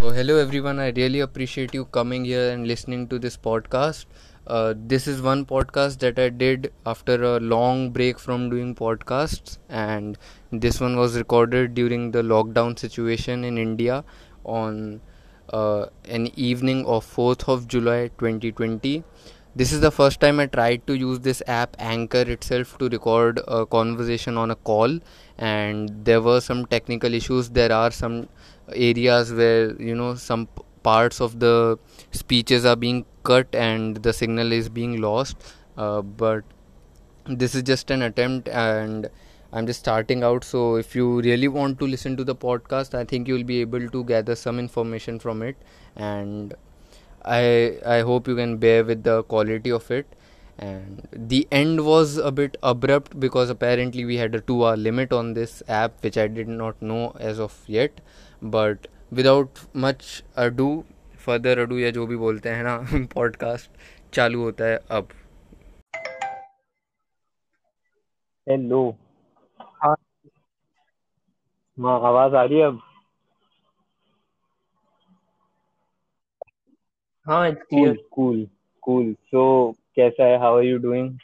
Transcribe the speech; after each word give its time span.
So, 0.00 0.08
hello 0.08 0.38
everyone. 0.38 0.78
I 0.78 0.92
really 0.96 1.20
appreciate 1.20 1.74
you 1.74 1.84
coming 1.84 2.24
here 2.24 2.52
and 2.52 2.66
listening 2.66 3.06
to 3.08 3.18
this 3.18 3.36
podcast. 3.36 4.06
Uh, 4.46 4.72
this 4.74 5.06
is 5.06 5.20
one 5.20 5.44
podcast 5.44 5.98
that 5.98 6.18
I 6.18 6.30
did 6.30 6.72
after 6.86 7.22
a 7.22 7.38
long 7.38 7.90
break 7.90 8.18
from 8.18 8.48
doing 8.48 8.74
podcasts, 8.74 9.58
and 9.68 10.16
this 10.50 10.80
one 10.80 10.96
was 10.96 11.18
recorded 11.18 11.74
during 11.74 12.12
the 12.12 12.22
lockdown 12.22 12.78
situation 12.78 13.44
in 13.44 13.58
India 13.58 14.02
on 14.44 15.02
uh, 15.52 15.84
an 16.08 16.28
evening 16.34 16.86
of 16.86 17.04
4th 17.04 17.46
of 17.46 17.68
July 17.68 18.08
2020. 18.16 19.04
This 19.54 19.72
is 19.72 19.80
the 19.80 19.90
first 19.90 20.20
time 20.20 20.40
I 20.40 20.46
tried 20.46 20.86
to 20.86 20.94
use 20.94 21.18
this 21.20 21.42
app 21.46 21.76
Anchor 21.78 22.22
itself 22.22 22.78
to 22.78 22.88
record 22.88 23.40
a 23.48 23.66
conversation 23.66 24.38
on 24.38 24.50
a 24.50 24.56
call, 24.56 24.98
and 25.36 25.90
there 26.04 26.22
were 26.22 26.40
some 26.40 26.64
technical 26.66 27.12
issues. 27.12 27.50
There 27.50 27.72
are 27.72 27.90
some 27.90 28.28
areas 28.74 29.32
where 29.32 29.80
you 29.80 29.94
know 29.94 30.14
some 30.14 30.46
p- 30.46 30.62
parts 30.82 31.20
of 31.20 31.38
the 31.40 31.78
speeches 32.10 32.64
are 32.64 32.76
being 32.76 33.04
cut 33.24 33.54
and 33.54 33.96
the 33.96 34.12
signal 34.12 34.52
is 34.52 34.68
being 34.68 35.00
lost. 35.00 35.36
Uh, 35.76 36.02
but 36.02 36.44
this 37.26 37.54
is 37.54 37.62
just 37.62 37.90
an 37.90 38.02
attempt 38.02 38.48
and 38.48 39.08
i'm 39.52 39.66
just 39.66 39.80
starting 39.80 40.22
out. 40.22 40.44
So 40.44 40.76
if 40.76 40.94
you 40.94 41.20
really 41.22 41.48
want 41.48 41.78
to 41.80 41.86
listen 41.86 42.16
to 42.16 42.24
the 42.24 42.34
podcast 42.34 42.94
i 42.94 43.04
think 43.04 43.28
you'll 43.28 43.44
be 43.44 43.60
able 43.60 43.88
to 43.88 44.04
gather 44.04 44.34
some 44.34 44.58
information 44.58 45.18
from 45.18 45.42
it. 45.42 45.56
And 45.96 46.54
i 47.24 47.78
i 47.86 48.00
hope 48.00 48.28
you 48.28 48.36
can 48.36 48.56
bear 48.58 48.84
with 48.84 49.02
the 49.04 49.22
quality 49.24 49.70
of 49.70 49.90
it. 49.90 50.06
And 50.58 51.08
the 51.12 51.48
end 51.50 51.84
was 51.86 52.16
a 52.18 52.30
bit 52.30 52.56
abrupt 52.62 53.18
because 53.18 53.48
apparently 53.50 54.04
we 54.04 54.16
had 54.16 54.34
a 54.34 54.40
2 54.40 54.64
hour 54.64 54.76
limit 54.76 55.12
on 55.12 55.32
this 55.34 55.62
app 55.68 56.02
which 56.02 56.18
i 56.18 56.26
did 56.28 56.48
not 56.48 56.82
know 56.82 57.12
as 57.18 57.40
of 57.40 57.54
yet 57.66 58.00
but 58.42 58.86
without 59.12 59.58
much 59.76 60.22
ado 60.36 60.68
further 61.26 61.58
ado 61.58 61.78
या 61.78 61.90
जो 61.90 62.06
भी 62.06 62.16
बोलते 62.16 62.48
हैं 62.48 62.62
ना 62.64 62.76
podcast 63.14 63.70
चालू 64.14 64.42
होता 64.42 64.64
है 64.64 64.76
अब। 64.90 65.08
हेलो 68.46 68.80
हाँ। 69.60 69.94
हाँ 71.78 71.98
आवाज़ 72.08 72.34
आ 72.36 72.42
रही 72.44 72.58
है 72.58 72.64
अब? 72.66 72.80
हाँ 77.26 77.48
it's 77.48 77.62
clear 77.62 77.96
cool 78.10 78.46
cool 78.82 79.12
so 79.14 79.72
कैसा 79.96 80.24
है? 80.24 80.38
How 80.38 80.56
are 80.56 80.64
you 80.64 80.78
doing 80.78 81.18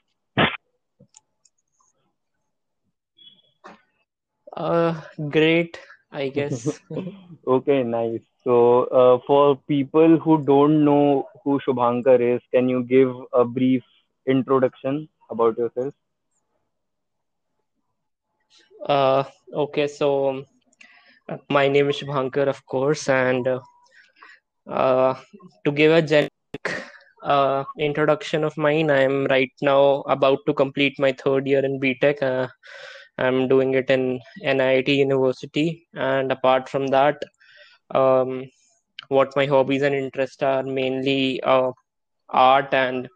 great 5.21 5.77
I 6.17 6.31
guess. 6.31 6.81
okay, 7.47 7.83
nice. 7.83 8.23
So, 8.43 8.85
uh, 8.85 9.19
for 9.27 9.57
people 9.69 10.19
who 10.19 10.43
don't 10.45 10.85
know 10.85 11.29
who 11.45 11.61
Shubhankar 11.61 12.21
is, 12.37 12.41
can 12.55 12.69
you 12.71 12.83
give 12.85 13.13
a 13.35 13.45
brief 13.45 13.83
introduction 14.27 15.09
about 15.31 15.59
yourself? 15.59 15.93
Uh, 18.89 19.25
okay, 19.53 19.87
so 19.89 20.45
uh, 21.29 21.37
my 21.51 21.69
name 21.69 21.91
is 21.91 21.97
Shubhankar, 21.97 22.49
of 22.49 22.65
course, 22.65 23.09
and 23.09 23.47
uh, 23.47 23.61
uh, 24.67 25.15
to 25.65 25.73
give 25.73 25.93
a 25.93 26.03
generic 26.03 26.83
uh, 27.23 27.65
introduction 27.79 28.45
of 28.45 28.57
mine, 28.57 28.91
I 28.91 29.03
am 29.03 29.27
right 29.27 29.53
now 29.61 30.03
about 30.09 30.39
to 30.47 30.55
complete 30.55 30.99
my 30.99 31.13
third 31.13 31.47
year 31.47 31.65
in 31.65 31.81
BTech. 31.81 32.51
Uh, 33.18 33.24
I'm 33.24 33.48
doing 33.48 33.74
it 33.74 33.90
in 33.90 34.20
NIT 34.42 34.90
University, 34.90 35.88
and 35.94 36.32
apart 36.32 36.70
from 36.70 36.88
that, 36.88 37.22
um, 37.94 38.46
what 39.10 39.36
my 39.36 39.46
hobbies 39.46 39.82
and 39.82 39.96
interests 39.96 40.42
are 40.42 40.64
mainly 40.64 41.42
uh, 41.44 41.72
art 42.30 42.74
and 42.74 43.08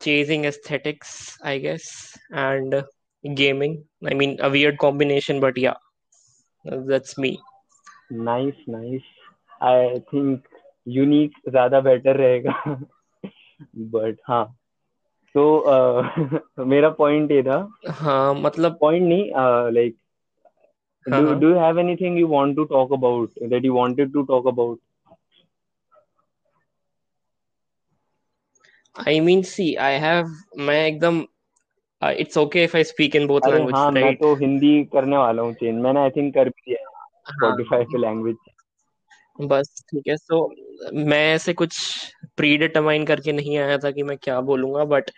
chasing 0.00 0.44
aesthetics, 0.44 1.38
I 1.42 1.58
guess, 1.58 2.16
and 2.30 2.84
gaming. 3.34 3.84
I 4.04 4.14
mean, 4.14 4.38
a 4.40 4.50
weird 4.50 4.78
combination, 4.78 5.40
but 5.40 5.56
yeah, 5.58 5.74
that's 6.64 7.18
me. 7.18 7.38
Nice, 8.10 8.56
nice. 8.66 9.02
I 9.60 10.02
think 10.10 10.44
unique 10.86 11.32
ज़्यादा 11.48 11.80
better 11.84 12.14
रहेगा. 12.14 12.88
but 13.76 14.16
हाँ 14.28 14.54
तो 15.35 16.65
मेरा 16.65 16.89
point 16.89 17.31
ये 17.31 17.41
था। 17.43 17.57
हाँ 17.89 18.33
मतलब 18.35 18.77
point 18.81 19.07
नहीं 19.07 19.29
like 19.73 19.95
do 21.05 21.33
do 21.33 21.49
you 21.49 21.59
have 21.59 21.79
anything 21.79 22.19
you 22.19 22.27
want 22.27 22.55
to 22.55 22.63
talk 22.65 22.93
about 22.93 23.43
that 23.43 23.65
you 23.65 23.73
wanted 23.75 24.13
to 24.13 24.21
talk 24.23 24.47
about 24.47 24.79
I 28.95 29.19
mean 29.19 29.41
see 29.41 29.73
I 29.75 29.95
have 29.99 30.25
मैं 30.59 30.85
एकदम 30.87 31.23
it's 32.01 32.37
okay 32.37 32.63
if 32.63 32.75
I 32.77 32.83
speak 32.83 33.15
in 33.15 33.27
both 33.27 33.47
languages 33.47 33.73
हाँ 33.75 33.91
मैं 33.91 34.15
तो 34.15 34.33
हिंदी 34.35 34.83
करने 34.85 35.17
वाला 35.17 35.41
हूँ 35.41 35.53
change 35.53 35.81
मैंने 35.81 35.99
I 35.99 36.09
think 36.09 36.33
कर 36.33 36.49
भी 36.49 36.71
दिया 36.71 36.89
स्पॉटिफाई 37.29 37.83
पे 37.83 37.97
लैंग्वेज 37.97 38.35
बस 39.41 39.83
ठीक 39.91 40.07
है। 40.07 40.17
सो 40.17 40.45
मैं 40.92 41.22
ऐसे 41.34 41.52
कुछ 41.52 41.76
प्री 42.36 42.56
डिटरमाइन 42.58 43.04
करके 43.06 43.32
नहीं 43.32 43.56
आया 43.58 43.78
था 43.78 43.90
कि 43.90 44.02
मैं 44.10 44.16
क्या 44.22 44.40
बोलूंगा 44.50 44.84
but 44.94 45.10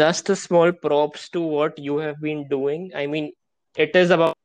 just 0.00 0.32
small 0.44 0.70
props 0.82 1.30
to 1.32 1.48
what 1.50 1.78
you 1.80 1.98
have 1.98 2.14
been 2.22 2.44
doing 2.48 2.92
I 2.96 3.06
mean 3.16 3.32
it 3.78 3.96
is 3.96 4.12
about 4.12 4.36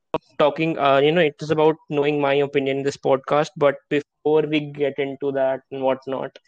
talking 0.42 0.72
uh, 0.80 1.00
you 1.06 1.12
know 1.16 1.22
it 1.22 1.44
is 1.46 1.52
about 1.52 1.82
knowing 1.96 2.16
my 2.22 2.34
opinion 2.44 2.78
in 2.78 2.84
this 2.86 2.96
podcast 2.98 3.52
but 3.64 3.76
before 3.90 4.42
we 4.54 4.62
get 4.78 4.98
into 5.04 5.32
that 5.32 5.62
and 5.72 5.84
whatnot 5.88 6.40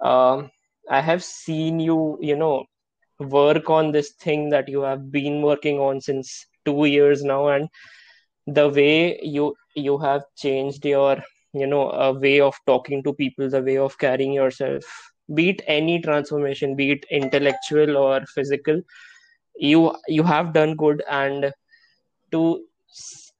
um, 0.00 0.50
i 0.98 1.00
have 1.00 1.22
seen 1.24 1.80
you 1.80 2.18
you 2.20 2.36
know 2.36 2.64
work 3.20 3.70
on 3.70 3.90
this 3.92 4.10
thing 4.26 4.48
that 4.50 4.68
you 4.68 4.82
have 4.82 5.10
been 5.10 5.40
working 5.42 5.78
on 5.78 6.00
since 6.00 6.34
two 6.64 6.84
years 6.84 7.22
now 7.22 7.48
and 7.48 7.68
the 8.46 8.68
way 8.68 9.18
you 9.22 9.54
you 9.74 9.98
have 9.98 10.22
changed 10.36 10.84
your 10.84 11.16
you 11.55 11.67
know 11.67 11.89
a 11.91 12.11
way 12.13 12.39
of 12.39 12.55
talking 12.67 13.03
to 13.03 13.13
people 13.13 13.49
the 13.49 13.61
way 13.61 13.77
of 13.77 13.97
carrying 13.97 14.33
yourself 14.33 14.83
be 15.33 15.49
it 15.49 15.61
any 15.65 16.01
transformation 16.01 16.75
be 16.75 16.91
it 16.91 17.05
intellectual 17.09 17.97
or 17.97 18.21
physical 18.33 18.81
you 19.57 19.95
you 20.07 20.23
have 20.23 20.53
done 20.53 20.75
good. 20.75 21.03
And 21.09 21.51
to 22.31 22.65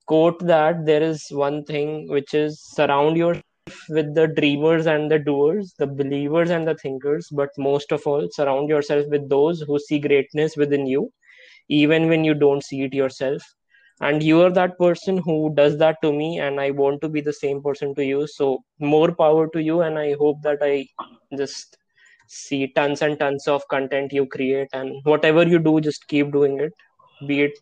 quote 0.07 0.39
that 0.45 0.85
there 0.85 1.03
is 1.03 1.27
one 1.29 1.63
thing 1.65 2.07
which 2.09 2.33
is 2.33 2.61
surround 2.61 3.17
yourself 3.17 3.43
with 3.89 4.13
the 4.13 4.27
dreamers 4.27 4.85
and 4.85 5.09
the 5.09 5.17
doers 5.17 5.73
the 5.79 5.87
believers 5.87 6.51
and 6.51 6.67
the 6.67 6.75
thinkers 6.75 7.27
but 7.31 7.49
most 7.57 7.91
of 7.91 8.05
all 8.05 8.27
surround 8.31 8.69
yourself 8.69 9.07
with 9.09 9.27
those 9.27 9.61
who 9.61 9.79
see 9.79 9.97
greatness 9.97 10.55
within 10.55 10.85
you 10.85 11.11
even 11.69 12.07
when 12.07 12.23
you 12.23 12.35
don't 12.35 12.63
see 12.63 12.83
it 12.83 12.93
yourself 12.93 13.41
and 14.00 14.22
you 14.22 14.40
are 14.42 14.50
that 14.50 14.78
person 14.78 15.18
who 15.18 15.52
does 15.54 15.76
that 15.78 15.96
to 16.02 16.12
me 16.12 16.38
and 16.38 16.60
i 16.60 16.70
want 16.70 17.00
to 17.00 17.08
be 17.08 17.20
the 17.20 17.32
same 17.32 17.62
person 17.62 17.94
to 17.94 18.04
you 18.04 18.26
so 18.26 18.62
more 18.78 19.12
power 19.12 19.46
to 19.48 19.62
you 19.62 19.80
and 19.82 19.98
i 19.98 20.14
hope 20.14 20.40
that 20.42 20.62
i 20.62 20.86
just 21.36 21.76
see 22.26 22.66
tons 22.68 23.02
and 23.02 23.18
tons 23.18 23.48
of 23.48 23.66
content 23.68 24.12
you 24.12 24.26
create 24.26 24.68
and 24.72 24.94
whatever 25.04 25.46
you 25.46 25.58
do 25.58 25.80
just 25.80 26.06
keep 26.08 26.32
doing 26.32 26.60
it 26.60 26.72
be 27.26 27.42
it 27.42 27.58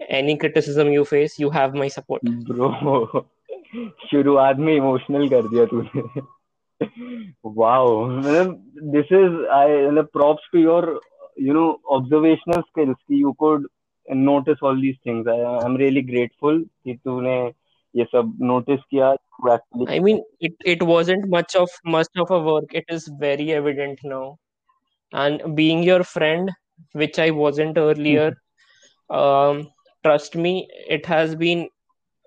any 0.00 0.36
criticism 0.36 0.88
you 0.88 1.04
face 1.04 1.38
you 1.38 1.50
have 1.50 1.74
my 1.74 1.88
support 1.88 2.22
bro 2.46 3.26
शुरुआत 4.10 4.56
में 4.58 4.74
emotional 4.74 5.28
कर 5.28 5.48
दिया 5.48 5.64
तूने 5.72 6.00
wow 7.56 8.06
मतलब 8.06 8.54
this 8.94 9.12
is 9.18 9.44
I 9.58 9.86
मतलब 9.86 10.08
props 10.12 10.48
to 10.52 10.58
your 10.58 10.88
you 11.40 11.54
know 11.54 11.66
observational 11.96 12.60
skills 12.60 12.96
कि 12.96 13.22
you 13.22 13.32
could 13.42 13.68
notice 14.08 14.58
all 14.62 14.74
these 14.74 14.96
things. 15.04 15.26
I, 15.26 15.38
I'm 15.64 15.76
really 15.76 16.02
grateful 16.02 16.60
कि 16.84 16.94
तूने 17.04 17.36
ये 17.96 18.04
सब 18.14 18.38
notice 18.52 18.80
किया. 18.92 19.16
Actually, 19.48 19.86
I 19.88 19.98
mean, 20.00 20.22
it 20.40 20.52
it 20.66 20.82
wasn't 20.82 21.28
much 21.28 21.56
of 21.56 21.68
much 21.84 22.08
of 22.18 22.30
a 22.30 22.40
work. 22.40 22.74
It 22.74 22.84
is 22.88 23.08
very 23.20 23.52
evident 23.52 24.00
now, 24.04 24.38
and 25.12 25.56
being 25.56 25.82
your 25.82 26.02
friend, 26.04 26.50
which 26.92 27.18
I 27.18 27.30
wasn't 27.30 27.78
earlier, 27.78 28.34
um, 29.08 29.68
trust 30.04 30.36
me, 30.36 30.68
it 30.88 31.06
has 31.06 31.34
been 31.34 31.68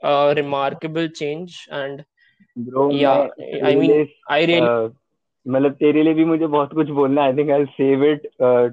a 0.02 0.34
remarkable 0.36 1.08
change. 1.08 1.68
And 1.70 2.04
bro, 2.56 2.90
yeah, 2.90 3.28
I 3.64 3.76
mean, 3.76 4.10
I 4.28 4.44
really. 4.46 4.68
Uh, 4.68 4.90
मतलब 5.48 5.72
तेरे 5.80 6.04
लिए 6.04 6.14
भी 6.14 6.26
मुझे 6.26 6.48
बहुत 6.48 6.74
कुछ 6.74 6.90
बोलना 6.98 7.24
I 7.24 7.34
think 7.38 7.50
I 7.52 7.66
save 7.78 8.04
it 8.12 8.28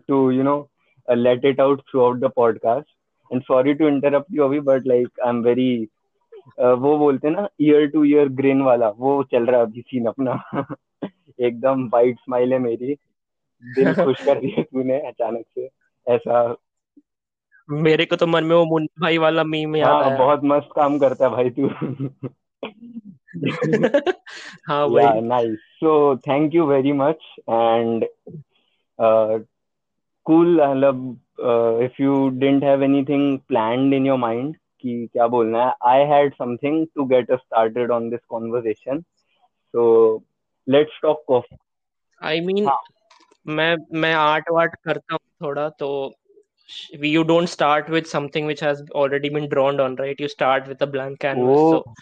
to 0.09 0.31
you 0.31 0.43
know 0.43 0.59
let 1.09 1.45
it 1.45 1.61
out 1.62 1.81
throughout 1.91 2.21
the 2.21 2.29
podcast 2.31 2.85
and 3.31 3.44
sorry 3.44 3.75
to 3.75 3.88
interrupt 3.88 4.30
you 4.30 4.44
अभी 4.44 4.60
but 4.63 4.86
like 4.86 5.24
I'm 5.25 5.44
very 5.44 5.88
uh, 6.62 6.75
वो 6.75 6.98
बोलते 6.98 7.30
ना 7.30 7.48
ईयर 7.62 7.88
टू 7.88 8.04
ईयर 8.04 8.30
ग्रेन 8.42 8.62
वाला 8.62 8.89
वो 8.98 9.22
चल 9.24 9.45
रहा 9.45 9.60
है 9.60 9.66
अभी 9.66 9.81
सीन 9.81 10.06
अपना 10.06 10.33
एकदम 11.39 11.89
वाइट 11.94 12.19
स्माइल 12.19 12.54
है 12.54 12.60
मेरी 12.60 12.98
दिल 13.63 13.94
खुश 13.94 14.24
कर 14.25 14.39
दिया 14.39 14.63
तूने 14.63 15.00
अचानक 15.07 15.45
से 15.56 15.69
ऐसा 16.07 16.56
मेरे 17.69 18.06
को 18.06 18.16
तो 18.16 18.27
मन 18.27 18.44
में 18.44 18.56
वो 18.56 18.66
मुन्ना 18.66 19.01
भाई 19.01 19.18
वाला 19.18 19.44
मीम 19.44 19.75
याद 19.75 19.89
हाँ, 19.89 20.04
आया 20.04 20.18
बहुत 20.18 20.42
मस्त 20.44 20.69
काम 20.75 20.98
करता 21.00 21.25
है 21.25 21.31
भाई 21.31 21.50
तू 21.50 21.69
हाँ 24.68 24.89
भाई 24.89 25.22
nice. 25.22 25.57
So 25.80 26.18
thank 26.25 26.54
you 26.54 26.66
very 26.68 26.94
much. 26.94 27.22
And 27.48 28.06
uh, 29.00 29.39
cool. 30.25 30.60
Uh, 31.40 31.78
if 31.78 32.00
you 32.00 32.32
didn't 32.32 32.64
have 32.64 32.82
anything 32.82 33.42
planned 33.50 33.94
in 33.94 34.06
your 34.06 34.18
mind 34.18 34.56
कि 34.82 35.10
क्या 35.14 35.28
बोलना 35.28 35.66
है. 35.66 35.74
I 35.84 35.98
had 36.12 36.36
something 36.38 36.88
to 36.98 37.08
get 37.08 37.30
us 37.30 37.42
started 37.46 37.92
on 37.92 38.10
this 38.10 38.22
conversation. 38.34 39.04
So 39.74 40.24
let's 40.68 41.00
talk 41.02 41.26
coffee. 41.28 41.58
I 42.24 42.42
mean 42.42 42.66
हाँ. 42.66 42.82
मैं 43.48 43.76
मैं 44.00 44.14
art 44.16 44.46
वार्ट 44.52 44.76
करता 44.84 45.14
हूँ 45.14 45.48
थोड़ा 45.48 45.70
तो 45.80 45.90
you 47.04 47.24
don't 47.24 47.50
start 47.50 47.90
with 47.90 48.08
something 48.08 48.46
which 48.46 48.62
has 48.62 48.82
already 49.02 49.30
been 49.30 49.48
drawn 49.50 49.80
on 49.80 49.96
right 49.96 50.20
you 50.20 50.30
start 50.30 50.68
with 50.68 50.82
a 50.82 50.88
blank 50.88 51.20
canvas 51.26 51.58
वो 51.58 51.72
so 51.74 51.96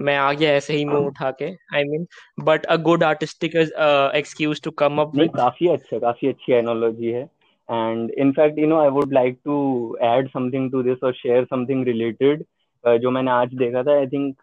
मैं 0.00 0.16
आ 0.16 0.32
गया 0.32 0.50
ऐसे 0.50 0.74
ही 0.74 0.84
मुँह 0.84 1.06
उठा 1.06 1.30
के 1.30 1.50
I 1.76 1.84
mean 1.84 2.06
but 2.40 2.66
a 2.66 2.76
good 2.88 3.02
artistic 3.04 3.56
excuse 3.56 4.62
to 4.62 4.70
come 4.82 5.00
up 5.00 5.16
with 5.16 5.30
काफ़ी 5.36 5.68
अच्छा 5.68 5.98
काफ़ी 5.98 6.28
अच्छी 6.28 6.52
एनोलॉजी 6.52 7.10
है 7.12 7.28
and 7.69 8.11
in fact 8.11 8.59
you 8.59 8.67
know 8.67 8.79
I 8.79 8.89
would 8.89 9.13
like 9.13 9.37
to 9.45 9.57
add 10.01 10.29
something 10.29 10.71
to 10.71 10.83
this 10.83 11.03
और 11.03 11.13
शेयर 11.13 11.45
समथिंग 11.45 11.85
रिलेटेड 11.87 12.43
जो 12.83 13.11
मैंने 13.11 13.31
आज 13.31 13.53
देखा 13.53 13.83
था 13.83 13.97
आई 13.99 14.07
थिंक 14.07 14.35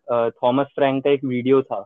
थॉमस 0.42 0.66
फ्रैंक 0.76 1.02
का 1.04 1.10
एक 1.10 1.24
वीडियो 1.24 1.62
था 1.62 1.80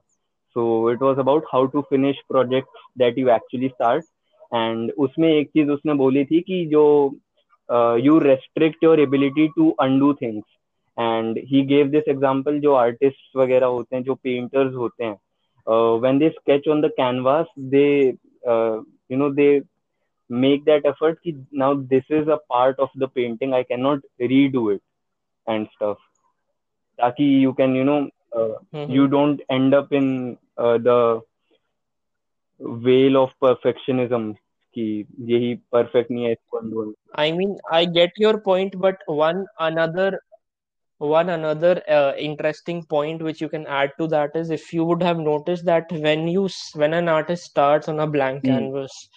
so 0.56 0.90
it 0.92 1.02
was 1.02 1.18
about 1.18 1.44
how 1.52 1.66
to 1.66 1.80
finish 1.90 2.20
project 2.28 2.78
that 2.98 3.18
you 3.18 3.28
actually 3.30 3.68
start 3.68 4.04
and 4.54 4.92
उसमें 4.98 5.28
एक 5.28 5.48
चीज 5.48 5.70
उसने 5.70 5.94
बोली 5.94 6.24
थी 6.24 6.40
कि 6.40 6.64
जो 6.66 6.84
you 7.98 8.18
restrict 8.18 8.84
your 8.84 9.00
ability 9.00 9.48
to 9.48 9.70
undo 9.80 10.12
things 10.12 10.44
and 10.98 11.38
he 11.46 11.62
gave 11.66 11.88
this 11.88 12.08
example 12.08 12.58
जो 12.60 12.74
आर्टिस्ट 12.74 13.36
वगैरह 13.36 13.66
होते 13.66 13.96
हैं 13.96 14.02
जो 14.04 14.14
पेंटर्स 14.14 14.74
होते 14.74 15.04
हैं 15.04 15.16
when 16.00 16.18
they 16.18 16.28
sketch 16.28 16.68
on 16.68 16.80
the 16.80 16.90
canvas 16.96 17.46
they 17.74 17.88
you 18.06 19.16
know 19.16 19.30
they 19.30 19.48
make 20.32 20.64
that 20.64 20.84
effort 20.92 21.20
ki 21.22 21.34
now 21.62 21.72
this 21.94 22.04
is 22.20 22.28
a 22.28 22.38
part 22.54 22.78
of 22.86 22.90
the 23.02 23.08
painting 23.08 23.52
i 23.54 23.62
cannot 23.62 24.00
redo 24.32 24.62
it 24.74 24.82
and 25.46 25.68
stuff 25.76 25.98
taki 27.00 27.24
you 27.44 27.52
can 27.60 27.74
you 27.78 27.84
know 27.84 28.00
uh, 28.38 28.54
you 28.86 29.06
don't 29.08 29.40
end 29.50 29.74
up 29.74 29.92
in 29.92 30.36
uh, 30.58 30.78
the 30.78 30.98
veil 32.84 33.16
of 33.22 33.30
perfectionism 33.44 34.26
कि 34.74 34.84
यही 35.30 35.54
perfect 35.74 36.10
नहीं 36.10 36.24
है 36.24 36.32
इसको 36.32 36.58
undo 36.62 36.86
I 37.14 37.32
mean, 37.32 37.58
I 37.70 37.84
get 37.86 38.10
your 38.16 38.40
point, 38.40 38.74
but 38.78 38.96
one 39.06 39.46
another 39.58 40.20
one 40.98 41.28
another 41.30 41.82
uh, 41.88 42.14
interesting 42.16 42.82
point 42.84 43.22
which 43.22 43.40
you 43.40 43.48
can 43.48 43.66
add 43.66 43.92
to 43.98 44.06
that 44.08 44.36
is 44.36 44.50
if 44.50 44.72
you 44.72 44.84
would 44.84 45.02
have 45.02 45.18
noticed 45.18 45.64
that 45.66 45.90
when 45.92 46.26
you 46.28 46.46
s- 46.46 46.72
when 46.74 46.94
an 46.94 47.08
artist 47.08 47.44
starts 47.44 47.88
on 47.88 48.00
a 48.00 48.06
blank 48.06 48.44
Hmm. 48.44 48.66
canvas, 48.66 49.08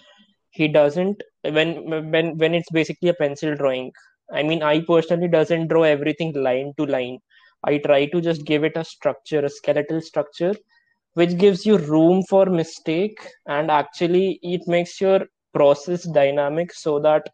he 0.56 0.68
doesn't 0.68 1.22
when 1.56 1.70
when 2.12 2.36
when 2.38 2.54
it's 2.54 2.70
basically 2.70 3.10
a 3.10 3.14
pencil 3.14 3.54
drawing. 3.56 3.92
I 4.32 4.42
mean, 4.42 4.62
I 4.62 4.80
personally 4.80 5.28
doesn't 5.28 5.68
draw 5.68 5.82
everything 5.84 6.32
line 6.34 6.72
to 6.78 6.86
line. 6.86 7.18
I 7.64 7.78
try 7.78 8.06
to 8.06 8.20
just 8.20 8.44
give 8.46 8.64
it 8.64 8.76
a 8.76 8.84
structure, 8.84 9.40
a 9.44 9.50
skeletal 9.50 10.00
structure, 10.00 10.54
which 11.14 11.36
gives 11.38 11.66
you 11.66 11.78
room 11.78 12.22
for 12.28 12.46
mistake. 12.46 13.18
And 13.46 13.70
actually 13.70 14.38
it 14.42 14.62
makes 14.66 15.00
your 15.00 15.20
process 15.54 16.04
dynamic 16.04 16.72
so 16.72 16.98
that 17.00 17.28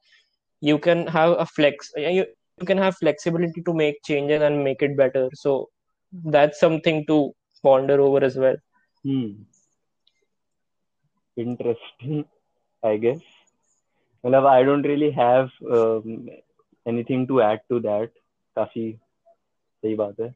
you 0.61 0.79
can 0.79 1.07
have 1.09 1.33
a 1.39 1.47
flex 1.47 1.91
you, 1.97 2.27
you 2.61 2.67
can 2.67 2.79
have 2.79 2.97
flexibility 2.97 3.63
to 3.63 3.75
make 3.75 3.97
changes 4.05 4.43
and 4.43 4.65
make 4.65 4.83
it 4.83 4.97
better. 4.97 5.29
So 5.35 5.69
that's 6.25 6.61
something 6.61 7.05
to 7.09 7.33
ponder 7.63 8.01
over 8.01 8.25
as 8.25 8.37
well. 8.37 8.57
Hmm. 9.05 9.45
Interesting 11.37 12.27
i 12.84 12.96
guess 12.98 13.22
मतलब 14.26 14.46
I 14.52 14.64
don't 14.64 14.84
really 14.92 15.12
have 15.12 15.50
um, 15.80 16.30
anything 16.88 17.28
to 17.32 17.42
add 17.50 17.62
to 17.70 17.80
that 17.90 18.10
काफी 18.58 18.92
सही 19.84 19.96
बात 19.96 20.20
है 20.22 20.34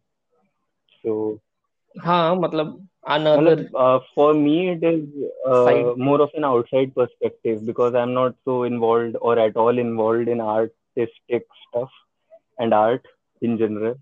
so 1.01 1.39
हाँ 2.03 2.35
मतलब 2.35 2.87
another 3.15 3.55
मतलब 3.55 3.67
uh, 3.75 3.99
for 4.15 4.33
me 4.33 4.55
it 4.71 4.83
is 4.83 5.03
uh, 5.47 5.93
Side. 5.93 5.95
more 6.07 6.21
of 6.21 6.29
an 6.35 6.43
outside 6.45 6.93
perspective 6.95 7.65
because 7.65 7.93
I'm 7.95 8.13
not 8.13 8.35
so 8.45 8.63
involved 8.63 9.15
or 9.21 9.37
at 9.39 9.55
all 9.55 9.77
involved 9.77 10.27
in 10.27 10.41
artistic 10.41 11.45
stuff 11.67 11.89
and 12.59 12.73
art 12.73 13.05
in 13.41 13.57
general. 13.57 13.95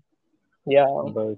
yeah 0.66 1.02
But 1.02 1.36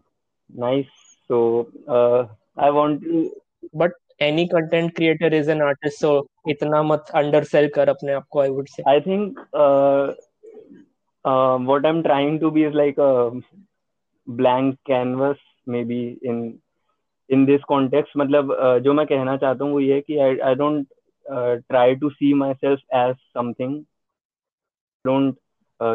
nice. 0.54 0.88
So 1.28 1.68
uh, 1.88 2.26
I 2.56 2.70
want 2.70 3.02
to 3.02 3.30
but 3.72 3.92
any 4.20 4.48
content 4.48 4.94
creator 4.94 5.26
is 5.26 5.48
an 5.48 5.60
artist 5.62 5.98
so 5.98 6.26
इतना 6.49 6.81
मत 6.83 7.11
under 7.15 7.43
cell 7.43 7.69
कर 7.75 7.89
अपने 7.89 8.13
आप 8.13 8.25
को 8.29 8.39
I 8.39 8.49
would 8.49 8.67
say. 8.67 8.83
I 8.89 9.01
think 9.01 9.39
what 11.25 11.85
I 11.85 11.91
am 11.91 12.01
trying 12.01 12.39
to 12.39 12.51
be 12.51 12.65
is 12.65 12.73
like 12.73 12.99
a 12.99 13.29
blank 14.27 14.75
canvas 14.87 15.37
maybe 15.83 16.01
in 16.23 16.59
in 17.29 17.45
this 17.45 17.61
context 17.61 18.17
मतलब 18.17 18.53
uh, 18.53 18.79
जो 18.79 18.93
मैं 18.93 19.05
कहना 19.07 19.37
चाहता 19.37 19.63
हूँ 19.63 19.73
वो 19.73 19.79
ये 19.79 19.99
कि 20.01 20.17
I 20.17 20.37
I 20.37 20.55
don't 20.55 20.87
try 21.25 21.95
to 21.95 22.09
see 22.09 22.33
myself 22.53 22.79
as 22.95 23.15
something 23.33 23.79
don't 25.05 25.35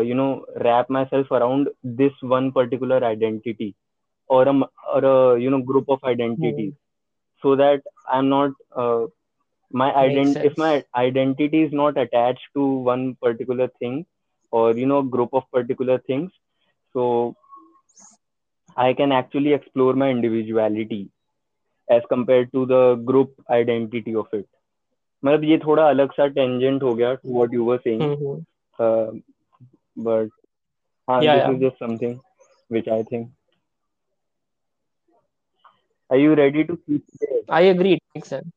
you 0.06 0.14
know 0.14 0.32
wrap 0.58 0.90
myself 1.04 1.32
around 1.34 1.70
this 1.96 2.24
one 2.24 2.50
particular 2.50 3.04
identity 3.04 3.74
और 4.30 4.48
you 5.40 5.50
know 5.50 5.58
group 5.62 5.90
of 5.90 6.06
identities 6.06 6.72
so 7.42 7.56
that 7.56 7.88
I 8.08 8.18
am 8.18 8.24
not 8.24 8.54
my 9.71 9.91
Makes 9.97 10.31
ident 10.31 10.37
if 10.41 10.57
my 10.57 10.71
sense. 10.71 10.85
identity 10.95 11.63
is 11.63 11.71
not 11.73 11.97
attached 11.97 12.47
to 12.55 12.65
one 12.91 13.15
particular 13.21 13.67
thing 13.79 14.05
or 14.51 14.75
you 14.77 14.85
know 14.85 15.01
group 15.01 15.29
of 15.33 15.43
particular 15.51 15.97
things 16.07 16.31
so 16.93 17.35
I 18.77 18.93
can 18.93 19.11
actually 19.11 19.53
explore 19.53 19.93
my 19.93 20.09
individuality 20.09 21.09
as 21.89 22.01
compared 22.09 22.51
to 22.53 22.65
the 22.65 22.95
group 22.95 23.33
identity 23.49 24.15
of 24.15 24.27
it 24.33 24.47
मतलब 25.25 25.43
ये 25.43 25.57
थोड़ा 25.65 25.87
अलग 25.89 26.11
सा 26.17 26.27
tangent 26.37 26.83
हो 26.83 26.93
गया 26.95 27.13
to 27.15 27.29
what 27.39 27.53
you 27.57 27.63
were 27.69 27.79
saying 27.87 28.05
Mhm. 28.05 28.45
uh, 28.79 29.11
but 30.09 30.29
हाँ 31.09 31.23
Yeah, 31.23 31.35
this 31.35 31.43
yeah. 31.43 31.53
is 31.53 31.59
just 31.65 31.79
something 31.79 32.19
which 32.69 32.87
I 32.87 33.03
think 33.11 33.29
are 36.09 36.17
you 36.17 36.35
ready 36.35 36.63
to 36.65 36.77
keep 36.85 37.03
it? 37.21 37.45
I 37.49 37.61
agree 37.61 37.93
it 37.93 38.01
makes 38.15 38.29
sense 38.29 38.51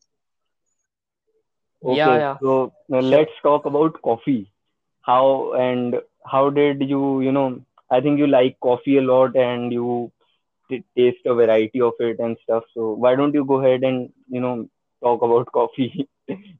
Okay, 1.84 1.98
yeah, 1.98 2.18
yeah. 2.18 2.38
So 2.42 2.74
uh, 2.92 3.00
let's 3.02 3.32
talk 3.44 3.66
about 3.66 4.02
coffee. 4.02 4.52
How 5.02 5.54
and 5.54 5.96
how 6.26 6.50
did 6.50 6.90
you, 6.90 7.22
you 7.22 7.32
know, 7.32 7.62
I 7.92 8.02
think 8.02 8.18
you 8.18 8.28
like 8.28 8.60
coffee 8.60 8.98
a 8.98 9.02
lot 9.02 9.36
and 9.36 9.72
you 9.72 10.12
t- 10.70 10.84
taste 10.98 11.26
a 11.26 11.34
variety 11.34 11.82
of 11.82 11.94
it 12.00 12.20
and 12.20 12.38
stuff. 12.44 12.64
So 12.74 12.94
why 12.94 13.16
don't 13.16 13.34
you 13.34 13.46
go 13.46 13.62
ahead 13.62 13.84
and, 13.84 14.12
you 14.28 14.42
know, 14.42 14.68
talk 15.04 15.22
about 15.22 15.52
coffee, 15.54 16.08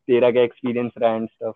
tera 0.08 0.32
ka 0.34 0.40
experience 0.40 0.94
and 1.02 1.30
stuff. 1.36 1.56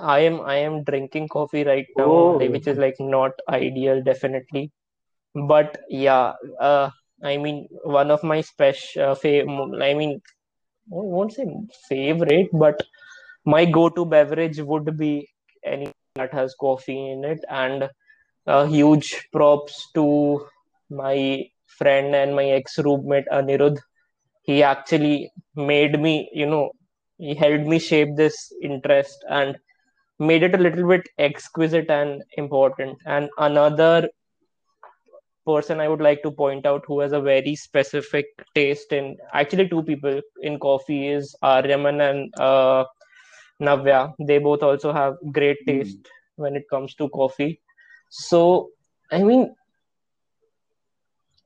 I 0.00 0.20
am 0.20 0.40
I 0.40 0.56
am 0.56 0.82
drinking 0.84 1.28
coffee 1.28 1.64
right 1.64 1.86
now, 1.96 2.04
oh. 2.04 2.38
which 2.38 2.66
is 2.66 2.78
like 2.78 2.96
not 2.98 3.32
ideal, 3.48 4.02
definitely. 4.02 4.70
But 5.34 5.78
yeah, 5.88 6.34
uh, 6.58 6.90
I 7.22 7.36
mean, 7.36 7.68
one 7.84 8.10
of 8.10 8.22
my 8.22 8.40
special, 8.40 9.10
uh, 9.10 9.14
fav- 9.14 9.82
I 9.82 9.94
mean, 9.94 10.20
I 10.92 11.02
won't 11.14 11.32
say 11.32 11.46
favorite, 11.88 12.48
but 12.52 12.82
my 13.44 13.64
go-to 13.64 14.04
beverage 14.06 14.58
would 14.60 14.96
be 14.98 15.28
anything 15.64 15.94
that 16.16 16.32
has 16.32 16.54
coffee 16.54 17.10
in 17.12 17.24
it. 17.24 17.44
And 17.48 17.90
uh, 18.46 18.66
huge 18.66 19.28
props 19.32 19.90
to 19.94 20.46
my 20.90 21.48
friend 21.66 22.14
and 22.14 22.34
my 22.36 22.44
ex-roommate 22.46 23.26
Anirudh. 23.32 23.78
He 24.42 24.62
actually 24.62 25.30
made 25.56 26.00
me, 26.00 26.30
you 26.32 26.46
know, 26.46 26.72
he 27.18 27.34
helped 27.34 27.66
me 27.66 27.78
shape 27.78 28.16
this 28.16 28.52
interest 28.62 29.24
and 29.28 29.58
made 30.18 30.42
it 30.42 30.54
a 30.54 30.58
little 30.58 30.88
bit 30.88 31.08
exquisite 31.18 31.90
and 31.90 32.22
important. 32.36 32.98
And 33.06 33.30
another 33.38 34.08
person 35.47 35.79
I 35.79 35.87
would 35.87 36.01
like 36.01 36.21
to 36.23 36.31
point 36.31 36.65
out 36.65 36.83
who 36.87 36.99
has 36.99 37.11
a 37.11 37.21
very 37.21 37.55
specific 37.55 38.25
taste 38.55 38.93
in 38.93 39.17
actually 39.33 39.67
two 39.67 39.83
people 39.83 40.21
in 40.41 40.59
coffee 40.59 41.07
is 41.07 41.35
Aryaman 41.43 42.01
and 42.09 42.33
uh, 42.39 42.85
Navya. 43.59 44.13
They 44.19 44.37
both 44.37 44.63
also 44.63 44.93
have 44.93 45.15
great 45.31 45.57
Hmm. 45.65 45.71
taste 45.71 46.07
when 46.35 46.55
it 46.55 46.63
comes 46.69 46.95
to 46.95 47.09
coffee. 47.09 47.61
So, 48.09 48.69
I 49.11 49.23
mean, 49.23 49.49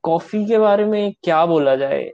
coffee 0.03 0.45
के 0.47 0.57
बारे 0.57 0.83
में 0.85 1.13
क्या 1.23 1.45
बोला 1.45 1.75
जाए 1.75 2.09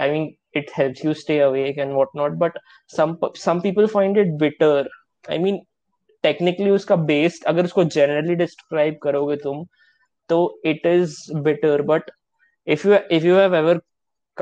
I 0.00 0.10
mean 0.10 0.24
it 0.56 0.70
helps 0.78 1.04
you 1.04 1.12
stay 1.14 1.38
awake 1.40 1.78
and 1.78 1.92
what 1.92 2.08
not 2.16 2.32
but 2.38 2.58
some 2.96 3.16
some 3.36 3.60
people 3.60 3.86
find 3.86 4.18
it 4.18 4.32
bitter 4.40 4.88
I 5.30 5.38
mean 5.38 5.60
technically 6.22 6.70
उसका 6.70 6.96
base 7.10 7.40
अगर 7.46 7.64
उसको 7.64 7.84
generally 7.96 8.34
describe 8.34 8.98
करोगे 9.02 9.36
तुम 9.44 9.64
though 10.31 10.47
it 10.73 10.85
is 10.91 11.17
bitter 11.49 11.75
but 11.93 12.11
if 12.77 12.85
you 12.85 12.99
if 13.19 13.23
you 13.31 13.33
have 13.43 13.53
ever 13.61 13.75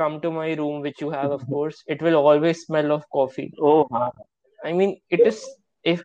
come 0.02 0.20
to 0.20 0.30
my 0.30 0.52
room 0.62 0.80
which 0.88 1.00
you 1.00 1.10
have 1.10 1.30
of 1.38 1.46
course 1.54 1.82
it 1.86 2.02
will 2.02 2.16
always 2.16 2.62
smell 2.66 2.92
of 2.92 3.04
coffee. 3.20 3.52
Oh 3.60 3.86
i 4.68 4.72
mean 4.78 4.92
it 5.16 5.26
is 5.30 5.38
if 5.92 6.02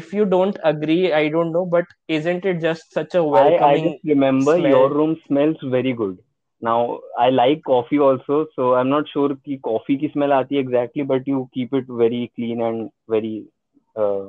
if 0.00 0.12
you 0.18 0.24
don't 0.34 0.58
agree 0.72 1.12
i 1.20 1.28
don't 1.36 1.52
know 1.56 1.64
but 1.76 1.84
isn't 2.18 2.44
it 2.52 2.60
just 2.68 2.92
such 2.98 3.14
a 3.14 3.24
welcoming 3.24 3.88
I, 3.90 3.98
I 4.04 4.10
remember 4.12 4.56
smell? 4.56 4.66
your 4.66 4.88
room 4.92 5.16
smells 5.26 5.56
very 5.64 5.92
good. 5.92 6.18
Now 6.60 7.00
i 7.18 7.28
like 7.30 7.62
coffee 7.64 7.98
also 7.98 8.46
so 8.56 8.74
i'm 8.74 8.88
not 8.90 9.08
sure 9.12 9.34
ki 9.44 9.58
coffee 9.68 9.96
ki 10.02 10.10
smell 10.14 10.34
aati 10.38 10.58
exactly 10.62 11.04
but 11.12 11.26
you 11.32 11.48
keep 11.54 11.72
it 11.80 11.86
very 12.02 12.22
clean 12.36 12.62
and 12.68 12.90
very 13.16 13.34
uh, 13.96 14.24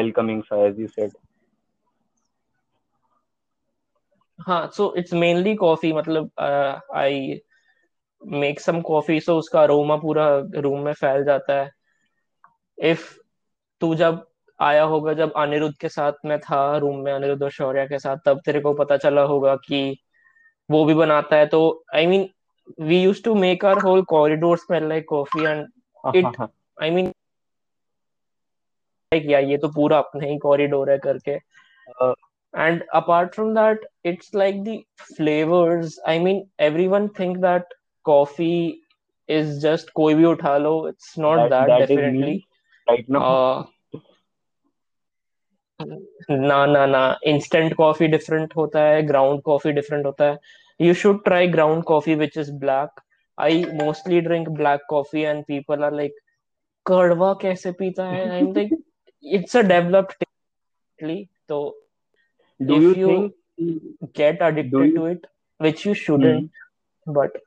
welcoming 0.00 0.42
so 0.48 0.62
as 0.70 0.78
you 0.78 0.88
said. 0.98 1.12
हाँ 4.40 4.70
so 4.74 4.92
it's 4.98 5.12
mainly 5.12 5.54
coffee 5.54 5.92
मतलब 5.92 6.30
I 6.96 7.40
make 8.22 8.60
some 8.60 8.80
coffee 8.82 9.20
so 9.24 9.36
उसका 9.38 9.62
aroma 9.62 9.96
पूरा 9.96 10.26
room 10.54 10.80
में 10.80 10.92
फैल 10.92 11.24
जाता 11.24 11.60
है। 11.60 11.70
If 12.78 12.98
तू 13.80 13.94
जब 13.94 14.26
आया 14.60 14.82
होगा 14.82 15.12
जब 15.14 15.32
अनिरुद्ध 15.32 15.76
के 15.80 15.88
साथ 15.88 16.12
में 16.24 16.38
था 16.40 16.76
रूम 16.76 16.98
में 17.04 17.12
अनिरुद्ध 17.12 17.42
और 17.42 17.50
शौर्य 17.50 17.86
के 17.86 17.98
साथ 17.98 18.16
तब 18.26 18.40
तेरे 18.44 18.60
को 18.60 18.72
पता 18.74 18.96
चला 18.96 19.22
होगा 19.22 19.54
कि 19.56 19.98
वो 20.70 20.84
भी 20.84 20.94
बनाता 20.94 21.36
है। 21.36 21.46
तो 21.46 21.84
I 21.94 22.06
mean 22.06 22.28
we 22.80 23.02
use 23.02 23.22
to 23.24 23.34
make 23.34 23.64
our 23.64 23.78
whole 23.78 24.02
corridor 24.08 24.56
smell 24.56 24.88
like 24.88 25.08
coffee 25.08 25.44
and 25.44 25.66
it 26.16 26.40
I 26.82 26.90
mean 26.90 27.06
like 29.12 29.30
या 29.30 29.38
ये 29.38 29.56
तो 29.58 29.68
पूरा 29.68 29.98
अपना 29.98 30.24
ही 30.24 30.38
कॉरिडोर 30.38 30.90
है 30.90 30.98
करके। 30.98 31.38
Uh, 32.02 32.14
and 32.55 32.83
apart 32.93 33.35
from 33.35 33.53
that 33.53 33.77
it's 34.03 34.33
like 34.33 34.63
the 34.63 34.85
flavors 35.17 35.99
i 36.07 36.17
mean 36.17 36.47
everyone 36.59 37.09
think 37.09 37.41
that 37.41 37.65
coffee 38.05 38.79
is 39.27 39.61
just 39.61 39.93
koi 39.93 40.13
bhi 40.13 40.27
utha 40.33 40.57
lo 40.65 40.85
it's 40.85 41.17
not 41.17 41.37
that, 41.37 41.49
that, 41.49 41.67
that 41.67 41.81
is 41.81 41.89
definitely 41.89 42.21
me 42.21 42.47
right 42.89 43.09
now. 43.09 43.21
uh, 43.21 43.65
ना 46.31 46.65
ना 46.65 46.85
ना 46.85 47.19
instant 47.27 47.75
coffee 47.77 48.07
different 48.07 48.55
होता 48.57 48.81
है 48.81 49.07
ground 49.07 49.41
coffee 49.43 49.73
different 49.73 50.05
होता 50.05 50.25
है 50.25 50.37
you 50.79 50.93
should 50.93 51.19
try 51.25 51.41
ground 51.55 51.85
coffee 51.85 52.15
which 52.15 52.37
is 52.37 52.51
black 52.63 53.01
I 53.37 53.65
mostly 53.73 54.21
drink 54.21 54.49
black 54.57 54.79
coffee 54.89 55.25
and 55.25 55.45
people 55.47 55.83
are 55.83 55.91
like 55.91 56.13
कड़वा 56.87 57.33
कैसे 57.41 57.71
पीता 57.81 58.07
है 58.09 58.39
I'm 58.39 58.53
like 58.53 58.73
it's 59.21 59.55
a 59.55 59.63
developed 59.63 60.25
taste 61.01 61.29
so 61.49 61.75
Do 62.60 62.76
if 62.76 62.82
you 62.82 62.94
you 62.96 63.06
think 63.06 64.12
get 64.14 64.40
addicted 64.40 64.86
you- 64.86 64.96
to 64.96 65.04
it 65.06 65.26
which 65.60 65.84
you 65.86 65.94
shouldn't 65.94 66.50
hmm. 66.50 67.12
but 67.18 67.38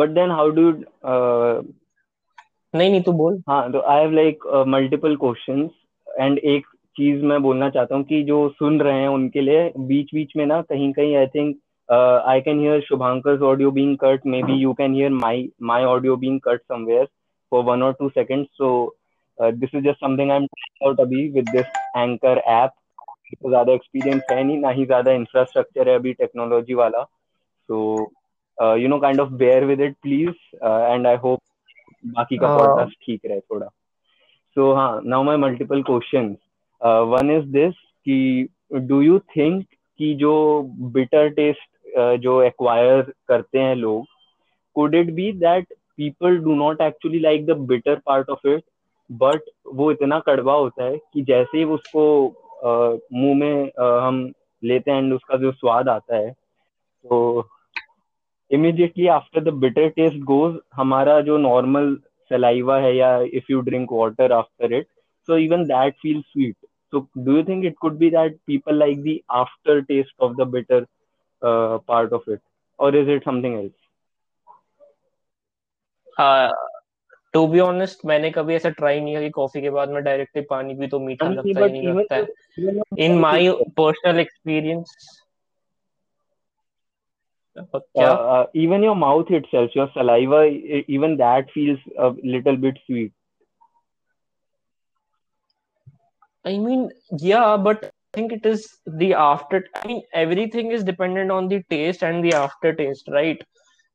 but 0.00 0.14
then 0.14 0.30
how 0.30 0.50
do 0.50 0.66
you 0.68 0.74
uh, 1.12 1.62
नहीं 2.74 2.90
नहीं 2.90 3.02
तू 3.02 3.12
बोल। 3.12 3.42
हाँ 3.48 3.70
तो 3.72 3.80
I 3.92 4.00
have 4.00 4.12
like 4.12 4.44
multiple 4.68 5.16
questions 5.22 5.70
and 6.20 6.38
एक 6.38 6.66
चीज़ 6.96 7.24
मैं 7.30 7.40
बोलना 7.42 7.68
चाहता 7.70 7.94
हूँ 7.94 8.04
कि 8.04 8.22
जो 8.24 8.36
सुन 8.58 8.80
रहे 8.80 9.00
हैं 9.00 9.08
उनके 9.08 9.40
लिए 9.40 9.72
बीच 9.88 10.14
बीच 10.14 10.32
में 10.36 10.44
ना 10.46 10.60
कहीं 10.62 10.92
कहीं 10.92 11.16
I 11.16 11.26
think 11.34 11.56
I 12.28 12.40
can 12.40 12.60
hear 12.60 12.80
Shubhankar's 12.88 13.40
audio 13.50 13.70
being 13.78 13.96
cut 14.00 14.26
maybe 14.42 14.60
you 14.62 14.72
can 14.80 14.94
hear 14.94 15.10
my 15.12 15.44
my 15.70 15.84
audio 15.94 16.16
being 16.16 16.40
cut 16.44 16.60
somewhere 16.62 17.04
for 17.52 17.64
one 17.64 17.82
और 17.82 17.92
two 17.98 18.08
seconds 18.08 18.48
so 18.58 18.70
this 19.38 19.74
is 19.74 19.84
just 19.84 20.00
something 20.04 20.30
I 20.30 20.36
am 20.36 20.46
out 20.86 21.00
अभी 21.00 21.28
with 21.34 21.48
this 21.56 21.66
anchor 21.96 22.38
app 22.38 22.72
तो 23.34 23.48
ज़्यादा 23.48 23.72
experience 23.72 24.22
है 24.30 24.42
नहीं 24.44 24.58
ना 24.58 24.70
ही 24.70 24.84
ज़्यादा 24.86 25.12
infrastructure 25.12 25.88
है 25.88 25.94
अभी 25.94 26.12
टेक्नोलॉजी 26.14 26.74
वाला। 26.74 27.02
So 27.02 27.78
you 28.78 28.88
know 28.88 28.98
kind 29.00 29.20
of 29.20 29.30
bear 29.42 29.64
with 29.64 29.80
it 29.80 29.96
please 30.02 30.56
and 30.64 31.06
I 31.06 31.16
hope 31.16 31.40
बाकी 32.04 32.36
का 32.38 32.48
हाँ। 32.48 32.58
पॉडकास्ट 32.58 32.96
ठीक 33.06 33.20
रहे 33.26 33.40
थोड़ा। 33.40 33.66
सो 34.56 34.72
हाँ 34.74 35.00
now 35.04 35.22
my 35.22 35.36
multiple 35.36 35.82
questions 35.82 36.36
one 37.08 37.30
is 37.30 37.44
this 37.52 37.74
कि 38.06 38.48
डू 38.88 39.00
यू 39.02 39.18
थिंक 39.36 39.64
कि 40.00 40.14
जो 40.14 40.32
बिटर 40.94 41.28
टेस्ट 41.30 42.18
जो 42.20 42.40
एक्वायर 42.42 43.12
करते 43.28 43.58
हैं 43.58 43.74
लोग 43.76 44.04
could 44.76 44.94
it 44.94 45.10
be 45.14 45.32
that 45.38 45.72
people 45.96 46.36
do 46.38 46.54
not 46.56 46.80
actually 46.80 47.18
like 47.20 47.46
the 47.46 47.56
bitter 47.70 47.96
part 48.06 48.30
of 48.30 48.46
it 48.48 48.62
but 49.10 49.50
वो 49.74 49.90
इतना 49.92 50.18
कड़वा 50.26 50.54
होता 50.54 50.84
है 50.84 50.96
कि 51.12 51.22
जैसे 51.22 51.58
ही 51.58 51.64
उसको 51.76 52.02
uh, 52.26 52.34
मुँह 52.64 53.34
में 53.34 53.70
आ, 53.80 54.06
हम 54.06 54.32
लेते 54.62 54.90
हैं 54.90 54.98
एंड 54.98 55.12
उसका 55.12 55.36
जो 55.36 55.52
स्वाद 55.52 55.88
आता 55.88 56.16
है 56.16 56.30
तो 56.30 57.48
immediately 58.50 59.06
after 59.06 59.44
the 59.44 59.54
bitter 59.54 59.88
taste 59.88 60.16
goes 60.24 60.58
हमारा 60.74 61.20
जो 61.20 61.36
नॉर्मल 61.38 61.94
सलाइवा 62.30 62.78
है 62.78 62.96
या 62.96 63.18
if 63.34 63.44
you 63.50 63.60
drink 63.60 63.92
water 63.92 64.32
after 64.32 64.72
it 64.72 64.86
so 65.28 65.36
even 65.36 65.64
that 65.64 65.94
feel 66.02 66.20
sweet 66.22 66.56
so 66.92 67.06
do 67.18 67.36
you 67.36 67.42
think 67.42 67.64
it 67.64 67.76
could 67.80 67.96
be 67.98 68.10
that 68.10 68.38
people 68.46 68.78
like 68.78 69.02
the 69.04 69.18
after 69.34 69.80
taste 69.82 70.20
of 70.20 70.36
the 70.36 70.46
bitter 70.48 70.86
part 71.42 72.12
of 72.12 72.30
it 72.30 72.40
और 72.78 72.96
is 72.96 73.10
it 73.10 73.24
something 73.24 73.58
else 73.58 73.74
to 77.33 77.45
be 77.47 77.59
honest 77.59 78.05
मैंने 78.05 78.29
कभी 78.31 78.55
ऐसा 78.55 78.69
try 78.69 78.99
नहीं 79.01 79.13
किया 79.13 79.21
कि 79.21 79.29
coffee 79.37 79.61
के 79.61 79.69
बाद 79.69 79.89
में 79.89 80.03
डायरेक्टली 80.03 80.41
पानी 80.49 80.75
पी 80.75 80.87
तो 80.87 80.99
मीठा 80.99 81.25
Honestly, 81.25 81.49
लगता 81.49 81.59
ही 81.59 81.65
but 81.65 81.71
नहीं 81.71 81.83
even 81.83 81.99
लगता 81.99 82.15
है 82.15 82.21
though- 82.25 82.63
even 82.63 82.77
though 82.79 82.99
in 83.05 83.17
my 83.19 83.51
personal 83.77 84.19
experience 84.19 84.95
uh, 87.57 87.79
क्या 87.79 88.09
uh, 88.35 88.45
even 88.53 88.83
your 88.83 88.95
mouth 89.01 89.29
itself, 89.39 89.75
your 89.75 89.89
saliva, 89.97 90.45
e- 90.45 90.85
even 90.87 91.17
that 91.17 91.51
feels 91.57 91.79
a 91.97 92.09
little 92.35 92.57
bit 92.65 92.79
sweet. 92.85 93.13
I 96.45 96.57
mean, 96.57 96.89
yeah, 97.19 97.57
but 97.57 97.85
I 97.85 97.91
think 98.13 98.31
it 98.31 98.45
is 98.45 98.65
the 98.85 99.13
after. 99.15 99.63
I 99.75 99.87
mean, 99.87 100.01
everything 100.13 100.71
is 100.71 100.83
dependent 100.83 101.31
on 101.31 101.47
the 101.47 101.63
taste 101.69 102.03
and 102.03 102.23
the 102.23 102.33
aftertaste, 102.33 103.07
right? 103.07 103.41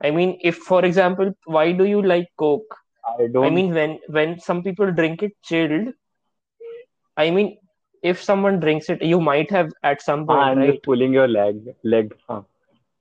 I 0.00 0.10
mean, 0.10 0.38
if 0.42 0.56
for 0.56 0.84
example, 0.84 1.32
why 1.44 1.72
do 1.72 1.84
you 1.84 2.02
like 2.02 2.26
Coke? 2.36 2.76
I 3.04 3.26
don't. 3.26 3.44
I 3.44 3.50
mean, 3.50 3.72
when 3.74 3.98
when 4.08 4.38
some 4.40 4.62
people 4.62 4.92
drink 4.92 5.22
it 5.22 5.32
chilled, 5.42 5.92
I 7.16 7.30
mean, 7.30 7.58
if 8.02 8.22
someone 8.22 8.60
drinks 8.60 8.88
it, 8.88 9.02
you 9.02 9.20
might 9.20 9.50
have 9.50 9.72
at 9.82 10.02
some 10.02 10.20
हाँ, 10.20 10.26
point, 10.26 10.48
I'm 10.48 10.58
right? 10.58 10.70
just 10.72 10.82
pulling 10.82 11.12
your 11.12 11.28
leg. 11.28 11.74
Leg. 11.84 12.12
हाँ, 12.30 12.40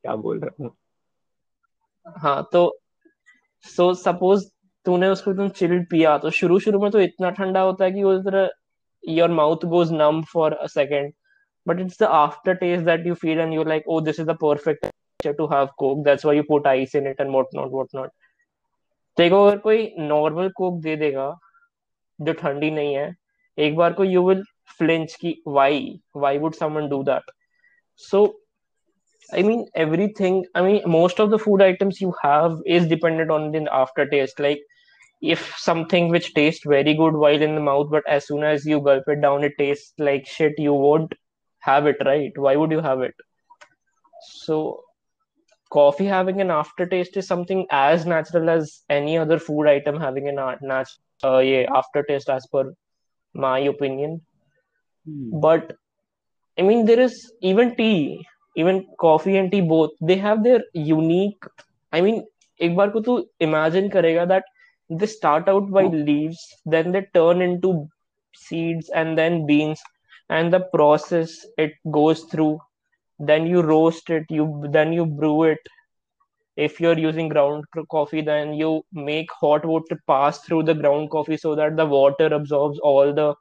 क्या 0.03 0.15
बोल 0.27 0.39
रहा 0.39 0.63
हूँ? 0.63 0.75
हाँ 2.05 2.47
तो 2.51 2.61
so 3.65 3.93
suppose 3.93 4.45
तूने 4.85 5.07
उसको 5.09 5.31
एकदम 5.31 5.49
चिल्ड 5.59 5.85
पिया 5.89 6.17
तो 6.17 6.29
शुरू 6.37 6.59
शुरू 6.59 6.79
में 6.79 6.89
तो 6.91 6.99
इतना 6.99 7.29
ठंडा 7.39 7.61
होता 7.61 7.85
है 7.85 7.91
कि 7.91 8.03
वो 8.03 8.17
तरह 8.29 8.49
your 9.03 9.29
mouth 9.39 9.65
goes 9.73 9.91
numb 9.93 10.21
for 10.33 10.53
a 10.53 10.67
second 10.67 11.11
but 11.67 11.79
it's 11.79 11.99
the 12.01 12.03
after 12.19 12.53
taste 12.63 12.85
that 12.85 13.05
you 13.07 13.13
feel 13.21 13.39
and 13.39 13.53
you 13.53 13.63
like 13.63 13.87
oh 13.87 13.99
this 14.01 14.19
is 14.19 14.25
the 14.27 14.37
perfect 14.41 14.85
to 15.37 15.47
have 15.53 15.67
Coke 15.77 16.03
that's 16.05 16.25
why 16.25 16.37
you 16.37 16.43
put 16.47 16.67
ice 16.67 16.95
in 16.95 17.07
it 17.07 17.21
and 17.21 17.31
what 17.31 17.55
not 17.55 17.71
what 17.71 17.95
not 17.95 18.11
देखो 19.18 19.44
अगर 19.46 19.58
कोई 19.58 19.92
normal 19.98 20.48
Coke 20.56 20.80
दे 20.82 20.96
देगा 20.96 21.32
जो 22.20 22.32
ठंडी 22.32 22.70
नहीं 22.70 22.94
है 22.94 23.12
एक 23.66 23.76
बार 23.76 23.92
को 23.92 24.04
यू 24.04 24.28
विल 24.28 24.42
फ्लिंच 24.78 25.14
की 25.20 25.42
why 25.48 26.00
why 26.16 26.38
would 26.38 26.54
someone 26.54 26.88
do 26.88 27.02
that 27.02 27.30
so 28.08 28.26
I 29.32 29.42
mean, 29.42 29.66
everything. 29.74 30.44
I 30.54 30.62
mean, 30.62 30.82
most 30.86 31.18
of 31.18 31.30
the 31.30 31.38
food 31.38 31.62
items 31.62 32.00
you 32.00 32.12
have 32.22 32.60
is 32.66 32.86
dependent 32.86 33.30
on 33.30 33.50
the 33.52 33.66
aftertaste. 33.72 34.38
Like, 34.38 34.60
if 35.22 35.56
something 35.56 36.08
which 36.08 36.34
tastes 36.34 36.64
very 36.64 36.94
good 36.94 37.14
while 37.14 37.40
in 37.40 37.54
the 37.54 37.60
mouth, 37.60 37.88
but 37.90 38.06
as 38.06 38.26
soon 38.26 38.44
as 38.44 38.66
you 38.66 38.80
gulp 38.80 39.04
it 39.08 39.20
down, 39.20 39.44
it 39.44 39.54
tastes 39.58 39.92
like 39.98 40.26
shit, 40.26 40.52
you 40.58 40.74
won't 40.74 41.14
have 41.60 41.86
it, 41.86 41.96
right? 42.04 42.36
Why 42.36 42.56
would 42.56 42.70
you 42.70 42.80
have 42.80 43.00
it? 43.00 43.14
So, 44.22 44.83
coffee 45.73 46.05
having 46.05 46.41
an 46.41 46.51
aftertaste 46.51 47.17
is 47.17 47.27
something 47.27 47.65
as 47.71 48.05
natural 48.05 48.49
as 48.49 48.83
any 48.89 49.17
other 49.17 49.39
food 49.39 49.67
item 49.67 49.99
having 49.99 50.27
an 50.27 50.39
art 50.39 50.61
nat- 50.61 50.97
uh, 51.23 51.37
yeah, 51.39 51.65
aftertaste, 51.75 52.29
as 52.29 52.47
per 52.47 52.73
my 53.33 53.59
opinion. 53.59 54.21
Hmm. 55.05 55.39
But 55.39 55.75
I 56.57 56.61
mean, 56.63 56.85
there 56.85 56.99
is 56.99 57.31
even 57.41 57.75
tea, 57.75 58.25
even 58.55 58.85
coffee 58.99 59.37
and 59.37 59.51
tea 59.51 59.61
both. 59.61 59.91
They 60.01 60.17
have 60.17 60.43
their 60.43 60.63
unique. 60.73 61.43
I 61.91 62.01
mean, 62.01 62.23
एक 62.61 62.75
बार 62.75 62.89
को 62.89 63.01
तू 63.01 63.25
imagine 63.41 63.91
करेगा 63.91 64.27
that 64.27 64.43
they 64.89 65.05
start 65.05 65.47
out 65.47 65.69
by 65.71 65.83
leaves, 65.83 66.39
then 66.65 66.91
they 66.91 67.07
turn 67.13 67.41
into 67.41 67.87
seeds 68.35 68.89
and 68.89 69.17
then 69.17 69.45
beans, 69.45 69.81
and 70.29 70.53
the 70.53 70.59
process 70.73 71.45
it 71.57 71.71
goes 71.91 72.23
through. 72.23 72.59
then 73.18 73.46
you 73.46 73.62
roast 73.62 74.10
it 74.10 74.24
you 74.30 74.64
then 74.70 74.92
you 74.92 75.06
brew 75.06 75.44
it. 75.44 75.58
If 76.56 76.80
you're 76.80 76.98
using 76.98 77.28
ground 77.28 77.64
coffee 77.90 78.20
then 78.22 78.54
you 78.54 78.84
make 78.92 79.30
hot 79.32 79.64
water 79.64 79.98
pass 80.06 80.40
through 80.40 80.64
the 80.64 80.74
ground 80.74 81.10
coffee 81.10 81.36
so 81.36 81.54
that 81.54 81.76
the 81.76 81.86
water 81.86 82.26
absorbs 82.26 82.78
all 82.80 83.12
the 83.12 83.34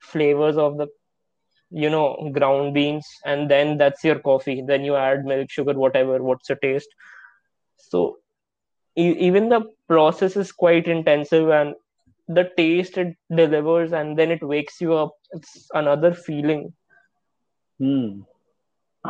flavors 0.00 0.56
of 0.56 0.76
the 0.78 0.86
you 1.70 1.90
know 1.90 2.30
ground 2.32 2.74
beans 2.74 3.06
and 3.24 3.50
then 3.50 3.76
that's 3.78 4.04
your 4.04 4.18
coffee. 4.18 4.62
Then 4.66 4.84
you 4.84 4.96
add 4.96 5.24
milk 5.24 5.50
sugar 5.50 5.74
whatever 5.74 6.22
what's 6.22 6.48
your 6.48 6.58
taste. 6.58 6.88
So 7.76 8.18
e- 8.96 9.16
even 9.18 9.48
the 9.48 9.62
process 9.88 10.36
is 10.36 10.52
quite 10.52 10.86
intensive 10.88 11.48
and 11.50 11.74
the 12.28 12.50
taste 12.56 12.96
it 12.98 13.16
delivers 13.34 13.92
and 13.92 14.18
then 14.18 14.30
it 14.30 14.42
wakes 14.42 14.80
you 14.80 14.94
up. 14.94 15.12
It's 15.32 15.68
another 15.74 16.12
feeling. 16.12 16.72
Hmm. 17.78 18.22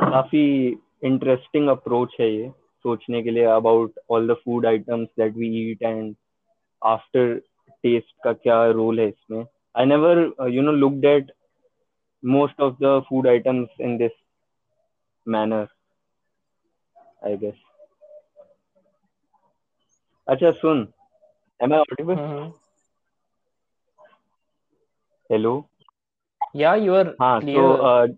काफ़ी 0.01 0.47
interesting 1.05 1.69
approach 1.69 2.17
है 2.21 2.31
ये 2.31 2.51
सोचने 2.85 3.23
के 3.23 3.31
लिए 3.31 3.45
about 3.55 3.99
all 4.11 4.29
the 4.29 4.35
food 4.45 4.67
items 4.67 5.09
that 5.19 5.35
we 5.37 5.49
eat 5.71 5.83
and 5.83 6.15
after 6.83 7.35
taste 7.85 8.15
का 8.25 8.33
क्या 8.33 8.65
role 8.71 9.01
है 9.01 9.09
इसमें। 9.09 9.45
I 9.79 9.85
never 9.87 10.19
you 10.51 10.63
know 10.63 10.73
looked 10.73 11.05
at 11.05 11.33
most 12.23 12.63
of 12.65 12.71
the 12.83 12.91
food 13.09 13.27
items 13.31 13.69
in 13.87 13.93
this 13.99 14.15
manner 15.27 15.59
i 17.23 17.35
guess. 17.43 17.59
अच्छा 20.27 20.51
सुन 20.61 20.81
i 21.61 21.69
audible? 21.79 22.17
Mhm. 22.17 22.49
hello? 25.31 25.55
Yeah 26.57 26.75
you 26.75 26.95
are 26.95 27.15
हाँ 27.21 27.39
clear 27.41 27.65
uh, 27.65 28.17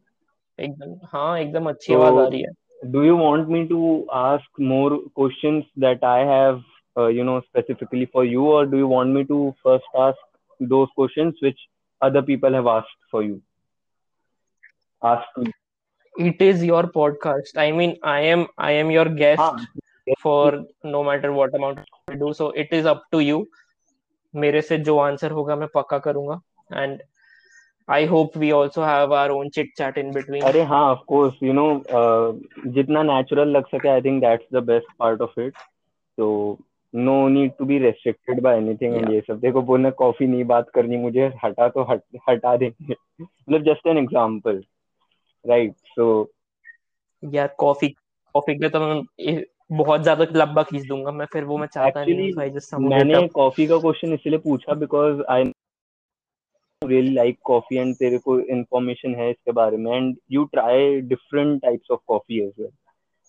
एकदम 0.61 0.97
हाँ 1.13 1.39
एकदम 1.41 1.69
अच्छी 1.71 1.95
आवाज़ 1.95 2.15
आ 2.25 2.29
रही 2.29 2.43
है 2.43 2.57
do 2.95 3.01
you 3.05 3.15
want 3.17 3.49
me 3.53 3.61
to 3.69 3.79
ask 4.17 4.59
more 4.73 4.99
questions 5.21 5.65
that 5.85 6.05
I 6.09 6.19
have 6.27 6.59
uh, 6.97 7.07
you 7.15 7.25
know 7.29 7.41
specifically 7.47 8.07
for 8.13 8.25
you 8.25 8.45
or 8.59 8.67
do 8.67 8.77
you 8.83 8.91
want 8.93 9.17
me 9.19 9.25
to 9.31 9.39
first 9.65 9.99
ask 10.03 10.69
those 10.73 10.93
questions 11.01 11.43
which 11.47 11.65
other 12.03 12.23
people 12.23 12.59
have 12.59 12.69
asked 12.75 13.01
for 13.11 13.23
you 13.25 13.41
asked 15.03 15.35
to 15.39 15.49
you 15.49 16.29
it 16.31 16.41
is 16.43 16.65
your 16.65 16.85
podcast 16.99 17.61
i 17.65 17.71
mean 17.81 17.97
i 18.13 18.21
am 18.21 18.47
i 18.59 18.71
am 18.85 18.91
your 18.91 19.05
guest 19.25 19.41
हाँ 19.41 19.67
for 20.23 20.65
no 20.85 21.03
matter 21.05 21.31
what 21.33 21.55
amount 21.55 21.81
I 22.09 22.15
do 22.15 22.33
so 22.33 22.51
it 22.51 22.73
is 22.73 22.87
up 22.87 23.03
to 23.13 23.21
you 23.21 23.47
मेरे 24.35 24.61
से 24.63 24.79
जो 24.87 24.99
answer 24.99 25.31
होगा 25.31 25.57
मैं 25.57 25.69
पक्का 25.75 25.99
करूँगा 25.99 26.41
and 26.83 27.03
I 27.89 28.05
hope 28.07 28.37
we 28.37 28.51
also 28.53 28.83
have 28.83 29.15
our 29.15 29.31
own 29.31 29.49
chit 29.51 29.73
chat 29.79 29.99
in 29.99 30.13
between 30.13 30.43
अरे 30.45 30.63
हाँ 30.71 30.83
ऑफ़ 30.93 31.05
कोर्स 31.09 31.43
यू 31.43 31.53
नो 31.53 31.67
जितना 32.73 33.03
नेचुरल 33.03 33.57
लग 33.57 33.67
सके 33.67 33.89
I 33.89 34.01
think 34.03 34.21
that's 34.23 34.47
the 34.55 34.63
best 34.65 34.93
part 34.99 35.21
of 35.21 35.41
it 35.41 35.55
तो 36.19 36.59
no 36.95 37.17
need 37.29 37.53
to 37.59 37.65
be 37.65 37.79
restricted 37.79 38.41
by 38.43 38.57
anything 38.57 38.95
and 38.97 39.11
ये 39.13 39.21
सब. 39.21 39.39
देखो 39.41 39.63
बोलना 39.63 39.91
कॉफ़ी 39.99 40.27
नहीं 40.27 40.45
बात 40.45 40.71
करनी 40.75 40.97
मुझे 40.97 41.31
हटा 41.45 41.69
तो 41.69 41.83
हट 41.91 42.03
हटा 42.29 42.57
देंगे. 42.57 42.95
मतलब 43.21 43.63
just 43.65 43.87
an 43.87 43.99
example 43.99 44.63
right 45.45 45.75
so 45.89 46.09
यार 47.23 47.55
कॉफ़ी 47.59 47.89
कॉफ़ी 48.35 48.55
के 48.55 48.69
तो 48.69 48.81
मैं 48.81 49.43
बहुत 49.73 50.03
ज़्यादा 50.03 50.27
लंबा 50.35 50.63
खींच 50.63 50.87
दूँगा 50.87 51.11
मैं 51.13 51.27
फिर 51.33 51.45
वो 51.45 51.59
मैं 51.59 51.67
चाहता 51.69 52.05
नहीं 52.05 52.33
हूँ 52.33 52.43
आई 52.43 52.51
जस्ट 52.51 52.75
मैंने 52.75 53.27
कॉफ़ी 53.35 53.67
का 53.67 53.79
क्वेश्चन 53.79 54.13
इसलिए 54.15 54.39
पूछा 54.45 54.75
because 54.83 55.23
I 55.31 55.45
really 56.85 57.15
like 57.15 57.39
coffee 57.45 57.77
and 57.79 57.95
तेरे 57.97 58.19
को 58.19 58.39
इंफॉर्मेशन 58.41 59.15
है 59.15 59.31
इसके 59.31 59.53
बारे 59.53 59.77
में 59.77 59.93
and 59.97 60.17
you 60.33 60.45
try 60.53 61.01
different 61.13 61.61
types 61.63 61.91
of 61.91 62.01
coffee 62.09 62.41
as 62.43 62.53
well 62.61 62.71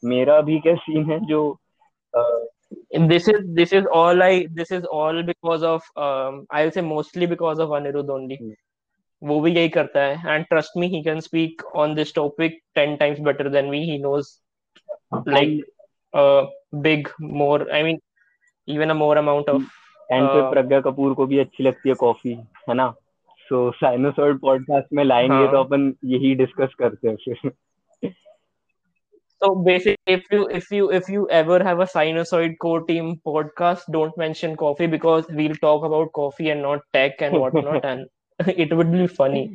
मेरा 0.03 0.39
भी 0.41 0.59
क्या 0.59 0.75
सीन 0.75 1.09
है 1.11 1.19
जो 1.27 1.41
uh, 2.13 2.39
this 3.07 3.27
is 3.27 3.39
this 3.53 3.73
is 3.73 3.85
all 3.91 4.21
I 4.23 4.47
this 4.53 4.71
is 4.71 4.85
all 4.85 5.21
because 5.23 5.63
of 5.63 5.81
um, 5.97 6.45
I'll 6.51 6.71
say 6.71 6.81
mostly 6.81 7.25
because 7.25 7.59
of 7.59 7.69
Anirudh 7.69 8.17
only. 8.17 8.41
Hmm. 8.41 8.57
वो 9.21 9.39
भी 9.41 9.51
यही 9.51 9.69
करता 9.69 10.01
है 10.01 10.33
and 10.33 10.45
trust 10.51 10.77
me 10.81 10.87
he 10.91 10.99
can 11.05 11.21
speak 11.23 11.63
on 11.79 11.93
this 11.95 12.11
topic 12.17 12.53
10 12.79 12.93
times 12.99 13.17
better 13.19 13.49
than 13.55 13.69
me 13.71 13.81
he 13.87 13.97
knows 14.03 14.29
like 15.25 15.49
and 15.49 15.63
a 16.13 16.45
big 16.85 17.09
more 17.19 17.57
I 17.79 17.81
mean 17.87 17.99
even 18.67 18.93
a 18.93 18.97
more 19.01 19.17
amount 19.23 19.49
of 19.53 19.65
and 20.11 20.27
फिर 20.27 20.41
uh, 20.41 20.51
Pragya 20.51 20.79
Kapoor 20.81 21.13
को 21.13 21.25
भी 21.25 21.39
अच्छी 21.39 21.63
लगती 21.63 21.89
है 21.89 21.95
कॉफ़ी 21.95 22.33
है 22.69 22.73
ना 22.75 22.93
सो 23.49 23.71
साइनोसॉइड 23.71 24.39
पॉडकास्ट 24.39 24.87
में 24.93 25.03
लाएँगे 25.03 25.33
हाँ 25.33 25.51
तो 25.51 25.57
अपन 25.57 25.93
यही 26.05 26.35
डिस्कस 26.35 26.73
करते 26.79 27.09
हैं 27.09 27.15
फिर 27.15 27.51
so 29.41 29.49
basically 29.65 30.13
if 30.13 30.25
you 30.31 30.39
if 30.57 30.65
you 30.75 30.87
if 30.95 31.09
you 31.09 31.27
ever 31.31 31.57
have 31.63 31.81
a 31.83 31.85
sinusoid 31.91 32.55
core 32.63 32.81
team 32.87 33.11
podcast 33.27 33.85
don't 33.95 34.17
mention 34.17 34.55
coffee 34.55 34.87
because 34.87 35.29
we'll 35.29 35.55
talk 35.61 35.85
about 35.89 36.11
coffee 36.17 36.49
and 36.49 36.61
not 36.61 36.81
tech 36.93 37.21
and 37.21 37.37
whatnot 37.37 37.85
and 37.85 38.07
it 38.65 38.73
would 38.79 38.91
be 38.91 39.07
funny 39.21 39.49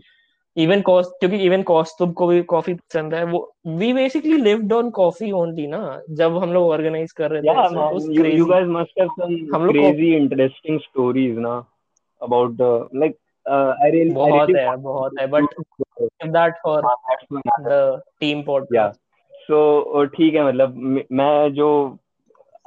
even 0.56 0.80
cost 0.80 1.10
क्योंकि 1.20 1.36
even 1.36 1.62
Kaustubh 1.62 2.12
को 2.12 2.26
भी 2.26 2.42
coffee 2.42 2.74
पसंद 2.74 3.14
है 3.14 3.24
वो 3.24 3.38
we 3.66 3.92
basically 3.92 4.36
lived 4.36 4.72
on 4.72 4.90
coffee 4.90 5.30
only 5.32 5.66
ना 5.66 6.00
जब 6.10 6.36
हम 6.36 6.52
लोग 6.52 6.68
ऑर्गेनाइज 6.70 7.12
कर 7.12 7.30
रहे 7.30 7.42
थे 7.42 7.46
yeah 7.46 7.68
so 7.68 7.74
man 7.74 7.96
you, 8.00 8.12
you 8.12 8.22
crazy 8.22 8.46
guys 8.50 8.68
must 8.68 8.92
have 8.98 9.08
the 13.46 13.52
uh, 13.52 13.74
I 13.82 13.90
really 13.90 14.10
I 14.10 14.14
बहुत 14.14 14.48
really 14.48 14.60
है 14.60 14.76
बहुत 14.76 15.12
है 15.20 15.26
बट 15.26 15.44
दैट 16.24 16.54
फॉर 16.62 16.84
हाँ, 16.84 16.96
that's 17.10 17.32
one 17.32 17.42
other. 17.58 17.96
The 17.96 18.02
team 18.20 18.42
yeah 18.74 18.90
so 19.50 20.06
ठीक 20.06 20.34
है 20.34 20.46
मतलब 20.46 20.76
मैं- 21.12 21.52
जो 21.52 21.98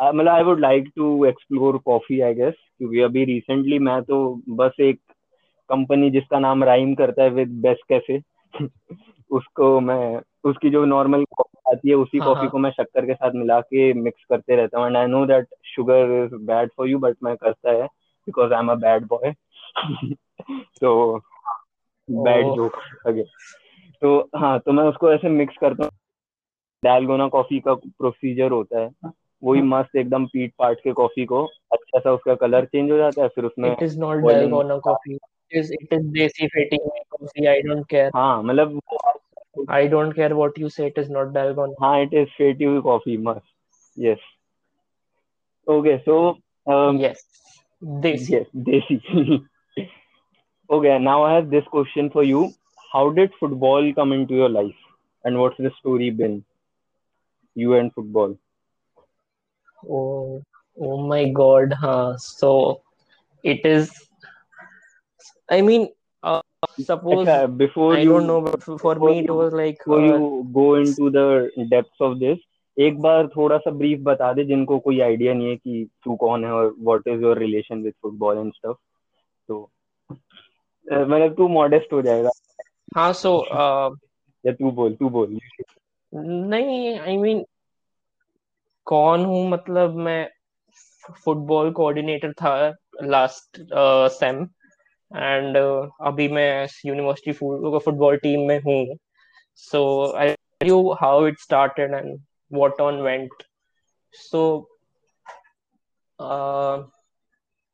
मतलब 0.03 0.27
I 0.27 0.43
would 0.43 0.59
like 0.59 0.91
to 0.95 1.25
explore 1.25 1.77
coffee 1.77 2.21
I 2.21 2.33
guess 2.33 2.53
क्योंकि 2.77 2.99
अभी 2.99 3.25
रिसेंटली 3.25 3.79
मैं 3.79 4.01
तो 4.01 4.41
बस 4.49 4.71
एक 4.79 4.99
कंपनी 5.69 6.09
जिसका 6.09 6.39
नाम 6.39 6.63
राइम 6.63 6.93
करता 6.95 7.23
है 7.23 7.29
विद 7.29 7.61
बेस्ट 7.61 7.81
कैफ़े 7.89 8.19
उसको 9.31 9.79
मैं 9.79 10.21
उसकी 10.43 10.69
जो 10.69 10.85
नॉर्मल 10.85 11.23
कॉफ़ी 11.23 11.75
आती 11.75 11.89
है 11.89 11.95
उसी 11.95 12.17
हाँ, 12.17 12.27
कॉफ़ी 12.27 12.41
हाँ। 12.41 12.49
को 12.49 12.57
मैं 12.57 12.71
शक्कर 12.71 13.05
के 13.05 13.13
साथ 13.13 13.31
मिला 13.35 13.59
के 13.61 13.93
मिक्स 13.93 14.25
करते 14.25 14.55
रहता 14.55 14.79
हूँ 14.79 14.87
and 14.87 14.97
I 14.97 15.07
know 15.07 15.25
that 15.25 15.47
sugar 15.65 16.23
is 16.25 16.35
bad 16.35 16.69
for 16.77 16.87
you 16.89 16.99
but 16.99 17.17
मैं 17.23 17.35
करता 17.35 17.71
है 17.71 17.85
because 18.27 18.53
I 18.53 18.59
am 18.59 18.71
a 18.71 18.75
bad 18.75 19.05
boy 19.05 19.33
तो 20.81 21.17
बैड। 22.11 22.45
जोक 22.55 22.71
अगे 23.07 23.23
तो 24.01 24.29
हाँ 24.35 24.59
तो 24.59 24.71
मैं 24.71 24.83
उसको 24.83 25.13
ऐसे 25.13 25.29
मिक्स 25.29 25.55
करता 25.61 25.83
हूँ। 25.83 25.91
डालगोना 26.83 27.27
कॉफ़ी 27.27 27.59
का 27.59 27.73
प्रोसीजर 27.73 28.51
होता 28.51 28.79
है। 28.79 29.11
वही 29.43 29.61
मस्त 29.61 29.95
एकदम 29.95 30.25
पीट 30.25 30.53
पाट 30.59 30.77
के 30.77 30.91
कॉफ़ी 30.91 31.25
को 31.25 31.45
अच्छा 31.45 31.99
सा 31.99 32.11
उसका 32.11 32.35
कलर 32.35 32.65
चेंज 32.65 32.91
हो 32.91 32.97
जाता 32.97 33.21
है 33.21 33.27
फिर 33.27 33.45
उसमें 33.45 33.71
it 33.71 33.83
is 33.83 33.99
not 33.99 34.23
it 35.51 35.59
is 35.59 35.69
it 35.71 35.93
is 35.93 36.05
desi 36.05 36.47
fetty 36.55 36.77
coffee 37.09 37.47
i 37.47 37.61
don't 37.61 37.87
care. 37.93 38.11
हाँ 38.15 38.43
मतलब 38.43 38.79
i 39.69 39.87
don't 39.87 40.15
care 40.15 40.35
what 40.35 40.57
you 40.57 40.69
say 40.69 40.87
it 40.87 40.97
is 40.97 41.09
not 41.09 41.31
dalgona. 41.33 41.73
हाँ 41.81 42.01
इट 42.01 42.13
इज़ 42.13 42.27
फेटी 42.27 42.63
हुई 42.63 42.81
कॉफ़ी 42.81 43.17
मस्त 43.17 43.99
yes 43.99 44.17
okay 45.69 45.97
so 45.97 46.17
yes 46.99 47.23
desi. 48.01 48.33
yes 48.33 48.47
desi. 48.69 48.99
okay 50.70 50.98
now 50.98 51.22
I 51.24 51.34
have 51.34 51.50
this 51.50 51.64
question 51.72 52.10
for 52.10 52.22
you 52.24 52.40
how 52.92 53.02
did 53.10 53.32
football 53.40 53.92
come 53.94 54.12
into 54.12 54.34
your 54.34 54.48
life 54.48 54.80
and 55.24 55.38
what's 55.38 55.56
the 55.58 55.70
story 55.80 56.10
been 56.22 56.44
you 57.56 57.74
and 57.74 57.92
football 57.92 58.36
Oh, 59.90 60.42
oh 60.78 60.96
my 61.08 61.28
God, 61.30 61.72
huh? 61.72 62.16
So 62.16 62.82
it 63.44 63.66
is. 63.66 63.90
I 65.50 65.60
mean, 65.60 65.88
uh, 66.22 66.40
suppose 66.80 67.26
अच्छा 67.26 67.56
before 67.58 67.94
I 67.94 68.02
you 68.02 68.12
don't 68.12 68.26
know, 68.28 68.40
but 68.40 68.62
for 68.62 68.78
for 68.78 68.94
before 68.94 69.10
me 69.10 69.18
it 69.18 69.26
you 69.26 69.34
was 69.34 69.52
like 69.52 69.78
before 69.78 69.98
uh, 69.98 70.04
you 70.04 70.48
go 70.54 70.66
into 70.76 71.10
the 71.10 71.26
depths 71.70 72.00
of 72.00 72.18
this 72.20 72.38
एक 72.76 73.00
बार 73.02 73.26
थोड़ा 73.36 73.56
सा 73.64 73.70
brief 73.80 73.98
बता 74.02 74.32
दे 74.32 74.44
जिनको 74.50 74.78
कोई 74.84 75.00
idea 75.06 75.32
नहीं 75.34 75.48
है 75.48 75.56
कि 75.56 75.88
तू 76.04 76.14
कौन 76.16 76.44
है 76.44 76.52
और 76.52 76.74
what 76.78 77.08
is 77.14 77.22
your 77.22 77.38
relation 77.38 77.82
with 77.82 77.94
football 78.02 78.38
and 78.38 78.52
stuff 78.54 78.76
तो 79.48 79.58
अ, 80.10 80.14
मतलब 80.91 81.33
तू 81.37 81.47
मॉडेस्ट 81.47 81.93
हो 81.93 82.01
जाएगा। 82.01 82.29
हाँ 82.95 83.11
so 83.13 83.31
uh, 83.61 83.89
या 84.45 84.53
तू 84.53 84.71
बोल 84.71 84.93
तू 84.95 85.09
बोल। 85.09 85.37
नहीं 86.13 86.97
आई 86.99 87.15
I 87.15 87.19
मीन 87.21 87.37
mean 87.37 87.45
कौन 88.87 89.25
हूँ? 89.25 89.49
मतलब 89.49 89.95
मैं 89.95 90.29
फुटबॉल 91.25 91.71
कोऑर्डिनेटर 91.71 92.33
था 92.33 92.55
लास्ट 93.03 93.61
सेम 94.13 94.41
एंड 95.11 95.57
अभी 95.57 96.27
मैं 96.27 96.67
यूनिवर्सिटी 96.85 97.31
फुटबॉल 97.33 98.17
टीम 98.17 98.47
में 98.47 98.59
हूँ। 98.59 98.97
So 99.55 99.81
I 100.17 100.35
it 100.59 101.39
started 101.39 101.91
and 101.91 102.19
what 102.49 102.79
on 102.79 103.03
went. 103.03 103.43
So 104.11 104.67
uh, 106.19 106.83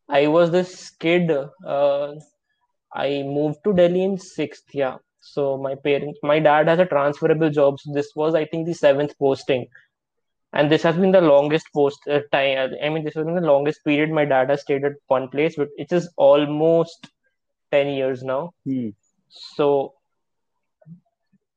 I 0.10 0.28
was 0.28 0.52
this 0.52 0.90
kid. 0.90 1.32
Uh, 1.32 2.16
I 2.96 3.24
moved 3.24 3.64
to 3.64 3.74
Delhi 3.74 4.04
in 4.04 4.18
sixth, 4.18 4.66
yeah. 4.74 4.98
So 5.20 5.58
my 5.58 5.76
parents, 5.76 6.20
my 6.22 6.40
dad 6.40 6.68
has 6.68 6.80
a 6.80 6.86
transferable 6.86 7.50
job. 7.50 7.80
So 7.80 7.94
this 7.94 8.12
was, 8.16 8.36
I 8.36 8.46
think, 8.46 8.66
the 8.66 8.74
seventh 8.74 9.18
posting, 9.18 9.68
and 10.52 10.72
this 10.72 10.84
has 10.84 10.96
been 10.96 11.12
the 11.12 11.22
longest 11.22 11.68
post 11.74 12.00
uh, 12.08 12.20
time. 12.32 12.58
Uh, 12.58 12.86
I 12.86 12.90
mean, 12.90 13.04
this 13.04 13.16
has 13.16 13.26
been 13.26 13.36
the 13.36 13.42
longest 13.42 13.84
period 13.84 14.12
my 14.12 14.26
dad 14.26 14.50
has 14.50 14.62
stayed 14.62 14.84
at 14.84 14.94
one 15.08 15.30
place, 15.30 15.56
but 15.56 15.70
it 15.78 15.92
is 15.92 16.10
almost 16.18 17.10
ten 17.72 17.88
years 17.88 18.22
now. 18.22 18.54
Hmm. 18.66 18.90
So 19.30 19.94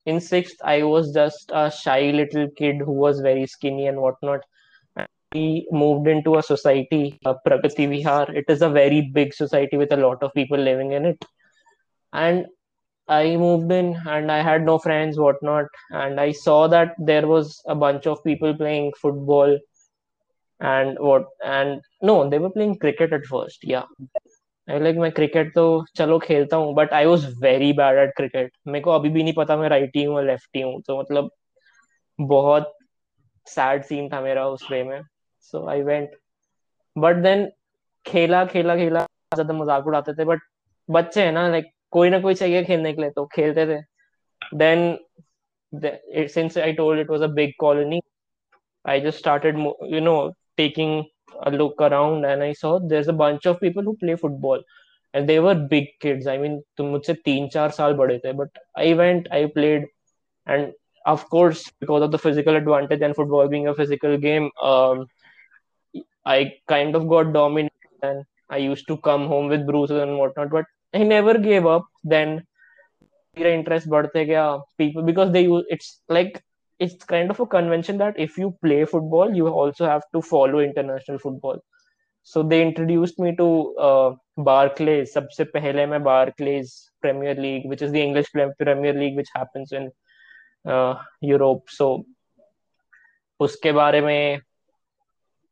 in 0.06 0.20
sixth, 0.20 0.56
I 0.64 0.84
was 0.84 1.12
just 1.12 1.50
a 1.52 1.70
shy 1.70 2.12
little 2.12 2.48
kid 2.56 2.76
who 2.78 2.92
was 2.92 3.20
very 3.20 3.46
skinny 3.46 3.88
and 3.88 4.00
whatnot. 4.00 4.40
And 5.25 5.25
we 5.33 5.67
moved 5.71 6.07
into 6.07 6.37
a 6.37 6.43
society, 6.43 7.19
uh, 7.25 7.35
Pragati 7.45 7.87
Vihar. 7.87 8.35
It 8.35 8.45
is 8.47 8.61
a 8.61 8.69
very 8.69 9.01
big 9.01 9.33
society 9.33 9.77
with 9.77 9.91
a 9.91 9.97
lot 9.97 10.23
of 10.23 10.33
people 10.33 10.57
living 10.57 10.91
in 10.91 11.05
it. 11.05 11.25
And 12.13 12.45
I 13.07 13.35
moved 13.35 13.71
in 13.71 13.95
and 14.05 14.31
I 14.31 14.41
had 14.41 14.65
no 14.65 14.77
friends, 14.77 15.17
whatnot. 15.17 15.65
And 15.89 16.19
I 16.19 16.31
saw 16.31 16.67
that 16.67 16.95
there 16.97 17.27
was 17.27 17.61
a 17.65 17.75
bunch 17.75 18.07
of 18.07 18.23
people 18.23 18.53
playing 18.53 18.93
football 19.01 19.57
and 20.59 20.97
what 20.99 21.25
and 21.43 21.81
no, 22.01 22.29
they 22.29 22.39
were 22.39 22.51
playing 22.51 22.77
cricket 22.77 23.13
at 23.13 23.25
first. 23.25 23.63
Yeah. 23.63 23.85
I 24.69 24.79
like 24.79 24.97
मैं 24.97 25.11
cricket 25.11 25.53
तो 25.53 25.63
चलो 25.95 26.17
खेलता 26.19 26.57
हूँ 26.57 26.73
but 26.75 26.93
I 26.93 27.05
was 27.05 27.25
very 27.43 27.71
bad 27.73 27.97
at 27.99 28.13
cricket 28.17 28.51
मेरे 28.67 28.81
को 28.83 28.91
अभी 28.91 29.09
भी 29.09 29.23
नहीं 29.23 29.33
पता 29.37 29.57
मैं 29.57 29.69
राइटी 29.69 30.03
हूँ 30.03 30.21
लेफ्टी 30.25 30.61
हूँ 30.61 30.81
तो 30.87 30.99
मतलब 30.99 31.29
बहुत 32.19 32.73
सैड 33.49 33.83
सीन 33.83 34.09
था 34.09 34.21
मेरा 34.21 34.47
उस 34.47 34.67
वे 34.71 34.83
में 34.83 35.01
so 35.50 35.66
I 35.70 35.82
went 35.82 36.16
but 36.98 37.16
then 37.22 37.48
खेला 38.06 38.44
खेला 38.52 38.76
खेला 38.76 39.04
ज़्यादा 39.34 39.54
मज़ाक 39.54 39.86
उड़ाते 39.86 40.14
थे 40.18 40.24
बट 40.24 40.40
बच्चे 40.88 41.24
हैं 41.24 41.32
ना 41.32 41.48
लाइक 41.48 41.70
कोई 41.92 42.10
ना 42.10 42.20
कोई 42.20 42.34
चाहिए 42.34 42.64
खेलने 42.64 42.92
के 42.92 43.02
लिए 43.02 43.10
तो 43.10 43.26
खेलते 43.34 43.66
थे 43.74 43.80
then 44.62 44.98
since 46.32 46.56
I 46.56 46.72
told 46.72 46.98
it 46.98 47.08
was 47.08 47.22
a 47.22 47.28
big 47.28 47.54
colony, 47.60 48.00
I 48.84 49.00
just 49.00 49.18
started, 49.18 49.56
you 49.82 50.00
know, 50.00 50.32
taking 50.56 51.06
a 51.42 51.50
look 51.50 51.80
around 51.80 52.24
and 52.24 52.42
I 52.42 52.52
saw 52.52 52.78
there's 52.78 53.08
a 53.08 53.12
bunch 53.12 53.46
of 53.46 53.60
people 53.60 53.82
who 53.82 53.96
play 53.96 54.14
football 54.16 54.62
and 55.14 55.28
they 55.28 55.40
were 55.40 55.54
big 55.54 55.88
kids. 56.00 56.26
I 56.26 56.38
mean, 56.38 56.62
मुझसे 56.80 57.14
तीन 57.24 57.48
चार 57.48 57.70
साल 57.70 57.94
बड़े 57.94 58.18
थे 58.24 58.32
but 58.36 58.48
I 58.76 58.94
went, 58.94 59.28
I 59.32 59.46
played 59.46 59.86
and 60.46 60.72
of 61.04 61.28
course 61.30 61.64
because 61.80 62.02
of 62.02 62.10
the 62.10 62.18
physical 62.18 62.56
advantage 62.56 63.02
and 63.02 63.16
football 63.16 63.48
being 63.48 63.68
a 63.68 63.74
physical 63.74 64.16
game, 64.16 64.50
um, 64.62 65.06
I 66.25 66.53
kind 66.67 66.95
of 66.95 67.07
got 67.07 67.33
dominated 67.33 67.71
and 68.03 68.23
I 68.49 68.57
used 68.57 68.87
to 68.87 68.97
come 68.97 69.27
home 69.27 69.47
with 69.47 69.65
bruises 69.65 70.01
and 70.01 70.17
whatnot, 70.17 70.49
but 70.49 70.65
I 70.93 71.03
never 71.03 71.37
gave 71.37 71.65
up. 71.65 71.85
Then 72.03 72.41
मेरा 73.37 73.49
interest 73.49 73.87
बढ़ते 73.87 74.25
गया 74.25 74.45
people 74.77 75.03
because 75.03 75.31
they 75.31 75.41
use 75.41 75.63
it's 75.69 76.01
like 76.09 76.43
it's 76.79 77.05
kind 77.11 77.31
of 77.31 77.39
a 77.39 77.45
convention 77.45 77.97
that 77.97 78.19
if 78.19 78.37
you 78.37 78.51
play 78.61 78.83
football, 78.85 79.33
you 79.33 79.47
also 79.47 79.85
have 79.85 80.03
to 80.13 80.21
follow 80.21 80.59
international 80.59 81.19
football. 81.19 81.59
So 82.23 82.43
they 82.43 82.61
introduced 82.61 83.19
me 83.19 83.35
to 83.35 83.75
uh, 83.87 84.15
Barclays. 84.37 85.13
सबसे 85.13 85.43
पहले 85.53 85.85
मैं 85.85 86.03
Barclays 86.03 86.73
Premier 87.03 87.35
League, 87.35 87.69
which 87.69 87.81
is 87.81 87.91
the 87.91 88.01
English 88.01 88.31
Premier 88.33 88.93
League, 88.93 89.15
which 89.15 89.29
happens 89.35 89.71
in 89.71 89.91
uh, 90.65 90.95
Europe. 91.21 91.69
So 91.69 92.03
उसके 93.39 93.71
बारे 93.71 94.01
में 94.01 94.39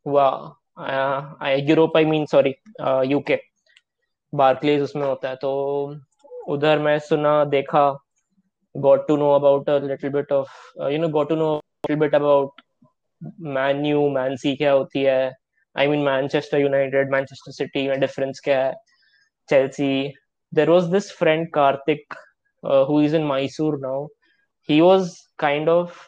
हुआ 0.07 0.29
Europe 0.78 1.96
I 1.96 2.04
mean 2.04 2.24
sorry 2.26 2.54
UK 3.10 3.38
Barclays 4.32 4.80
उसमें 4.82 5.06
होता 5.06 5.28
है 5.28 5.36
तो 5.36 5.50
उधर 6.48 6.78
मैं 6.78 6.98
सुना, 6.98 7.44
देखा 7.44 7.90
got 8.74 9.06
to 9.08 9.16
know 9.16 9.30
about 9.34 9.70
little 9.70 10.10
bit 10.12 10.32
of 10.32 10.50
you 10.90 10.98
know 10.98 11.08
got 11.08 11.28
to 11.28 11.36
know 11.36 11.54
little 11.54 11.96
bit 12.00 12.14
about 12.14 12.60
Man 13.56 13.84
U 13.86 14.08
Man 14.10 14.36
C 14.36 14.54
क्या 14.56 14.72
होती 14.72 15.02
है? 15.02 15.32
I 15.76 15.86
mean 15.88 16.00
Manchester 16.04 16.58
United 16.58 17.10
Manchester 17.12 17.52
City 17.52 17.86
में 17.88 18.00
डिफरेंस 18.00 18.40
क्या 18.44 18.64
है? 18.64 18.74
Chelsea 19.48 20.12
there 20.52 20.70
was 20.70 20.90
this 20.92 21.10
friend 21.18 21.48
Kartik 21.54 22.14
who 22.88 23.00
is 23.02 23.16
in 23.16 23.24
Mysore 23.26 23.78
now 23.80 24.06
he 24.68 24.80
was 24.80 25.10
kind 25.38 25.68
of 25.68 26.02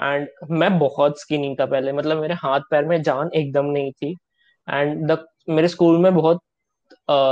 and 0.02 0.28
मैं 0.50 0.78
बहुत 0.78 1.20
skinny 1.20 1.56
था 1.60 1.66
पहले 1.66 1.92
मतलब 1.92 2.20
मेरे 2.20 2.34
हाथ 2.34 2.60
पैर 2.70 2.84
में 2.84 3.02
जान 3.02 3.30
एकदम 3.34 3.66
नहीं 3.66 3.92
थी 3.92 4.16
एंड 4.70 5.10
द 5.10 5.26
मेरे 5.49 5.67
स्कूल 5.67 5.97
में 5.97 6.13
बहुत 6.15 6.41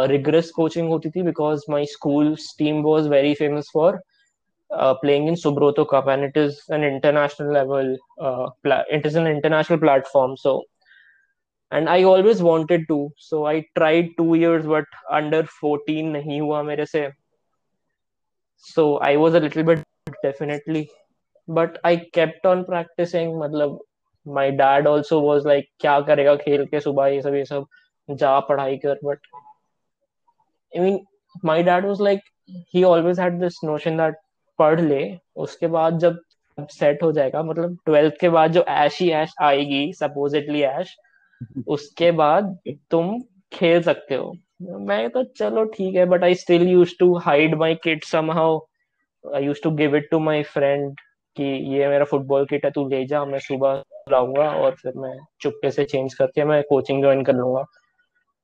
रिग्रेस 0.10 0.50
कोचिंग 0.52 0.90
होती 0.90 1.10
थी 1.10 1.22
because 1.24 1.64
my 1.70 1.86
school 1.86 2.36
team 2.58 2.82
was 2.84 3.10
very 3.10 3.34
famous 3.34 3.70
for 3.74 4.00
playing 4.72 5.28
in 5.28 5.36
Subroto 5.36 5.84
Cup 5.84 6.10
and 6.10 6.24
it 6.26 6.38
is 6.38 6.60
an 6.74 6.84
international 6.84 7.54
level 7.54 7.98
it 8.96 9.06
is 9.06 9.18
an 9.20 9.28
international 9.28 9.78
platform 9.80 10.36
so 10.36 10.62
and 11.72 11.90
I 11.90 12.04
always 12.04 12.42
wanted 12.42 12.88
to 12.88 13.00
so 13.20 13.46
I 13.46 13.62
try 13.76 14.04
two 14.18 14.36
years 14.36 14.66
but 14.66 14.96
under 15.12 15.46
fourteen 15.62 16.10
नहीं 16.10 16.42
हुआ 16.42 16.62
मेरे 16.64 16.86
से 16.86 17.10
so 18.66 18.96
I 19.06 19.16
was 19.16 19.36
a 19.36 19.40
little 19.40 19.64
but 19.64 19.80
definitely 20.24 20.88
but 21.48 21.78
I 21.86 21.98
kept 22.14 22.46
on 22.48 22.64
practising 22.64 23.36
मतलब 23.40 23.80
my 24.26 24.52
dad 24.52 24.88
also 24.88 25.20
was 25.22 25.48
like 25.48 25.70
क्या 25.80 26.00
करेगा 26.02 26.36
खेल 26.36 26.66
के 26.66 26.80
सुबह 26.80 27.08
ये 27.08 27.22
सब 27.22 27.36
ये 27.36 27.46
सब? 27.46 27.66
जा 28.10 28.40
पढ़ाई 28.40 28.78
कर 28.78 29.00
but 29.06 29.18
I 30.78 30.80
mean 30.80 31.00
my 31.44 31.62
dad 31.62 31.86
was 31.86 32.00
like 32.00 32.22
he 32.74 32.84
always 32.84 33.18
had 33.18 33.40
this 33.40 33.64
notion 33.64 33.98
that 33.98 34.14
पढ़ 34.60 34.80
ले 34.82 35.20
उसके 35.36 35.68
बाद 35.68 36.00
जब 36.00 36.20
सेट 36.60 37.04
हो 37.04 37.12
जाएगा 37.12 37.44
मतलब 37.44 37.78
ट्वेल्थ 37.86 38.14
के 38.22 38.30
बाद 38.30 38.52
जो 38.52 38.62
ऐश 38.62 39.02
ही 39.02 39.10
ऐश 39.10 39.34
आएगी 39.42 39.94
सपोजिटली 39.94 40.62
ऐश 40.62 40.96
उसके 41.68 42.12
बाद 42.12 42.60
तुम 42.92 43.22
खेल 43.54 43.82
सकते 43.82 44.16
हो। 44.16 44.34
मैं 44.62 45.10
तो 45.10 45.24
चलो 45.24 45.66
ठीक 45.66 45.96
है 45.96 46.06
but 46.06 46.24
I 46.24 46.36
still 46.36 46.68
use 46.68 46.94
to 47.00 47.18
hide 47.18 47.56
my 47.56 47.76
kit 47.76 48.04
somehow 48.04 48.60
I 49.36 49.44
use 49.44 49.62
to 49.64 49.72
give 49.72 49.96
it 49.96 50.10
to 50.12 50.20
my 50.20 50.44
friend 50.44 51.00
कि 51.38 51.44
ये 51.44 51.88
मेरा 51.88 52.06
फुटबॉल 52.06 52.46
किट 52.46 52.66
है 52.66 52.72
तू 52.72 52.90
ले 52.90 53.06
जा 53.06 53.26
मैं 53.26 53.40
सुबह 53.40 53.84
लाऊँगा 54.12 54.52
और 54.52 54.72
फिर 54.72 54.94
मैं 54.96 55.20
चुपके 55.42 55.72
से 55.72 55.86
चेंज 55.86 56.14
करके 56.14 56.44
मैं 56.44 56.64
कोचिंग 56.64 57.02
ज्वाइन 57.02 57.24
कर 57.24 57.34
लूँगा। 57.34 57.66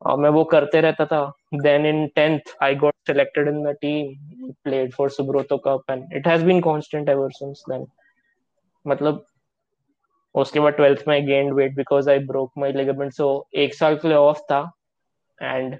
और 0.07 0.18
मैं 0.21 0.31
वो 0.31 0.44
करते 0.53 0.81
रहता 0.81 1.07
था 1.07 1.25
then 1.62 1.87
in 1.87 2.07
tenth 2.14 2.55
I 2.62 2.75
got 2.85 2.94
selected 3.09 3.49
in 3.51 3.62
the 3.64 3.73
team 3.83 4.09
played 4.66 4.90
for 4.94 5.05
Subroto 5.12 5.57
Cup 5.66 5.92
and 5.94 6.12
it 6.18 6.27
has 6.31 6.42
been 6.49 6.59
constant 6.66 7.09
ever 7.14 7.29
since 7.38 7.62
then 7.73 7.87
मतलब 8.85 9.25
उसके 10.42 10.61
बाद 10.61 10.73
ट्वेल्थ 10.73 11.03
में 11.09 11.27
gained 11.27 11.53
weight 11.55 11.75
because 11.77 12.09
I 12.09 12.18
broke 12.33 12.51
my 12.59 12.73
ligament 12.73 13.12
so 13.12 13.29
एक 13.64 13.75
साल 13.75 13.97
के 14.03 14.09
लिए 14.09 14.16
ऑफ 14.16 14.40
था 14.51 14.61
and 15.42 15.79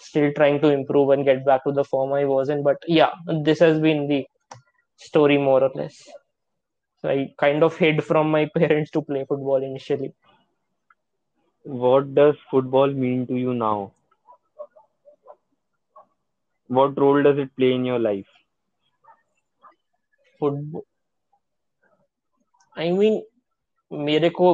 still 0.00 0.32
trying 0.32 0.60
to 0.60 0.68
improve 0.70 1.10
and 1.10 1.24
get 1.24 1.44
back 1.44 1.64
to 1.64 1.72
the 1.72 1.84
form 1.84 2.12
I 2.12 2.24
was 2.24 2.48
in. 2.48 2.62
But 2.62 2.76
yeah, 2.86 3.10
this 3.26 3.58
has 3.58 3.78
been 3.80 4.06
the 4.08 4.26
story 4.96 5.38
more 5.38 5.62
or 5.62 5.70
less. 5.74 6.08
So 7.02 7.08
I 7.08 7.30
kind 7.38 7.62
of 7.62 7.76
hid 7.76 8.04
from 8.04 8.30
my 8.30 8.48
parents 8.56 8.90
to 8.92 9.02
play 9.02 9.24
football 9.28 9.62
initially. 9.62 10.12
What 11.65 12.13
does 12.13 12.35
football 12.51 12.87
mean 12.87 13.25
to 13.27 13.35
you 13.35 13.53
now? 13.53 13.91
what 16.69 16.97
role 16.97 17.21
does 17.21 17.37
it 17.37 17.55
play 17.55 17.73
in 17.73 17.85
your 17.85 17.99
life? 17.99 18.27
Football. 20.41 20.85
I 22.75 22.91
mean, 22.91 23.21
मेरे 23.91 24.29
को 24.29 24.53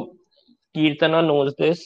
कीर्तना 0.74 1.20
nose 1.22 1.50
this 1.60 1.84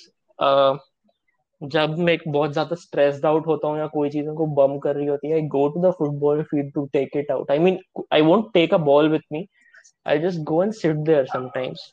जब 1.61 1.99
मैं 1.99 2.17
बहुत 2.27 2.53
ज़्यादा 2.53 2.77
stressed 2.77 3.27
out 3.27 3.47
होता 3.47 3.69
हूँ 3.69 3.79
या 3.79 3.87
कोई 3.87 4.11
चीज़ों 4.11 4.35
को 4.37 4.47
बम 4.57 4.79
कर 4.79 4.97
रही 4.97 5.07
होती 5.07 5.29
है 5.29 5.35
I 5.35 5.47
go 5.49 5.69
to 5.75 5.81
the 5.83 5.93
football 5.99 6.43
field 6.51 6.73
to 6.75 6.85
take 6.93 7.17
it 7.17 7.31
out 7.31 7.51
I 7.51 7.59
mean 7.59 7.79
I 8.13 8.23
won't 8.23 8.53
take 8.55 8.75
a 8.75 8.79
ball 8.89 9.09
with 9.11 9.21
me 9.33 9.47
I 10.07 10.19
just 10.19 10.41
go 10.51 10.63
and 10.63 10.73
sit 10.73 10.97
there 11.07 11.27
sometimes 11.27 11.93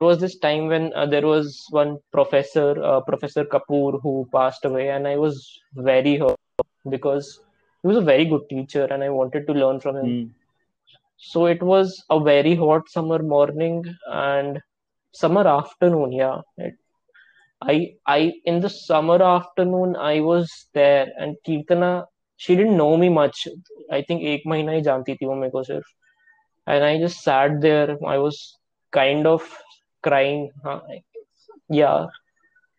Be 0.00 0.06
was 0.06 0.18
this 0.18 0.38
time 0.38 0.66
when 0.66 0.92
uh, 0.94 1.06
there 1.06 1.26
was 1.26 1.66
one 1.70 1.98
professor, 2.10 2.82
uh, 2.82 3.00
Professor 3.00 3.44
Kapoor, 3.44 4.00
who 4.02 4.28
passed 4.32 4.64
away, 4.64 4.88
and 4.88 5.06
I 5.06 5.16
was 5.16 5.60
very 5.74 6.16
hurt 6.16 6.36
because 6.90 7.40
he 7.82 7.88
was 7.88 7.96
a 7.96 8.00
very 8.00 8.24
good 8.24 8.48
teacher, 8.48 8.84
and 8.84 9.04
I 9.04 9.10
wanted 9.10 9.46
to 9.46 9.52
learn 9.52 9.80
from 9.80 9.96
him. 9.96 10.06
Mm. 10.06 10.30
So 11.18 11.46
it 11.46 11.62
was 11.62 12.04
a 12.10 12.18
very 12.18 12.56
hot 12.56 12.88
summer 12.88 13.22
morning 13.22 13.84
and 14.06 14.60
summer 15.12 15.46
afternoon. 15.46 16.12
Yeah, 16.12 16.40
it, 16.56 16.74
I 17.60 17.94
I 18.06 18.32
in 18.44 18.60
the 18.60 18.70
summer 18.70 19.22
afternoon 19.22 19.94
I 19.94 20.20
was 20.20 20.66
there, 20.74 21.06
and 21.16 21.36
Kirtana 21.46 22.06
she 22.36 22.56
didn't 22.56 22.76
know 22.76 22.96
me 22.96 23.08
much. 23.08 23.46
I 23.90 24.02
think 24.02 24.22
एक 24.22 24.42
महीना 24.46 24.72
ही 24.72 24.80
जानती 24.82 25.14
थी 25.14 25.26
वो 25.26 25.34
मेरे 25.34 25.50
को 25.50 25.64
सिर्फ, 25.64 25.84
and 26.66 26.84
I 26.84 26.98
just 26.98 27.22
sat 27.22 27.60
there. 27.60 27.96
I 28.04 28.18
was 28.18 28.58
kind 28.90 29.26
of 29.26 29.62
crying 30.07 30.49
huh? 30.63 30.79
yeah. 31.69 32.07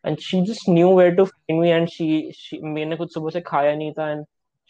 And 0.05 0.21
she 0.21 0.43
just 0.43 0.69
knew 0.69 0.89
where 0.89 1.15
to 1.15 1.27
find 1.27 1.61
me 1.61 1.71
and 1.73 1.91
she 1.91 2.33
she 2.41 2.59
maine 2.61 2.97
kuch 2.99 3.15
subah 3.17 3.33
se 3.37 3.43
khaya 3.53 3.73
nahi 3.81 3.95
tha 3.97 4.11
and 4.17 4.27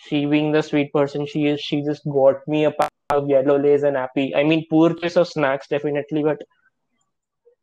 she 0.06 0.20
being 0.34 0.52
the 0.52 0.62
sweet 0.68 0.92
person 0.92 1.26
she 1.32 1.46
is 1.50 1.60
she 1.60 1.80
just 1.88 2.08
got 2.16 2.46
me 2.54 2.64
a 2.64 2.70
pack 2.70 3.16
of 3.16 3.28
yellow 3.28 3.58
lays 3.58 3.82
and 3.82 3.96
happy. 3.96 4.34
I 4.34 4.44
mean 4.44 4.64
poor 4.70 4.94
choice 4.94 5.16
of 5.16 5.28
snacks 5.28 5.68
definitely 5.68 6.22
but 6.22 6.42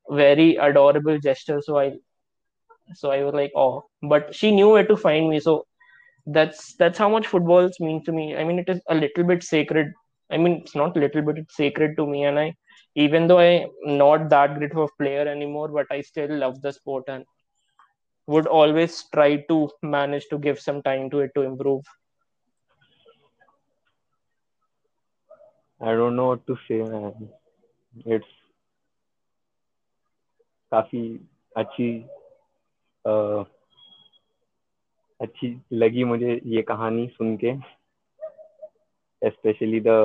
very 0.09 0.55
adorable 0.55 1.19
gesture. 1.19 1.61
So 1.61 1.79
i 1.79 1.93
so 2.93 3.11
i 3.11 3.23
was 3.23 3.33
like 3.33 3.51
oh. 3.55 3.85
But 4.01 4.35
she 4.35 4.51
knew 4.51 4.69
where 4.69 4.87
to 4.87 4.97
find 4.97 5.29
me. 5.29 5.39
So 5.39 5.65
that's 6.27 6.75
that's 6.75 6.97
how 6.97 7.09
much 7.09 7.27
footballs 7.27 7.79
mean 7.79 8.03
to 8.05 8.11
me. 8.11 8.35
I 8.35 8.43
mean 8.43 8.59
it 8.59 8.69
is 8.69 8.81
a 8.89 8.95
little 8.95 9.23
bit 9.23 9.43
sacred. 9.43 9.93
I 10.31 10.37
mean 10.37 10.61
it's 10.61 10.75
not 10.75 10.97
a 10.97 10.99
little 10.99 11.21
bit 11.21 11.39
it's 11.43 11.55
sacred 11.55 11.97
to 11.97 12.07
me. 12.07 12.23
And 12.23 12.39
i 12.39 12.53
even 12.94 13.26
though 13.26 13.38
I'm 13.38 13.68
not 13.84 14.28
that 14.30 14.56
great 14.58 14.72
of 14.72 14.78
a 14.78 14.88
player 14.98 15.26
anymore, 15.28 15.68
but 15.68 15.86
I 15.90 16.00
still 16.02 16.34
love 16.36 16.60
the 16.62 16.72
sport 16.72 17.04
and 17.08 17.24
would 18.26 18.46
always 18.46 19.04
try 19.12 19.36
to 19.48 19.70
manage 19.82 20.28
to 20.28 20.38
give 20.38 20.60
some 20.60 20.82
time 20.82 21.10
to 21.10 21.20
it 21.20 21.32
to 21.34 21.42
improve. 21.42 21.84
I 25.80 25.92
don't 25.92 26.16
know 26.16 26.28
what 26.28 26.46
to 26.46 26.56
say, 26.68 26.82
man. 26.82 27.28
It's 28.06 28.26
काफी 30.72 31.02
अच्छी 31.58 31.88
uh, 33.08 33.44
अच्छी 35.22 35.48
लगी 35.72 36.04
मुझे 36.04 36.40
ये 36.54 36.62
कहानी 36.68 37.06
सुन 37.16 37.36
के 37.44 37.52
especially 39.22 39.80
the 39.86 39.96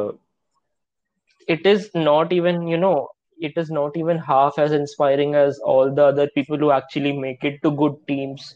it 1.54 1.66
is 1.66 1.90
not 1.94 2.32
even 2.32 2.66
you 2.68 2.78
know 2.78 3.08
it 3.48 3.52
is 3.62 3.70
not 3.70 3.96
even 3.96 4.18
half 4.18 4.58
as 4.58 4.72
inspiring 4.72 5.34
as 5.34 5.58
all 5.60 5.92
the 5.94 6.04
other 6.04 6.28
people 6.34 6.56
who 6.58 6.70
actually 6.70 7.12
make 7.12 7.44
it 7.44 7.60
to 7.62 7.70
good 7.82 7.96
teams 8.08 8.54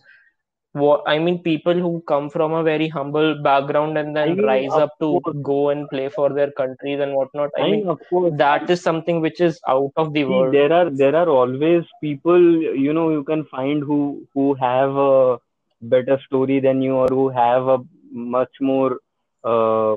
what 0.73 1.03
I 1.07 1.19
mean, 1.19 1.39
people 1.43 1.75
who 1.75 2.03
come 2.07 2.31
from 2.31 2.53
a 2.53 2.63
very 2.63 2.89
humble 2.89 3.41
background 3.43 3.97
and 3.99 4.17
then 4.17 4.31
I 4.31 4.35
mean, 4.35 4.45
rise 4.45 4.73
up 4.73 4.91
to 5.01 5.21
course. 5.23 5.37
go 5.43 5.71
and 5.71 5.89
play 5.89 6.09
for 6.09 6.33
their 6.33 6.51
countries 6.53 7.01
and 7.01 7.15
whatnot. 7.15 7.51
I, 7.57 7.63
I 7.63 7.71
mean, 7.71 7.81
mean, 7.81 7.89
of 7.89 8.01
course, 8.09 8.35
that 8.39 8.69
is 8.71 8.83
something 8.83 9.21
which 9.21 9.41
is 9.41 9.61
out 9.69 9.93
of 9.97 10.13
the 10.13 10.25
see, 10.25 10.25
world. 10.25 10.55
there 10.55 10.73
are 10.73 10.91
there 10.91 11.15
are 11.17 11.29
always 11.29 11.85
people 12.01 12.41
you 12.85 12.93
know 12.93 13.11
you 13.11 13.25
can 13.25 13.45
find 13.47 13.83
who 13.83 14.27
who 14.35 14.55
have 14.55 14.97
a 14.97 15.39
better 15.81 16.19
story 16.27 16.61
than 16.61 16.83
you 16.83 16.95
or 16.95 17.09
who 17.09 17.29
have 17.31 17.69
a 17.69 17.79
much 18.13 18.55
more 18.61 18.99
uh, 19.45 19.97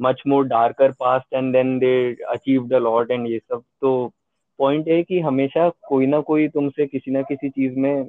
much 0.00 0.22
more 0.26 0.46
darker 0.46 0.92
past 1.00 1.22
and 1.34 1.52
then 1.52 1.78
they 1.78 1.92
achieve 2.28 2.66
the 2.68 2.82
lot 2.82 3.10
and 3.10 3.26
ये 3.28 3.38
सब। 3.38 3.62
तो 3.80 4.12
point 4.58 4.88
है 4.88 5.02
कि 5.02 5.20
हमेशा 5.20 5.68
कोई 5.88 6.06
ना 6.06 6.20
कोई 6.20 6.48
तुमसे 6.48 6.86
किसी 6.86 7.10
ना 7.10 7.22
किसी 7.22 7.50
चीज़ 7.50 7.78
में 7.78 8.08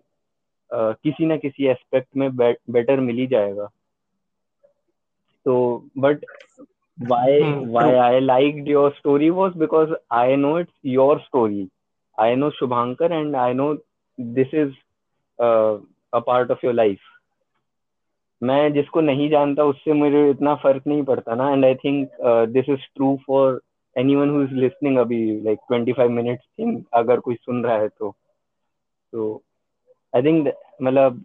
Uh, 0.72 0.94
किसी 1.04 1.26
ना 1.26 1.36
किसी 1.38 1.66
एस्पेक्ट 1.68 2.08
में 2.18 2.30
बेटर 2.36 3.00
मिल 3.00 3.16
ही 3.16 3.26
जाएगा। 3.28 3.66
तो 5.46 5.56
but 5.98 6.24
why 6.98 7.42
why 7.72 7.96
I 7.96 8.20
like 8.20 8.64
your 8.68 8.92
story 8.98 9.30
was 9.30 9.58
because 9.58 9.90
I 10.12 10.36
know 10.36 10.58
it's 10.60 10.74
your 10.86 11.20
story 11.20 11.68
I 12.18 12.36
know 12.36 12.50
Shubhankar 12.50 13.12
and 13.12 13.36
I 13.36 13.54
know 13.54 13.74
this 14.20 14.54
is 14.54 14.72
a 15.40 16.20
part 16.20 16.52
of 16.52 16.66
your 16.66 16.74
life 16.74 17.00
मैं 18.42 18.72
जिसको 18.74 19.02
नहीं 19.02 19.30
जानता 19.30 19.64
उससे 19.64 19.94
मुझे 19.94 20.30
इतना 20.30 20.56
फ़र्क 20.64 20.88
नहीं 20.88 21.04
पड़ता 21.04 21.36
ना। 21.36 21.52
And 21.52 21.66
I 21.66 21.76
think 21.76 22.10
this 22.50 22.70
is 22.70 22.88
true 22.96 23.16
for 23.28 23.62
anyone 24.16 24.48
listening 24.54 24.98
अभी 24.98 25.20
like 25.44 25.60
twenty 25.68 25.94
five 25.94 26.10
minute 26.12 26.40
think 26.60 26.86
अगर 26.94 27.20
कोई 27.20 27.36
सुन 27.36 27.64
रहा 27.64 27.78
है 27.78 27.88
तो। 27.88 28.16
आई 30.14 30.22
थिंक 30.24 30.48
मतलब 30.82 31.24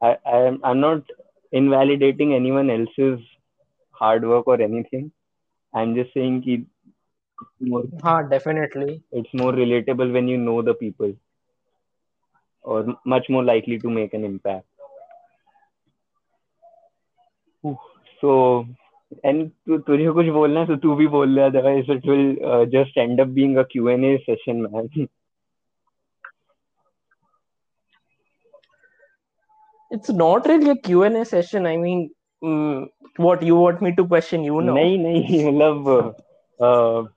I 0.00 0.12
I 0.12 0.40
I 0.40 0.70
am 0.70 0.76
not 0.76 1.12
invalidating 1.52 2.32
anyone 2.50 2.70
else 2.70 2.98
is 3.00 3.20
hard work 3.96 4.48
और 4.48 4.62
anything 4.82 5.10
I 5.74 5.82
am 5.82 5.94
just 5.94 6.10
saying 6.10 6.64
हाँ 8.04 8.28
definitely 8.28 8.92
it's 9.18 9.34
more 9.34 9.54
relatable 9.54 10.10
when 10.10 10.28
you 10.28 10.38
know 10.38 10.62
the 10.62 10.74
people 10.80 11.14
और 12.64 12.94
much 13.08 13.26
more 13.30 13.44
likely 13.44 13.78
to 13.78 13.90
make 13.90 14.14
an 14.14 14.24
impact 14.24 14.66
Ooh, 17.65 17.77
So 18.21 18.65
and 19.23 19.51
तु, 19.65 19.77
तुझे 19.87 20.11
कुछ 20.13 20.27
बोलना 20.33 20.59
है 20.59 20.67
तो 20.67 20.75
तू 20.83 20.95
भी 20.95 21.07
बोल 21.13 21.29
ले 21.35 21.41
otherwise 21.41 21.89
it 21.89 22.05
will 22.05 22.27
uh, 22.49 22.65
just 22.65 22.97
end 23.03 23.19
up 23.19 23.33
being 23.33 23.57
a 23.57 23.65
Q&A 23.65 24.11
session 24.25 24.61
man. 24.63 24.89
It's 29.91 30.09
not 30.09 30.45
really 30.45 30.69
a 30.69 30.75
Q&A 30.75 31.25
session. 31.25 31.65
I 31.65 31.77
mean, 31.77 32.11
mm, 32.43 32.87
what 33.17 33.41
you 33.41 33.55
want 33.55 33.81
me 33.81 33.95
to 33.95 34.05
question 34.05 34.43
you 34.43 34.61
now? 34.61 34.73
नहीं 34.75 34.97
नहीं 34.97 35.43
मतलब 35.45 36.15
uh, 36.61 37.07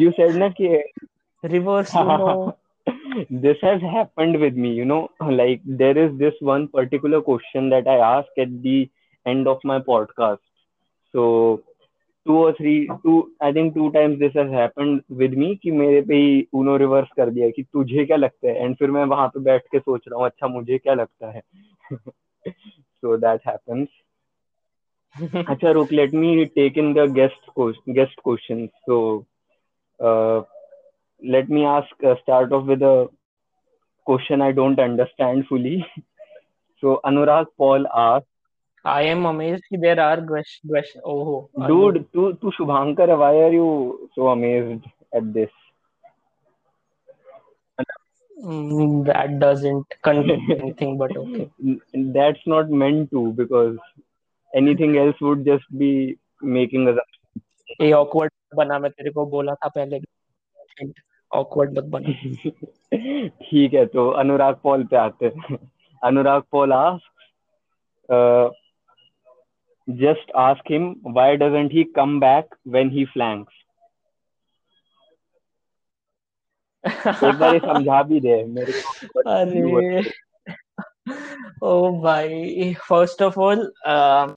you 0.00 0.12
said 0.16 0.36
ना 0.36 0.48
कि 0.60 0.82
Reverse, 1.42 1.94
you 1.94 2.04
know. 2.04 2.56
this 3.30 3.56
has 3.62 3.80
happened 3.82 4.38
with 4.40 4.54
me 4.54 4.70
you 4.72 4.84
know 4.84 5.08
like 5.20 5.60
there 5.64 5.96
is 5.98 6.16
this 6.18 6.34
one 6.40 6.68
particular 6.68 7.20
question 7.20 7.70
that 7.70 7.88
i 7.88 7.96
ask 8.08 8.28
at 8.38 8.50
the 8.62 8.90
end 9.25 9.47
of 9.47 9.59
my 9.65 9.79
podcast 9.89 10.39
so 11.13 11.23
two 12.25 12.37
or 12.37 12.53
three 12.53 12.89
two 13.03 13.15
i 13.41 13.51
think 13.51 13.73
two 13.75 13.89
times 13.91 14.19
this 14.19 14.33
has 14.39 14.51
happened 14.51 15.01
with 15.21 15.33
me 15.43 15.55
कि 15.63 15.71
मेरे 15.81 16.01
पे 16.07 16.15
ही 16.23 16.47
उनो 16.61 16.75
reverse 16.83 17.09
कर 17.17 17.29
दिया 17.37 17.49
कि 17.55 17.63
तुझे 17.73 18.05
क्या 18.05 18.17
लगता 18.17 18.47
है 18.47 18.63
एंड 18.65 18.75
फिर 18.79 18.91
मैं 18.97 19.05
वहाँ 19.13 19.27
पे 19.35 19.39
बैठ 19.49 19.67
के 19.71 19.79
सोच 19.79 20.01
रहा 20.07 20.17
हूँ 20.19 20.25
अच्छा 20.25 20.47
मुझे 20.57 20.77
क्या 20.77 20.93
लगता 20.93 21.31
है 21.31 21.41
so 23.03 23.17
that 23.25 23.47
happens 23.51 23.87
अच्छा 25.49 25.71
रुक 25.77 25.91
let 25.99 26.13
me 26.23 26.31
take 26.57 26.77
in 26.83 26.93
the 26.97 27.05
guest 27.19 27.49
ques- 27.57 27.93
guest 27.99 28.21
questions 28.27 28.69
so 28.89 28.97
uh, 29.99 30.41
let 31.21 31.49
me 31.49 31.65
ask 31.65 32.05
uh, 32.11 32.15
start 32.23 32.51
off 32.57 32.65
with 32.73 32.81
a 32.91 32.95
question 34.05 34.41
I 34.41 34.51
don't 34.51 34.79
understand 34.79 35.45
fully. 35.47 35.85
So 36.81 36.99
Anurag 37.05 37.47
Paul 37.57 37.85
asks, 37.93 38.27
I 38.83 39.03
am 39.03 39.25
amazed 39.25 39.63
that 39.71 39.81
there 39.81 39.99
are 39.99 40.21
questions. 40.21 40.69
Question, 40.69 41.01
oh, 41.05 41.49
dude, 41.67 42.05
to 42.13 42.33
to 42.33 42.51
Shubhankar, 42.57 43.17
why 43.17 43.35
are 43.37 43.51
you 43.51 44.09
so 44.15 44.29
amazed 44.29 44.85
at 45.13 45.33
this? 45.33 45.49
Mm, 48.43 49.05
that 49.05 49.39
doesn't 49.39 49.85
convey 50.01 50.39
anything, 50.59 50.97
but 50.97 51.15
okay. 51.15 51.49
That's 51.93 52.39
not 52.47 52.71
meant 52.71 53.11
to 53.11 53.33
because 53.33 53.77
anything 54.55 54.97
else 54.97 55.15
would 55.21 55.45
just 55.45 55.65
be 55.77 56.17
making 56.41 56.87
us. 56.87 56.97
ये 57.81 57.91
awkward 57.93 58.31
बना 58.55 58.79
मैं 58.79 58.89
तेरे 58.91 59.11
को 59.11 59.25
बोला 59.29 59.53
था 59.55 59.67
पहले 59.77 59.99
awkward 61.31 61.77
मत 61.77 61.83
बना 61.93 62.13
ठीक 63.41 63.73
है 63.73 63.85
तो 63.93 64.09
अनुराग 64.23 64.55
पॉल 64.63 64.83
पे 64.91 64.95
आते 64.97 65.25
हैं 65.25 65.57
Anurag 66.03 66.43
Paul 66.51 66.73
asks 66.73 67.11
uh, 68.09 68.49
just 70.02 70.30
ask 70.34 70.68
him 70.68 70.96
why 71.02 71.36
doesn't 71.36 71.70
he 71.70 71.84
come 71.84 72.18
back 72.20 72.46
when 72.64 72.90
he 72.90 73.06
flanks 73.14 73.52
एक 76.88 77.38
बार 77.38 77.54
ये 77.54 77.58
समझा 77.60 78.02
भी 78.08 78.20
दे 78.20 78.42
मेरे 78.56 78.72
को 78.72 79.22
अरे 79.32 80.02
oh 81.68 82.00
भाई 82.02 82.74
first 82.88 83.22
of 83.26 83.38
all 83.38 83.62
um, 83.92 84.34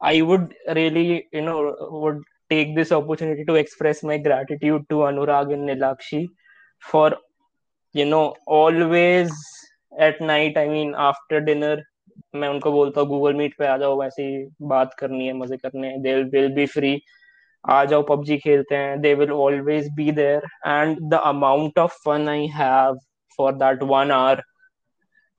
I 0.00 0.22
would 0.22 0.54
really 0.78 1.28
you 1.32 1.42
know 1.42 1.74
would 1.90 2.20
take 2.50 2.74
this 2.76 2.92
opportunity 2.92 3.44
to 3.44 3.54
express 3.54 4.02
my 4.02 4.18
gratitude 4.18 4.88
to 4.90 5.00
Anurag 5.08 5.52
and 5.52 5.68
Nilakshi 5.68 6.28
for 6.90 7.16
you 7.92 8.04
know 8.04 8.34
always 8.46 9.32
at 9.98 10.20
night 10.20 10.56
I 10.56 10.68
mean 10.68 10.94
after 10.96 11.40
dinner 11.40 11.76
मैं 12.35 12.47
उनको 12.49 12.71
बोलता 12.71 13.01
हूँ 13.01 13.09
Google 13.09 13.33
Meet 13.33 13.57
पे 13.57 13.67
आ 13.67 13.77
जाओ, 13.77 13.99
वैसे 14.01 14.23
ही 14.23 14.45
बात 14.61 14.93
करनी 14.93 15.27
है, 15.27 15.33
मज़े 15.33 15.57
करने 15.57 15.87
हैं। 15.87 16.01
दे 16.01 16.15
विल 16.23 16.53
बी 16.53 16.65
फ्री 16.65 17.01
आ 17.65 17.83
जाओ, 17.85 18.01
पबजी 18.03 18.37
खेलते 18.37 18.75
हैं। 18.75 19.01
They 19.01 19.13
will 19.13 19.31
always 19.31 19.89
be 19.95 20.11
there 20.11 20.47
and 20.67 20.97
the 21.09 21.19
amount 21.25 21.79
of 21.79 21.97
fun 22.05 22.29
I 22.29 22.47
have 22.47 22.99
for 23.37 23.53
that 23.53 23.83
one 23.83 24.11
hour 24.11 24.43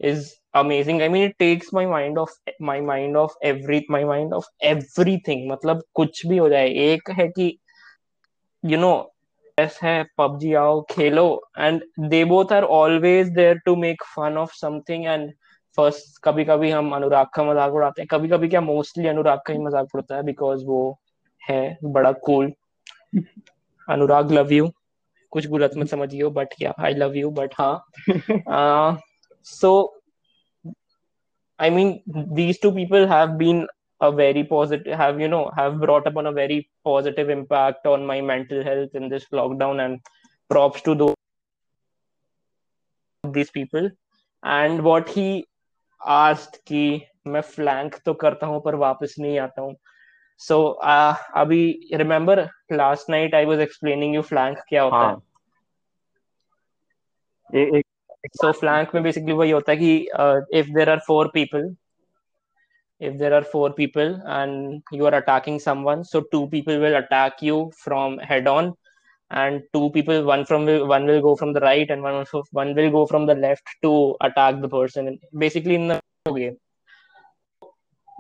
is 0.01 0.23
amazing. 0.55 1.03
I 1.03 1.09
mean, 1.09 1.23
it 1.23 1.35
takes 1.39 1.73
my 1.73 1.83
mind 1.87 2.19
off, 2.19 2.31
my 2.61 2.81
mind 2.81 3.17
off 3.17 3.35
every, 3.43 3.77
my 3.89 4.01
mind 4.05 4.33
off 4.33 4.47
everything. 4.71 5.47
मतलब 5.51 5.83
कुछ 5.95 6.27
भी 6.27 6.37
हो 6.37 6.49
जाए। 6.49 6.69
एक 6.87 7.11
है 7.11 7.29
कि 7.29 7.47
you 8.65 8.79
no 8.79 8.91
ऐसा 9.59 9.87
है, 9.87 10.05
पबजी 10.19 10.53
आओ, 10.55 10.81
खेलो। 10.91 11.27
And 11.59 11.83
they 12.01 12.25
both 12.25 12.53
are 12.53 12.65
always 12.79 13.29
there 13.29 13.59
to 13.59 13.77
make 13.77 14.03
fun 14.17 14.39
of 14.39 14.55
something 14.55 15.05
and 15.07 15.33
first 15.77 16.21
कभी 16.25 16.45
कभी 16.45 16.71
हम 16.71 16.95
अनुराग 16.97 17.27
का 17.35 17.45
मज़ाक 17.45 17.73
उड़ाते 17.75 18.03
हैं 18.03 18.09
कभी 18.11 18.29
कभी 18.29 18.49
क्या 18.49 18.61
मोस्टली 18.61 19.09
अनुराग 19.09 19.41
का 19.47 19.53
ही 19.53 19.59
मज़ाक 19.59 19.95
उड़ता 19.95 20.17
है 20.17 20.23
बिकॉज़ 20.23 20.65
वो 20.67 20.81
है 21.43 21.79
बड़ा 21.85 22.13
कूल 22.27 22.53
अनुराग 23.89 24.33
लव 24.33 24.53
यू 24.53 24.71
कुछ 25.33 25.47
गलत 25.47 25.73
मत 25.77 25.89
समझियो 25.89 26.31
but 26.31 26.55
yeah 26.63 26.73
I 26.81 26.95
love 26.95 27.17
you 27.17 27.31
but 27.41 27.55
हाँ 27.61 28.99
so 29.45 29.75
I 31.59 31.71
mean, 31.71 32.03
these 32.07 32.59
two 32.59 32.73
people 32.73 33.07
have 33.07 33.39
been 33.39 33.67
a 34.01 34.11
very 34.11 34.45
positive, 34.45 34.97
have 34.97 35.21
you 35.21 35.29
know, 35.29 35.51
have 35.57 35.81
brought 35.81 36.07
upon 36.07 36.27
a 36.27 36.33
very 36.33 36.69
positive 36.85 37.31
impact 37.31 37.87
on 37.87 38.05
my 38.05 38.21
mental 38.21 38.63
health 38.63 38.95
in 38.95 39.09
this 39.09 39.27
lockdown, 39.33 39.85
and 39.85 40.01
props 40.51 40.83
to 40.83 40.95
those 40.95 41.15
these 43.25 43.51
people. 43.51 43.91
And 44.43 44.83
what 44.83 45.09
he 45.09 45.47
asked 46.05 46.57
कि 46.57 47.03
मैं 47.27 47.41
flank 47.41 47.97
तो 48.07 48.15
करता 48.15 48.47
हूँ 48.47 48.63
पर 48.65 48.75
वापस 48.75 49.15
नहीं 49.19 49.39
आता 49.39 49.63
हूँ। 49.63 49.77
सो 50.39 50.81
so, 50.83 50.89
uh, 50.89 51.17
अभी 51.35 51.89
remember 51.95 52.49
last 52.73 53.11
night 53.11 53.35
I 53.35 53.45
was 53.45 53.61
explaining 53.61 54.15
you 54.15 54.23
flank 54.23 54.59
क्या 54.69 54.83
होता 54.83 54.97
हाँ. 54.97 55.23
है। 57.55 57.81
सो 58.27 58.53
फ्लैंक 58.53 58.89
so, 58.89 58.95
में 58.95 59.05
बेसिकली 59.05 59.33
वही 59.33 59.51
होता 59.51 59.73
है 59.73 59.79
कि 59.79 59.97
if 60.59 60.67
there 60.67 60.91
are 60.91 60.99
four 60.99 61.29
people 61.29 61.77
if 63.01 63.15
there 63.15 63.35
are 63.35 63.43
four 63.43 63.71
people 63.71 64.23
and 64.27 64.83
you 64.95 65.07
are 65.07 65.15
attacking 65.15 65.61
someone 65.61 66.03
so 66.03 66.21
two 66.21 66.47
people 66.47 66.79
will 66.79 66.95
attack 66.95 67.37
you 67.43 67.73
from 67.85 68.19
head 68.23 68.49
on 68.49 68.75
and 69.32 69.62
two 69.74 69.90
people 69.92 70.24
one 70.24 70.44
from 70.46 70.66
one 70.88 71.06
will 71.06 71.22
go 71.22 71.36
from 71.36 71.54
the 71.54 71.60
right 71.60 71.90
and 71.92 72.02
one 72.02 72.16
also 72.16 72.44
one 72.52 72.74
will 72.76 72.90
go 72.90 73.06
from 73.06 73.26
the 73.26 73.36
left 73.36 73.68
to 73.84 74.16
attack 74.22 74.60
the 74.62 74.70
person 74.70 75.20
basically 75.38 75.76
in 75.76 75.88
the 75.88 76.00
game 76.34 76.58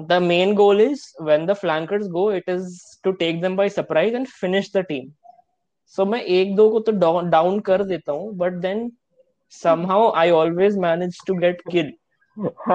the 0.08 0.20
main 0.20 0.54
goal 0.56 0.80
is 0.80 1.14
when 1.18 1.46
the 1.46 1.56
flankers 1.56 2.08
go 2.08 2.30
it 2.30 2.44
is 2.48 2.98
to 3.04 3.14
take 3.16 3.42
them 3.42 3.56
by 3.56 3.68
surprise 3.68 4.14
and 4.14 4.28
finish 4.28 4.70
the 4.70 4.84
team 4.84 5.12
so 5.86 6.06
मैं 6.06 6.22
एक 6.22 6.56
दो 6.56 6.70
को 6.70 6.80
तो 6.86 6.92
down 7.00 7.30
down 7.32 7.62
कर 7.66 7.84
देता 7.84 8.12
हूँ 8.12 8.36
but 8.38 8.62
then 8.62 8.92
somehow 9.50 10.12
I 10.12 10.30
always 10.30 10.78
manage 10.78 11.18
to 11.28 11.36
get 11.36 11.64
killed 11.72 11.94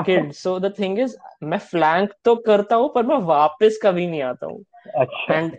killed 0.07 0.35
so 0.35 0.59
the 0.59 0.71
thing 0.71 0.97
is 0.99 1.17
मैं 1.43 1.61
flank 1.71 2.11
तो 2.25 2.35
करता 2.49 2.77
हूँ 2.77 2.93
पर 2.95 3.07
मैं 3.07 3.19
वापस 3.27 3.79
कभी 3.83 4.07
नहीं 4.07 4.23
आता 4.23 4.47
हूँ 4.47 4.65
अच्छा 5.01 5.35
and 5.35 5.57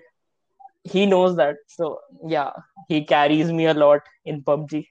he 0.84 1.06
knows 1.06 1.36
that 1.36 1.56
so 1.66 2.00
yeah 2.28 2.50
he 2.88 3.04
carries 3.04 3.52
me 3.52 3.66
a 3.66 3.74
lot 3.74 4.00
in 4.24 4.42
PUBG 4.42 4.82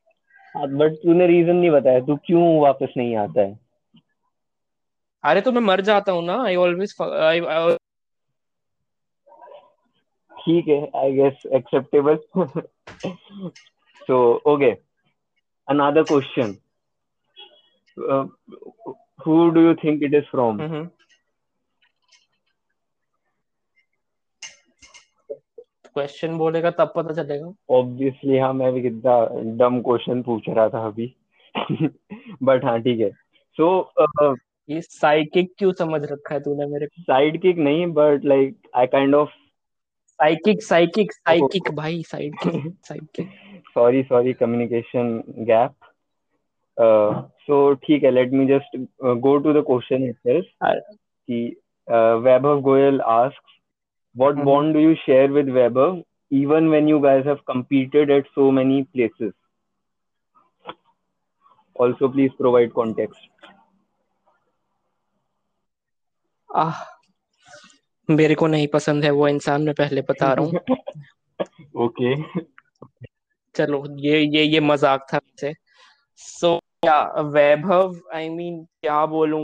but 0.55 0.93
तूने 1.01 1.25
रीजन 1.27 1.55
नहीं 1.55 1.69
बताया 1.71 1.99
तू 2.05 2.15
क्यों 2.25 2.43
वापस 2.61 2.93
नहीं 2.97 3.15
आता 3.15 3.41
है 3.41 3.59
अरे 5.23 5.41
तो 5.41 5.51
मैं 5.51 5.61
मर 5.61 5.81
जाता 5.89 6.11
हूँ 6.11 6.23
ना 6.25 6.41
आई 6.43 6.55
ऑलवेज 6.55 6.93
ठीक 10.43 10.67
है 10.67 10.79
I 11.01 11.11
guess 11.13 11.41
acceptable 11.53 12.17
so 14.07 14.41
okay 14.51 14.71
another 15.67 16.03
question 16.11 16.53
uh, 17.97 18.25
who 19.23 19.51
do 19.51 19.61
you 19.61 19.75
think 19.81 20.01
it 20.01 20.15
is 20.19 20.25
from 20.31 20.61
question 25.93 26.37
बोलेगा 26.37 26.71
तब 26.71 26.93
पता 26.95 27.13
चलेगा। 27.13 27.53
ऑब्वियसली 27.77 28.37
हाँ 28.37 28.53
मैं 28.53 28.71
भी 28.73 28.81
कितना 28.81 29.17
डम 29.57 29.79
क्वेश्चन 29.81 30.21
पूछ 30.21 30.49
रहा 30.49 30.69
था 30.69 30.85
अभी। 30.87 31.13
बट 32.43 32.65
हाँ 32.65 32.79
ठीक 32.81 32.99
है। 32.99 33.09
सो 33.57 34.35
ये 34.69 34.81
साइकिक 34.81 35.53
क्यों 35.57 35.71
समझ 35.73 36.01
रखा 36.03 36.33
है 36.33 36.39
तूने 36.39 36.65
मेरे 36.65 36.85
को? 36.85 37.01
साइड 37.01 37.41
किक 37.41 37.57
नहीं 37.57 37.85
but 37.93 38.25
like 38.25 38.55
I 38.75 38.87
kind 38.87 39.15
of 39.15 39.29
psychic 40.19 40.61
psychic 40.63 41.11
psychic 41.11 41.71
भाई 41.75 42.01
psychic 42.03 42.73
psychic 42.83 43.29
sorry 43.73 44.03
sorry 44.03 44.33
communication 44.33 45.21
gap 45.39 45.73
so 47.41 47.73
ठीक 47.75 48.03
है 48.03 48.11
let 48.11 48.31
me 48.31 48.45
just 48.47 48.77
go 49.19 49.37
to 49.37 49.53
the 49.53 49.63
question 49.67 50.03
itself 50.03 50.45
कि 50.59 51.41
Vaibhav 52.23 52.61
Goyal 52.61 53.01
asks 53.01 53.57
what 54.15 54.35
Mhm. 54.35 54.45
bond 54.45 54.73
do 54.73 54.79
you 54.79 54.95
share 55.05 55.27
with 55.31 55.49
Weber 55.57 55.89
even 56.31 56.69
when 56.69 56.87
you 56.87 56.99
guys 57.01 57.25
have 57.25 57.43
competed 57.45 58.09
at 58.11 58.25
so 58.35 58.51
many 58.51 58.83
places 58.85 59.33
also 61.75 62.09
please 62.09 62.33
provide 62.39 62.73
context 62.73 63.29
आह 66.49 66.79
मेरे 68.09 68.35
को 68.35 68.47
नहीं 68.47 68.67
पसंद 68.73 69.03
है 69.03 69.09
वो 69.11 69.27
इंसान 69.27 69.63
मैं 69.63 69.73
पहले 69.79 70.01
बता 70.09 70.33
रहा 70.33 70.45
हूँ 70.45 70.77
okay 71.85 72.13
चलो 73.55 73.83
ये 73.99 74.19
ये 74.35 74.43
ये 74.43 74.59
मज़ाक 74.59 75.05
था 75.13 75.19
से 75.41 75.53
सो 76.19 76.57
क्या 76.83 76.99
वैभव 77.35 77.95
आई 78.15 78.29
मीन 78.29 78.63
क्या 78.81 79.05
बोलूँ 79.05 79.43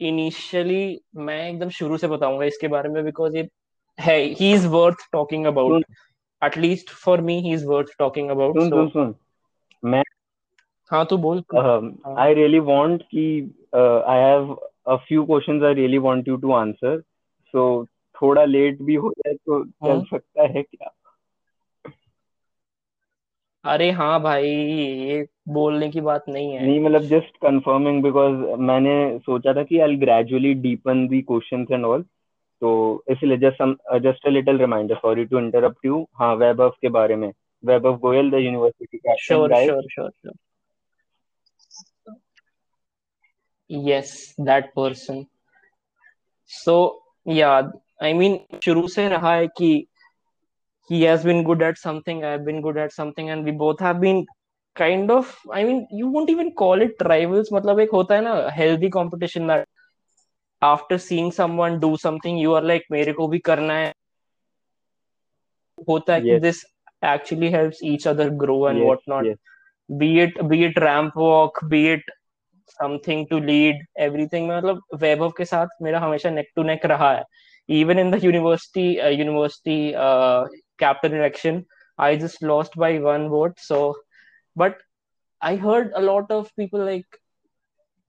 इनिशियली 0.00 0.84
मैं 1.26 1.38
एकदम 1.48 1.68
शुरू 1.78 1.96
से 1.98 2.08
बताऊँगा 2.08 2.44
इसके 2.44 2.68
बारे 2.68 2.88
में 2.88 3.04
बिकॉज़ 3.04 3.36
ये 3.36 3.48
है 3.98 4.18
he 4.40 4.52
is 4.52 4.66
worth 4.68 4.96
talking 5.12 5.46
about 5.46 5.70
सुन 5.70 5.94
at least 6.42 6.90
for 7.04 7.20
me 7.20 7.40
he 7.40 7.52
is 7.52 7.66
worth 7.66 7.98
talking 7.98 8.30
about 8.30 8.58
soon 8.58 8.70
so 8.70 8.76
सुन 8.76 8.88
सुन। 8.88 9.14
मैं 9.90 10.02
हाँ 10.90 11.06
तू 11.10 11.16
बोल 11.18 11.42
I 12.18 12.30
really 12.34 12.60
want 12.60 13.02
कि 13.02 13.54
uh, 13.76 14.00
I 14.08 14.16
have 14.16 14.48
a 14.86 14.98
few 14.98 15.24
questions 15.26 15.62
I 15.62 15.72
really 15.78 16.00
want 16.08 16.26
you 16.26 16.36
to 16.40 16.54
answer. 16.54 16.94
So 17.54 17.86
थोड़ा 18.22 18.44
late 18.44 18.82
भी 18.82 18.94
हो 18.94 19.10
जाए 19.18 19.34
तो 19.34 19.64
चल 19.64 19.88
हाँ। 19.88 20.04
सकता 20.10 20.42
है 20.42 20.62
क्या? 20.62 20.90
अरे 23.64 23.90
हाँ 23.90 24.22
भाई 24.22 24.50
ये 24.50 25.26
बोलने 25.48 25.88
की 25.90 26.00
बात 26.00 26.24
नहीं 26.28 26.52
है। 26.52 26.66
नहीं 26.66 26.80
मतलब 26.80 27.02
जस्ट 27.02 27.36
कंफर्मिंग 27.36 28.02
बिकॉज़ 28.02 28.34
मैंने 28.60 29.18
सोचा 29.18 29.54
था 29.54 29.62
कि 29.62 29.78
I 29.78 29.96
gradually 29.96 30.54
deepen 30.54 31.06
the 31.08 31.20
questions 31.22 31.68
and 31.70 31.84
all 31.84 32.04
तो 32.62 32.70
इसलिए 33.10 33.36
just 33.38 33.62
just 34.02 34.26
a 34.26 34.30
little 34.30 34.58
reminder 34.58 34.96
sorry 34.96 35.24
to 35.24 35.38
interrupt 35.38 35.86
you 35.86 36.06
हाँ 36.18 36.34
वैभव 36.42 36.74
के 36.82 36.88
बारे 36.96 37.16
में 37.16 37.32
Vaibhav 37.64 37.96
Goyal 37.98 38.30
the 38.30 38.34
university 38.34 38.98
captain 38.98 39.24
sure 39.24 39.54
sure 39.64 40.10
sure 40.20 40.32
yes 43.70 44.08
that 44.46 44.66
person 44.78 45.20
so 46.50 46.72
yeah 47.26 47.68
i 48.00 48.12
mean 48.12 48.38
शुरू 48.64 48.86
से 48.94 49.08
रहा 49.08 49.34
है 49.34 49.46
कि 49.60 49.68
he 50.90 51.00
has 51.02 51.24
been 51.28 51.42
good 51.48 51.62
at 51.68 51.78
something 51.82 52.22
i 52.24 52.32
have 52.32 52.44
been 52.48 52.60
good 52.66 52.80
at 52.84 52.92
something 52.92 53.30
and 53.30 53.50
we 53.50 53.52
both 53.62 53.80
have 53.80 54.00
been 54.00 54.24
kind 54.76 55.10
of 55.10 55.32
i 55.52 55.62
mean 55.64 55.86
you 56.00 56.10
won't 56.16 56.34
even 56.34 56.50
call 56.62 56.84
it 56.88 57.06
rivals 57.12 57.52
मतलब 57.52 57.80
एक 57.80 57.90
होता 57.92 58.14
है 58.14 58.22
ना 58.24 58.34
healthy 58.58 58.90
competition 58.98 59.52
that 59.52 59.66
after 60.61 60.97
seeing 60.97 61.31
someone 61.31 61.79
do 61.79 61.95
something 61.97 62.37
you 62.37 62.53
are 62.59 62.63
like 62.63 62.85
मेरे 62.91 63.13
को 63.13 63.27
भी 63.27 63.39
करना 63.49 63.73
है 63.73 63.93
होता 65.89 66.13
है 66.13 66.21
कि 66.21 66.39
Yes. 66.39 66.41
this 66.41 66.63
actually 67.07 67.51
helps 67.55 67.81
each 67.83 68.05
other 68.11 68.29
grow 68.43 68.59
and 68.69 68.79
Yes, 68.79 68.87
whatnot 68.89 69.25
yes. 69.25 69.37
be 69.99 70.09
it 70.19 70.39
be 70.51 70.63
it 70.67 70.79
ramp 70.85 71.15
walk 71.15 71.59
be 71.73 71.81
it 71.95 72.01
something 72.79 73.25
to 73.33 73.39
lead 73.49 73.83
everything 74.05 74.47
में 74.47 74.55
मतलब 74.57 74.81
वैभव 75.01 75.31
के 75.37 75.45
साथ 75.45 75.81
मेरा 75.81 75.99
हमेशा 75.99 76.29
नेक 76.29 76.47
टू 76.55 76.63
नेक 76.63 76.85
रहा 76.93 77.11
है 77.13 77.23
even 77.77 77.99
in 78.03 78.11
the 78.13 78.19
university 78.23 78.87
uh, 79.05 79.11
university 79.21 79.93
uh, 80.07 80.45
captain 80.83 81.13
election 81.21 81.63
I 82.07 82.15
just 82.23 82.43
lost 82.51 82.75
by 82.83 82.91
one 83.05 83.29
vote 83.35 83.63
so 83.69 83.79
but 84.55 84.77
I 85.41 85.55
heard 85.55 85.91
a 85.95 86.01
lot 86.01 86.31
of 86.31 86.51
people 86.61 86.83
like 86.85 87.19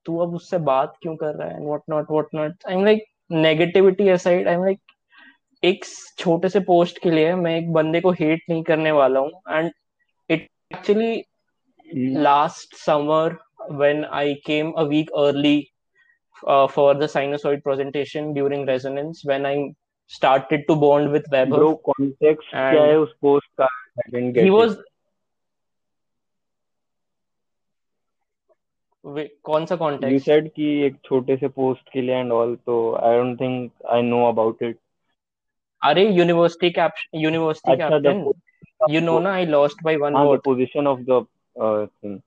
तू 0.06 0.18
अब 0.20 0.34
उससे 0.36 0.58
बात 0.70 0.94
क्यों 1.02 1.16
कर 1.16 1.36
रहा 1.36 1.48
है? 1.48 1.56
And 1.56 1.66
what 1.66 1.82
not 1.90 2.28
not 2.36 2.56
I 2.68 2.74
am 2.74 2.86
like 2.86 3.04
negativity 3.32 4.10
aside 4.10 4.78
एक 5.64 5.86
छोटे 6.20 6.50
से 6.50 6.60
पोस्ट 6.60 7.00
के 7.04 7.12
लिए 7.12 7.36
मैं 7.36 7.58
एक 7.58 7.72
बंदे 7.74 8.02
को 8.02 8.12
हेट 8.12 8.42
नहीं 8.50 8.64
करने 8.64 8.92
वाला 8.92 9.20
हूँ। 9.20 9.42
And 9.50 9.72
it 10.30 10.48
actually 10.74 11.24
last 12.24 12.76
summer 12.86 13.38
when 13.72 14.04
I 14.06 14.34
came 14.46 14.72
a 14.72 14.84
week 14.96 15.12
early 15.26 15.60
for 16.46 16.98
the 16.98 17.08
sinusoid 17.08 17.62
presentation 17.64 18.34
during 18.34 18.70
resonance 18.70 19.22
when 19.28 19.46
I 19.46 19.64
started 20.14 20.64
to 20.70 20.76
bond 20.80 21.12
with 21.12 21.28
Weber. 21.34 21.58
Bro, 21.58 21.68
context 21.86 22.50
and 22.62 22.80
kya 24.38 24.74
कौन 29.06 29.66
सा 29.66 29.76
यू 30.04 30.20
सेड 30.20 30.50
कि 30.50 30.66
एक 30.86 30.96
छोटे 31.06 31.36
से 31.38 31.48
पोस्ट 31.48 31.90
के 31.94 32.02
लिए 32.02 32.16
and 32.16 32.32
all 32.32 32.56
तो 32.66 32.76
I 32.96 33.18
don't 33.18 33.40
think 33.42 33.72
I 33.92 34.02
know 34.02 34.26
about 34.28 34.64
it 34.64 34.78
अरे 35.82 36.08
university 36.10 36.70
cap 36.72 36.92
university 37.16 37.76
captain 37.78 38.32
you 38.90 39.02
know 39.02 39.20
ना 39.20 39.34
I 39.34 39.46
lost 39.46 39.84
by 39.84 39.96
one 39.96 40.14
vote 40.16 40.44
position 40.44 40.88
of 40.88 41.00
the 41.10 41.26
thing 41.58 42.20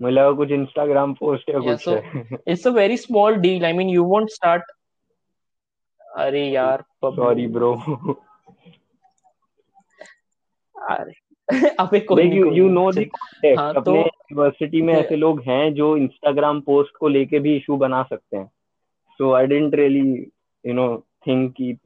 मुझे 0.00 0.14
लगा 0.14 0.32
कुछ 0.32 0.50
इंस्टाग्राम 0.50 1.12
पोस्ट 1.14 1.50
या 1.50 1.60
कुछ 1.60 1.88
है। 1.88 2.38
It's 2.48 2.66
a 2.66 2.70
very 2.70 2.96
small 2.96 3.36
deal 3.36 3.64
I 3.64 3.72
mean 3.72 3.88
you 3.88 4.04
won't 4.04 4.30
start 4.30 4.70
अरे 6.16 6.46
यार 6.50 6.84
सॉरी 7.04 7.46
ब्रो 7.46 7.74
अबे 11.80 12.00
कोई 12.00 12.22
नहीं, 12.22 12.30
नहीं, 12.30 12.50
नहीं, 12.50 12.70
नहीं, 12.70 13.04
नहीं, 13.44 14.04
यूनिवर्सिटी 14.04 14.82
में 14.82 14.94
ऐसे 14.94 15.16
लोग 15.16 15.40
हैं 15.42 15.74
जो 15.74 15.96
इंस्टाग्राम 15.96 16.60
पोस्ट 16.60 16.96
को 16.96 17.08
लेके 17.08 17.38
भी 17.38 17.56
इशू 17.56 17.76
बना 17.76 18.02
सकते 18.02 18.36
हैं। 18.36 18.46
So 19.20 19.32
I 19.32 19.46
don't 19.46 19.74
really 19.74 20.26
you 20.64 20.74
know 20.74 21.04
think 21.26 21.54
की 21.60 21.76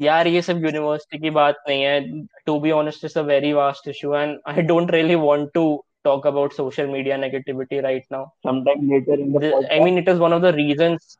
यार 0.00 0.26
ये 0.26 0.42
सब 0.42 0.64
यूनिवर्सिटी 0.64 1.18
की 1.18 1.30
बात 1.30 1.64
नहीं 1.68 1.82
है। 1.82 2.26
To 2.46 2.60
be 2.60 2.70
honest 2.70 3.04
is 3.04 3.18
a 3.18 3.22
very 3.22 3.52
vast 3.52 3.88
issue 3.88 4.14
and 4.14 4.38
I 4.48 4.62
don't 4.62 4.90
really 4.90 5.14
want 5.14 5.50
to 5.54 5.84
talk 6.04 6.26
about 6.26 6.52
social 6.52 6.86
media 6.86 7.16
negativity 7.16 7.80
right 7.80 8.04
now 8.12 8.26
sometime 8.46 8.90
later 8.90 9.20
in 9.20 9.32
the 9.32 9.68
I 9.72 9.80
mean 9.80 9.98
it 9.98 10.08
is 10.08 10.18
one 10.18 10.32
of 10.32 10.42
the 10.42 10.54
reasons 10.54 11.18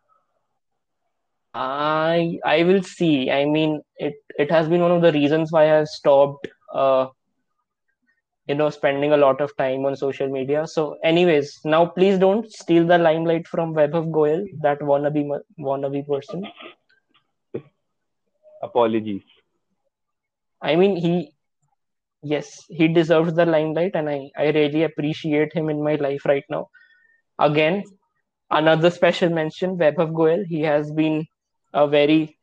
I 1.55 2.38
I 2.47 2.62
will 2.62 2.80
see 2.80 3.28
I 3.28 3.45
mean 3.45 3.80
it 4.01 4.20
it 4.40 4.53
has 4.53 4.70
been 4.70 4.82
one 4.82 4.90
of 4.90 5.03
the 5.03 5.14
reasons 5.14 5.51
why 5.53 5.66
I 5.66 5.74
have 5.74 5.84
stopped 5.84 6.49
you 8.47 8.55
know 8.55 8.68
spending 8.70 9.12
a 9.12 9.16
lot 9.16 9.40
of 9.40 9.57
time 9.57 9.84
on 9.86 9.97
social 9.97 10.28
media. 10.28 10.66
So 10.66 10.99
anyways 11.03 11.61
now 11.64 11.86
please 11.86 12.18
don't 12.18 12.51
steal 12.53 12.86
the 12.86 12.99
limelight 12.99 13.47
from 13.47 13.72
web 13.74 13.95
of 13.95 14.11
goel 14.12 14.45
that 14.62 14.80
wannabe 14.80 15.40
wannabe 15.59 16.07
person. 16.07 16.47
Apologies. 18.62 19.22
I 20.61 20.76
mean 20.76 20.97
he 20.97 21.32
yes 22.22 22.64
he 22.68 22.88
deserves 22.88 23.34
the 23.34 23.45
limelight 23.45 23.95
and 23.95 24.09
i 24.09 24.30
i 24.36 24.47
really 24.51 24.82
appreciate 24.82 25.53
him 25.53 25.68
in 25.68 25.82
my 25.82 25.97
life 25.97 26.24
right 26.26 26.45
now. 26.49 26.68
Again 27.38 27.84
another 28.51 28.90
special 28.90 29.30
mention 29.30 29.78
web 29.78 29.99
of 29.99 30.14
goel 30.14 30.45
he 30.49 30.61
has 30.61 30.92
been 30.92 31.26
a 31.72 31.86
very 31.88 32.38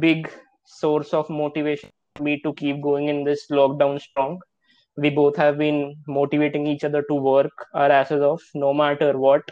big 0.00 0.30
source 0.66 1.14
of 1.14 1.30
motivation 1.30 1.90
for 2.16 2.24
me 2.24 2.40
to 2.40 2.52
keep 2.54 2.82
going 2.82 3.08
in 3.08 3.24
this 3.24 3.46
lockdown 3.50 4.00
strong 4.00 4.40
we 4.96 5.10
both 5.10 5.36
have 5.36 5.58
been 5.58 5.96
motivating 6.06 6.66
each 6.66 6.84
other 6.84 7.02
to 7.02 7.14
work 7.14 7.52
our 7.74 7.90
asses 7.90 8.22
off 8.22 8.42
no 8.54 8.72
matter 8.72 9.16
what. 9.18 9.42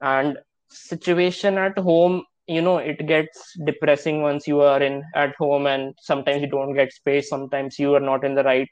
And 0.00 0.38
situation 0.68 1.58
at 1.58 1.78
home 1.78 2.24
you 2.46 2.62
know 2.62 2.78
it 2.78 3.06
gets 3.06 3.56
depressing 3.64 4.22
once 4.22 4.46
you 4.46 4.60
are 4.60 4.82
in 4.82 5.02
at 5.14 5.34
home 5.36 5.66
and 5.66 5.94
sometimes 6.00 6.40
you 6.42 6.48
don't 6.48 6.74
get 6.74 6.92
space 6.92 7.28
sometimes 7.28 7.78
you 7.78 7.94
are 7.94 8.00
not 8.00 8.24
in 8.24 8.34
the 8.34 8.44
right 8.44 8.68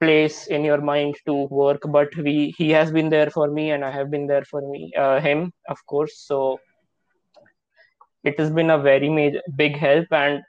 place 0.00 0.46
in 0.48 0.64
your 0.64 0.80
mind 0.80 1.16
to 1.26 1.34
work. 1.62 1.82
But 1.88 2.14
we 2.16 2.54
he 2.58 2.70
has 2.70 2.90
been 2.90 3.08
there 3.08 3.30
for 3.30 3.48
me 3.58 3.70
and 3.70 3.84
i 3.84 3.90
have 3.90 4.10
been 4.10 4.26
there 4.26 4.44
for 4.44 4.62
me 4.70 4.92
uh, 4.98 5.20
him 5.20 5.52
of 5.68 5.84
course. 5.86 6.16
So 6.18 6.58
it 8.24 8.38
has 8.38 8.50
been 8.50 8.70
a 8.70 8.78
very 8.78 9.08
major 9.08 9.42
big 9.56 9.76
help. 9.76 10.06
And 10.12 10.42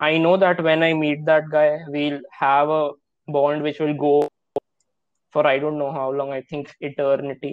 i 0.00 0.18
know 0.18 0.36
that 0.36 0.62
when 0.62 0.82
i 0.82 0.92
meet 0.92 1.24
that 1.26 1.44
guy 1.50 1.68
we'll 1.88 2.20
have 2.38 2.68
a 2.68 2.90
bond 3.28 3.62
which 3.62 3.78
will 3.80 3.94
go 3.94 4.28
for 5.32 5.46
i 5.46 5.58
don't 5.58 5.78
know 5.78 5.92
how 5.92 6.10
long 6.18 6.32
i 6.36 6.40
think 6.50 6.72
eternity 6.88 7.52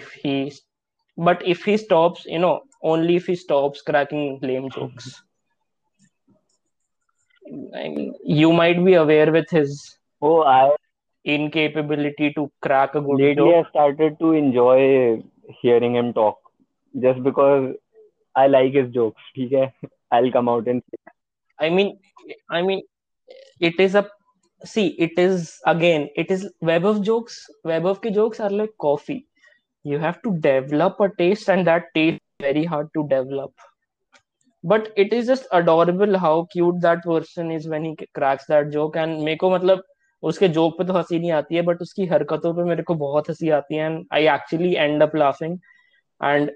if 0.00 0.10
he 0.22 0.34
but 1.16 1.46
if 1.54 1.64
he 1.64 1.76
stops 1.76 2.24
you 2.26 2.38
know 2.38 2.60
only 2.82 3.16
if 3.16 3.26
he 3.26 3.36
stops 3.36 3.82
cracking 3.82 4.38
lame 4.42 4.70
jokes. 4.70 5.22
I 7.74 7.88
mean 7.88 8.14
you 8.24 8.52
might 8.52 8.84
be 8.84 8.94
aware 8.94 9.30
with 9.32 9.50
his 9.50 9.98
oh 10.22 10.42
i 10.42 10.70
incapability 11.24 12.32
to 12.34 12.50
crack 12.62 12.94
a 12.94 13.00
good 13.00 13.20
lately 13.20 13.36
joke. 13.36 13.66
I 13.66 13.70
started 13.70 14.18
to 14.20 14.32
enjoy 14.32 15.22
hearing 15.60 15.94
him 15.96 16.12
talk 16.12 16.38
just 17.04 17.22
because 17.22 17.74
i 18.36 18.46
like 18.46 18.72
his 18.74 18.90
jokes 18.98 19.22
okay 19.44 19.72
i'll 20.12 20.30
come 20.36 20.48
out 20.48 20.66
and 20.68 20.82
i 21.60 21.68
mean 21.70 21.98
i 22.50 22.62
mean 22.62 22.82
it 23.60 23.80
is 23.80 23.94
a 23.94 24.04
see 24.63 24.87
it 25.05 25.17
is 25.19 25.59
again 25.65 26.09
it 26.15 26.31
is 26.31 26.49
web 26.61 26.85
of 26.85 27.01
jokes 27.01 27.39
web 27.63 27.85
of 27.85 28.01
ki 28.01 28.11
jokes 28.11 28.39
are 28.39 28.49
like 28.49 28.75
coffee 28.85 29.27
you 29.83 29.99
have 29.99 30.21
to 30.21 30.35
develop 30.45 30.99
a 30.99 31.09
taste 31.17 31.49
and 31.49 31.67
that 31.67 31.89
taste 31.93 32.21
is 32.21 32.45
very 32.45 32.65
hard 32.65 32.87
to 32.93 33.07
develop 33.07 33.51
but 34.63 34.91
it 34.95 35.13
is 35.13 35.27
just 35.27 35.45
adorable 35.51 36.17
how 36.17 36.35
cute 36.51 36.79
that 36.81 37.03
person 37.03 37.51
is 37.51 37.67
when 37.67 37.85
he 37.85 37.95
cracks 38.19 38.45
that 38.53 38.71
joke 38.71 38.95
and 38.95 39.21
मेरे 39.25 39.37
को 39.43 39.49
मतलब 39.55 39.83
उसके 40.23 40.47
joke 40.57 40.77
पे 40.77 40.83
तो 40.85 40.93
हंसी 40.93 41.19
नहीं 41.19 41.31
आती 41.31 41.55
है 41.55 41.61
बट 41.61 41.81
उसकी 41.81 42.05
हरकतों 42.13 42.53
पे 42.53 42.63
मेरे 42.63 42.83
को 42.83 42.95
बहुत 43.01 43.29
हंसी 43.29 43.49
आती 43.57 43.75
है 43.75 43.85
and 43.85 44.05
I 44.13 44.27
actually 44.35 44.73
end 44.75 45.03
up 45.03 45.15
laughing 45.15 45.57
and 46.23 46.51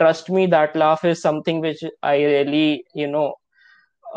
trust 0.00 0.30
me 0.34 0.46
that 0.46 0.76
laugh 0.82 1.04
is 1.04 1.20
something 1.22 1.60
which 1.60 1.80
i 2.10 2.16
really 2.24 2.84
you 3.00 3.06
know 3.14 3.26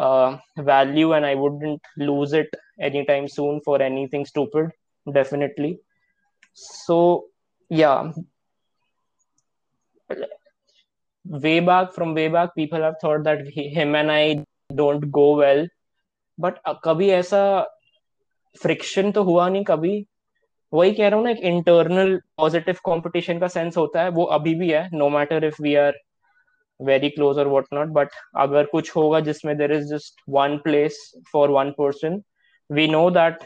uh, 0.04 0.38
value 0.70 1.10
and 1.18 1.26
i 1.30 1.36
wouldn't 1.36 1.90
lose 2.10 2.36
it 2.42 2.56
anytime 2.79 3.29
soon 3.29 3.61
for 3.61 3.81
anything 3.83 4.25
stupid 4.25 4.71
definitely 5.07 5.79
so 6.55 7.27
yeah 7.71 8.13
way 11.25 11.61
back 11.61 11.93
from 11.93 12.15
way 12.15 12.29
back 12.29 12.55
people 12.55 12.81
have 12.81 12.95
thought 13.01 13.25
that 13.25 13.47
he, 13.47 13.69
him 13.69 13.95
and 13.95 14.11
i 14.11 14.45
don't 14.71 15.11
go 15.11 15.37
well 15.37 15.67
but 16.39 16.61
uh, 16.65 16.75
कभी 16.85 17.09
ऐसा 17.11 17.41
friction 18.61 19.11
तो 19.13 19.23
हुआ 19.23 19.49
नहीं 19.49 19.65
कभी 19.65 20.07
वही 20.73 20.93
कह 20.95 21.09
रहा 21.09 21.17
हूँ 21.17 21.25
ना 21.25 21.31
एक 21.31 21.39
इंटरनल 21.39 22.17
पॉजिटिव 22.37 22.77
कंपटीशन 22.87 23.39
का 23.39 23.49
सेंस 23.49 23.77
होता 23.77 24.03
है 24.03 24.09
वो 24.11 24.25
अभी 24.37 24.55
भी 24.55 24.71
है 24.71 24.89
no 24.95 25.09
matter 25.09 25.45
if 25.45 25.63
we 25.63 25.75
are 25.75 25.99
very 26.81 27.09
close 27.11 27.39
और 27.39 27.47
वॉट 27.49 27.67
नॉट 27.75 27.89
बट 27.89 28.09
अगर 28.37 28.67
कुछ 28.73 28.95
होगा 28.97 29.21
जिसमें 29.21 29.57
there 29.59 29.73
is 29.73 29.95
just 29.95 30.21
one 30.29 30.57
place 30.65 31.01
for 31.33 31.51
one 31.51 31.71
person 31.79 32.23
we 32.71 32.87
know 32.89 33.09
that 33.11 33.43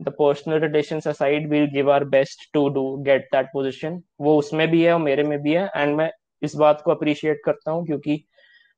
the 0.00 0.12
personal 0.18 0.58
relation 0.60 1.00
aside 1.10 1.48
will 1.50 1.66
give 1.72 1.90
our 1.92 2.04
best 2.14 2.48
to 2.54 2.68
do 2.68 2.84
get 3.04 3.28
that 3.32 3.46
position 3.52 4.02
वो 4.20 4.36
उसमें 4.38 4.68
भी 4.70 4.82
है 4.84 4.92
और 4.92 5.00
मेरे 5.00 5.22
में 5.22 5.38
भी 5.42 5.54
है 5.54 5.70
एंड 5.76 5.96
मैं 5.96 6.10
इस 6.42 6.54
बात 6.54 6.82
को 6.84 6.90
अप्रिशिएट 6.90 7.40
करता 7.44 7.70
हूँ 7.70 7.84
क्योंकि 7.86 8.22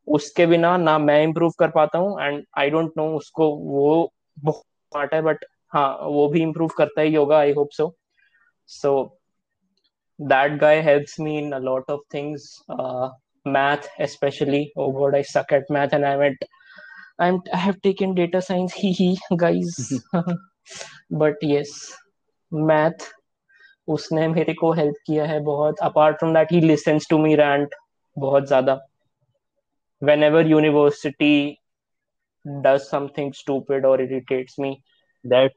उसके 0.09 0.47
बिना 0.47 0.77
ना 0.77 0.99
मैं 0.99 1.23
इम्प्रूव 1.23 1.53
कर 1.59 1.71
पाता 1.71 1.99
हूँ 1.99 2.21
एंड 2.23 2.45
आई 2.59 2.71
डोंट 2.71 2.93
नो 2.97 3.07
उसको 3.17 3.51
वो 3.57 4.13
बहुत 4.39 4.63
स्मार्ट 4.63 5.15
है 5.15 5.23
बट 5.23 5.45
हाँ 5.73 5.89
वो 6.03 6.29
भी 6.29 6.43
इम्प्रूव 6.43 6.71
करता 6.79 7.01
ही 7.01 7.15
होगा 7.15 7.39
I 7.39 7.53
hope 7.53 7.71
so 7.73 7.95
so 8.69 8.93
that 10.19 10.59
guy 10.59 10.81
helps 10.81 11.19
me 11.19 11.39
in 11.39 11.53
a 11.53 11.61
lot 11.61 11.85
of 11.89 12.01
things 12.11 12.63
uh, 12.69 13.09
math 13.47 13.89
especially. 13.99 14.73
Oh 14.77 14.91
god 14.93 15.15
i 15.15 15.23
suck 15.23 15.53
at 15.53 15.71
math 15.71 15.93
and 15.93 16.05
i'm 16.05 16.21
at 16.21 16.35
i'm 17.19 17.41
i 17.55 17.57
have 17.57 17.81
taken 17.83 18.15
data 18.15 18.41
science 18.49 18.75
hee 18.81 18.93
hee 18.93 19.17
guys 19.37 19.79
but 21.23 21.49
yes 21.53 21.73
math 22.53 23.07
उसने 23.89 24.27
मेरे 24.29 24.53
को 24.55 24.73
help 24.73 24.95
किया 25.07 25.27
है 25.27 25.39
बहुत 25.41 25.79
apart 25.83 26.19
from 26.19 26.35
that 26.35 26.53
he 26.53 26.61
listens 26.61 27.07
to 27.11 27.19
me 27.19 27.35
rant 27.37 27.75
बहुत 28.17 28.47
ज़्यादा 28.47 28.79
whenever 30.03 30.41
university 30.41 31.61
does 32.45 32.85
something 32.89 33.33
stupid 33.33 33.85
or 33.85 34.01
irritates 34.01 34.59
me 34.59 34.69
that 35.25 35.57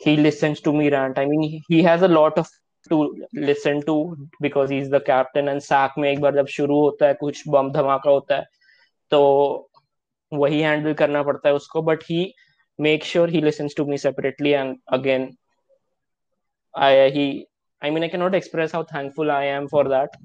he 0.00 0.16
listens 0.16 0.60
to 0.66 0.72
me 0.72 0.90
rant 0.90 1.18
i 1.18 1.24
mean 1.24 1.42
he, 1.42 1.62
he 1.68 1.82
has 1.82 2.02
a 2.02 2.08
lot 2.08 2.38
of 2.38 2.52
to 2.90 2.98
listen 3.32 3.82
to 3.82 4.16
because 4.40 4.70
he's 4.70 4.90
the 4.90 5.00
captain 5.00 5.48
and 5.48 5.62
sack 5.62 5.98
में 5.98 6.10
एक 6.10 6.20
बार 6.20 6.34
जब 6.34 6.46
शुरू 6.46 6.78
होता 6.80 7.06
है 7.06 7.14
कुछ 7.14 7.42
बम 7.48 7.70
धमाका 7.72 8.10
होता 8.10 8.36
है 8.36 8.44
तो 9.10 9.20
वही 10.32 10.60
हैंडल 10.60 10.94
करना 10.94 11.22
पड़ता 11.22 11.48
है 11.48 11.54
उसको 11.54 11.82
but 11.82 12.02
he 12.02 12.34
make 12.80 13.04
sure 13.04 13.30
he 13.30 13.40
listens 13.42 13.74
to 13.76 13.84
me 13.84 13.98
separately 13.98 14.50
and 14.50 14.76
again 14.88 15.30
I 16.74 17.10
he 17.10 17.46
I 17.84 17.90
mean 17.90 18.02
I 18.02 18.08
can 18.08 18.20
not 18.20 18.34
express 18.34 18.74
how 18.74 18.84
thankful 18.84 19.30
I 19.30 19.46
am 19.46 19.66
for 19.66 19.88
that 19.88 20.16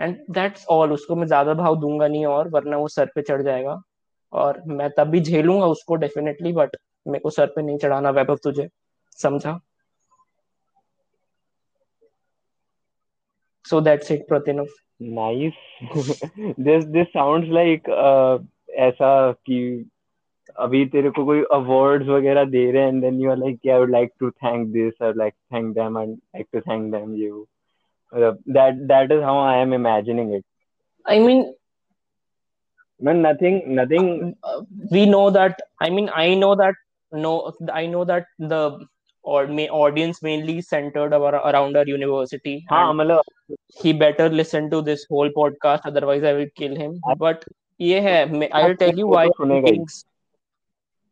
and 0.00 0.16
that's 0.30 0.66
all 0.66 0.92
उसको 0.92 1.16
मैं 1.16 1.26
ज़्यादा 1.26 1.54
भाव 1.54 1.76
दूँगा 1.80 2.08
नहीं 2.08 2.26
और 2.26 2.48
वरना 2.48 2.76
वो 2.76 2.88
सर 2.88 3.06
पे 3.14 3.22
चढ़ 3.22 3.42
जाएगा। 3.42 3.80
और 4.32 4.62
मैं 4.66 4.90
तब 4.96 5.08
भी 5.08 5.20
झेलूँगा 5.20 5.66
उसको 5.66 5.96
डेफिनेटली 5.96 6.52
बट 6.52 6.76
मेरे 7.06 7.18
को 7.18 7.30
सर 7.30 7.46
पे 7.46 7.62
नहीं 7.62 7.78
चढ़ाना 7.78 8.10
वैभव 8.10 8.36
तुझे 8.36 8.68
समझा? 9.22 9.60
So 13.64 13.80
that's 13.80 14.10
it 14.10 14.28
pratinov 14.28 14.68
nice. 15.00 15.56
This 16.66 16.84
this 16.96 17.08
sounds 17.12 17.48
like 17.48 17.88
uh, 17.88 18.38
ऐसा 18.88 19.10
कि 19.32 19.58
अभी 20.60 20.84
तेरे 20.92 21.10
को 21.10 21.24
कोई 21.24 21.42
अवार्ड्स 21.52 22.08
वगैरह 22.08 22.44
दे 22.50 22.70
रहे 22.72 22.82
हैं 22.82 22.88
and 22.88 23.02
then 23.02 23.20
you 23.20 23.30
are 23.30 23.36
like 23.36 23.60
I 23.72 23.78
would 23.78 23.90
like 23.90 24.12
to 24.20 24.30
thank 24.30 24.68
this 24.72 25.02
और 25.02 25.16
like 25.16 25.34
thank 25.54 25.74
them 25.74 25.98
and 25.98 26.10
like 26.12 26.46
to 26.52 26.60
thank 26.60 26.90
them 26.94 27.14
you 27.14 27.46
that 28.56 28.76
that 28.90 29.12
is 29.14 29.22
how 29.28 29.32
I 29.44 29.54
am 29.62 29.72
imagining 29.76 30.28
it. 30.34 30.44
i 31.14 31.18
mean 31.18 31.40
Man, 33.00 33.20
nothing, 33.22 33.74
nothing. 33.74 34.34
uh, 34.42 34.60
we 34.90 35.04
know 35.06 35.30
that 35.30 35.58
i 35.80 35.88
mean 35.90 36.08
i 36.20 36.34
know 36.34 36.54
that 36.60 36.74
no 37.12 37.32
i 37.72 37.86
know 37.86 38.04
that 38.04 38.26
the 38.38 38.60
or 39.24 39.46
may 39.46 39.68
audience 39.68 40.22
mainly 40.22 40.60
centered 40.62 41.12
our, 41.12 41.34
around 41.50 41.76
our 41.76 41.86
university 41.86 42.54
हाँ 42.70 42.92
मतलब 42.94 43.56
he 43.82 43.92
better 43.92 44.28
listen 44.28 44.70
to 44.70 44.80
this 44.82 45.04
whole 45.10 45.30
podcast 45.38 45.86
otherwise 45.92 46.24
i 46.24 46.32
will 46.32 46.50
kill 46.62 46.76
him 46.84 46.98
but 47.24 47.44
ये 47.80 48.00
है 48.00 48.32
मैं- 48.32 48.52
i'll 48.52 48.74
tell 48.74 48.94
you 48.94 49.06
why 49.06 49.24
वो 49.24 49.24
तो 49.24 49.32
सुनेगा 49.32 49.68
ही। 49.68 49.76
things. 49.76 50.06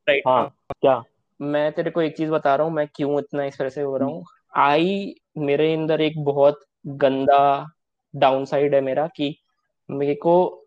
right 0.09 0.23
हाँ 0.27 0.55
क्या? 0.81 1.03
मैं 1.41 1.73
तेरे 1.73 1.91
को 1.91 2.03
एक 2.03 2.17
चीज़ 2.17 2.31
बता 2.31 2.57
रहा 2.57 2.67
हूँ 2.67 2.75
मैं 2.75 2.89
क्यों 2.95 3.19
इतना 3.19 3.45
एक्सप्रेसिव 3.45 3.87
हो 3.89 3.97
रहा 3.97 4.09
हूँ। 4.09 4.25
आई 4.57 5.15
मेरे 5.39 5.75
अंदर 5.75 6.01
एक 6.01 6.25
बहुत 6.25 6.61
गंदा 6.87 7.71
डाउन 8.17 8.45
साइड 8.45 8.75
है 8.75 8.81
मेरा 8.81 9.07
कि 9.07 9.37
मेरे 9.91 10.15
को 10.15 10.65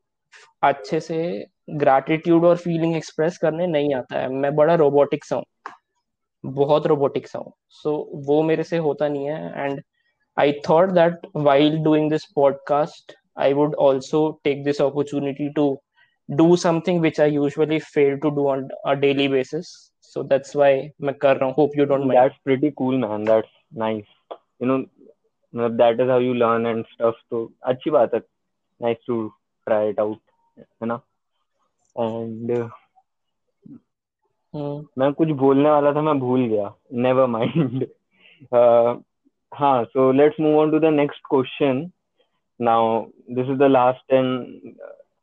अच्छे 0.64 1.00
से 1.00 1.46
ग्रैटिट्यूड 1.70 2.46
और 2.46 2.58
फीलिंग 2.58 2.96
एक्सप्रेस 2.96 3.38
करने 3.38 3.68
नहीं 3.68 3.96
आता 3.96 4.20
है। 4.20 4.30
मैं 4.30 4.56
बड़ा 4.56 4.76
रोबोटिक 4.76 5.26
सा 5.26 5.36
हूँ 5.36 5.46
बहुत 6.46 6.88
रोबोटिक 6.88 7.28
सा 7.28 7.40
हूँ। 7.40 7.54
सो 7.70 8.12
so, 8.16 8.28
वो 8.28 8.44
मेरे 8.44 8.64
से 8.64 8.78
होता 8.78 9.08
नहीं 9.08 9.26
है 9.26 9.54
and 9.58 9.82
I 10.40 10.54
thought 10.70 10.90
that 10.90 11.18
while 11.36 11.78
doing 11.78 12.12
this 12.12 12.26
podcast 12.36 13.16
I 13.38 13.54
would 13.54 13.76
also 13.76 14.40
take 14.44 14.64
this 14.64 14.82
opportunity 14.82 15.50
to 15.50 15.82
do 16.37 16.57
something 16.57 17.01
which 17.01 17.19
I 17.19 17.27
usually 17.27 17.81
fail 17.81 18.19
to 18.19 18.31
do 18.31 18.49
on 18.49 18.69
a 18.85 18.97
daily 18.97 19.29
basis. 19.29 19.91
So 20.01 20.23
that's 20.23 20.55
why 20.55 20.91
मैं 21.03 21.15
कर 21.19 21.37
रहा 21.37 21.47
हूँ. 21.47 21.55
Hope 21.55 21.77
you 21.77 21.87
don't 21.87 22.07
mind. 22.07 22.19
That's 22.19 22.39
pretty 22.45 22.73
cool, 22.79 22.99
man. 22.99 23.25
That's 23.25 23.49
nice. 23.73 24.07
You 24.61 24.67
know, 24.67 25.69
that 25.69 26.01
is 26.01 26.09
how 26.09 26.19
you 26.19 26.35
learn 26.35 26.67
and 26.67 26.85
stuff. 26.95 27.15
तो 27.31 27.53
अच्छी 27.67 27.91
बात 27.91 28.15
है. 28.15 28.23
Nice 28.83 29.03
to 29.11 29.33
try 29.69 29.83
it 29.93 29.99
out. 29.99 30.19
है 30.59 30.87
ना? 30.87 31.01
And 31.97 32.51
uh, 32.51 32.69
Hmm. 34.55 34.81
मैं 34.99 35.13
कुछ 35.19 35.29
बोलने 35.41 35.71
वाला 35.71 35.93
था 35.93 36.01
मैं 36.03 36.19
भूल 36.21 36.47
गया. 36.49 36.75
Never 37.05 37.27
mind. 37.35 37.85
uh, 38.53 38.97
हाँ. 39.55 39.87
So 39.93 40.11
let's 40.11 40.39
move 40.39 40.59
on 40.63 40.71
to 40.73 40.81
the 40.81 40.91
next 40.91 41.23
question. 41.31 41.91
Now 42.61 43.09
this 43.29 43.49
is 43.49 43.59
the 43.59 43.69
last 43.69 44.03
and 44.11 44.77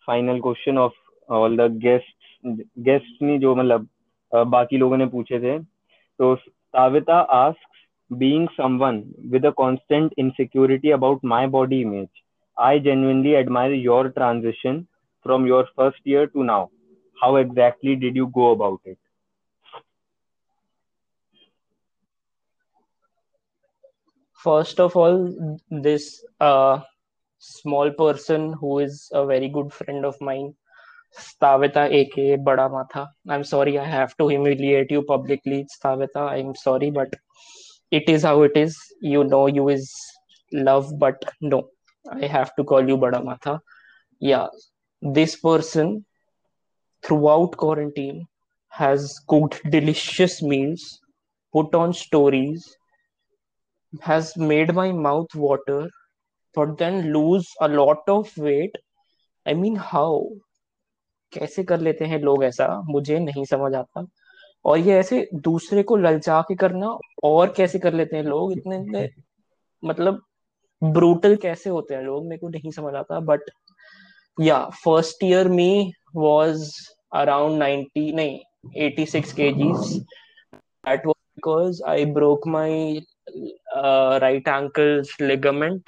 final 0.09 0.41
question 0.41 0.79
of 0.79 0.93
all 1.29 1.57
the 1.57 1.71
guest 1.79 2.47
guest 2.81 3.23
ने 3.23 3.39
जो 3.39 3.55
मतलब 3.55 3.89
बाकी 4.33 4.79
लोगों 4.79 4.97
ने 4.97 5.07
पूछे 5.07 5.39
थे 5.41 5.59
तो 6.21 6.35
Savita 6.37 7.19
ask 7.35 7.83
being 8.11 8.49
someone 8.49 9.03
with 9.31 9.47
a 9.47 9.51
constant 9.57 10.15
insecurity 10.19 10.91
about 10.91 11.25
my 11.25 11.47
body 11.49 11.81
image 11.81 12.09
I 12.57 12.81
genuinely 12.81 13.31
admire 13.35 13.73
your 13.73 14.09
transaction 14.09 14.83
from 15.27 15.47
your 15.47 15.73
first 15.77 16.09
year 16.09 16.27
to 16.27 16.43
now 16.43 16.67
how 17.19 17.37
exactly 17.39 17.95
did 17.97 18.17
you 18.17 18.27
go 18.35 18.55
about 18.55 18.81
it 18.87 18.97
first 24.45 24.81
of 24.81 24.99
all 24.99 25.17
this 25.83 26.09
small 27.45 27.91
person 27.91 28.53
who 28.61 28.79
is 28.79 29.09
a 29.13 29.25
very 29.27 29.49
good 29.49 29.73
friend 29.73 30.05
of 30.05 30.21
mine, 30.21 30.55
Stavita, 31.19 31.91
aka 31.91 32.37
Bada 32.37 32.71
Matha. 32.71 33.09
I'm 33.29 33.45
sorry, 33.45 33.79
I 33.79 33.85
have 33.85 34.17
to 34.17 34.29
humiliate 34.29 34.91
you 34.91 35.03
publicly, 35.03 35.67
Stavita. 35.77 36.23
I'm 36.31 36.55
sorry, 36.55 36.91
but 36.91 37.15
it 37.91 38.09
is 38.09 38.23
how 38.23 38.43
it 38.43 38.57
is. 38.57 38.77
You 39.01 39.25
know, 39.25 39.47
you 39.47 39.69
is 39.69 39.93
love, 40.53 40.99
but 40.99 41.25
no, 41.41 41.69
I 42.11 42.27
have 42.27 42.55
to 42.57 42.65
call 42.65 42.89
you 42.89 42.97
Bada 42.97 43.25
Matha. 43.25 43.61
Yeah, 44.21 44.47
this 45.03 45.37
person 45.37 46.05
throughout 47.03 47.57
quarantine 47.57 48.27
has 48.71 49.21
cooked 49.29 49.61
delicious 49.71 50.43
meals, 50.43 51.01
put 51.53 51.75
on 51.75 51.93
stories, 51.93 52.77
has 54.01 54.37
made 54.37 54.75
my 54.75 54.91
mouth 54.93 55.35
water, 55.35 55.89
but 56.59 56.79
then 56.79 57.13
lose 57.13 57.47
a 57.61 57.69
lot 57.69 58.09
of 58.09 58.29
weight. 58.39 58.79
I 59.47 59.55
mean, 59.55 59.77
how? 59.93 60.29
कैसे 61.33 61.65
कर 61.65 61.81
लेते 61.81 62.05
हैं 62.05 62.21
लोग 62.21 62.45
ऐसा? 62.45 62.83
मुझे 62.85 63.19
नहीं 63.19 63.45
समझ 63.45 63.75
आता। 63.75 64.07
और 64.65 64.79
ये 64.79 64.95
ऐसे 64.99 65.29
दूसरे 65.35 65.83
को 65.83 65.97
ललचा 65.97 66.41
के 66.41 66.55
करना 66.55 66.99
और 67.25 67.53
कैसे 67.57 67.79
कर 67.79 67.93
लेते 67.93 68.17
हैं 68.17 68.25
लोग? 68.25 68.53
इतने 68.53 68.77
इतने 68.77 69.11
मतलब 69.85 70.23
ब्रूटल 70.85 71.37
कैसे 71.37 71.71
होते 71.71 71.95
हैं 71.95 72.03
लोग? 72.03 72.25
मेरे 72.25 72.39
को 72.39 72.49
नहीं 72.49 72.71
समझ 72.71 72.95
आता 72.95 73.21
बट 73.21 73.41
या 74.41 74.71
फ़र्स्ट 74.85 75.25
ईयर 75.25 75.49
मी 75.49 75.93
वाज 76.17 76.71
अराउंड 77.13 77.63
90 77.63 78.13
नहीं 78.15 78.41
86 78.91 79.33
kgs. 79.33 79.99
That 80.87 81.07
was 81.07 81.21
because 81.37 81.81
I 81.89 82.05
broke 82.05 82.47
my 82.47 83.01
uh, 83.77 84.19
right 84.23 84.49
ankle's 84.49 85.09
ligament. 85.21 85.83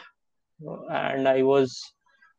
And 0.61 1.28
I 1.28 1.42
was 1.42 1.72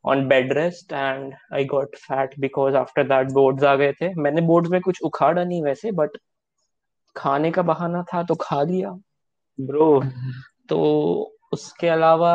on 0.05 0.27
bed 0.27 0.55
rest 0.55 0.93
and 0.93 1.33
I 1.51 1.63
got 1.63 1.95
fat 1.97 2.33
because 2.39 2.75
after 2.75 3.03
that 3.03 3.33
boards 3.33 3.63
आ 3.63 3.75
गए 3.75 3.93
थे। 3.93 4.13
मैंने 4.21 4.41
बोर्ड्स 4.41 4.69
में 4.69 4.79
कुछ 4.81 5.01
उखाड़ा 5.03 5.43
नहीं 5.43 5.61
वैसे 5.63 5.91
बट 5.91 6.17
खाने 7.15 7.51
का 7.51 7.61
बहाना 7.61 8.03
था 8.13 8.23
तो 8.23 8.35
खा 8.35 8.61
लिया। 8.63 8.97
bro 9.59 9.89
तो 10.69 10.79
उसके 11.53 11.87
अलावा 11.87 12.33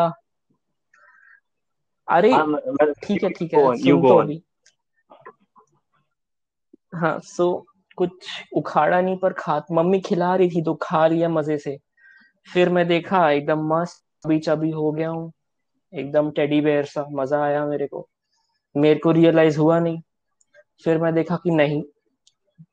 अरे 2.08 2.32
हाँ, 2.32 2.46
ठीक 3.04 3.22
है 3.24 3.30
ठीक 3.30 3.54
है 3.54 3.76
सुन 3.76 4.02
go 4.02 4.08
तो 4.08 4.22
हाँ 6.98 7.18
सो 7.24 7.66
कुछ 7.96 8.10
उखाड़ा 8.56 9.00
नहीं 9.00 9.16
पर 9.18 9.32
खा 9.32 9.62
मम्मी 9.72 10.00
खिला 10.00 10.34
रही 10.36 10.48
थी 10.50 10.62
तो 10.62 10.74
खा 10.82 11.06
लिया 11.06 11.28
मज़े 11.28 11.58
से। 11.58 11.76
फिर 12.48 12.68
मैं 12.68 12.86
देखा 12.88 13.30
एकदम 13.30 13.66
मस्त 13.68 14.04
चबी 14.24 14.38
चबी 14.38 14.70
हो 14.70 14.90
गया 14.92 15.08
हूँ। 15.08 15.32
एकदम 15.94 16.30
टेडी 16.30 16.60
बेयर 16.60 16.84
सा 16.84 17.06
मज़ा 17.10 17.42
आया 17.44 17.64
मेरे 17.66 17.86
को। 17.86 18.08
मेरे 18.76 18.98
को 19.00 19.12
रियलाइज़ 19.12 19.58
हुआ 19.58 19.78
नहीं। 19.78 20.00
फिर 20.84 20.98
मैं 20.98 21.14
देखा 21.14 21.36
कि 21.36 21.50
नहीं। 21.50 21.82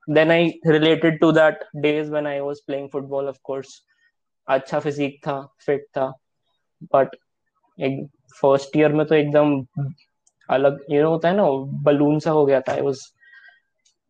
Then 0.09 0.31
I 0.31 0.53
related 0.67 1.19
to 1.19 1.31
that 1.31 1.63
days 1.75 2.11
when 2.11 2.27
I 2.27 2.39
was 2.39 2.59
playing 2.67 2.89
football 2.89 3.27
of 3.27 3.37
course 3.43 3.83
अच्छा 4.47 4.79
फिजिक 4.79 5.19
था 5.27 5.41
फिट 5.65 5.85
था। 5.97 6.07
बट 6.95 7.15
एक 7.79 8.07
फ़र्स्ट 8.41 8.77
ईयर 8.77 8.93
में 8.93 9.05
तो 9.07 9.15
एकदम 9.15 9.65
अलग 10.49 10.85
ये 10.91 11.01
होता 11.01 11.29
है 11.29 11.35
ना 11.35 11.43
बलून 11.83 12.19
सा 12.19 12.31
हो 12.31 12.45
गया 12.45 12.61
था। 12.61 12.73
I 12.73 12.81
was 12.81 12.99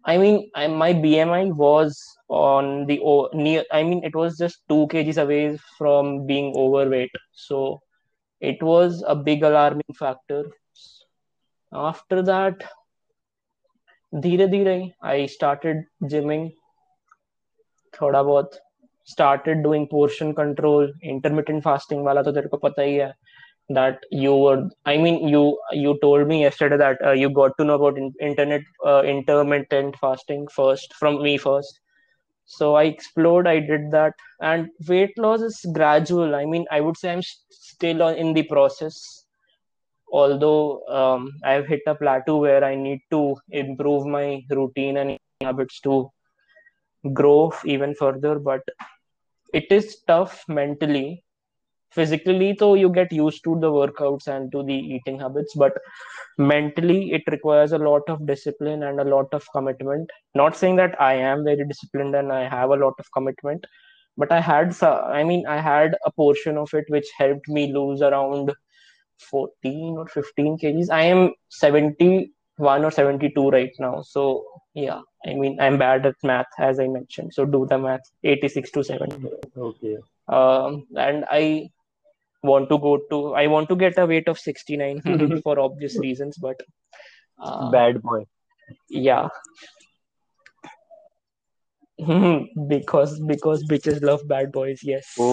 I 0.06 0.14
mean, 0.18 0.38
I, 0.56 0.68
my 0.68 0.94
BMI 0.94 1.52
was 1.62 1.98
on 2.30 2.86
the 2.88 2.96
near. 3.34 3.64
I 3.70 3.84
mean, 3.84 4.02
it 4.10 4.16
was 4.16 4.38
just 4.38 4.62
two 4.70 4.88
kgs 4.88 5.18
away 5.24 5.58
from 5.78 6.26
being 6.26 6.54
overweight. 6.56 7.18
So 7.34 7.82
it 8.41 8.63
was 8.63 9.03
a 9.07 9.15
big 9.15 9.43
alarming 9.43 9.95
factor. 9.99 10.45
After 11.73 12.23
that, 12.23 12.65
धीरे 14.15 14.47
धीरे 14.49 14.93
I 15.03 15.27
started 15.27 15.85
gymming. 16.03 16.51
थोड़ा 18.01 18.23
बहुत 18.23 18.59
started 19.07 19.63
doing 19.63 19.87
portion 19.87 20.35
control, 20.35 20.89
intermittent 21.05 21.63
fasting 21.65 22.05
वाला 22.05 22.23
तो 22.23 22.33
तेरे 22.33 22.49
को 22.49 22.57
पता 22.57 22.83
ही 22.83 22.95
है 22.97 23.13
that 23.71 24.03
you 24.11 24.37
were 24.37 24.69
i 24.85 24.97
mean 24.99 25.27
you 25.27 25.59
you 25.73 25.99
told 26.03 26.27
me 26.29 26.43
yesterday 26.43 26.77
that 26.77 26.99
uh, 27.03 27.13
you 27.13 27.31
got 27.31 27.57
to 27.59 27.65
know 27.65 27.75
about 27.75 27.97
in, 27.97 28.13
internet 28.21 28.61
uh, 28.87 29.03
intermittent 29.03 29.97
fasting 29.97 30.47
first 30.57 30.93
from 30.95 31.23
me 31.23 31.39
first 31.39 31.81
so 32.58 32.68
i 32.76 32.84
explored 32.84 33.48
i 33.48 33.60
did 33.60 33.92
that. 33.92 34.14
And 34.42 34.70
weight 34.88 35.18
loss 35.18 35.42
is 35.42 35.66
gradual. 35.74 36.36
I 36.36 36.46
mean 36.46 36.66
i 36.72 36.82
would 36.82 36.98
say 36.98 37.12
i'm 37.14 37.22
still 37.24 38.08
in 38.10 38.34
the 38.34 38.44
process. 38.44 39.26
Although 40.12 40.84
um, 40.88 41.32
i've 41.44 41.68
hit 41.68 41.82
a 41.88 41.96
plateau 41.96 42.38
where 42.38 42.64
i 42.64 42.76
need 42.76 43.02
to 43.12 43.36
improve 43.52 44.08
my 44.08 44.42
routine 44.50 44.98
and 44.98 45.18
habits 45.42 45.80
to 45.82 46.10
grow 47.14 47.54
even 47.66 47.94
further. 47.94 48.40
But 48.40 48.62
it 49.54 49.72
is 49.72 49.98
tough 50.08 50.44
mentally 50.48 51.24
physically 51.92 52.56
though 52.60 52.74
you 52.76 52.90
get 52.90 53.12
used 53.12 53.44
to 53.44 53.58
the 53.60 53.72
workouts 53.72 54.28
and 54.28 54.52
to 54.52 54.64
the 54.64 54.74
eating 54.74 55.20
habits 55.20 55.54
but 55.56 55.74
mentally 56.38 57.12
it 57.12 57.24
requires 57.28 57.72
a 57.72 57.78
lot 57.78 58.02
of 58.08 58.26
discipline 58.26 58.84
and 58.84 59.00
a 59.00 59.04
lot 59.04 59.28
of 59.34 59.46
commitment. 59.52 60.10
Not 60.36 60.56
saying 60.56 60.76
that 60.78 61.00
i 61.02 61.14
am 61.14 61.44
very 61.44 61.66
disciplined 61.68 62.16
and 62.16 62.32
i 62.32 62.48
have 62.48 62.70
a 62.70 62.76
lot 62.76 62.94
of 63.00 63.12
commitment 63.12 63.66
but 64.18 64.32
i 64.32 64.40
had 64.40 64.74
so- 64.76 65.04
i 65.20 65.24
mean 65.24 65.46
i 65.48 65.60
had 65.60 65.96
a 66.06 66.12
portion 66.12 66.58
of 66.58 66.74
it 66.74 66.86
which 66.90 67.08
helped 67.18 67.48
me 67.48 67.72
lose 67.74 68.02
around 68.02 68.54
14 69.30 69.96
or 69.98 70.08
15 70.08 70.58
kgs. 70.58 70.90
I 70.90 71.02
am 71.04 71.34
71 71.50 72.86
or 72.86 72.92
72 72.92 73.50
right 73.50 73.72
now. 73.80 74.02
So 74.02 74.46
yeah 74.76 75.02
i 75.26 75.34
mean 75.34 75.60
i'm 75.60 75.78
bad 75.78 76.06
at 76.06 76.16
math 76.24 76.46
as 76.60 76.80
i 76.80 76.88
mentioned. 76.88 77.34
So 77.34 77.46
do 77.46 77.66
the 77.70 77.78
math 77.78 78.02
86 78.24 78.72
to 78.72 78.84
70 78.84 79.30
okay. 79.58 79.98
Um, 80.28 80.86
and 80.96 81.26
I 81.30 81.70
want 82.43 82.69
to 82.71 82.79
go 82.79 82.99
to 83.11 83.19
I 83.35 83.47
want 83.47 83.69
to 83.71 83.77
get 83.77 83.99
a 83.99 84.07
weight 84.07 84.29
of 84.29 84.39
69 84.39 85.41
for 85.43 85.59
obvious 85.59 85.99
reasons, 85.99 86.37
but 86.39 86.63
uh, 87.39 87.71
bad 87.71 88.01
boy 88.03 88.25
yeah, 88.89 89.29
because 92.69 93.19
because 93.21 93.65
bitches 93.65 94.03
love 94.03 94.27
bad 94.29 94.53
boys. 94.53 94.83
Yes. 94.83 95.15
Oh 95.21 95.27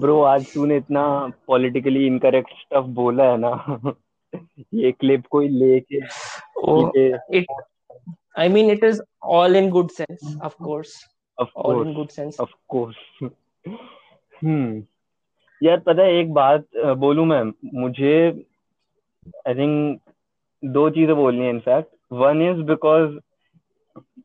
bro 0.00 0.20
आज 0.32 0.46
तूने 0.54 0.76
इतना 0.76 1.04
politically 1.46 2.06
incorrect 2.06 2.50
stuff 2.60 2.84
बोला 2.98 3.24
है 3.30 3.36
ना 3.44 3.52
ये 4.82 4.92
clip 4.92 5.26
कोई 5.30 5.48
लेके 5.48 6.00
Oh, 6.64 6.90
ये 6.96 7.18
it 7.40 7.46
I 8.36 8.48
mean, 8.48 8.68
it 8.70 8.84
is 8.84 9.00
all 9.22 9.54
in 9.60 9.68
good 9.70 9.90
sense, 9.90 10.24
of 10.48 10.56
course. 10.58 10.92
of 11.42 11.48
All 11.54 11.72
course 11.72 11.86
in 11.86 11.94
good 11.94 12.12
sense. 12.12 12.38
of 12.44 12.50
course 12.74 12.96
हम्म 13.22 14.82
यार 15.63 15.79
पता 15.79 16.03
है 16.03 16.13
एक 16.13 16.33
बात 16.33 16.65
बोलूँ 16.97 17.25
मैं 17.25 17.43
मुझे 17.81 18.15
आई 19.47 19.53
थिंक 19.55 19.99
दो 20.63 20.89
चीज़ें 20.89 21.15
बोलनी 21.15 21.43
है 21.45 21.49
इनफैक्ट 21.49 21.89
वन 22.13 22.41
इज़ 22.41 22.61
बिकॉज़ 22.67 23.17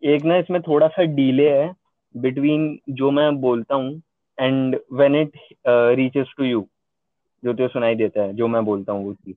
एक 0.07 0.25
ना 0.25 0.37
इसमें 0.37 0.61
थोड़ा 0.63 0.89
सा 0.89 1.03
डिले 1.15 1.49
है 1.51 1.73
बिटवीन 2.15 2.79
जो 2.91 3.11
मैं 3.11 3.35
बोलता 3.41 3.75
हूँ 3.75 4.01
and 4.39 4.79
when 4.93 5.17
it 5.17 5.37
reaches 5.99 6.33
to 6.39 6.45
you 6.45 6.67
जो 7.43 7.53
तुझे 7.53 7.69
सुनाई 7.69 7.95
देता 7.95 8.23
है 8.23 8.33
जो 8.35 8.49
मैं 8.49 8.65
बोलता 8.65 8.93
हूँ 8.93 9.05
वो 9.07 9.13
चीज़. 9.15 9.37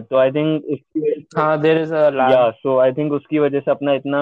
तो 0.00 0.16
आई 0.16 0.30
थिंक 0.32 0.64
उसकी 0.64 1.00
हाँ, 2.34 2.50
सो 2.52 2.76
आई 2.78 2.92
थिंक 2.92 3.12
उसकी 3.12 3.38
वजह 3.38 3.60
से 3.60 3.70
अपना 3.70 3.92
इतना 3.92 4.20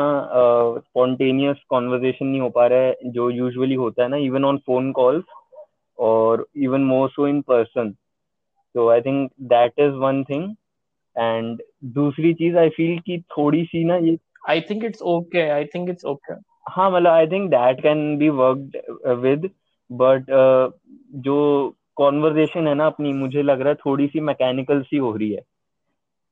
स्पॉन्टेनियस 0.78 1.56
कॉन्वर्जेशन 1.68 2.26
नहीं 2.26 2.40
हो 2.40 2.48
पा 2.50 2.66
रहा 2.66 2.78
है 2.78 2.96
जो 3.06 3.28
यूजुअली 3.30 3.74
होता 3.74 4.02
है 4.02 4.08
ना 4.08 4.16
इवन 4.26 4.44
ऑन 4.44 4.58
फ़ोन 4.66 4.90
कॉल्स 4.92 5.24
और 5.98 6.46
even 6.56 6.84
more 6.84 7.08
so 7.10 7.26
in 7.28 7.40
person 7.48 7.90
तो 8.74 8.88
I 8.88 9.00
think 9.00 9.30
that 9.52 9.72
is 9.78 9.94
one 10.04 10.22
thing 10.24 10.54
and 11.16 11.62
दूसरी 11.94 12.32
चीज़ 12.34 12.56
आई 12.56 12.68
फील 12.68 12.98
कि 13.06 13.22
थोड़ी 13.38 13.64
सी 13.64 13.84
ना 13.84 13.96
ये 13.96 14.18
I 14.50 14.54
think 14.66 14.84
it's 14.86 15.02
okay. 15.12 15.42
I 15.52 15.64
think 15.72 15.88
it's 15.92 16.04
okay. 16.10 16.34
हाँ 16.70 16.90
मतलब 16.90 17.10
I 17.12 17.26
think 17.26 17.48
that 17.50 17.80
can 17.82 18.16
be 18.18 18.28
worked 18.28 19.10
with 19.22 19.48
but 19.90 20.26
जो 21.24 21.36
कॉन्वर्जेशन 21.96 22.68
है 22.68 22.74
ना 22.74 22.86
अपनी 22.86 23.12
मुझे 23.12 23.42
लग 23.42 23.60
रहा 23.60 23.68
है 23.68 23.74
थोड़ी 23.74 24.06
सी 24.06 24.20
मैकेनिकल 24.20 24.82
सी 24.82 24.96
हो 24.96 25.14
रही 25.16 25.30
है। 25.32 25.42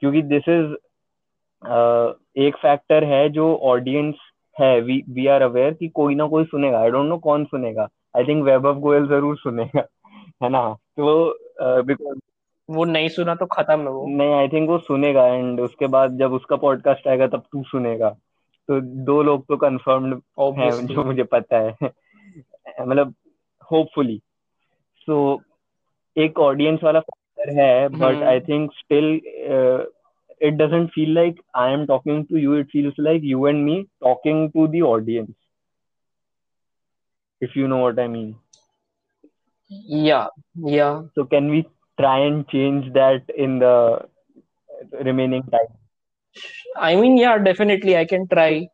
क्योंकि 0.00 0.22
दिस 0.22 0.48
इज़ 0.48 0.72
एक 2.46 2.56
फैक्टर 2.62 3.04
है 3.04 3.28
जो 3.30 3.54
ऑडियंस 3.72 4.14
है। 4.56 4.80
वी 4.80 5.02
वी 5.10 5.26
आर 5.26 5.42
अवेयर 5.42 5.74
कि 5.74 5.88
कोई 5.88 6.14
ना 6.14 6.26
कोई 6.28 6.44
सुनेगा। 6.44 6.80
आई 6.80 6.90
डोंट 6.90 7.08
नो 7.08 7.18
कौन 7.18 7.44
सुनेगा। 7.44 7.88
आई 8.16 8.24
थिंक 8.24 8.44
वैभव 8.44 8.78
गोयल 8.80 9.06
ज़रूर 9.08 9.36
सुनेगा 9.36 9.86
है 10.42 10.48
ना? 10.50 10.62
तो 10.96 11.82
बिकॉज़ 11.82 12.18
वो 12.68 12.84
नहीं 12.84 13.08
सुना 13.08 13.34
तो 13.34 13.46
खत्म 13.46 13.80
है 13.80 13.88
वो। 13.88 14.06
नहीं 14.08 14.32
आई 14.34 14.48
थिंक 14.48 14.68
वो 14.68 14.78
सुनेगा 14.80 15.26
एंड 15.26 15.60
उसके 15.60 15.86
बाद 15.88 16.18
जब 16.18 16.32
उसका 16.32 16.56
पॉडकास्ट 16.56 17.08
आएगा 17.08 17.26
तब 17.26 17.42
तू 17.52 17.62
सुनेगा। 17.64 18.10
तो 18.68 18.80
दो 18.80 19.22
लोग 19.22 19.44
तो 19.48 19.56
कंफर्म्ड 19.56 20.14
है 20.58 20.70
जो 20.86 21.04
मुझे 21.04 21.24
पता 21.24 21.58
है। 21.58 21.90
मतलब 22.80 23.14
होपफुली 23.70 24.20
सो 25.08 25.40
एक 26.16 26.38
ऑडियंस 26.40 26.80
वाला 26.84 27.00
फैक्टर 27.00 27.52
है 27.60 27.88
but. 27.90 28.22
I 28.22 28.40
think 28.40 28.72
still 28.74 29.14
it 30.40 30.54
doesn't 30.54 30.90
feel 30.90 31.14
like 31.14 31.40
I 31.56 31.72
am 31.72 31.84
talking 31.86 32.24
to 32.26 32.36
you 32.36 32.56
it 32.58 32.66
feels 32.72 32.94
like 33.00 33.22
you 33.24 33.46
and 33.46 33.64
me 33.64 33.82
talking 34.04 34.50
to 34.50 34.66
the 34.68 34.82
audience 34.86 35.34
if 37.41 37.55
you 37.55 37.67
know 37.67 37.81
what 37.83 37.99
i 37.99 38.07
mean 38.07 38.35
yeah 40.05 40.27
yeah 40.77 41.01
so 41.15 41.25
can 41.25 41.49
we 41.49 41.65
try 41.99 42.19
and 42.19 42.47
change 42.47 42.91
that 42.93 43.23
in 43.35 43.59
the 43.59 43.75
remaining 45.09 45.43
time 45.43 45.71
I 46.75 46.95
mean 46.95 47.17
yeah 47.17 47.37
definitely 47.37 47.97
I 47.97 48.05
can 48.05 48.27
try 48.27 48.67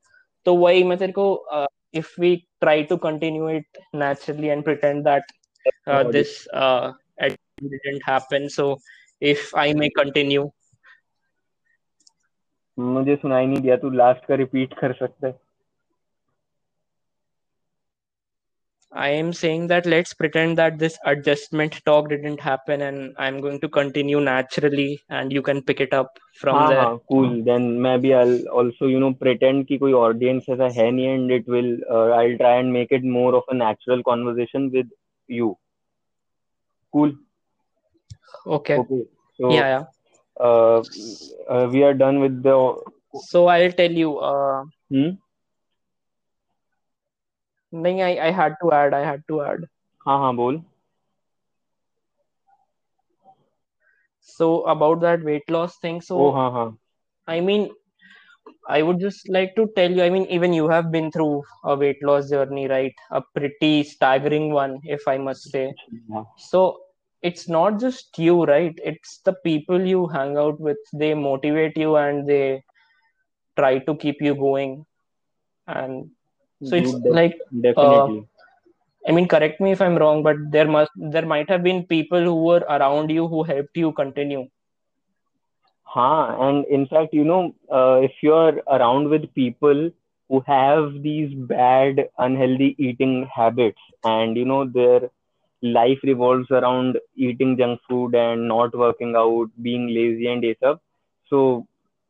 तो 0.45 0.55
वही 0.55 0.83
मैं 0.83 0.97
तेरे 0.97 1.11
को 1.11 1.25
uh, 1.53 1.67
if 1.93 2.11
we 2.19 2.45
try 2.63 2.83
to 2.91 2.97
continue 2.97 3.47
it 3.47 3.65
naturally 3.93 4.49
and 4.49 4.63
pretend 4.63 5.05
that 5.05 5.23
uh, 5.87 6.03
this 6.03 6.47
uh, 6.53 6.91
editing 7.19 7.71
didn't 7.73 8.05
happen 8.05 8.49
so 8.49 8.77
if 9.21 9.53
I 9.55 9.73
may 9.73 9.89
continue 9.89 10.45
मुझे 12.79 13.15
सुनाई 13.15 13.45
नहीं 13.45 13.61
दिया 13.61 13.75
तू 13.77 13.89
लास्ट 13.89 14.25
का 14.25 14.35
रिपीट 14.35 14.73
कर 14.79 14.93
सकता 14.93 15.27
है 15.27 15.33
I 18.93 19.09
am 19.09 19.33
saying 19.33 19.67
that 19.67 19.85
let's 19.85 20.13
pretend 20.13 20.57
that 20.57 20.79
this 20.79 20.97
adjustment 21.05 21.81
talk 21.85 22.09
didn't 22.09 22.39
happen 22.41 22.81
and 22.81 23.13
I'm 23.17 23.41
going 23.41 23.59
to 23.61 23.69
continue 23.69 24.19
naturally 24.19 25.01
and 25.09 25.31
you 25.31 25.41
can 25.41 25.61
pick 25.61 25.79
it 25.79 25.93
up 25.93 26.17
from 26.33 26.65
हाँ 26.65 26.67
there. 26.67 26.87
हाँ 26.87 26.97
cool 27.11 27.43
then 27.45 27.65
maybe 27.81 28.13
I'll 28.13 28.47
also 28.59 28.87
you 28.93 28.99
know 29.03 29.11
pretend 29.23 29.67
कि 29.67 29.77
कोई 29.83 29.93
audience 30.01 30.49
ऐसा 30.55 30.67
है 30.79 30.89
नहीं 30.91 31.07
and 31.15 31.31
it 31.39 31.47
will 31.55 31.71
uh, 31.95 32.07
I'll 32.19 32.37
try 32.43 32.55
and 32.63 32.73
make 32.79 32.91
it 32.99 33.03
more 33.17 33.33
of 33.35 33.43
a 33.49 33.55
natural 33.63 34.03
conversation 34.11 34.69
with 34.77 34.87
you 35.39 35.55
cool 36.91 37.11
Okay. 38.45 38.81
okay 38.81 39.03
so 39.37 39.47
Yeah, 39.47 39.67
yeah. 39.67 39.83
uh, 40.39 40.81
uh, 41.49 41.67
we 41.71 41.83
are 41.83 41.93
done 41.93 42.19
with 42.19 42.41
the 42.43 42.55
So 43.29 43.47
I'll 43.47 43.71
tell 43.71 43.91
you. 43.91 44.17
Uh, 44.19 44.63
hmm? 44.89 45.09
नहीं, 47.73 48.01
I, 48.01 48.27
I 48.27 48.31
had 48.31 48.55
to 48.63 48.71
add. 48.71 48.93
I 48.93 49.03
had 49.05 49.23
to 49.27 49.41
add. 49.41 49.67
हाँ 50.07 50.17
हाँ 50.19 50.33
बोल 50.35 50.63
So 54.19 54.63
about 54.63 54.99
that 55.01 55.23
weight 55.23 55.49
loss 55.49 55.77
thing. 55.77 56.01
So 56.01 56.17
ओ 56.17 56.29
हाँ 56.31 56.51
हाँ 56.51 56.77
I 57.27 57.39
mean, 57.41 57.69
I 58.69 58.81
would 58.81 58.99
just 58.99 59.29
like 59.29 59.55
to 59.55 59.67
tell 59.75 59.91
you. 59.91 60.03
I 60.03 60.09
mean, 60.09 60.25
even 60.25 60.53
you 60.53 60.67
have 60.69 60.91
been 60.91 61.11
through 61.11 61.43
a 61.63 61.75
weight 61.75 62.03
loss 62.03 62.29
journey, 62.29 62.67
right? 62.67 62.93
A 63.11 63.21
pretty 63.35 63.83
staggering 63.83 64.51
one, 64.53 64.79
if 64.83 65.07
I 65.07 65.17
must 65.17 65.49
say. 65.51 65.73
हाँ 66.11 66.25
So 66.37 66.79
it's 67.21 67.47
not 67.49 67.79
just 67.79 68.17
you, 68.17 68.43
right? 68.45 68.77
It's 68.83 69.19
the 69.25 69.33
people 69.43 69.81
you 69.81 70.07
hang 70.07 70.37
out 70.37 70.59
with. 70.59 70.77
They 70.93 71.13
motivate 71.13 71.77
you 71.77 71.95
and 71.95 72.27
they 72.27 72.63
try 73.57 73.79
to 73.79 73.95
keep 73.95 74.21
you 74.21 74.35
going. 74.35 74.85
And 75.67 76.11
Mm-hmm. 76.62 76.70
So 76.70 76.76
it's 76.76 76.94
like 77.04 77.38
definitely. 77.60 77.74
Uh, 77.76 78.10
I 79.06 79.12
mean, 79.12 79.28
correct 79.28 79.60
me 79.60 79.72
if 79.72 79.80
I'm 79.80 79.96
wrong, 79.96 80.22
but 80.22 80.36
there 80.50 80.66
must 80.68 80.90
there 80.96 81.26
might 81.26 81.48
have 81.50 81.62
been 81.62 81.84
people 81.86 82.22
who 82.22 82.44
were 82.44 82.64
around 82.68 83.10
you 83.10 83.28
who 83.28 83.42
helped 83.44 83.76
you 83.76 83.92
continue. 83.92 84.48
Huh, 85.84 86.36
and 86.40 86.64
in 86.66 86.86
fact, 86.86 87.12
you 87.14 87.24
know, 87.24 87.54
uh, 87.72 88.00
if 88.02 88.12
you're 88.22 88.62
around 88.68 89.08
with 89.08 89.32
people 89.34 89.90
who 90.28 90.40
have 90.46 91.02
these 91.02 91.34
bad, 91.34 92.08
unhealthy 92.18 92.74
eating 92.78 93.26
habits, 93.34 93.80
and 94.04 94.36
you 94.36 94.44
know 94.44 94.64
their 94.64 95.10
life 95.62 95.98
revolves 96.02 96.50
around 96.50 96.98
eating 97.16 97.56
junk 97.56 97.80
food 97.88 98.14
and 98.14 98.48
not 98.48 98.74
working 98.74 99.14
out, 99.16 99.48
being 99.62 99.88
lazy 99.88 100.26
and 100.28 100.44
stuff, 100.56 100.78
so 101.28 101.66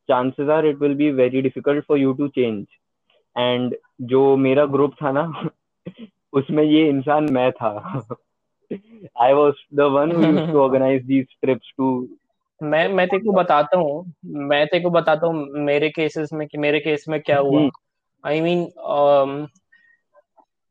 chances 0.08 0.48
are 0.48 0.64
it 0.64 0.78
will 0.80 0.94
be 0.94 1.10
very 1.10 1.42
difficult 1.42 1.84
for 1.86 1.96
you 1.96 2.14
to 2.16 2.30
change. 2.30 2.68
And 3.36 3.74
जो 4.02 4.36
मेरा 4.36 4.64
group 4.66 4.94
था 5.02 5.12
ना 5.12 5.48
उसमें 6.32 6.64
ये 6.64 6.88
इंसान 6.88 7.32
मैं 7.32 7.52
था। 7.52 7.70
आई 9.20 9.32
was 9.32 9.54
the 9.78 9.88
one 9.88 10.10
who 10.10 10.22
used 10.34 10.50
to 10.50 10.60
organize 10.66 11.02
these 11.06 11.26
trips 11.44 11.72
to 11.80 12.06
मैं 12.62 12.88
मैं 12.88 13.08
तेरे 13.08 13.24
को 13.24 13.32
बताता 13.32 13.78
हूँ। 13.78 14.12
मैं 14.26 14.66
तेरे 14.66 14.82
को 14.82 14.90
बताता 14.90 15.26
हूँ 15.26 15.46
मेरे 15.64 15.88
केसेस 15.90 16.32
में 16.32 16.48
कि 16.48 16.58
मेरे 16.58 16.80
केस 16.80 17.04
में 17.08 17.20
क्या 17.20 17.38
हुआ। 17.38 17.68
I 18.26 18.40
mean 18.40 18.68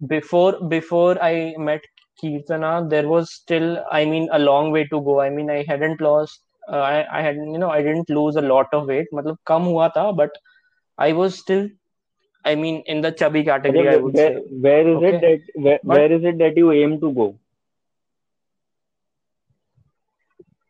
before 0.03 0.59
before 0.63 1.17
I 1.17 1.53
met 1.59 1.85
Keerthana 2.21 2.81
there 2.81 3.05
was 3.05 3.25
still 3.25 3.77
I 3.93 4.05
mean 4.05 4.27
a 4.27 4.37
long 4.37 4.73
way 4.73 4.83
to 4.83 4.99
go 4.99 5.19
I 5.19 5.29
mean 5.29 5.51
I 5.51 5.63
hadn't 5.69 6.01
lost 6.01 6.69
I 6.69 7.23
had 7.23 7.37
you 7.37 7.57
know 7.57 7.69
I 7.69 7.83
didn't 7.83 8.11
lose 8.11 8.37
a 8.37 8.41
lot 8.41 8.75
of 8.75 8.85
weight 8.85 9.07
मतलब 9.13 9.37
कम 9.45 9.61
हुआ 9.61 9.89
था 9.89 10.11
but 10.11 10.29
I 10.99 11.11
was 11.11 11.33
still 11.33 11.71
I 12.43 12.55
mean, 12.55 12.83
in 12.87 13.01
the 13.01 13.11
chubby 13.11 13.43
category, 13.43 13.87
okay, 13.87 13.97
I 13.97 13.97
would 13.97 14.13
where, 14.13 14.39
say. 14.39 14.43
Where 14.49 14.87
is 14.87 14.97
okay. 14.97 15.15
it 15.15 15.21
that 15.21 15.61
where, 15.61 15.79
where 15.83 16.11
is 16.11 16.23
it 16.23 16.37
that 16.39 16.57
you 16.57 16.71
aim 16.71 16.99
to 17.01 17.11
go? 17.11 17.35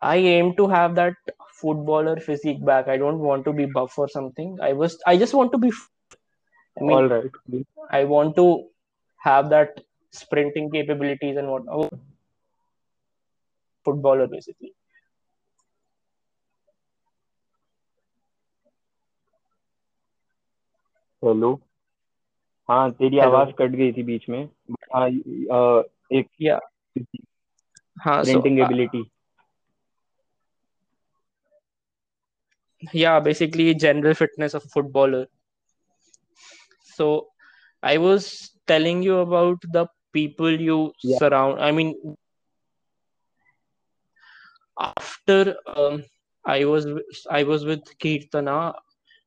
I 0.01 0.17
aim 0.17 0.55
to 0.55 0.67
have 0.67 0.95
that 0.95 1.13
footballer 1.53 2.19
physique 2.19 2.63
back. 2.65 2.87
I 2.87 2.97
don't 2.97 3.19
want 3.19 3.45
to 3.45 3.53
be 3.53 3.65
buff 3.65 3.97
or 3.97 4.09
something. 4.09 4.57
I 4.61 4.73
was. 4.73 4.97
I 5.05 5.17
just 5.17 5.33
want 5.33 5.51
to 5.53 5.57
be. 5.57 5.71
I 6.79 6.81
mean, 6.81 6.91
All 6.91 7.07
right. 7.07 7.29
I 7.89 8.03
want 8.05 8.35
to 8.37 8.67
have 9.17 9.49
that 9.49 9.79
sprinting 10.11 10.71
capabilities 10.71 11.37
and 11.37 11.47
what 11.47 11.63
oh, 11.69 11.89
footballer 13.85 14.27
basically. 14.27 14.73
Hello. 21.23 21.53
हाँ 22.69 22.91
तेरी 22.91 23.19
आवाज़ 23.19 23.49
cut 23.59 23.71
गई 23.71 23.91
थी 23.93 24.03
बीच 24.03 24.27
में। 24.29 24.43
हाँ 24.93 25.07
एक 26.11 26.27
या। 26.41 26.59
हाँ 27.97 28.21
प्रिंटिंग 28.23 28.59
एबिलिटी 28.59 29.03
या 32.95 33.19
basically 33.19 33.73
general 33.75 34.13
fitness 34.13 34.55
of 34.55 34.67
footballer 34.73 35.27
so 36.89 37.07
I 37.83 37.97
was 37.97 38.27
telling 38.67 39.03
you 39.05 39.15
about 39.21 39.65
the 39.73 39.85
people 40.13 40.61
you 40.61 40.79
surround 41.09 41.59
I 41.59 41.71
mean 41.71 41.93
after 44.77 45.49
I 46.45 46.63
was 46.63 46.85
I 47.31 47.43
was 47.43 47.65
with 47.65 47.89
Keerthana 48.01 48.57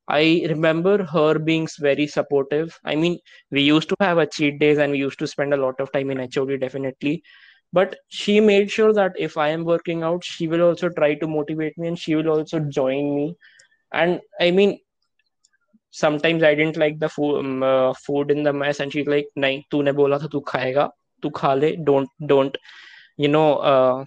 I 0.09 0.45
remember 0.49 1.05
her 1.05 1.39
being 1.39 1.67
very 1.79 2.07
supportive. 2.07 2.79
I 2.85 2.95
mean, 2.95 3.19
we 3.51 3.63
used 3.63 3.89
to 3.89 3.97
have 4.01 4.19
a 4.19 4.27
cheat 4.27 4.59
days 4.59 4.79
and 4.79 4.93
we 4.93 4.99
used 4.99 5.19
to 5.21 5.27
spend 5.27 5.55
a 5.55 5.57
lot 5.57 5.81
of 5.81 5.91
time 5.93 6.11
in 6.11 6.19
HOD 6.19 6.61
definitely. 6.61 7.23
But 7.73 7.97
she 8.09 8.39
made 8.41 8.71
sure 8.71 8.93
that 8.93 9.13
if 9.19 9.37
I 9.37 9.49
am 9.49 9.65
working 9.65 10.03
out, 10.03 10.23
she 10.23 10.47
will 10.47 10.63
also 10.63 10.91
try 10.91 11.15
to 11.15 11.27
motivate 11.27 11.77
me 11.79 11.89
and 11.89 11.99
she 11.99 12.15
will 12.15 12.29
also 12.29 12.61
join 12.61 13.17
me. 13.17 13.37
And 13.93 14.21
I 14.41 14.51
mean, 14.51 14.79
sometimes 15.91 16.43
I 16.43 16.55
didn't 16.55 16.77
like 16.77 16.99
the 16.99 17.09
food, 17.09 17.39
um, 17.39 17.63
uh, 17.63 17.95
food 17.95 18.31
in 18.31 18.43
the 18.43 18.53
mess 18.53 18.81
and 18.81 18.93
she's 18.93 19.07
like, 19.07 19.29
nahi, 19.39 19.65
tune 19.71 19.95
bola 19.95 20.19
tha 20.19 20.29
tu 20.29 20.43
khayega, 20.43 20.91
tu 21.23 21.31
kha 21.31 21.55
le, 21.55 21.77
don't, 21.77 22.09
don't, 22.27 22.57
you 23.17 23.29
know, 23.29 23.57
uh, 23.57 24.05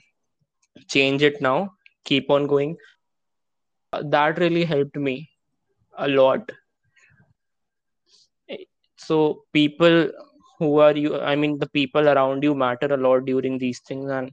change 0.87 1.23
it 1.23 1.41
now, 1.41 1.71
keep 2.05 2.29
on 2.29 2.45
going. 2.45 2.77
Uh, 3.91 4.03
that 4.05 4.37
really 4.37 4.63
helped 4.63 4.95
me 4.95 5.29
a 5.98 6.08
lot 6.08 6.52
so 8.96 9.44
people 9.52 10.10
who 10.58 10.78
are 10.78 10.96
you 10.96 11.20
i 11.20 11.34
mean 11.34 11.58
the 11.58 11.68
people 11.78 12.08
around 12.08 12.42
you 12.44 12.54
matter 12.54 12.86
a 12.94 12.96
lot 12.96 13.24
during 13.24 13.58
these 13.58 13.80
things 13.80 14.10
and 14.10 14.30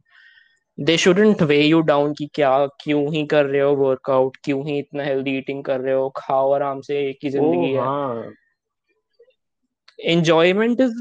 they 0.78 0.96
shouldn't 1.04 1.42
weigh 1.52 1.66
you 1.68 1.82
down 1.84 2.14
कि 2.18 2.30
क्या 2.34 2.52
क्यों 2.82 3.02
ही 3.14 3.26
कर 3.34 3.46
रहे 3.46 3.62
हो 3.62 3.76
workout 3.76 4.38
क्यों 4.44 4.66
ही 4.68 4.78
इतना 4.80 5.04
healthy 5.04 5.38
eating 5.38 5.64
कर 5.64 5.80
रहे 5.82 5.94
हो 5.94 6.10
खाओ 6.18 6.52
आराम 6.54 6.82
से 6.82 7.00
एक 7.10 7.20
ही 7.24 7.30
जिंदगी 7.30 7.74
है 7.74 8.34
enjoyment 10.12 10.80
is 10.80 10.94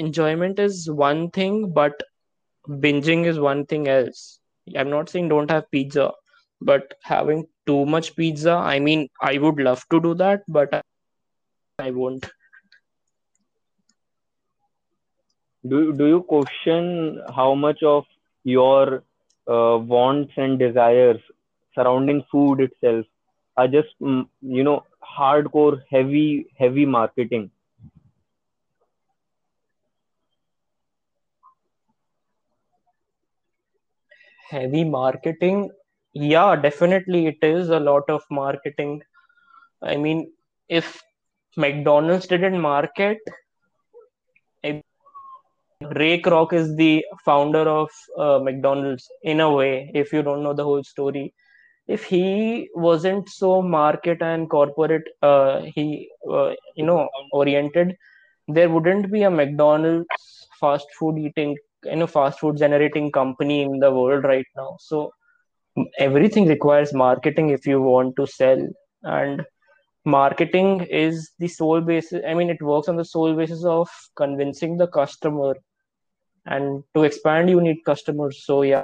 enjoyment 0.00 0.60
is 0.64 0.88
one 0.98 1.22
thing 1.38 1.72
but 1.78 2.02
binging 2.82 3.24
is 3.30 3.40
one 3.46 3.64
thing 3.72 3.88
else 3.88 4.20
i'm 4.80 4.90
not 4.90 5.08
saying 5.12 5.28
don't 5.32 5.50
have 5.50 5.64
pizza 5.76 6.04
but 6.60 6.94
having 7.02 7.42
too 7.65 7.85
much 7.85 8.15
pizza. 8.15 8.53
I 8.53 8.79
mean 8.79 9.09
i 9.21 9.37
would 9.37 9.59
love 9.59 9.83
to 9.91 10.01
do 10.01 10.13
that 10.15 10.43
but 10.47 10.73
i 11.79 11.91
won't. 11.91 12.25
Do 15.67 15.91
do 15.91 16.05
you 16.07 16.21
question 16.23 17.21
how 17.35 17.55
much 17.55 17.83
of 17.83 18.05
your 18.45 19.03
uh, 19.49 19.77
wants 19.93 20.31
and 20.37 20.57
desires 20.57 21.19
surrounding 21.73 22.23
food 22.31 22.61
itself 22.61 23.05
are 23.57 23.67
just 23.67 23.89
mm, 24.01 24.27
you 24.41 24.63
know 24.63 24.85
hardcore 25.17 25.81
heavy 25.89 26.47
heavy 26.57 26.85
marketing? 26.85 27.51
Heavy 34.49 34.83
marketing 34.83 35.69
yeah 36.15 36.55
definitely 36.55 37.27
it 37.27 37.37
is 37.43 37.69
a 37.69 37.79
lot 37.79 38.09
of 38.09 38.23
marketing 38.31 39.01
i 39.83 39.95
mean 39.95 40.31
if 40.69 41.01
mcdonald's 41.57 42.27
didn't 42.27 42.59
market 42.59 43.19
Ray 45.95 46.21
Kroc 46.21 46.53
is 46.53 46.75
the 46.75 47.05
founder 47.25 47.59
of 47.69 47.89
uh, 48.17 48.39
McDonald's 48.39 49.09
in 49.23 49.39
a 49.41 49.51
way, 49.51 49.91
if 49.93 50.13
you 50.13 50.23
don't 50.23 50.43
know 50.43 50.53
the 50.53 50.63
whole 50.63 50.83
story. 50.83 51.33
If 51.87 52.05
he 52.05 52.69
wasn't 52.73 53.29
so 53.29 53.61
market 53.61 54.21
and 54.21 54.49
corporate, 54.49 55.03
uh, 55.21 55.61
he 55.75 56.09
uh, 56.29 56.53
you 56.75 56.85
know 56.85 57.09
oriented, 57.31 57.95
there 58.47 58.69
wouldn't 58.69 59.11
be 59.11 59.23
a 59.23 59.29
McDonald's 59.29 60.47
fast 60.59 60.87
food 60.97 61.19
eating, 61.19 61.57
you 61.83 61.97
know, 61.97 62.07
fast 62.07 62.39
food 62.39 62.57
generating 62.57 63.11
company 63.11 63.61
in 63.61 63.79
the 63.79 63.91
world 63.91 64.23
right 64.23 64.47
now. 64.55 64.77
So 64.79 65.13
everything 65.99 66.47
requires 66.47 66.93
marketing 66.93 67.49
if 67.49 67.67
you 67.67 67.81
want 67.81 68.15
to 68.17 68.27
sell. 68.27 68.67
And 69.03 69.45
marketing 70.05 70.81
is 70.81 71.31
the 71.39 71.47
sole 71.47 71.81
basis 71.81 72.21
i 72.29 72.33
mean 72.35 72.49
it 72.51 72.61
works 72.61 72.87
on 72.87 72.95
the 72.95 73.03
sole 73.03 73.35
basis 73.35 73.63
of 73.65 73.89
convincing 74.15 74.77
the 74.77 74.87
customer. 74.87 75.55
And 76.45 76.83
to 76.95 77.03
expand 77.03 77.49
you 77.49 77.59
need 77.59 77.83
customers. 77.85 78.43
So 78.45 78.61
yeah. 78.61 78.83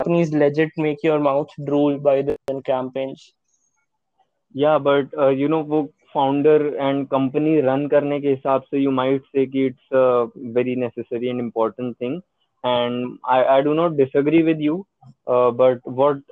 Companies 0.00 0.32
legit 0.32 0.70
make 0.78 1.02
your 1.02 1.20
mouth 1.20 1.48
drool 1.66 1.98
by 1.98 2.22
the 2.22 2.36
campaigns. 2.64 3.32
Yeah 4.52 4.78
but 4.78 5.06
uh, 5.18 5.28
you 5.28 5.48
know 5.48 5.60
wo 5.60 5.92
founder 6.12 6.76
and 6.78 7.10
company 7.10 7.60
run 7.60 7.88
karne 7.88 8.18
ke 8.24 8.32
hisab 8.36 8.64
se 8.70 8.78
you 8.78 8.90
might 8.90 9.22
say 9.34 9.46
ki 9.46 9.66
it's 9.66 9.90
a 9.92 10.26
very 10.58 10.74
necessary 10.74 11.28
and 11.28 11.40
important 11.40 11.98
thing. 11.98 12.22
And 12.64 13.18
i 13.24 13.44
i 13.56 13.62
do 13.62 13.74
not 13.74 13.98
disagree 13.98 14.42
with 14.42 14.58
you. 14.58 14.86
Uh, 15.26 15.78
what 15.88 16.22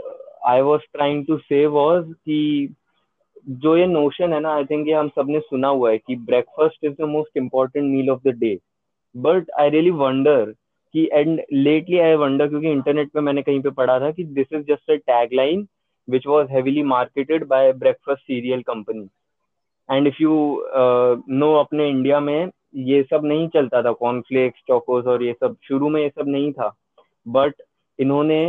I 0.49 0.63
was 0.63 0.81
trying 0.97 1.25
to 1.27 1.39
say 1.49 1.67
was 1.73 2.05
कि 2.05 2.75
जो 3.63 3.77
ये 3.77 3.87
notion 3.87 4.33
है 4.33 4.41
ना 4.41 4.53
I 4.55 4.65
think 4.65 4.89
ये 4.89 4.95
हम 4.95 5.09
सबने 5.09 5.41
सुना 5.41 5.69
हुआ 5.69 5.91
है 5.91 5.99
कि 5.99 6.17
breakfast 6.17 6.85
is 6.85 6.93
the 6.93 7.09
most 7.09 7.37
important 7.37 7.85
meal 7.85 8.11
of 8.11 8.29
the 8.29 8.35
day 8.39 8.59
but 9.15 9.51
I 9.61 9.71
really 9.71 9.91
wonder 9.91 10.53
कि 10.95 11.09
एंड 11.13 11.41
लेटली 11.53 11.99
आई 11.99 12.15
वंडर 12.15 12.49
क्योंकि 12.49 12.71
इंटरनेट 12.71 13.11
पे 13.13 13.21
मैंने 13.21 13.43
कहीं 13.43 13.61
पे 13.61 13.71
पढ़ा 13.71 13.99
था 14.01 14.11
कि 14.11 14.25
this 14.25 14.53
is 14.53 14.63
just 14.63 14.91
a 14.91 14.95
tag 14.95 15.33
line 15.35 15.67
which 16.09 16.27
was 16.27 16.51
heavily 16.51 16.83
marketed 16.83 17.45
by 17.47 17.73
breakfast 17.73 18.23
cereal 18.23 18.63
company 18.63 19.09
and 19.89 20.07
if 20.07 20.23
you 20.23 20.35
know 21.29 21.53
अपने 21.55 21.89
इंडिया 21.89 22.21
में 22.21 22.51
ये 22.77 23.03
सब 23.03 23.25
नहीं 23.25 23.49
चलता 23.49 23.83
था 23.83 23.93
कॉर्नफ्लेक्स 23.93 24.63
चौकोस 24.69 25.07
और 25.07 25.23
ये 25.23 25.33
सब 25.33 25.57
शुरू 25.69 25.89
में 25.89 26.03
ये 26.03 26.09
सब 26.09 26.29
नहीं 26.29 26.53
था. 26.53 26.75
बट 27.27 27.63
इन्होंने 27.99 28.41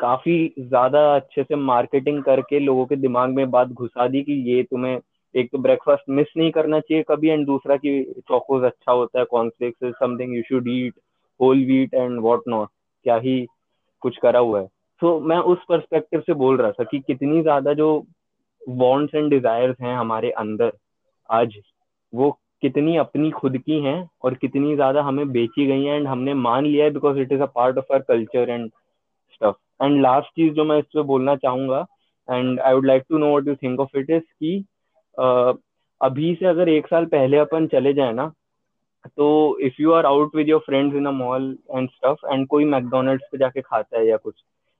काफ़ी 0.00 0.36
ज़्यादा 0.58 1.00
अच्छे 1.14 1.42
से 1.42 1.56
मार्केटिंग 1.56 2.22
करके 2.24 2.58
लोगों 2.60 2.86
के 2.86 2.96
दिमाग 2.96 3.30
में 3.30 3.50
बात 3.50 3.68
घुसा 3.68 4.06
दी 4.08 4.22
कि 4.22 4.32
ये 4.50 4.62
तुम्हें 4.62 4.98
एक 5.34 5.48
तो 5.52 5.58
ब्रेकफास्ट 5.58 6.10
मिस 6.10 6.32
नहीं 6.36 6.50
करना 6.50 6.80
चाहिए 6.80 7.04
कभी 7.08 7.28
एंड 7.28 7.46
दूसरा 7.46 7.76
कि 7.76 8.02
चौकोज 8.28 8.64
अच्छा 8.64 8.92
होता 8.92 9.18
है 9.18 9.24
cornflakes 9.24 9.82
is 9.82 9.92
something 9.94 10.34
you 10.36 10.42
should 10.42 10.68
eat 10.68 10.94
whole 11.40 11.64
wheat 11.66 11.94
and 11.94 12.18
what 12.20 12.42
not 12.48 12.68
क्या 13.06 13.16
ही 13.16 13.44
कुछ 14.02 14.16
करा 14.22 14.38
हुआ 14.38 14.60
है। 14.60 14.66
तो 15.02 15.18
मैं 15.20 15.36
उस 15.52 15.58
परस्पेक्टिव 15.68 16.20
से 16.20 16.34
बोल 16.34 16.56
रहा 16.56 16.70
था 16.70 16.84
कि 16.84 16.98
कितनी 17.06 17.40
ज़्यादा 17.42 17.72
जो 17.74 17.88
वॉन्ट्स 18.62 19.14
एंड 19.14 19.30
डिजायर्स 19.30 19.80
हैं 19.80 19.94
हमारे 19.96 20.30
अंदर 20.32 20.72
आज, 21.28 21.56
वो 22.12 22.30
कितनी 22.62 22.96
अपनी 22.96 23.30
खुद 23.30 23.56
की 23.58 23.80
हैं 23.82 24.08
और 24.24 24.34
कितनी 24.34 24.74
ज़्यादा 24.74 25.02
हमें 25.02 25.30
बेची 25.32 25.66
गई 25.66 25.84
हैं 25.84 25.96
एंड 25.96 26.06
हमने 26.06 26.34
मान 26.36 26.64
लिया 26.64 26.84
है 26.84 26.90
because 26.90 27.18
it 27.18 27.32
is 27.32 27.40
a 27.40 27.46
part 27.54 27.78
of 27.78 27.92
our 27.94 28.02
culture 28.08 28.50
and 28.50 28.70
stuff 29.34 29.84
and 29.84 30.00
last 30.02 30.28
चीज़ 30.28 30.52
जो 30.54 30.64
मैं 30.64 30.78
इस 30.78 30.84
पर 30.94 31.02
बोलना 31.02 31.36
चाहूँगा 31.36 31.86
and 32.28 32.60
I 32.60 32.74
would 32.74 32.86
like 32.86 33.02
to 33.08 33.18
know 33.18 33.36
what 33.36 33.48
you 33.48 33.54
think 33.54 33.80
of 33.80 33.98
it 33.98 34.10
is 34.10 34.22
की 34.22 34.58
अभी 36.00 36.34
से 36.34 36.46
अगर 36.46 36.68
एक 36.68 36.86
साल 36.86 37.04
पहले 37.06 37.36
अपन 37.36 37.66
चले 37.66 37.92
जाए 37.94 38.12
ना 38.12 38.32
तो 39.16 39.26
if 39.60 39.74
you 39.80 39.92
are 39.92 40.06
out 40.06 40.34
with 40.36 40.48
your 40.48 40.60
friends 40.60 40.96
in 40.96 41.06
a 41.06 41.10
mall 41.10 41.56
and 41.76 41.88
stuff 41.90 42.26
and 42.32 42.46
कोई 42.46 42.64
मैकडोनल्ड्स 42.64 43.28
पे 43.32 43.38
जाके 43.38 43.60
खाता 43.60 43.98
है 43.98 44.06
या 44.06 44.16
कुछ 44.16 44.34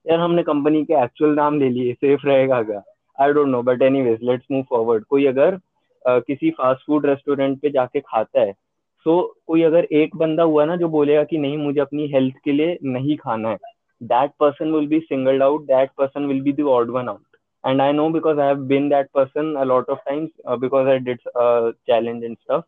यार 0.05 0.19
हमने 0.19 0.43
कंपनी 0.43 0.83
के 0.85 0.93
एक्चुअल 1.03 1.35
नाम 1.35 1.59
ले 1.59 1.69
लिए 1.69 1.93
सेफ़ 1.93 2.25
रहेगा 2.27 2.61
क्या? 2.63 2.81
I 3.17 3.33
don't 3.33 3.47
know 3.47 3.61
but 3.63 3.81
any 3.81 4.01
ways 4.01 4.19
let's 4.23 4.45
move 4.51 4.63
forward 4.69 5.05
कोई 5.05 5.25
अगर 5.25 5.55
uh, 5.55 6.21
किसी 6.27 6.49
फास्ट 6.51 6.85
फ़ूड 6.85 7.05
रेस्टोरेंट 7.05 7.61
पे 7.61 7.69
जाके 7.69 7.99
खाता 7.99 8.41
है 8.41 8.51
सो 8.51 9.19
so, 9.21 9.45
कोई 9.47 9.61
अगर 9.61 9.87
एक 9.91 10.15
बंदा 10.15 10.43
हुआ 10.43 10.65
ना 10.65 10.75
जो 10.75 10.87
बोलेगा 10.89 11.23
कि 11.23 11.37
नहीं 11.37 11.57
मुझे 11.57 11.79
अपनी 11.79 12.07
हेल्थ 12.07 12.35
के 12.45 12.51
लिए 12.51 12.77
नहीं 12.83 13.17
खाना 13.17 13.49
है 13.49 13.72
that 14.03 14.31
person 14.39 14.73
will 14.73 14.87
be 14.87 14.99
singled 14.99 15.43
out 15.43 15.61
that 15.67 15.91
person 15.97 16.25
will 16.25 16.41
be 16.41 16.53
the 16.53 16.61
odd 16.77 16.89
one 16.91 17.09
out 17.09 17.21
and 17.63 17.81
i 17.81 17.91
know 17.97 18.05
because 18.13 18.39
i 18.43 18.45
have 18.47 18.63
been 18.69 18.87
that 18.91 19.09
person 19.17 19.51
a 19.57 19.65
lot 19.67 19.91
of 19.93 19.99
times 20.07 20.29
uh, 20.45 20.55
because 20.63 20.87
i 20.93 20.95
did 21.03 21.21
uh, 21.41 21.71
challenge 21.89 22.25
and 22.29 22.37
stuff. 22.37 22.65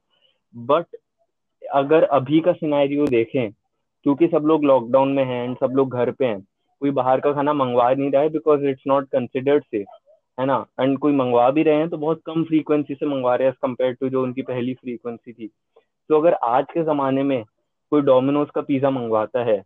But 0.55 0.85
अगर 1.61 2.03
अभी 2.17 2.39
का 2.39 2.51
scenario 2.51 3.07
देखें 3.07 3.51
क्योंकि 3.51 4.27
सब 4.27 4.45
लोग 4.45 4.63
lockdown 4.63 5.11
में 5.13 5.23
हैं 5.25 5.53
सब 5.53 5.71
लोग 5.75 5.95
घर 5.95 6.11
पे 6.11 6.25
हैं 6.25 6.39
कोई 6.81 6.91
बाहर 6.91 7.19
का 7.19 7.33
खाना 7.33 7.53
मंगवा 7.53 7.91
नहीं 7.93 8.11
रहा 8.11 8.21
है 8.21 8.29
because 8.29 8.65
it's 8.65 8.83
not 8.87 9.09
considered 9.11 9.63
safe 9.63 10.39
है 10.39 10.45
ना? 10.45 10.65
एंड 10.79 10.97
कोई 10.99 11.13
मंगवा 11.13 11.49
भी 11.49 11.63
रहे 11.63 11.75
हैं 11.75 11.89
तो 11.89 11.97
बहुत 11.97 12.21
कम 12.25 12.43
फ्रीक्वेंसी 12.43 12.95
से 12.95 13.05
मंगवा 13.05 13.35
रहे 13.35 13.47
हैं 13.47 13.55
कंपेयर 13.61 13.93
टू 13.93 14.09
जो 14.09 14.23
उनकी 14.23 14.41
पहली 14.41 14.73
फ्रीक्वेंसी 14.73 15.33
थी। 15.33 15.47
तो 16.09 16.19
अगर 16.19 16.33
आज 16.33 16.65
के 16.73 16.83
जमाने 16.83 17.23
में 17.23 17.43
कोई 17.91 18.01
डोमिनोज 18.01 18.47
का 18.55 18.61
पिज्जा 18.61 18.89
मंगवाता 18.89 19.43
है 19.43 19.63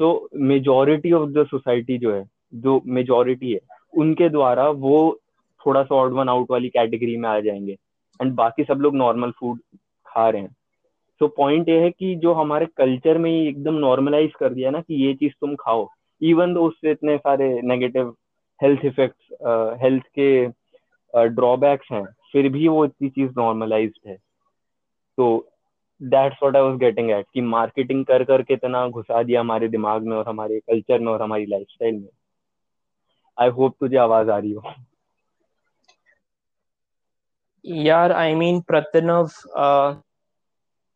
so 0.00 0.28
majority 0.50 1.10
of 1.12 1.30
the 1.30 1.44
society 1.46 1.96
जो 1.98 2.12
है 2.14 2.24
जो 2.54 2.80
मेजोरिटी 2.86 3.52
है 3.52 3.60
उनके 3.94 4.28
द्वारा 4.28 4.68
वो 4.84 5.20
थोड़ा 5.66 5.82
सा 5.82 5.94
ऑड 5.94 6.12
वन 6.12 6.28
आउट 6.28 6.50
वाली 6.50 6.68
कैटेगरी 6.68 7.16
में 7.16 7.28
आ 7.28 7.38
जाएँगे। 7.40 7.72
एंड 8.20 8.32
बाकी 8.34 8.64
सब 8.64 8.80
लोग 8.80 8.94
नॉर्मल 8.96 9.30
फ़ूड 9.30 9.58
खा 10.06 10.28
रहे 10.28 10.42
हैं। 10.42 10.54
सो 11.20 11.28
पॉइंट 11.28 11.68
ये 11.68 11.80
है 11.80 11.90
कि 11.90 12.14
जो 12.16 12.32
हमारे 12.32 12.66
कल्चर 12.76 13.18
में 13.18 13.30
ही 13.30 13.46
एकदम 13.48 13.74
नॉर्मलाइज 13.74 14.32
कर 14.40 14.54
दिया 14.54 14.70
ना 14.70 14.80
कि 14.80 15.04
ये 15.04 15.12
चीज़ 15.14 15.32
तुम 15.40 15.54
खाओ। 15.54 15.88
इवन 16.22 16.54
दो 16.54 16.66
उससे 16.68 16.90
इतने 16.90 17.16
सारे 17.18 17.60
नेगेटिव 17.64 18.14
हेल्थ 18.60 18.84
इफेक्ट्स 18.84 19.78
हेल्थ 19.82 20.06
के 20.18 20.46
ड्रॉबैक्स 21.28 21.86
uh, 21.86 21.92
हैं 21.92 22.04
फिर 22.32 22.48
भी 22.48 22.68
वो 22.68 22.84
इतनी 22.84 23.08
चीज़ 23.08 23.30
नॉर्मलाइज 23.38 23.92
है। 24.06 24.16
तो 25.18 25.49
that's 26.02 26.36
what 26.42 26.56
I 26.56 26.62
was 26.62 26.76
getting 26.78 27.10
at 27.10 27.26
कि 27.34 27.40
मार्केटिंग 27.40 28.04
कर 28.06 28.24
करके 28.24 28.54
इतना 28.54 28.86
घुसा 28.88 29.22
दिया 29.22 29.40
हमारे 29.40 29.68
दिमाग 29.68 30.02
में 30.02 30.16
और 30.16 30.28
हमारे 30.28 30.58
कल्चर 30.60 30.98
में 31.00 31.12
और 31.12 31.22
हमारी 31.22 31.46
लाइफस्टाइल 31.46 31.94
में। 31.94 32.08
आई 33.38 33.48
होप 33.48 33.74
तुझे 33.80 33.96
आवाज़ 33.96 34.30
आ 34.30 34.38
रही 34.38 34.52
हो। 34.52 34.72
यार 37.64 38.12
आई 38.12 38.34
मीन 38.34 38.60
प्रतनव 38.60 39.28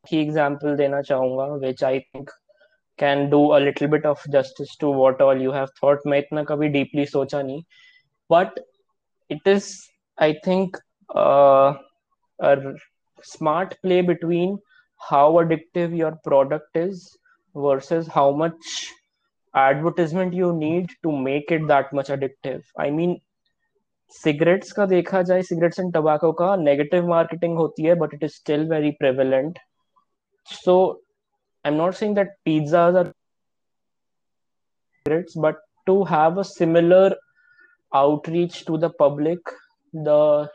की 0.08 0.20
एग्जांपल 0.22 0.76
देना 0.76 1.00
चाहूँगा 1.02 1.44
which 1.54 1.84
I 1.84 2.00
think 2.00 2.30
can 2.98 3.28
do 3.30 3.46
a 3.48 3.58
little 3.58 3.88
bit 3.88 4.06
of 4.06 4.28
justice 4.30 4.76
to 4.80 4.94
what 4.94 5.22
all 5.22 5.42
you 5.42 5.52
have 5.52 5.66
thought 5.82 6.06
मैं 6.06 6.18
इतना 6.18 6.44
कभी 6.44 6.68
डीपली 6.68 7.06
सोचा 7.06 7.42
नहीं 7.42 7.62
but 8.30 8.60
it 9.30 9.48
is 9.48 9.72
I 10.18 10.34
think 10.46 10.76
smart 13.24 13.70
play 13.82 14.02
between 14.06 14.56
how 14.99 15.31
addictive 15.43 15.95
your 15.95 16.11
product 16.23 16.75
is 16.75 17.17
versus 17.55 18.07
how 18.07 18.31
much 18.31 18.91
advertisement 19.53 20.33
you 20.33 20.53
need 20.53 20.89
to 21.03 21.11
make 21.11 21.51
it 21.51 21.67
that 21.67 21.91
much 21.93 22.07
addictive. 22.09 22.63
I 22.77 22.89
mean, 22.91 23.19
cigarettes 24.11 24.71
का 24.71 24.85
देखा 24.85 25.21
जाए 25.21 25.41
cigarettes 25.43 25.79
and 25.79 25.93
टबाको 25.93 26.31
का 26.33 26.55
negative 26.55 27.07
marketing 27.07 27.57
होती 27.57 27.83
है 27.85 27.95
but 27.95 28.13
it 28.13 28.23
is 28.23 28.31
still 28.35 28.67
very 28.69 28.91
prevalent 28.99 29.59
so 30.51 30.75
I 31.65 31.71
am 31.71 31.77
not 31.77 31.93
saying 31.93 32.15
that 32.15 32.35
pizzas 32.47 32.95
are 33.01 33.11
cigarettes 35.05 35.35
but 35.45 35.59
to 35.89 36.03
have 36.13 36.37
a 36.37 36.43
similar 36.43 37.15
outreach 37.91 38.65
to 38.65 38.77
the 38.77 38.89
public 39.01 39.53
the 39.93 40.47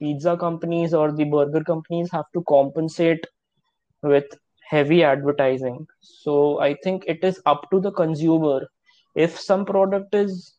pizza 0.00 0.36
companies 0.36 0.94
or 0.94 1.06
the 1.12 1.24
burger 1.24 1.62
companies 1.64 2.12
have 2.12 2.28
to 2.34 2.42
compensate 2.52 3.26
with 4.07 4.25
heavy 4.69 5.03
advertising. 5.03 5.87
So 6.01 6.59
I 6.59 6.75
think 6.83 7.05
it 7.07 7.23
is 7.23 7.41
up 7.45 7.69
to 7.71 7.79
the 7.79 7.91
consumer. 7.91 8.67
If 9.15 9.39
some 9.39 9.65
product 9.65 10.13
is 10.15 10.55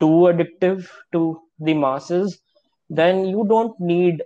too 0.00 0.28
addictive 0.32 0.88
to 1.12 1.40
the 1.58 1.74
masses, 1.74 2.40
then 2.90 3.24
you 3.26 3.46
don't 3.48 3.78
need, 3.80 4.22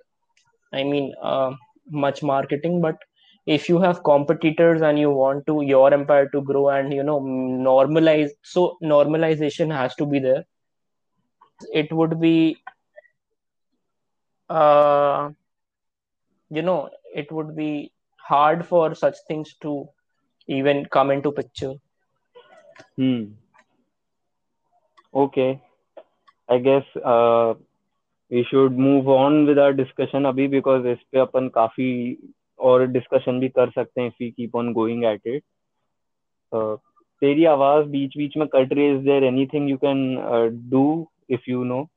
I 0.72 0.82
mean, 0.84 1.14
uh, 1.22 1.52
much 1.90 2.22
marketing. 2.22 2.80
But 2.80 2.96
if 3.46 3.68
you 3.68 3.80
have 3.80 4.02
competitors 4.04 4.82
and 4.82 4.98
you 4.98 5.10
want 5.10 5.46
to 5.46 5.62
your 5.62 5.92
empire 5.92 6.28
to 6.30 6.42
grow 6.42 6.68
and 6.70 6.92
you 6.92 7.02
know 7.02 7.20
normalize, 7.20 8.30
so 8.42 8.76
normalization 8.82 9.72
has 9.74 9.94
to 9.96 10.06
be 10.06 10.18
there. 10.20 10.44
It 11.72 11.92
would 11.92 12.20
be 12.20 12.56
uh, 14.48 15.30
you 16.50 16.62
know 16.62 16.90
it 17.14 17.30
would 17.32 17.56
be 17.56 17.92
hard 18.25 18.65
for 18.65 18.93
such 18.95 19.15
things 19.27 19.55
to 19.61 19.87
even 20.47 20.85
come 20.85 21.11
into 21.11 21.31
picture 21.31 21.73
hmm 22.97 23.23
okay 25.13 25.61
i 26.49 26.57
guess 26.57 26.85
uh, 27.03 27.53
we 28.31 28.43
should 28.49 28.77
move 28.77 29.07
on 29.09 29.45
with 29.45 29.59
our 29.59 29.73
discussion 29.73 30.29
abhi 30.31 30.47
because 30.57 30.85
इस 30.93 30.99
पे 31.11 31.19
अपन 31.19 31.49
काफी 31.57 31.89
और 32.59 32.85
discussion 32.87 33.39
भी 33.39 33.49
कर 33.49 33.69
सकते 33.71 34.01
हैं 34.01 34.11
if 34.11 34.23
we 34.23 34.31
keep 34.31 34.55
on 34.61 34.73
going 34.79 35.03
at 35.13 35.27
it 35.35 35.43
uh, 36.51 36.77
तेरी 37.21 37.43
आवाज 37.45 37.85
बीच 37.87 38.17
बीच 38.17 38.37
में 38.37 38.47
कट 38.55 38.73
रही 38.73 38.85
है 38.85 38.95
is 38.95 39.03
there 39.03 39.23
anything 39.23 39.69
you 39.69 39.77
can 39.77 39.99
do 40.69 40.85
if 41.29 41.49
you 41.49 41.63
know 41.63 41.87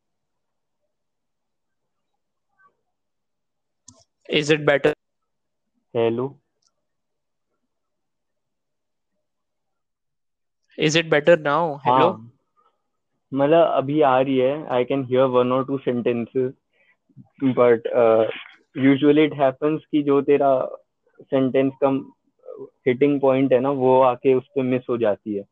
Is 4.28 4.50
it 4.50 4.64
better? 4.66 4.92
Hello. 5.93 6.37
Is 10.77 10.95
it 10.95 11.09
better 11.09 11.35
now? 11.35 11.81
Hello. 11.83 12.09
हाँ 12.09 12.31
मतलब 13.31 13.71
अभी 13.77 13.99
आ 14.01 14.19
रही 14.19 14.37
है 14.37 14.67
आई 14.73 14.83
कैन 14.83 15.03
हियर 15.05 15.23
वन 15.33 15.51
और 15.51 15.65
two 15.65 15.77
sentences 15.77 16.51
but 17.57 17.87
usually 18.77 19.23
it 19.23 19.33
happens 19.33 19.81
कि 19.91 20.01
जो 20.03 20.21
तेरा 20.29 20.51
सेंटेंस 21.21 21.73
का 21.83 21.89
हिटिंग 22.87 23.19
पॉइंट 23.21 23.53
है 23.53 23.59
ना 23.59 23.71
वो 23.81 23.99
आके 24.01 24.33
उस 24.33 24.47
पर 24.55 24.63
मिस 24.63 24.89
हो 24.89 24.97
जाती 24.97 25.35
है 25.35 25.43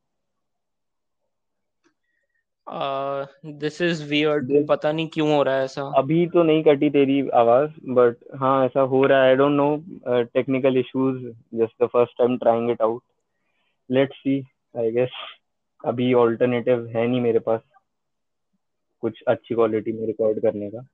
दिस 2.67 3.81
इज़ 3.81 4.03
वियर्ड 4.09 4.51
पता 4.69 4.91
नहीं 4.91 5.07
क्यों 5.09 5.35
हो 5.35 5.41
रहा 5.43 5.55
है 5.55 5.63
ऐसा। 5.65 5.81
अभी 5.97 6.25
तो 6.29 6.43
नहीं 6.43 6.63
कटी 6.63 6.89
तेरी 6.89 7.19
आवाज़ 7.35 7.71
बट 7.91 8.15
हाँ 8.39 8.65
ऐसा 8.65 8.81
हो 8.93 9.03
रहा 9.05 9.21
है। 9.23 9.29
I 9.29 9.35
don't 9.35 9.51
know 9.51 10.23
technical 10.33 10.77
issues 10.77 11.23
just 11.55 11.83
the 11.83 11.87
first 11.87 12.17
time 12.17 12.37
trying 12.37 12.69
it 12.71 12.81
out 12.81 13.01
let's 13.89 14.17
see 14.17 14.39
I 14.75 14.91
guess 14.91 15.11
अभी 15.83 16.13
ऑल्टरनेटिव 16.15 16.85
है 16.95 17.07
नहीं 17.07 17.21
मेरे 17.21 17.39
पास 17.39 17.61
कुछ 19.03 19.21
अच्छी 19.27 19.55
क्वालिटी 19.55 19.91
में 19.91 20.05
रिकॉर्ड 20.07 20.39
करने 20.41 20.69
का। 20.69 20.85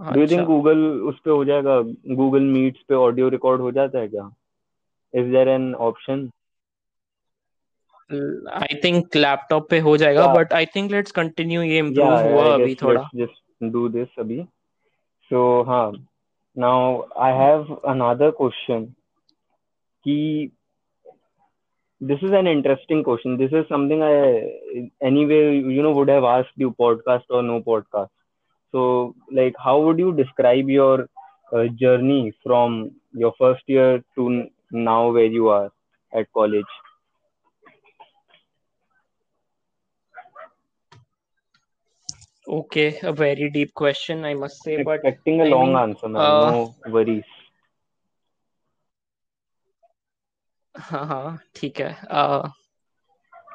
डू 0.00 0.20
यू 0.20 0.26
थिंक 0.26 0.46
गूगल 0.46 0.78
उस 1.08 1.18
पे 1.24 1.30
हो 1.30 1.44
जाएगा? 1.44 1.80
गूगल 2.14 2.42
मीट्स 2.42 2.82
पे 2.88 2.94
ऑडियो 2.94 3.28
रिकॉर्ड 3.28 3.60
हो 3.60 3.70
जाता 3.72 3.98
है 3.98 4.08
क्या? 4.08 4.30
Is 5.14 5.30
there 5.32 5.48
an 5.48 5.74
option 5.76 6.28
I 8.52 8.80
think 8.84 9.16
laptop 9.16 9.70
पे 9.70 9.78
हो 9.78 9.96
जाएगा 9.96 10.34
but 10.34 10.52
I 10.52 10.66
think 10.66 10.90
let's 10.90 11.12
continue 11.12 11.62
ये 11.62 11.78
इंप्रूव 11.78 12.08
हुआ 12.08 12.54
अभी 12.54 12.74
थोड़ा। 12.74 13.08
जस्ट 13.14 13.42
डू 13.62 13.88
दिस 13.88 14.08
अभी। 14.18 14.42
सो 15.22 15.62
हाँ 15.62 15.92
now 16.58 17.02
I 17.18 17.32
have 17.32 17.74
another 17.74 18.30
question 18.30 18.84
कि 20.04 20.50
this 22.02 22.18
is 22.24 22.34
an 22.34 22.48
interesting 22.48 23.04
question 23.04 23.36
this 23.36 23.52
is 23.52 23.64
something 23.64 24.02
I 24.02 24.16
anyway 25.02 25.50
you 25.50 25.82
know 25.82 25.92
would 25.92 26.10
have 26.10 26.44
podcast 26.70 27.30
और 27.30 27.42
no 27.42 27.60
podcast 27.60 28.12
so 28.74 29.14
like 29.32 29.54
how 29.64 29.80
would 29.80 29.98
you 29.98 30.12
describe 30.12 30.68
your 30.68 31.08
uh, 31.52 31.64
journey 31.64 32.32
from 32.44 32.90
your 33.14 33.32
first 33.38 33.62
year 33.66 34.04
to 34.14 34.44
now 34.70 35.10
where 35.10 35.24
you 35.24 35.48
are 35.48 35.70
at 36.14 36.32
college? 36.32 36.87
Okay, 42.47 42.99
a 43.03 43.11
very 43.13 43.49
deep 43.49 43.73
question, 43.73 44.25
I 44.25 44.33
must 44.33 44.61
say. 44.63 44.83
But 44.83 44.95
expecting 45.03 45.41
a 45.41 45.45
I 45.45 45.49
long 45.49 45.67
mean, 45.67 45.75
answer, 45.75 46.07
man. 46.09 46.21
Uh, 46.21 46.51
no 46.51 46.75
worries. 46.91 47.23
हाँ 50.77 51.37
ठीक 51.55 51.79
है 51.79 51.89
uh, 52.11 52.49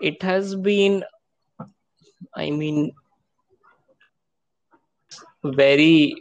it 0.00 0.22
has 0.22 0.54
been 0.54 1.02
I 2.36 2.50
mean 2.50 2.92
very 5.44 6.14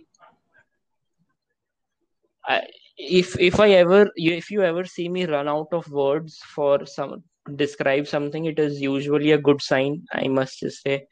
I, 2.47 2.61
if 2.97 3.39
if 3.39 3.59
I 3.59 3.69
ever 3.71 4.09
if 4.15 4.51
you 4.51 4.61
ever 4.63 4.85
see 4.85 5.07
me 5.09 5.25
run 5.25 5.47
out 5.47 5.67
of 5.73 5.89
words 5.91 6.39
for 6.55 6.85
some 6.85 7.23
describe 7.55 8.07
something 8.07 8.45
it 8.45 8.59
is 8.59 8.81
usually 8.81 9.31
a 9.31 9.37
good 9.37 9.61
sign 9.61 10.03
I 10.13 10.27
must 10.27 10.59
just 10.59 10.81
say 10.83 11.05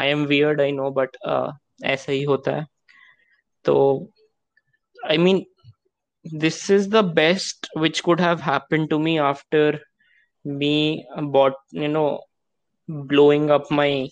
I 0.00 0.08
am 0.08 0.24
weird 0.26 0.60
I 0.60 0.72
know 0.72 0.90
but 1.00 1.16
ऐसा 1.84 2.12
ही 2.12 2.22
होता 2.22 2.56
है 2.56 2.66
तो 3.64 3.74
I 5.10 5.18
mean 5.18 5.44
this 6.42 6.70
is 6.70 6.88
the 6.88 7.02
best 7.16 7.66
which 7.74 8.02
could 8.02 8.20
have 8.20 8.40
happened 8.40 8.88
to 8.90 8.98
me 8.98 9.18
after 9.18 9.80
me 10.60 11.06
bought 11.34 11.56
you 11.70 11.88
know 11.88 12.20
blowing 13.10 13.50
up 13.50 13.70
my 13.70 14.08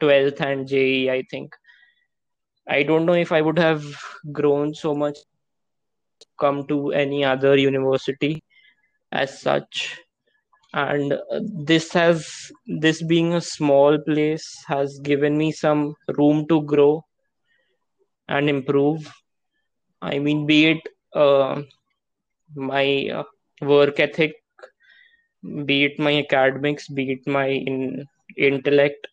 12th 0.00 0.40
and 0.40 0.66
JE 0.68 1.10
I 1.10 1.22
think 1.30 1.56
I 2.66 2.82
don't 2.82 3.04
know 3.04 3.18
if 3.24 3.32
I 3.32 3.40
would 3.42 3.58
have 3.58 3.84
grown 4.32 4.74
so 4.74 4.94
much 4.94 5.18
come 6.38 6.66
to 6.68 6.92
any 6.92 7.24
other 7.24 7.56
university 7.56 8.42
as 9.12 9.40
such 9.40 10.00
and 10.75 11.13
uh, 11.13 11.39
this 11.71 11.93
has 11.93 12.51
this 12.67 13.01
being 13.01 13.33
a 13.33 13.41
small 13.41 13.97
place 14.07 14.45
has 14.67 14.99
given 14.99 15.37
me 15.37 15.51
some 15.51 15.95
room 16.17 16.45
to 16.49 16.61
grow 16.63 17.03
and 18.27 18.49
improve. 18.49 19.09
I 20.01 20.19
mean 20.19 20.45
be 20.45 20.65
it 20.71 20.81
uh, 21.13 21.61
my 22.55 23.09
uh, 23.13 23.23
work 23.61 23.99
ethic 24.01 24.33
be 25.65 25.85
it 25.85 25.97
my 25.97 26.17
academics 26.17 26.89
be 26.89 27.11
it 27.13 27.25
my 27.25 27.47
in, 27.47 28.05
intellect. 28.37 29.07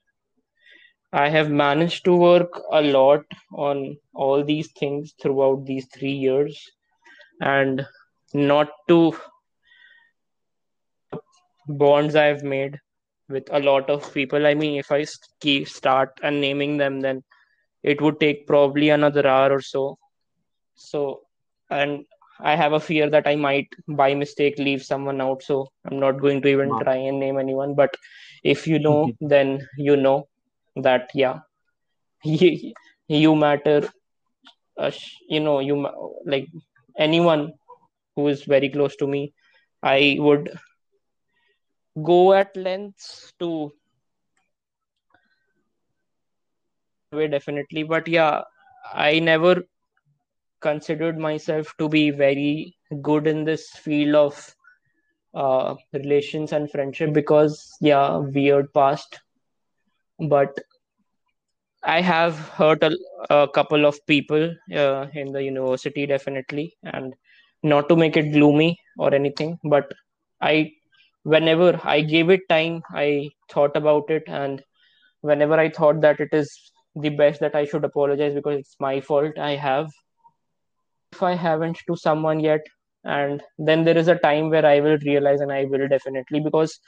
I 1.12 1.28
have 1.28 1.50
managed 1.50 2.04
to 2.06 2.16
work 2.16 2.60
a 2.72 2.82
lot 2.82 3.24
on 3.54 3.96
all 4.14 4.42
these 4.42 4.72
things 4.72 5.14
throughout 5.22 5.64
these 5.66 5.86
3 5.94 6.10
years. 6.10 6.58
And 7.40 7.86
not 8.34 8.70
to 8.88 9.12
bonds 11.68 12.14
I've 12.14 12.42
made 12.42 12.78
with 13.28 13.44
a 13.50 13.60
lot 13.60 13.88
of 13.90 14.12
people. 14.12 14.46
I 14.46 14.54
mean, 14.54 14.78
if 14.78 14.90
I 14.90 15.04
keep 15.40 15.68
start 15.68 16.20
and 16.22 16.40
naming 16.40 16.76
them, 16.76 17.00
then 17.00 17.22
it 17.82 18.00
would 18.00 18.20
take 18.20 18.46
probably 18.46 18.90
another 18.90 19.26
hour 19.26 19.52
or 19.52 19.60
so. 19.60 19.98
So, 20.74 21.22
and 21.70 22.04
I 22.40 22.56
have 22.56 22.72
a 22.72 22.80
fear 22.80 23.08
that 23.10 23.26
I 23.26 23.36
might 23.36 23.68
by 23.88 24.14
mistake 24.14 24.58
leave 24.58 24.82
someone 24.82 25.20
out. 25.20 25.42
So 25.42 25.68
I'm 25.84 25.98
not 25.98 26.20
going 26.20 26.42
to 26.42 26.48
even 26.48 26.70
wow. 26.70 26.80
try 26.80 26.96
and 26.96 27.20
name 27.20 27.38
anyone. 27.38 27.74
But 27.74 27.96
if 28.42 28.66
you 28.66 28.78
know, 28.78 29.12
then 29.20 29.66
you 29.76 29.96
know 29.96 30.28
that, 30.76 31.10
yeah, 31.14 31.40
you, 32.24 32.72
you 33.08 33.34
matter 33.34 33.88
uh, 34.78 34.90
you 35.28 35.40
know 35.40 35.60
you 35.60 35.88
like 36.24 36.48
anyone 36.98 37.52
who 38.16 38.28
is 38.28 38.44
very 38.44 38.68
close 38.68 38.96
to 38.96 39.06
me 39.06 39.32
i 39.82 40.16
would 40.18 40.50
go 42.00 42.32
at 42.32 42.56
lengths 42.56 43.32
to 43.38 43.70
way 47.12 47.28
definitely 47.28 47.82
but 47.82 48.08
yeah 48.08 48.42
i 48.94 49.18
never 49.18 49.62
considered 50.60 51.18
myself 51.18 51.74
to 51.78 51.88
be 51.88 52.10
very 52.10 52.74
good 53.02 53.26
in 53.26 53.44
this 53.44 53.68
field 53.70 54.14
of 54.14 54.54
uh, 55.34 55.74
relations 55.92 56.52
and 56.52 56.70
friendship 56.70 57.12
because 57.12 57.76
yeah 57.80 58.16
weird 58.18 58.72
past. 58.72 59.20
But 60.28 60.58
i 61.82 62.00
have 62.00 62.38
hurt 62.58 62.82
a, 62.82 62.96
a 63.30 63.48
couple 63.48 63.84
of 63.86 63.98
people 64.06 64.44
uh, 64.82 65.06
in 65.14 65.32
the 65.32 65.42
university 65.42 66.06
definitely 66.06 66.76
and 66.84 67.14
not 67.62 67.88
to 67.88 67.96
make 67.96 68.16
it 68.16 68.32
gloomy 68.32 68.78
or 68.98 69.12
anything 69.14 69.58
but 69.64 69.92
i 70.40 70.70
whenever 71.24 71.80
i 71.84 72.00
gave 72.00 72.30
it 72.30 72.48
time 72.48 72.82
i 72.90 73.28
thought 73.50 73.76
about 73.76 74.10
it 74.10 74.22
and 74.26 74.62
whenever 75.20 75.54
i 75.54 75.68
thought 75.68 76.00
that 76.00 76.20
it 76.20 76.28
is 76.32 76.72
the 76.96 77.08
best 77.08 77.40
that 77.40 77.54
i 77.54 77.64
should 77.64 77.84
apologize 77.84 78.34
because 78.34 78.58
it's 78.58 78.76
my 78.80 79.00
fault 79.00 79.38
i 79.38 79.54
have. 79.56 79.88
If 81.12 81.22
i 81.22 81.34
haven't 81.34 81.78
to 81.86 81.96
someone 81.96 82.40
yet 82.40 82.66
and 83.04 83.42
then 83.58 83.84
there 83.84 83.96
is 83.96 84.08
a 84.08 84.16
time 84.16 84.50
where 84.50 84.66
i 84.66 84.80
will 84.80 84.98
realize 85.04 85.40
and 85.40 85.52
i 85.52 85.64
will 85.64 85.86
definitely 85.88 86.40
because 86.40 86.80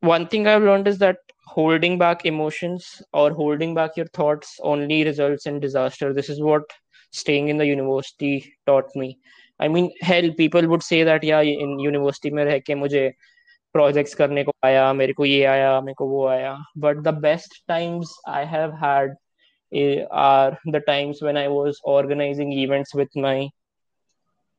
one 0.00 0.26
thing 0.26 0.46
i've 0.46 0.62
learned 0.62 0.88
is 0.88 0.98
that 0.98 1.16
holding 1.46 1.98
back 1.98 2.24
emotions 2.24 3.02
or 3.12 3.30
holding 3.32 3.74
back 3.74 3.96
your 3.96 4.06
thoughts 4.06 4.58
only 4.62 5.04
results 5.04 5.46
in 5.46 5.60
disaster. 5.60 6.12
This 6.12 6.28
is 6.28 6.40
what 6.40 6.62
staying 7.10 7.48
in 7.48 7.58
the 7.58 7.66
university 7.66 8.54
taught 8.66 8.94
me 8.94 9.18
i 9.61 9.67
mean 9.67 9.91
hell 10.01 10.29
people 10.41 10.67
would 10.67 10.83
say 10.83 11.03
that 11.03 11.23
yeah 11.23 11.41
in 11.41 11.79
university 11.79 12.31
mein 12.39 12.47
reh 12.51 12.59
ke 12.69 12.79
mujhe 12.83 13.03
projects 13.77 14.13
करने 14.15 14.43
को 14.43 14.51
आया 14.65 14.91
मेरे 14.93 15.13
को 15.13 15.25
ये 15.25 15.43
आया 15.53 15.79
मेरे 15.81 15.93
को 15.93 16.07
वो 16.09 16.25
आया 16.27 16.57
but 16.85 17.03
the 17.07 17.13
best 17.25 17.57
times 17.67 18.13
I 18.25 18.43
have 18.55 18.73
had 18.83 19.15
are 20.09 20.57
the 20.65 20.79
times 20.87 21.21
when 21.21 21.37
I 21.37 21.47
was 21.49 21.79
organizing 21.83 22.53
events 22.53 22.95
with 22.95 23.09
my 23.15 23.49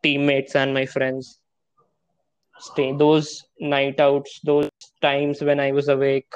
teammates 0.02 0.54
and 0.54 0.74
my 0.74 0.86
friends 0.86 1.38
stay 2.58 2.92
those 2.92 3.44
night 3.60 4.00
outs 4.00 4.40
those 4.44 4.68
times 5.00 5.40
when 5.42 5.60
i 5.60 5.70
was 5.72 5.88
awake 5.88 6.34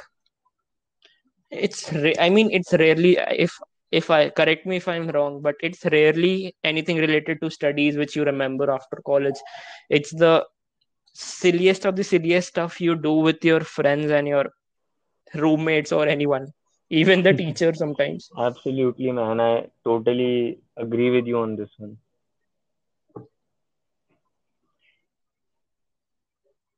it's 1.50 1.92
ra- 1.92 2.18
i 2.18 2.30
mean 2.30 2.50
it's 2.50 2.72
rarely 2.72 3.18
if 3.30 3.58
if 3.91 4.09
i 4.09 4.29
correct 4.29 4.65
me 4.65 4.77
if 4.77 4.87
i'm 4.87 5.07
wrong 5.09 5.41
but 5.41 5.55
it's 5.61 5.85
rarely 5.85 6.55
anything 6.63 6.97
related 6.97 7.39
to 7.41 7.49
studies 7.49 7.97
which 7.97 8.15
you 8.15 8.23
remember 8.23 8.69
after 8.71 8.97
college. 9.05 9.39
It's 9.89 10.11
the 10.13 10.45
silliest 11.13 11.85
of 11.85 11.95
the 11.95 12.03
silliest 12.03 12.49
stuff 12.49 12.79
you 12.81 12.95
do 12.95 13.13
with 13.13 13.43
your 13.43 13.61
friends 13.61 14.11
and 14.11 14.27
your 14.27 14.45
roommates 15.35 15.91
or 15.91 16.07
anyone 16.07 16.47
even 16.89 17.23
the 17.23 17.33
teacher 17.41 17.73
sometimes. 17.73 18.29
Absolutely 18.37 19.11
man. 19.11 19.39
I 19.39 19.69
totally 19.83 20.59
agree 20.77 21.09
with 21.11 21.25
you 21.27 21.39
on 21.39 21.55
this 21.55 21.69
one. 21.77 21.97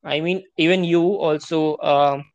I 0.04 0.20
mean, 0.22 0.44
even 0.58 0.84
you 0.84 1.02
also 1.02 1.78
um, 1.78 2.26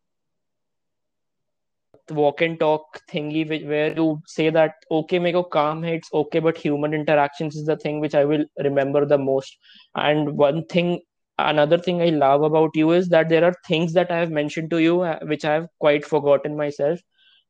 walk 2.11 2.41
and 2.43 2.59
talk 2.61 3.01
thingy 3.11 3.45
where 3.67 3.95
you 3.95 4.21
say 4.27 4.51
that 4.51 4.75
okay, 4.91 5.17
a 5.33 5.45
calm 5.45 5.85
it's 5.85 6.09
okay, 6.13 6.39
but 6.41 6.57
human 6.57 6.95
interactions 6.95 7.57
is 7.57 7.67
the 7.67 7.77
thing 7.77 8.01
which 8.01 8.15
I 8.15 8.25
will 8.25 8.45
remember 8.63 9.05
the 9.07 9.19
most. 9.19 9.57
And 9.95 10.37
one 10.37 10.65
thing, 10.67 11.01
another 11.39 11.79
thing 11.79 12.03
I 12.03 12.11
love 12.11 12.43
about 12.43 12.71
you 12.75 12.93
is 12.93 13.09
that 13.09 13.29
there 13.29 13.45
are 13.45 13.55
things 13.67 13.93
that 13.95 14.11
I 14.11 14.19
have 14.19 14.31
mentioned 14.31 14.71
to 14.71 14.79
you 14.83 15.03
uh, 15.03 15.19
which 15.23 15.45
I 15.45 15.55
have 15.55 15.69
quite 15.81 16.05
forgotten 16.05 16.57
myself, 16.57 17.01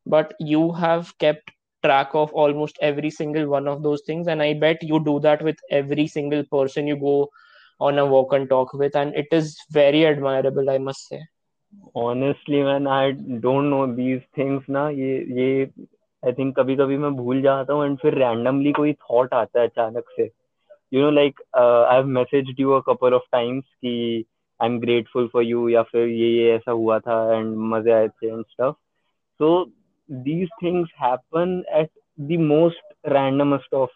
but 0.06 0.34
you 0.40 0.72
have 0.72 1.16
kept 1.18 1.50
track 1.84 2.10
of 2.14 2.32
almost 2.32 2.78
every 2.80 3.10
single 3.10 3.48
one 3.48 3.68
of 3.68 3.82
those 3.82 4.02
things, 4.06 4.26
and 4.28 4.42
I 4.42 4.54
bet 4.54 4.82
you 4.82 5.02
do 5.04 5.20
that 5.20 5.42
with 5.42 5.56
every 5.70 6.06
single 6.06 6.44
person 6.50 6.86
you 6.86 6.96
go 6.96 7.28
on 7.80 7.98
a 7.98 8.06
walk 8.06 8.32
and 8.32 8.48
talk 8.48 8.72
with 8.74 8.94
and 8.96 9.14
it 9.14 9.26
is 9.32 9.58
very 9.70 10.06
admirable 10.06 10.70
i 10.70 10.78
must 10.78 11.08
say 11.08 11.20
honestly, 11.94 12.62
man, 12.62 12.86
i 12.86 13.12
don't 13.42 13.70
know 13.70 13.82
these 13.96 14.22
things 14.38 14.68
ना। 14.70 14.88
ये 14.90 15.18
ये 15.38 15.64
I 16.22 16.32
think 16.32 16.54
कभी 16.58 16.76
कभी 16.76 16.96
मैं 16.98 17.10
भूल 17.16 17.42
जाता 17.42 17.72
हूँ 17.72 17.84
and 17.84 17.96
फिर 17.98 18.14
रैंडमली 18.18 18.72
कोई 18.72 18.92
थॉट 18.92 19.34
आता 19.34 19.60
है 19.60 19.66
अचानक 19.66 20.04
से। 20.16 20.30
You 20.92 21.00
know 21.02 21.10
like 21.10 21.40
I 21.56 21.96
have 21.96 22.06
messaged 22.18 22.60
you 22.60 22.70
a 22.72 22.80
couple 22.86 23.14
of 23.14 23.22
times 23.32 23.64
कि 23.64 24.24
I 24.60 24.68
am 24.68 24.78
grateful 24.80 25.26
for 25.32 25.42
you 25.44 25.68
या 25.68 25.82
फिर 25.82 26.08
ये 26.08 26.28
ये 26.30 26.54
ऐसा 26.54 26.72
हुआ 26.72 26.98
था 26.98 27.16
एंड 27.34 27.54
मज़े 27.72 27.92
आए 27.92 28.08
थे 28.08 28.28
and 28.28 28.44
stuff 28.44 28.74
so 29.40 29.64
these 30.08 30.48
things 30.62 30.90
happen 31.02 31.62
at 31.74 31.90
the 32.20 32.40
most 32.40 32.94
randomest 33.12 33.74
of 33.74 33.90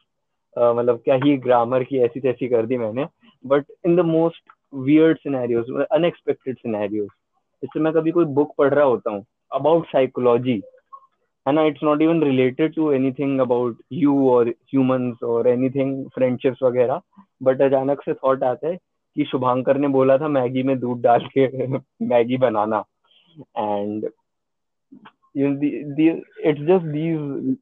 मतलब 0.56 1.00
क्या 1.04 1.14
ही 1.24 1.36
ग्रामर 1.38 1.84
की 1.84 1.98
ऐसी 2.04 2.20
तैसी 2.20 2.48
कर 2.48 2.66
दी 2.66 2.76
मैंने। 2.78 3.06
But 3.44 3.64
in 3.86 3.96
the 3.96 4.00
most 4.06 4.50
weird 4.74 5.18
scenarios 5.18 5.70
unexpected 5.92 6.56
scenarios 6.56 7.08
जैसे 7.62 7.80
मैं 7.80 7.92
कभी 7.92 8.11
कोई 8.11 8.24
बुक 8.24 8.54
पढ़ 8.59 8.74
रहा 8.74 8.84
होता 8.84 9.11
हूँ। 9.11 9.24
अबाउट 9.54 9.86
साइकोलॉजी 9.86 10.62
है 11.46 11.52
ना? 11.54 11.62
It's 11.62 11.82
not 11.84 12.02
even 12.02 12.22
related 12.22 12.74
to 12.74 12.92
anything 12.92 13.40
about 13.40 13.78
you 13.92 14.30
और 14.30 14.48
ह्यूमंस 14.48 15.22
और 15.22 15.48
एनीथिंग 15.48 16.04
फ्रेंडशिप्स 16.14 16.62
वगैरह 16.62 17.00
बट 17.42 17.62
अचानक 17.62 18.02
से 18.04 18.14
थॉट 18.14 18.42
आता 18.44 18.68
है 18.68 18.76
कि 19.16 19.24
शुभांकर 19.24 19.76
ने 19.76 19.88
बोला 19.88 20.18
था 20.18 20.28
मैगी 20.28 20.62
में 20.62 20.78
दूध 20.78 21.00
डाल 21.02 21.28
के 21.38 21.66
Maggi 22.02 22.36
banana. 22.36 22.84
And 23.59 24.04
it's 25.36 26.61
just 26.61 26.84
these 26.84 27.56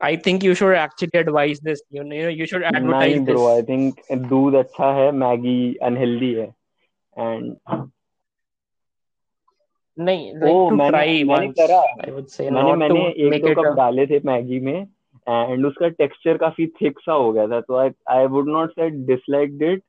I 0.00 0.16
think 0.16 0.44
you 0.44 0.52
should 0.58 0.74
actually 0.74 1.18
advise 1.20 1.58
this. 1.64 1.80
You 1.94 2.02
know, 2.02 2.28
you 2.34 2.46
should 2.50 2.62
advertise 2.68 3.24
bro, 3.24 3.42
I 3.54 3.62
think 3.62 3.98
दूध 4.28 4.54
अच्छा 4.54 4.92
है, 4.92 5.10
मैगी 5.12 5.74
unhealthy 5.88 6.30
है, 6.36 6.46
and 7.16 7.50
नहीं 10.00 10.32
oh, 10.34 10.70
to 10.70 10.76
मैंने, 10.76 10.98
try 10.98 11.28
मैंने 11.28 12.50
मैंने 12.50 12.76
मैंने 12.76 13.36
एक 13.36 13.42
दो 13.42 13.62
कप 13.62 13.76
डाले 13.76 14.06
थे 14.06 14.20
मैगी 14.24 14.60
में 14.60 14.86
एंड 15.28 15.66
उसका 15.66 15.88
टेक्सचर 15.88 16.36
काफ़ी 16.36 16.66
थिक 16.66 16.98
सा 17.00 17.12
हो 17.12 17.32
गया 17.32 17.46
था 17.48 17.60
तो 17.60 17.76
I 17.76 17.90
I 18.08 18.26
would 18.26 18.48
not 18.48 18.70
say 18.70 18.90
disliked 18.90 19.62
it 19.62 19.82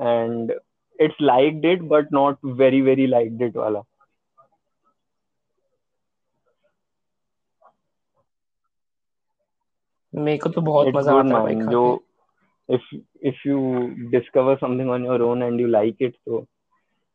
and 0.00 0.52
it's 1.00 1.16
liked 1.22 1.64
it 1.64 1.82
but 1.82 2.12
not 2.12 2.38
very 2.44 2.80
very 2.80 3.06
liked 3.06 3.42
it 3.42 3.56
वाला। 3.56 3.82
मेरे 10.14 10.38
को 10.38 10.50
तो 10.50 10.60
बहुत 10.60 10.94
मज़ा 10.94 11.12
आता 11.12 11.38
है 11.38 11.44
भाई 11.44 11.72
जो 11.72 12.02
if 12.68 12.80
if 13.22 13.34
you 13.44 13.58
discover 14.12 14.58
something 14.58 14.88
on 14.90 15.04
your 15.04 15.22
own 15.22 15.42
and 15.42 15.60
you 15.60 15.68
like 15.68 16.00
it 16.00 16.14
so 16.24 16.46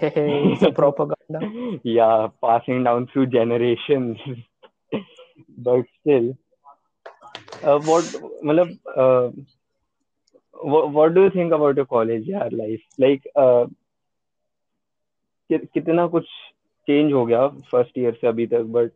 it's 0.00 0.62
a 0.62 0.70
propaganda. 0.72 1.80
yeah, 1.82 2.28
passing 2.42 2.84
down 2.84 3.06
through 3.06 3.26
generations. 3.26 4.18
but 5.58 5.84
still, 6.00 6.36
uh, 7.62 7.78
what, 7.80 8.04
मतलब, 8.42 8.78
uh, 8.96 9.30
what, 10.52 10.90
what 10.90 11.14
do 11.14 11.24
you 11.24 11.30
think 11.30 11.52
about 11.52 11.76
your 11.76 11.86
college 11.86 12.26
यार 12.26 12.52
life? 12.52 12.82
Like, 12.98 13.26
uh, 13.36 13.66
कि, 15.50 15.58
कितना 15.74 16.06
कुछ 16.06 16.24
change 16.86 17.12
हो 17.12 17.24
गया 17.26 17.46
first 17.72 17.98
year 17.98 18.18
से 18.20 18.26
अभी 18.26 18.46
तक 18.46 18.62
but 18.76 18.90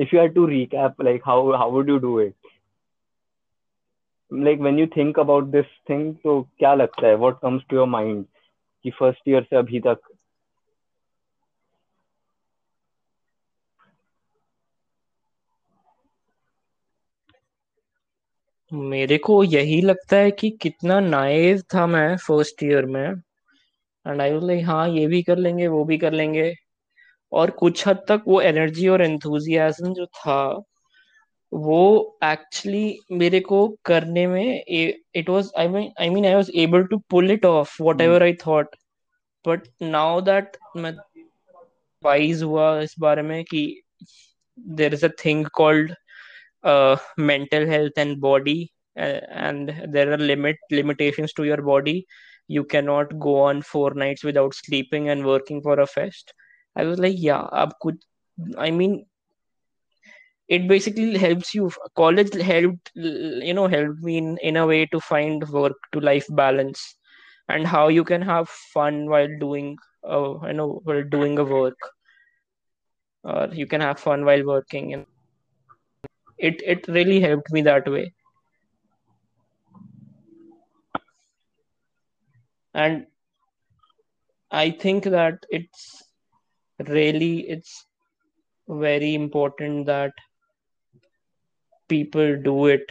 if 0.00 0.14
you 0.14 0.20
had 0.20 0.34
to 0.34 0.46
recap 0.46 1.02
like 1.08 1.26
how 1.30 1.38
how 1.62 1.68
would 1.74 1.90
you 1.92 1.98
do 2.04 2.12
it 2.24 2.34
like 4.46 4.62
when 4.66 4.80
you 4.82 4.86
think 4.96 5.20
about 5.24 5.50
this 5.56 5.72
thing 5.90 6.04
तो 6.24 6.40
क्या 6.58 6.74
लगता 6.74 7.06
है 7.06 7.16
what 7.24 7.40
comes 7.44 7.66
to 7.70 7.78
your 7.80 7.88
mind 7.94 8.24
कि 8.84 8.90
फ़र्स्ट 8.98 9.28
ईयर 9.28 9.42
से 9.42 9.56
अभी 9.56 9.80
तक 9.80 9.98
मेरे 18.72 19.16
को 19.18 19.42
यही 19.44 19.80
लगता 19.80 20.16
है 20.16 20.30
कि 20.30 20.50
कितना 20.62 20.98
नाइव 21.00 21.62
था 21.74 21.86
मैं 21.86 22.16
फ़र्स्ट 22.18 22.62
ईयर 22.64 22.84
में। 22.86 23.02
एंड 24.06 24.20
आई 24.20 24.32
वाज 24.32 24.44
लाइक 24.44 24.64
हाँ 24.66 24.88
ये 24.88 25.06
भी 25.06 25.22
कर 25.22 25.36
लेंगे, 25.38 25.66
वो 25.68 25.84
भी 25.84 25.98
कर 25.98 26.12
लेंगे। 26.12 26.52
और 27.32 27.50
कुछ 27.50 27.86
हद 27.88 28.04
तक 28.08 28.22
वो 28.28 28.40
एनर्जी 28.40 28.88
और 28.88 29.02
एंथुजियाज्म 29.02 29.92
जो 29.94 30.06
था, 30.06 30.62
वो 31.52 32.18
एक्चुअली 32.24 32.98
मेरे 33.12 33.40
को 33.40 33.66
करने 33.84 34.26
में 34.26 34.62
it 34.68 35.28
was 35.30 35.50
I 35.58 35.68
mean 35.68 35.90
I 36.00 36.10
mean 36.10 36.26
I 36.26 36.34
was 36.34 36.50
able 36.56 36.84
to 36.84 36.98
pull 37.10 37.30
it 37.30 37.44
off 37.46 37.76
whatever 38.00 38.22
I 38.22 38.34
thought 38.46 38.76
but 39.44 39.68
now 39.82 40.20
that 40.20 40.56
मैं 40.76 40.92
वाइज 42.02 42.42
हुआ 42.42 42.80
इस 42.80 42.94
बारे 43.00 43.22
में 43.22 43.42
कि 43.44 43.62
there 44.58 44.94
is 44.94 45.04
a 45.06 45.08
thing 45.24 45.46
called 45.54 45.92
uh, 46.66 46.96
mental 47.18 47.66
health 47.66 47.92
and 47.98 48.20
body 48.20 48.72
uh, 48.98 49.20
and 49.48 49.74
there 49.92 50.12
are 50.12 50.18
limit 50.18 50.56
limitations 50.70 51.32
to 51.34 51.44
your 51.44 51.62
body. 51.62 52.06
You 52.48 52.64
cannot 52.64 53.18
go 53.20 53.40
on 53.42 53.62
four 53.62 53.94
nights 53.94 54.24
without 54.24 54.54
sleeping 54.54 55.08
and 55.08 55.26
working 55.26 55.62
for 55.62 55.80
a 55.80 55.86
fest. 55.86 56.34
I 56.76 56.84
was 56.84 56.98
like 56.98 57.16
yeah 57.18 57.44
I 57.52 57.70
could. 57.82 57.98
i 58.58 58.70
mean 58.70 59.06
it 60.48 60.68
basically 60.68 61.16
helps 61.18 61.54
you. 61.54 61.70
College 61.96 62.34
helped 62.42 62.92
you 62.94 63.54
know 63.54 63.68
helped 63.68 64.00
me 64.02 64.18
in, 64.18 64.38
in 64.42 64.56
a 64.56 64.66
way 64.66 64.86
to 64.86 65.00
find 65.00 65.48
work 65.50 65.76
to 65.92 66.00
life 66.00 66.26
balance 66.30 66.96
and 67.48 67.66
how 67.66 67.88
you 67.88 68.04
can 68.04 68.22
have 68.22 68.48
fun 68.48 69.08
while 69.08 69.28
doing 69.40 69.76
uh, 70.08 70.34
you 70.46 70.54
know 70.54 70.80
while 70.84 71.04
doing 71.04 71.38
a 71.38 71.44
work 71.44 71.78
or 73.24 73.32
uh, 73.42 73.48
you 73.52 73.66
can 73.66 73.80
have 73.80 73.98
fun 74.00 74.24
while 74.24 74.44
working 74.44 74.94
and 74.94 75.15
it 76.38 76.62
it 76.64 76.86
really 76.88 77.20
helped 77.20 77.52
me 77.52 77.62
that 77.62 77.86
way. 77.90 78.12
And 82.74 83.06
i 84.50 84.70
think 84.70 85.04
that 85.04 85.44
it's 85.50 86.02
really 86.88 87.48
it's 87.48 87.86
very 88.68 89.14
important 89.14 89.86
that 89.86 90.12
people 91.88 92.36
do 92.42 92.66
it. 92.66 92.90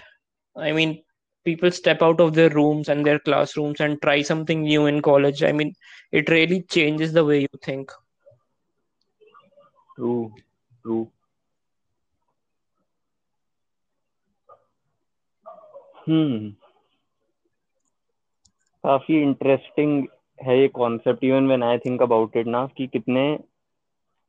I 0.55 0.71
mean 0.71 1.03
people 1.45 1.71
step 1.71 2.01
out 2.01 2.19
of 2.19 2.33
their 2.33 2.49
rooms 2.49 2.89
and 2.89 3.05
their 3.05 3.19
classrooms 3.19 3.79
and 3.79 4.01
try 4.01 4.21
something 4.21 4.63
new 4.63 4.85
in 4.85 5.01
college. 5.01 5.43
I 5.43 5.51
mean 5.51 5.73
it 6.11 6.29
really 6.29 6.61
changes 6.63 7.13
the 7.13 7.25
way 7.25 7.41
you 7.41 7.47
think. 7.63 7.91
True 9.95 10.33
true 10.81 11.11
हम्म। 16.07 16.51
काफ़ी 18.83 19.21
interesting 19.21 20.05
है 20.39 20.59
ये 20.59 20.67
concept 20.67 21.23
even 21.23 21.47
when 21.47 21.63
I 21.63 21.77
think 21.77 22.01
about 22.01 22.37
it 22.37 22.47
ना 22.47 22.65
कि 22.77 22.87
कितने 22.87 23.37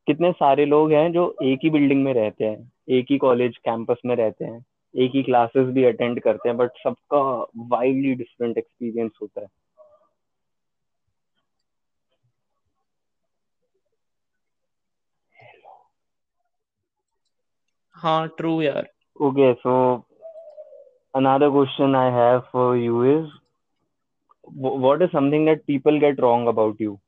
कितने 0.07 0.31
सारे 0.31 0.65
लोग 0.65 0.91
हैं 0.91 1.11
जो 1.11 1.35
एक 1.43 1.59
ही 1.63 1.69
बिल्डिंग 1.69 2.03
में 2.03 2.13
रहते 2.13 2.45
हैं 2.45 2.71
एक 2.89 3.05
ही 3.09 3.17
कॉलेज 3.17 3.57
कैंपस 3.57 4.01
में 4.05 4.15
रहते 4.15 4.45
हैं 4.45 4.65
एक 4.95 5.11
ही 5.15 5.23
क्लासेस 5.23 5.67
भी 5.67 5.83
अटेंड 5.83 6.21
करते 6.21 6.49
हैं 6.49 6.57
बट 6.57 6.71
सबका 6.83 7.21
वाइडली 7.67 8.13
डिफरेंट 8.15 8.57
एक्सपीरियंस 8.57 9.11
होता 9.21 9.41
है। 9.41 9.47
हाँ 17.95 18.27
ट्रू 18.27 18.61
यार। 18.61 18.87
Okay, 19.19 19.55
so 19.63 19.71
another 21.17 21.49
question 21.51 21.95
I 21.95 22.05
have 22.11 22.43
for 22.51 22.77
you 22.77 23.03
is 23.17 23.27
what 24.45 25.01
is 25.01 25.11
something 25.11 25.45
that 25.45 25.65
people 25.67 25.99
get 25.99 26.21
wrong 26.21 26.47
about 26.47 26.79
you? 26.79 26.99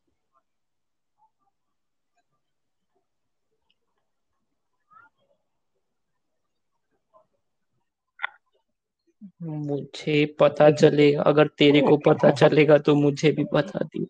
मुझे 9.43 10.25
पता 10.39 10.69
चलेगा 10.71 11.21
अगर 11.29 11.47
तेरे 11.59 11.81
को 11.81 11.97
पता 12.05 12.29
चलेगा 12.31 12.77
तो 12.87 12.95
मुझे 12.95 13.31
भी 13.31 13.43
बता 13.53 13.79
दी 13.85 14.07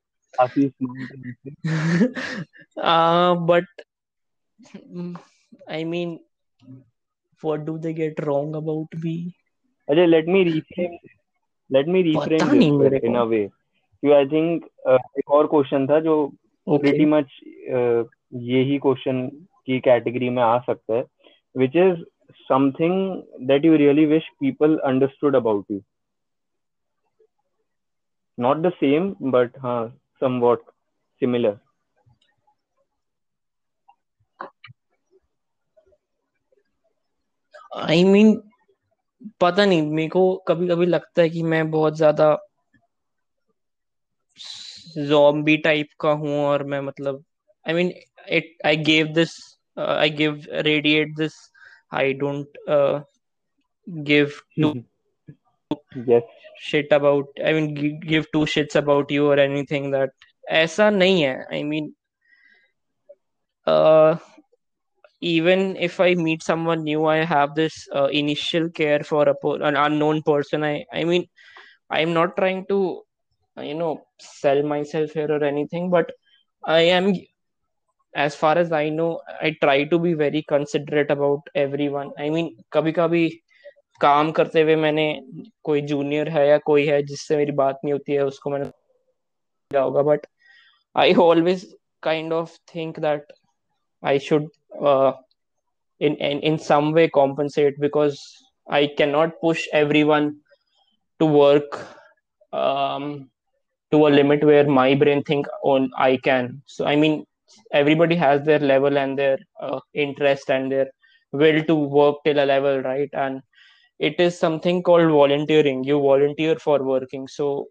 uh, 2.78 3.36
but 3.36 3.66
I 5.68 5.84
mean, 5.84 6.20
what 7.42 7.66
do 7.66 7.78
they 7.78 7.94
get 7.94 8.24
wrong 8.26 8.56
about 8.56 8.88
me? 9.04 9.36
अरे 9.90 10.06
let 10.08 10.28
me 10.28 10.44
reframe 10.44 10.98
let 11.70 11.88
me 11.88 12.02
reframe 12.04 12.62
in 13.06 13.16
a 13.16 13.24
way 13.24 13.44
you 14.04 14.14
I 14.14 14.26
think 14.28 14.66
एक 15.20 15.32
और 15.32 15.48
क्वेश्चन 15.48 15.88
था 15.88 16.00
जो 16.00 16.16
प्रीटी 16.68 17.06
मच 17.06 17.40
यही 18.50 18.78
क्वेश्चन 18.80 19.28
की 19.68 19.80
कैटेगरी 19.80 20.30
में 20.30 20.42
आ 20.44 20.58
सकता 20.60 20.96
है 20.96 21.04
which 21.56 21.76
is 21.78 22.04
something 22.50 23.48
that 23.48 23.66
you 23.66 23.76
really 23.78 24.06
wish 24.06 24.28
people 24.40 24.78
understood 24.86 25.36
about 25.36 25.72
you 25.72 25.82
not 28.38 28.58
the 28.58 28.72
same 28.74 29.14
but 29.32 29.58
हाँ 29.60 29.80
सम 30.22 30.40
व्हाट 30.40 30.60
सिमिलर 31.22 31.58
आई 37.80 38.04
मीन 38.04 38.32
पता 39.42 39.66
नहीं 39.66 39.82
मेरे 39.82 40.10
को 40.10 40.36
कभी 40.48 40.68
कभी 40.68 40.86
लगता 40.86 41.22
है 41.22 41.30
कि 41.30 41.44
मैं 41.44 41.72
बहुत 41.72 41.98
ज़्यादा 41.98 42.48
जॉम्बी 44.98 45.58
टाइप 45.58 45.88
का 46.00 46.12
हूँ 46.12 46.40
और 46.46 46.64
मैं 46.64 46.82
मतलब 46.82 47.24
I 47.68 47.74
mean 47.74 47.94
it 48.30 48.58
I 48.66 48.78
gave 48.78 49.08
this 49.08 49.60
I 49.80 50.10
give 50.10 50.44
radiate 50.52 51.16
this 51.18 51.34
I 51.94 52.14
don't 52.14 52.48
give 53.90 54.32
to 54.62 54.74
yes. 56.08 56.24
About 56.94 57.26
about 57.26 57.50
i 57.50 57.54
mean 57.54 58.00
give 58.12 58.26
two 58.34 58.46
shits 58.46 58.76
about 58.76 59.12
you 59.12 59.28
or 59.28 59.40
anything 59.40 59.92
that 59.92 60.10
aisa 60.52 60.88
nahi 60.96 61.20
hai 61.26 61.60
i 61.60 61.82
uh, 63.68 64.18
even 65.21 65.77
if 65.77 66.01
I 66.01 66.15
meet 66.15 66.43
someone 66.43 66.83
new 66.85 67.07
I 67.07 67.25
have 67.25 67.55
this 67.55 67.89
uh, 67.95 68.07
initial 68.07 68.69
care 68.71 69.03
for 69.03 69.29
a 69.29 69.35
po- 69.35 69.55
an 69.55 69.77
unknown 69.77 70.23
person 70.23 70.65
I 70.65 70.85
I 70.93 71.05
mean 71.05 71.27
I'm 71.91 72.13
not 72.13 72.37
trying 72.37 72.67
to 72.69 73.03
uh, 73.57 73.63
you 73.63 73.75
know 73.75 74.03
sell 74.19 74.63
myself 74.63 75.13
here 75.13 75.31
or 75.31 75.43
anything 75.45 75.91
but 75.91 76.13
I 76.65 76.81
am 76.81 77.15
as 78.15 78.35
far 78.35 78.57
as 78.59 78.73
I 78.73 78.89
know 78.91 79.21
I 79.41 79.57
try 79.63 79.85
to 79.85 79.99
be 79.99 80.15
very 80.15 80.43
considerate 80.43 81.11
about 81.11 81.49
everyone 81.55 82.13
I 82.19 82.31
mean 82.31 82.51
कभी 82.73 82.93
कभी 82.93 83.29
काम 84.01 84.31
करते 84.33 84.63
हुए 84.63 84.77
मैंने 84.77 85.07
कोई 85.65 85.81
junior 85.91 86.29
है 86.29 86.49
या 86.49 86.59
कोई 86.59 86.87
है 86.87 87.03
जिससे 87.03 87.37
मेरी 87.37 87.53
बात 87.63 87.81
नहीं 87.85 87.93
होती 87.93 88.13
है 88.13 88.25
उसको 88.27 88.51
मैंने 88.51 88.65
किया 88.65 89.83
होगा 89.83 90.03
but 90.03 90.27
I 90.97 91.15
always 91.15 91.67
kind 92.03 92.33
of 92.33 92.59
think 92.75 93.01
that 93.01 93.33
I 94.07 94.19
should 94.76 95.14
in, 96.08 96.16
in 96.16 96.40
in 96.50 96.58
some 96.58 96.94
way 96.94 97.10
compensate 97.10 97.80
because 97.80 98.20
I 98.70 98.88
cannot 98.98 99.34
push 99.42 99.68
everyone 99.74 100.28
to 101.20 101.26
work 101.26 101.88
um, 102.54 103.30
to 103.92 104.08
a 104.08 104.10
limit 104.10 104.44
where 104.44 104.68
my 104.68 104.96
brain 104.96 105.24
think 105.24 105.48
on 105.64 105.90
I 105.98 106.18
can. 106.18 106.62
So 106.68 106.86
I 106.86 106.96
mean, 106.96 107.26
everybody 107.74 108.16
has 108.16 108.46
their 108.46 108.60
level 108.60 108.98
and 108.98 109.20
their 109.20 109.40
uh, 109.62 109.80
interest 109.94 110.50
and 110.50 110.72
their 110.72 110.88
will 111.34 111.64
to 111.64 111.76
work 111.76 112.24
till 112.24 112.40
a 112.40 112.46
level, 112.46 112.82
right? 112.82 113.10
And 113.12 113.42
it 114.00 114.20
is 114.20 114.40
something 114.40 114.82
called 114.82 115.12
volunteering 115.12 115.84
you 115.84 116.00
volunteer 116.00 116.56
for 116.56 116.82
working 116.84 117.28
so 117.28 117.68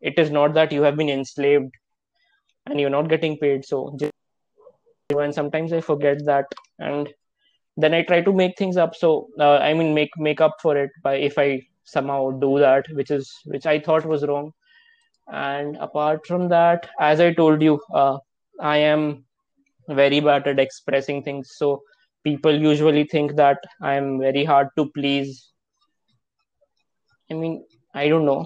it 0.00 0.18
is 0.18 0.30
not 0.30 0.54
that 0.54 0.72
you 0.72 0.82
have 0.82 0.96
been 0.96 1.10
enslaved 1.10 1.72
and 2.66 2.80
you're 2.80 2.90
not 2.90 3.08
getting 3.08 3.36
paid 3.36 3.64
so 3.64 3.96
and 5.19 5.33
sometimes 5.33 5.73
i 5.73 5.81
forget 5.81 6.23
that 6.25 6.45
and 6.79 7.09
then 7.77 7.93
i 7.93 8.01
try 8.03 8.21
to 8.21 8.33
make 8.33 8.57
things 8.57 8.77
up 8.77 8.95
so 8.95 9.27
uh, 9.39 9.57
i 9.57 9.73
mean 9.73 9.93
make 9.93 10.17
make 10.17 10.41
up 10.41 10.55
for 10.61 10.77
it 10.77 10.89
by 11.03 11.15
if 11.15 11.37
i 11.37 11.61
somehow 11.83 12.31
do 12.31 12.59
that 12.59 12.85
which 12.93 13.11
is 13.11 13.31
which 13.45 13.65
i 13.65 13.79
thought 13.79 14.05
was 14.05 14.25
wrong 14.25 14.51
and 15.31 15.77
apart 15.77 16.25
from 16.25 16.47
that 16.47 16.89
as 16.99 17.19
i 17.19 17.33
told 17.33 17.61
you 17.61 17.79
uh, 17.93 18.17
i 18.59 18.77
am 18.77 19.23
very 19.89 20.19
bad 20.19 20.47
at 20.47 20.59
expressing 20.59 21.21
things 21.23 21.51
so 21.57 21.81
people 22.23 22.55
usually 22.55 23.03
think 23.03 23.35
that 23.35 23.57
i 23.81 23.93
am 23.93 24.19
very 24.19 24.43
hard 24.43 24.69
to 24.77 24.85
please 24.91 25.51
I 27.31 27.33
mean, 27.33 27.65
I 27.95 28.09
don't 28.09 28.25
know. 28.25 28.45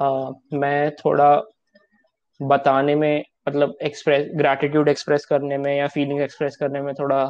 Uh, 0.00 0.32
मैं 0.56 0.96
थोड़ा 0.96 1.30
बताने 2.42 2.94
में 2.96 3.24
मतलब 3.47 3.77
express 3.83 4.27
gratitude 4.35 4.89
express 4.89 5.25
करने 5.25 5.57
में 5.57 5.75
या 5.77 5.87
feeling 5.87 6.21
express 6.21 6.55
करने 6.57 6.81
में 6.81 6.93
थोड़ा 6.93 7.23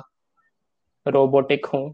रोबोटिक 1.07 1.65
हूँ 1.65 1.93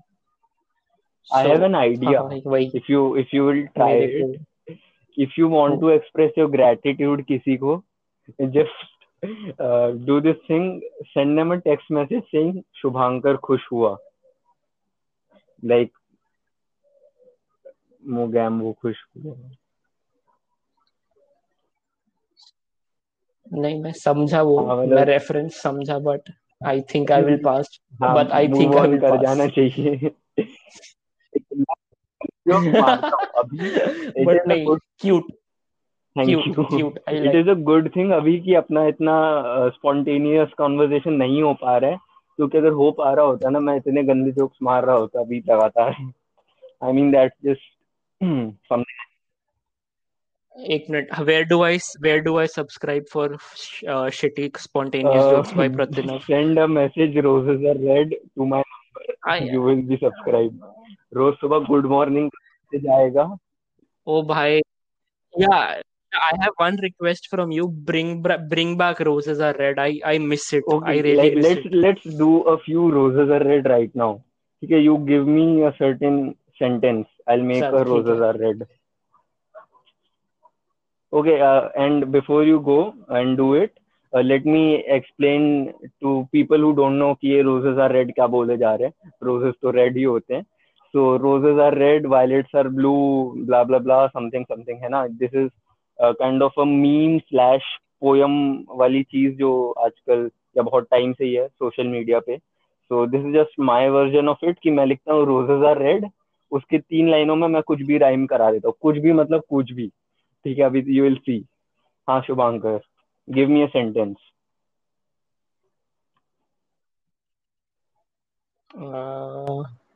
I 1.29 1.43
so, 1.43 1.49
have 1.49 1.61
an 1.61 1.75
idea. 1.75 2.19
हाँ, 2.19 2.41
वही 2.45 2.71
If 2.73 2.89
you 2.89 3.15
if 3.15 3.33
you 3.33 3.45
will 3.45 3.67
try 3.75 3.91
it, 3.91 4.41
if 5.17 5.37
you 5.37 5.47
want 5.47 5.79
to 5.81 5.89
express 5.89 6.31
your 6.37 6.47
gratitude 6.49 7.25
किसी 7.27 7.57
को, 7.57 7.83
just 8.51 8.71
uh, 9.59 9.91
do 9.91 10.19
this 10.19 10.37
thing. 10.47 10.81
Send 11.13 11.37
them 11.37 11.51
a 11.51 11.61
text 11.61 11.89
message 11.89 12.23
saying 12.31 12.63
Shubhankar 12.83 13.37
khush 13.39 13.67
hua. 13.69 13.97
Like 15.63 15.91
Mogam 18.03 18.61
वो 18.61 18.73
खुश 18.81 18.95
हुआ 19.17 19.35
नहीं 23.53 23.83
मैं 23.83 23.91
समझा 23.91 24.41
वो 24.41 24.65
हाँ, 24.65 24.77
मतलब- 24.77 24.95
मैं 24.95 25.05
रेफरेंस 25.05 25.61
समझा 25.61 25.99
but 25.99 26.21
I 26.65 26.81
think 26.81 27.11
I 27.11 27.21
will 27.21 27.41
pass 27.45 27.79
हाँ, 27.93 28.15
move 28.15 28.51
think 28.51 28.73
I 28.73 28.79
on 28.79 28.85
will 28.85 29.01
कर 29.01 29.21
जाना 29.21 29.47
चाहिए। 29.47 30.11
हूँ 32.49 32.73
बट 34.25 34.47
नहीं 34.47 34.65
cute 34.65 35.31
cute 36.23 36.43
cute 36.55 36.99
it 37.09 37.35
is 37.35 37.49
a 37.49 37.53
good 37.53 37.95
thing 37.95 38.11
अभी 38.11 38.39
कि 38.39 38.53
अपना 38.55 38.85
इतना 38.85 39.39
स्पॉन्टेनियस 39.69 40.49
कॉन्वर्जेशन 40.57 41.13
नहीं 41.13 41.41
हो 41.41 41.53
पा 41.53 41.77
रहा 41.77 41.91
है। 41.91 41.97
क्योंकि 42.35 42.57
अगर 42.57 42.69
हो 42.69 42.91
पा 42.91 43.13
रहा 43.13 43.25
होता 43.25 43.49
ना 43.49 43.59
मैं 43.59 43.75
इतने 43.77 44.03
गंदे 44.03 44.31
जोक्स 44.31 44.57
मार 44.63 44.85
रहा 44.85 44.95
होता 44.95 45.19
अभी 45.19 45.39
लगातार। 45.39 45.95
I 46.83 46.91
mean 46.91 47.11
that 47.11 47.31
just 47.43 47.59
something 48.23 49.10
एक 50.56 50.86
minute 50.90 51.18
where 51.28 51.44
do 51.48 51.62
I 51.62 51.78
where 52.02 52.20
do 52.28 52.36
I 52.38 52.46
subscribe 52.54 53.04
for 53.12 53.36
shitty 54.20 54.50
spontaneous 54.58 55.24
jokes 55.30 55.54
by 55.56 55.68
Pratinav 55.76 56.18
send 56.26 56.58
a 56.58 56.66
message 56.76 57.18
roses 57.26 57.66
are 57.70 57.82
red 57.88 58.14
to 58.36 58.46
my 58.54 58.62
I 59.32 59.48
you 59.48 59.62
will 59.66 59.82
be 59.88 59.96
subscribe 59.96 60.60
रोज 61.16 61.34
सुबह 61.40 61.66
good 61.68 61.86
morning 61.96 62.30
से 62.72 62.78
जाएगा 62.78 63.36
ओ 64.06 64.22
भाई 64.32 64.60
या 65.34 65.58
I 66.12 66.28
have 66.40 66.54
one 66.60 66.76
request 66.82 67.26
from 67.30 67.50
you. 67.54 67.64
Bring 67.88 68.10
br- 68.26 68.44
bring 68.50 68.70
back 68.82 69.00
roses 69.06 69.40
are 69.48 69.54
red. 69.58 69.80
I 69.82 69.88
I 70.10 70.12
miss 70.28 70.44
it. 70.58 70.62
I 70.68 70.76
Okay, 70.76 70.94
really 71.06 71.16
let, 71.16 71.34
miss 71.38 71.46
let's 71.46 71.66
it. 71.70 71.74
let's 71.82 72.06
do 72.20 72.28
a 72.52 72.54
few 72.66 72.84
roses 72.94 73.32
are 73.38 73.40
red 73.48 73.68
right 73.72 73.98
now. 74.02 74.08
Okay, 74.62 74.80
you 74.84 74.94
give 75.10 75.26
me 75.32 75.44
a 75.70 75.72
certain 75.80 76.16
sentence. 76.60 77.10
I'll 77.26 77.44
make 77.50 77.60
चल, 77.64 77.76
a 77.80 77.84
ठीक 77.84 77.90
roses 77.90 78.22
है. 78.22 78.28
are 78.28 78.38
red. 78.44 78.64
Okay, 81.13 81.41
uh, 81.41 81.67
and 81.75 82.09
before 82.09 82.43
you 82.45 82.61
go 82.61 82.93
and 83.09 83.35
do 83.35 83.55
it, 83.55 83.77
uh, 84.13 84.21
let 84.21 84.45
me 84.45 84.83
explain 84.87 85.73
to 86.01 86.27
people 86.31 86.57
who 86.57 86.73
don't 86.73 86.97
know 86.99 87.15
कि 87.15 87.33
ये 87.33 87.43
roses 87.43 87.77
are 87.77 87.91
red 87.93 88.13
क्या 88.15 88.27
बोले 88.27 88.57
जा 88.57 88.73
रहे 88.75 88.87
हैं. 88.87 89.11
Roses 89.23 89.53
तो 89.61 89.71
red 89.71 89.97
ही 89.97 90.03
होते 90.03 90.33
हैं. 90.33 90.45
So 90.93 91.17
roses 91.17 91.59
are 91.59 91.73
red, 91.75 92.07
violets 92.13 92.53
are 92.53 92.69
blue, 92.69 93.45
blah 93.45 93.63
blah 93.65 93.79
blah, 93.79 94.07
something 94.15 94.45
something 94.51 94.81
है 94.83 94.89
ना. 94.89 95.05
This 95.19 95.33
is 95.33 95.51
uh, 95.99 96.13
kind 96.21 96.41
of 96.41 96.51
a 96.57 96.65
meme 96.65 97.19
slash 97.29 97.69
poem 98.03 98.65
वाली 98.79 99.03
चीज़ 99.03 99.35
जो 99.37 99.71
आजकल 99.85 100.29
या 100.57 100.63
बहुत 100.63 100.87
टाइम 100.91 101.13
से 101.13 101.25
ही 101.25 101.33
है 101.33 101.47
सोशल 101.47 101.87
मीडिया 101.87 102.19
पे 102.19 102.37
so 102.37 103.05
this 103.07 103.25
is 103.25 103.33
just 103.33 103.59
my 103.59 103.89
version 103.89 104.29
of 104.29 104.45
it 104.45 104.59
कि 104.63 104.71
मैं 104.71 104.85
लिखता 104.85 105.13
हूँ 105.13 105.25
रोजेज 105.25 105.65
आर 105.65 105.81
रेड 105.83 106.09
उसके 106.51 106.77
तीन 106.79 107.09
लाइनों 107.11 107.35
में 107.35 107.47
मैं 107.47 107.61
कुछ 107.67 107.81
भी 107.81 107.97
राइम 107.97 108.25
करा 108.27 108.51
देता 108.51 108.67
हूँ 108.67 108.75
कुछ 108.81 108.97
भी 108.97 109.13
मतलब 109.13 109.43
कुछ 109.49 109.71
भी 109.71 109.91
ठीक 110.45 110.57
है 110.57 110.63
अभी 110.63 110.83
यू 110.95 111.03
विल 111.03 111.15
सी 111.17 111.37
हाँ 112.07 112.21
Shubhankar 112.21 112.79
give 113.27 113.49
me 113.49 113.61
a 113.61 113.67
sentence 113.67 114.15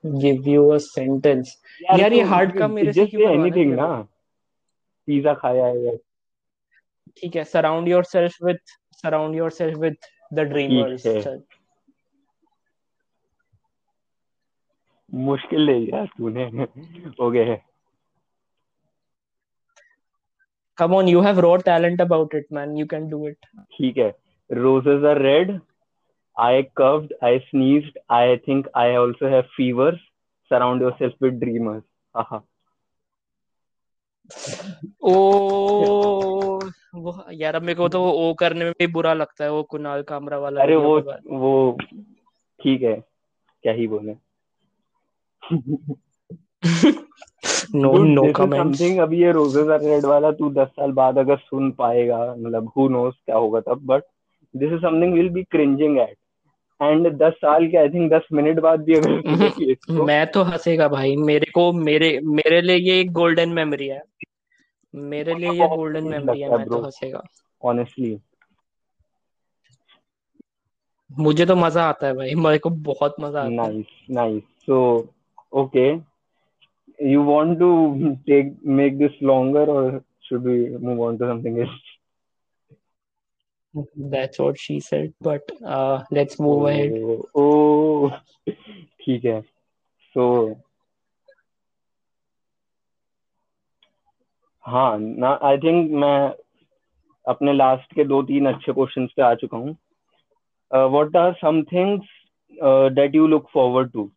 give 0.03 0.47
you 0.49 0.67
a 0.69 0.77
sentence 0.77 1.55
यार 1.91 2.13
ये 2.13 2.21
तो 2.21 2.29
हार्ड 2.29 2.57
का 2.57 2.67
मेरे 2.67 2.93
से 2.93 3.05
क्यों 3.05 3.31
एनीथिंग 3.31 3.73
ना. 3.73 3.87
पिज्जा 5.07 5.33
खाया 5.33 5.65
है 5.65 5.83
यार 5.83 5.97
ठीक 7.17 7.35
है 7.35 7.43
surround 7.43 7.87
yourself 7.87 8.43
with 8.43 8.59
surround 9.03 9.35
yourself 9.35 9.77
with 9.77 9.97
the 10.33 10.39
dreamers 10.51 11.05
मुश्किल 15.09 15.69
है 15.69 15.79
यार 15.79 16.05
तूने. 16.17 16.45
हो 17.21 17.29
गए 17.31 17.57
come 20.77 20.95
on 20.95 21.07
you 21.07 21.21
have 21.21 21.37
raw 21.45 21.55
talent 21.69 22.01
about 22.01 22.33
it 22.33 22.51
man 22.51 22.75
you 22.77 22.87
can 22.95 23.07
do 23.13 23.21
it 23.27 23.53
ठीक 23.77 23.97
है 23.97 24.13
roses 24.49 25.07
are 25.11 25.19
red 25.21 25.55
I 26.37 26.69
coughed, 26.75 27.13
I 27.21 27.43
sneezed, 27.49 27.97
I 28.09 28.41
think 28.45 28.67
I 28.75 28.95
also 28.95 29.29
have 29.29 29.45
fevers. 29.55 29.99
Surround 30.51 30.81
yourself 30.81 31.13
with 31.19 31.39
dreamers. 31.39 31.83
Haha. 32.15 32.41
ओ 35.03 36.59
वो 36.95 37.13
यार 37.31 37.55
अब 37.55 37.61
मेरे 37.61 37.75
को 37.77 37.87
तो 37.89 38.01
वो 38.01 38.11
ओ 38.21 38.33
करने 38.33 38.65
में 38.65 38.73
भी 38.79 38.87
बुरा 38.93 39.13
लगता 39.13 39.43
है 39.43 39.51
वो 39.51 39.61
कुणाल 39.71 40.01
कामरा 40.09 40.37
वाला 40.39 40.61
अरे 40.61 40.75
वो 40.75 40.99
वो 41.29 41.77
ठीक 42.59 42.81
है 42.81 42.95
क्या 43.63 43.73
ही 43.73 43.87
बोले 43.87 44.15
no 47.73 47.89
this 48.15 48.35
something 48.57 48.99
अभी 49.01 49.21
ये 49.21 49.31
रोजेस 49.31 49.69
आर 49.71 49.81
रेड 49.81 50.05
वाला 50.05 50.31
तू 50.31 50.49
दस 50.53 50.67
साल 50.69 50.91
बाद 50.99 51.17
अगर 51.19 51.37
सुन 51.37 51.71
पाएगा 51.79 52.19
मतलब 52.35 52.71
हु 52.77 52.87
नोस 52.89 53.13
क्या 53.25 53.37
होगा 53.37 53.59
तब 53.61 53.81
but 53.85 54.03
this 54.53 54.71
is 54.73 54.79
something 54.81 55.13
will 55.13 55.29
be 55.29 55.43
cringing 55.51 55.97
at 55.99 56.15
end 56.81 57.07
दस 57.17 57.33
साल 57.41 57.67
के 57.67 57.77
आई 57.77 57.89
थिंक 57.89 58.11
दस 58.13 58.27
मिनट 58.33 58.59
बाद 58.59 58.83
भी 58.85 58.95
अगर 58.95 60.01
मैं 60.03 60.25
तो 60.31 60.43
हंसेगा 60.43 60.87
भाई 60.89 61.15
मेरे 61.15 61.51
को 61.55 61.71
मेरे 61.73 62.19
मेरे 62.25 62.61
लिए 62.61 62.77
ये 62.77 62.99
एक 63.01 63.11
गोल्डन 63.13 63.49
मेमोरी 63.59 63.87
है। 63.87 64.01
मेरे 64.93 65.33
लिए 65.33 65.51
ये 65.51 65.67
गोल्डन 65.75 66.07
मेमोरी 66.07 66.41
है 66.41 66.57
मैं 66.57 66.65
तो 66.65 66.81
हंसेगा। 66.83 67.23
ऑनेस्टली 67.61 68.17
मुझे 71.09 71.45
तो 71.45 71.55
मज़ा 71.55 71.83
आता 71.89 72.07
है 72.07 72.13
भाई 72.13 72.33
मेरे 72.35 72.57
को 72.57 72.69
बहुत 72.89 73.15
मज़ा 73.21 73.41
आता 73.41 73.63
है। 73.63 73.73
Nice, 73.73 73.95
nice. 74.17 74.43
So, 74.67 74.75
okay. 75.61 75.89
You 76.99 77.23
want 77.23 77.59
to 77.59 78.17
take 78.27 78.63
make 78.63 78.97
this 78.97 79.13
longer 79.21 79.65
or 79.65 80.03
should 80.21 80.43
we 80.43 80.69
move 80.77 80.99
on 81.01 81.17
to 81.19 81.27
something 81.27 81.59
else? 81.59 81.81
that's 83.97 84.39
what 84.39 84.57
she 84.57 84.79
said 84.79 85.13
but 85.19 85.41
uh, 85.65 86.01
let's 86.09 86.39
move 86.39 86.61
oh, 86.61 86.67
ahead 86.67 86.91
Oh, 87.03 87.25
oh, 87.35 88.53
ठीक 89.01 89.25
है. 89.25 89.41
So, 90.15 90.55
हाँ 94.65 94.97
ना 94.99 95.29
I 95.47 95.57
think 95.63 95.91
मैं 96.03 96.17
अपने 97.25 97.53
last 97.53 97.93
के 97.95 98.03
दो 98.03 98.21
तीन 98.23 98.45
अच्छे 98.53 98.73
क्वेश्चंस 98.73 99.11
पे 99.17 99.21
आ 99.23 99.33
चुका 99.41 99.57
हूँ 99.57 99.75
what 100.91 101.15
are 101.15 101.33
some 101.41 101.61
things 101.71 102.07
that 102.95 103.15
you 103.15 103.27
look 103.27 103.49
forward 103.53 103.91
to 103.91 104.09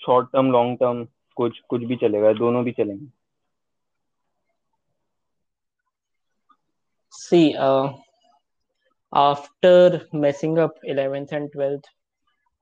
short 0.00 0.28
term 0.32 0.50
long 0.52 0.78
term 0.80 1.04
कुछ 1.36 1.60
कुछ 1.70 1.84
भी 1.92 1.96
चलेगा 2.06 2.32
दोनों 2.42 2.64
भी 2.64 2.72
चलेंगे 2.80 3.06
see 7.12 7.54
uh, 7.56 7.92
after 9.12 10.02
messing 10.12 10.58
up 10.58 10.74
11th 10.84 11.32
and 11.32 11.50
12th 11.52 11.84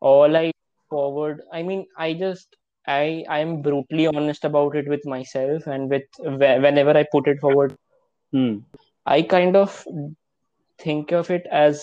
all 0.01 0.37
i 0.37 0.51
forward 0.91 1.41
i 1.53 1.63
mean 1.63 1.85
i 1.99 2.13
just 2.13 2.57
i 2.87 3.25
i 3.29 3.39
am 3.39 3.61
brutally 3.63 4.07
honest 4.07 4.45
about 4.45 4.77
it 4.77 4.89
with 4.89 5.05
myself 5.07 5.67
and 5.67 5.91
with 5.91 6.07
whe- 6.21 6.61
whenever 6.67 6.97
i 6.97 7.05
put 7.13 7.29
it 7.29 7.41
forward 7.41 7.77
hmm 8.33 8.57
I 9.07 9.23
kind 9.23 9.57
of 9.57 9.85
think 10.79 11.13
of 11.13 11.31
it 11.31 11.47
as 11.51 11.83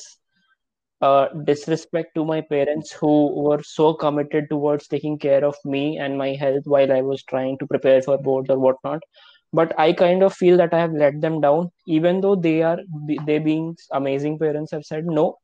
uh, 1.02 1.28
disrespect 1.45 2.14
to 2.15 2.26
my 2.26 2.41
parents 2.41 2.91
who 2.91 3.30
were 3.41 3.61
so 3.64 3.94
committed 3.94 4.49
towards 4.49 4.88
taking 4.88 5.18
care 5.18 5.44
of 5.44 5.56
me 5.65 5.98
and 5.98 6.18
my 6.18 6.34
health 6.34 6.64
while 6.65 6.91
I 6.91 7.02
was 7.02 7.23
trying 7.23 7.57
to 7.60 7.68
prepare 7.68 8.02
for 8.02 8.18
boards 8.18 8.49
or 8.49 8.60
whatnot. 8.60 9.02
But 9.53 9.78
I 9.80 9.94
kind 9.94 10.23
of 10.23 10.34
feel 10.34 10.57
that 10.57 10.73
I 10.73 10.80
have 10.80 10.94
let 10.94 11.19
them 11.22 11.41
down, 11.41 11.72
even 11.88 12.22
though 12.22 12.36
they 12.36 12.61
are 12.61 12.80
they 13.26 13.40
being 13.40 13.76
amazing 13.91 14.40
parents 14.40 14.72
have 14.72 14.86
said 14.86 15.06
no, 15.06 15.38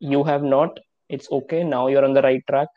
you 0.00 0.24
have 0.24 0.42
not. 0.42 0.78
It's 1.08 1.30
okay. 1.30 1.62
Now 1.62 1.86
you're 1.88 2.04
on 2.04 2.14
the 2.14 2.22
right 2.22 2.42
track, 2.48 2.68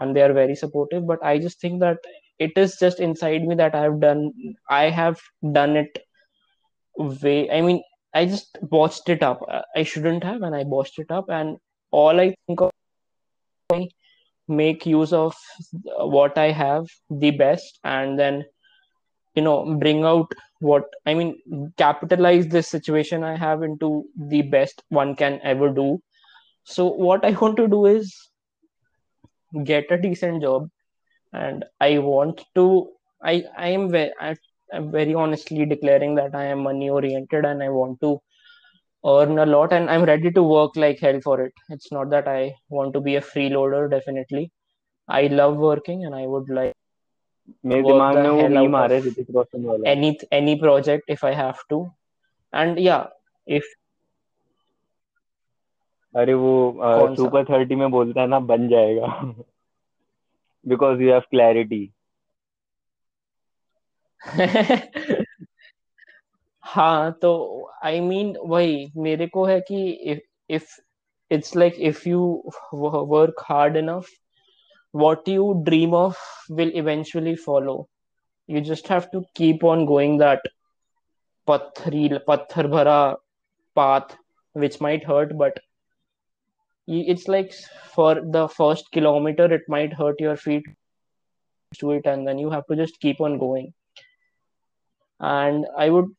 and 0.00 0.14
they 0.14 0.22
are 0.22 0.32
very 0.32 0.54
supportive. 0.54 1.06
But 1.06 1.24
I 1.24 1.38
just 1.38 1.60
think 1.60 1.80
that 1.80 1.98
it 2.38 2.52
is 2.56 2.76
just 2.78 3.00
inside 3.00 3.44
me 3.44 3.54
that 3.56 3.74
I 3.74 3.82
have 3.84 4.00
done. 4.00 4.32
I 4.68 4.90
have 4.90 5.18
done 5.52 5.76
it 5.76 5.98
way 6.96 7.50
i 7.50 7.60
mean 7.60 7.82
i 8.14 8.24
just 8.26 8.58
botched 8.62 9.08
it 9.08 9.22
up 9.22 9.40
i 9.76 9.82
shouldn't 9.82 10.24
have 10.24 10.42
and 10.42 10.54
i 10.54 10.64
botched 10.64 10.98
it 10.98 11.10
up 11.10 11.26
and 11.28 11.56
all 11.90 12.20
i 12.20 12.34
think 12.46 12.60
of 12.60 12.70
I 13.70 13.88
make 14.48 14.86
use 14.86 15.12
of 15.12 15.34
what 15.98 16.38
i 16.38 16.50
have 16.50 16.86
the 17.10 17.30
best 17.30 17.78
and 17.84 18.18
then 18.18 18.44
you 19.34 19.42
know 19.42 19.76
bring 19.76 20.04
out 20.04 20.32
what 20.60 20.84
i 21.06 21.14
mean 21.14 21.72
capitalize 21.76 22.48
this 22.48 22.68
situation 22.68 23.24
i 23.24 23.36
have 23.36 23.62
into 23.62 24.04
the 24.16 24.42
best 24.42 24.82
one 24.88 25.14
can 25.14 25.40
ever 25.42 25.68
do. 25.68 26.00
So 26.64 26.86
what 26.86 27.24
i 27.24 27.30
want 27.32 27.56
to 27.58 27.68
do 27.68 27.86
is 27.86 28.14
get 29.64 29.90
a 29.90 29.98
decent 30.00 30.42
job 30.42 30.68
and 31.32 31.64
i 31.80 31.98
want 31.98 32.42
to 32.54 32.64
i 33.22 33.44
i 33.56 33.68
am 33.68 33.90
very 33.90 34.12
I, 34.20 34.34
i'm 34.72 34.90
very 34.90 35.14
honestly 35.14 35.64
declaring 35.66 36.14
that 36.16 36.34
i 36.34 36.44
am 36.44 36.62
money 36.62 36.90
oriented 36.90 37.44
and 37.44 37.62
i 37.62 37.68
want 37.68 38.00
to 38.02 38.20
earn 39.03 39.39
a 39.39 39.45
lot 39.45 39.73
and 39.73 39.89
I'm 39.89 40.03
ready 40.03 40.31
to 40.31 40.43
work 40.43 40.75
like 40.75 40.99
hell 40.99 41.19
for 41.23 41.41
it. 41.41 41.53
It's 41.69 41.91
not 41.91 42.09
that 42.11 42.27
I 42.27 42.55
want 42.69 42.93
to 42.93 43.01
be 43.01 43.15
a 43.17 43.21
freeloader, 43.21 43.89
definitely. 43.89 44.51
I 45.09 45.27
love 45.27 45.57
working 45.57 46.05
and 46.05 46.15
I 46.15 46.25
would 46.25 46.49
like 46.49 46.73
मेरे 47.65 47.83
work 47.83 47.91
दिमाग 47.91 48.15
the 48.15 48.21
में 48.23 48.29
वो 48.29 48.41
hell 48.41 48.51
meme 48.51 48.75
out 48.75 48.81
uh 48.81 48.85
of 48.85 48.91
रहा 48.91 48.99
है 48.99 49.05
ऋतिक 49.07 49.31
रोशन 49.35 49.65
वाला 49.65 49.91
any 49.93 50.11
any 50.31 50.59
project 50.59 51.15
if 51.17 51.23
I 51.23 51.33
have 51.33 51.63
to. 51.69 51.79
And 52.53 52.79
yeah, 52.79 53.07
if 53.47 53.63
अरे 56.15 56.33
वो 56.33 56.71
कौन 56.77 57.15
सा 57.15 57.23
सुपर 57.23 57.43
थर्टी 57.45 57.75
में 57.75 57.89
बोलता 57.91 58.21
है 58.21 58.27
ना 58.27 58.39
बन 58.51 58.67
जाएगा 58.69 59.07
बिकॉज 60.67 61.01
यू 61.01 61.11
हैव 61.11 61.21
क्लैरिटी 61.31 61.85
हाँ 66.73 67.11
तो 67.21 67.31
आई 67.85 67.99
मीन 67.99 68.35
वही 68.47 68.91
मेरे 68.97 69.27
को 69.27 69.45
है 69.45 69.59
कि 69.67 69.87
if 70.11 70.21
if 70.49 70.67
it's 71.31 71.55
like 71.55 71.75
if 71.89 72.05
you 72.07 72.21
work 72.73 73.43
hard 73.49 73.77
enough 73.77 74.09
what 74.93 75.27
you 75.27 75.61
dream 75.65 75.93
of 75.93 76.17
will 76.49 76.71
eventually 76.75 77.35
follow 77.35 77.87
you 78.47 78.61
just 78.61 78.87
have 78.87 79.09
to 79.11 79.23
keep 79.33 79.63
on 79.63 79.85
going 79.91 80.17
that 80.19 80.43
pathri 81.47 82.03
pathar 82.27 82.65
bhara 82.73 82.97
path 83.79 84.13
which 84.63 84.79
might 84.87 85.03
hurt 85.03 85.35
but 85.37 85.59
it's 86.87 87.27
like 87.27 87.51
for 87.95 88.11
the 88.37 88.47
first 88.59 88.91
kilometer 88.91 89.51
it 89.57 89.63
might 89.67 89.93
hurt 90.01 90.23
your 90.27 90.35
feet 90.35 90.63
to 91.79 91.91
it 91.91 92.05
and 92.05 92.27
then 92.27 92.37
you 92.37 92.51
have 92.51 92.67
to 92.67 92.75
just 92.75 92.99
keep 92.99 93.19
on 93.29 93.39
going 93.45 93.73
and 95.19 95.65
i 95.77 95.89
would 95.89 96.13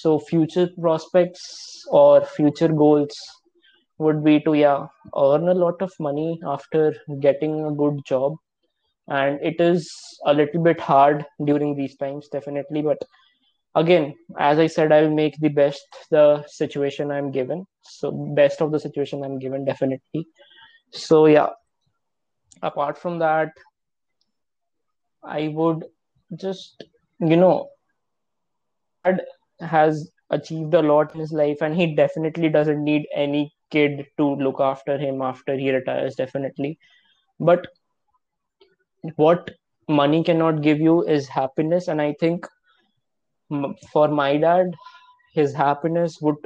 so 0.00 0.18
future 0.18 0.68
prospects 0.80 1.84
or 1.90 2.24
future 2.24 2.68
goals 2.68 3.16
would 3.98 4.22
be 4.24 4.38
to 4.40 4.54
yeah 4.54 4.86
earn 5.16 5.48
a 5.48 5.54
lot 5.54 5.80
of 5.86 5.92
money 5.98 6.38
after 6.54 6.94
getting 7.20 7.64
a 7.64 7.72
good 7.72 8.00
job. 8.04 8.36
And 9.08 9.38
it 9.40 9.60
is 9.60 9.90
a 10.26 10.34
little 10.34 10.62
bit 10.62 10.80
hard 10.80 11.24
during 11.44 11.76
these 11.76 11.96
times 11.96 12.28
definitely. 12.28 12.82
But 12.82 12.98
again 13.74 14.14
as 14.38 14.58
i 14.58 14.66
said 14.66 14.90
i 14.90 15.02
will 15.02 15.14
make 15.14 15.34
the 15.38 15.50
best 15.60 15.96
the 16.10 16.44
situation 16.46 17.10
i'm 17.10 17.30
given. 17.30 17.64
So 17.82 18.10
best 18.34 18.60
of 18.60 18.72
the 18.72 18.80
situation 18.80 19.24
i'm 19.24 19.38
given 19.38 19.64
definitely. 19.64 20.26
So 20.92 21.26
yeah. 21.26 21.50
Apart 22.62 22.98
from 22.98 23.18
that 23.18 23.50
i 25.22 25.48
would 25.48 25.84
just 26.44 26.84
you 27.18 27.36
know 27.36 27.68
dad 29.04 29.20
has 29.60 30.10
achieved 30.30 30.74
a 30.74 30.82
lot 30.82 31.14
in 31.14 31.20
his 31.20 31.32
life 31.32 31.62
and 31.62 31.74
he 31.74 31.94
definitely 31.94 32.48
doesn't 32.48 32.82
need 32.82 33.06
any 33.14 33.52
kid 33.70 34.06
to 34.18 34.34
look 34.36 34.60
after 34.60 34.98
him 34.98 35.22
after 35.22 35.56
he 35.56 35.70
retires 35.70 36.14
definitely. 36.14 36.78
But 37.38 37.66
what 39.16 39.50
money 39.88 40.22
cannot 40.24 40.62
give 40.62 40.80
you 40.80 41.02
is 41.04 41.28
happiness 41.28 41.86
and 41.86 42.02
i 42.02 42.12
think 42.18 42.46
for 43.92 44.08
my 44.08 44.36
dad 44.36 44.74
his 45.32 45.54
happiness 45.54 46.20
would 46.20 46.36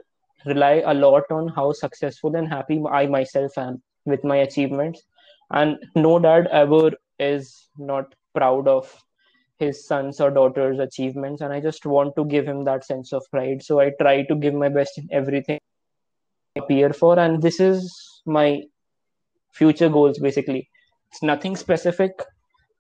rely 0.44 0.82
a 0.84 0.92
lot 0.92 1.24
on 1.30 1.48
how 1.48 1.72
successful 1.72 2.36
and 2.36 2.48
happy 2.48 2.82
i 2.90 3.06
myself 3.06 3.56
am 3.56 3.82
with 4.06 4.24
my 4.24 4.36
achievements. 4.36 5.02
And 5.50 5.78
no 5.94 6.18
dad 6.18 6.46
ever 6.48 6.90
is 7.18 7.68
not 7.76 8.14
proud 8.34 8.66
of 8.68 9.02
his 9.60 9.86
sons 9.86 10.20
or 10.20 10.30
daughters 10.30 10.78
achievements 10.78 11.42
and 11.42 11.52
i 11.52 11.60
just 11.60 11.86
want 11.86 12.14
to 12.16 12.24
give 12.24 12.46
him 12.46 12.64
that 12.64 12.84
sense 12.84 13.12
of 13.12 13.30
pride 13.30 13.62
so 13.62 13.80
i 13.80 13.90
try 14.00 14.22
to 14.22 14.34
give 14.34 14.54
my 14.54 14.68
best 14.68 14.98
in 14.98 15.08
everything 15.20 15.58
i 16.56 16.60
appear 16.60 16.92
for 16.92 17.18
and 17.18 17.42
this 17.42 17.60
is 17.60 17.94
my 18.26 18.48
future 19.62 19.88
goals 19.88 20.18
basically 20.18 20.68
it's 21.10 21.22
nothing 21.22 21.56
specific 21.56 22.26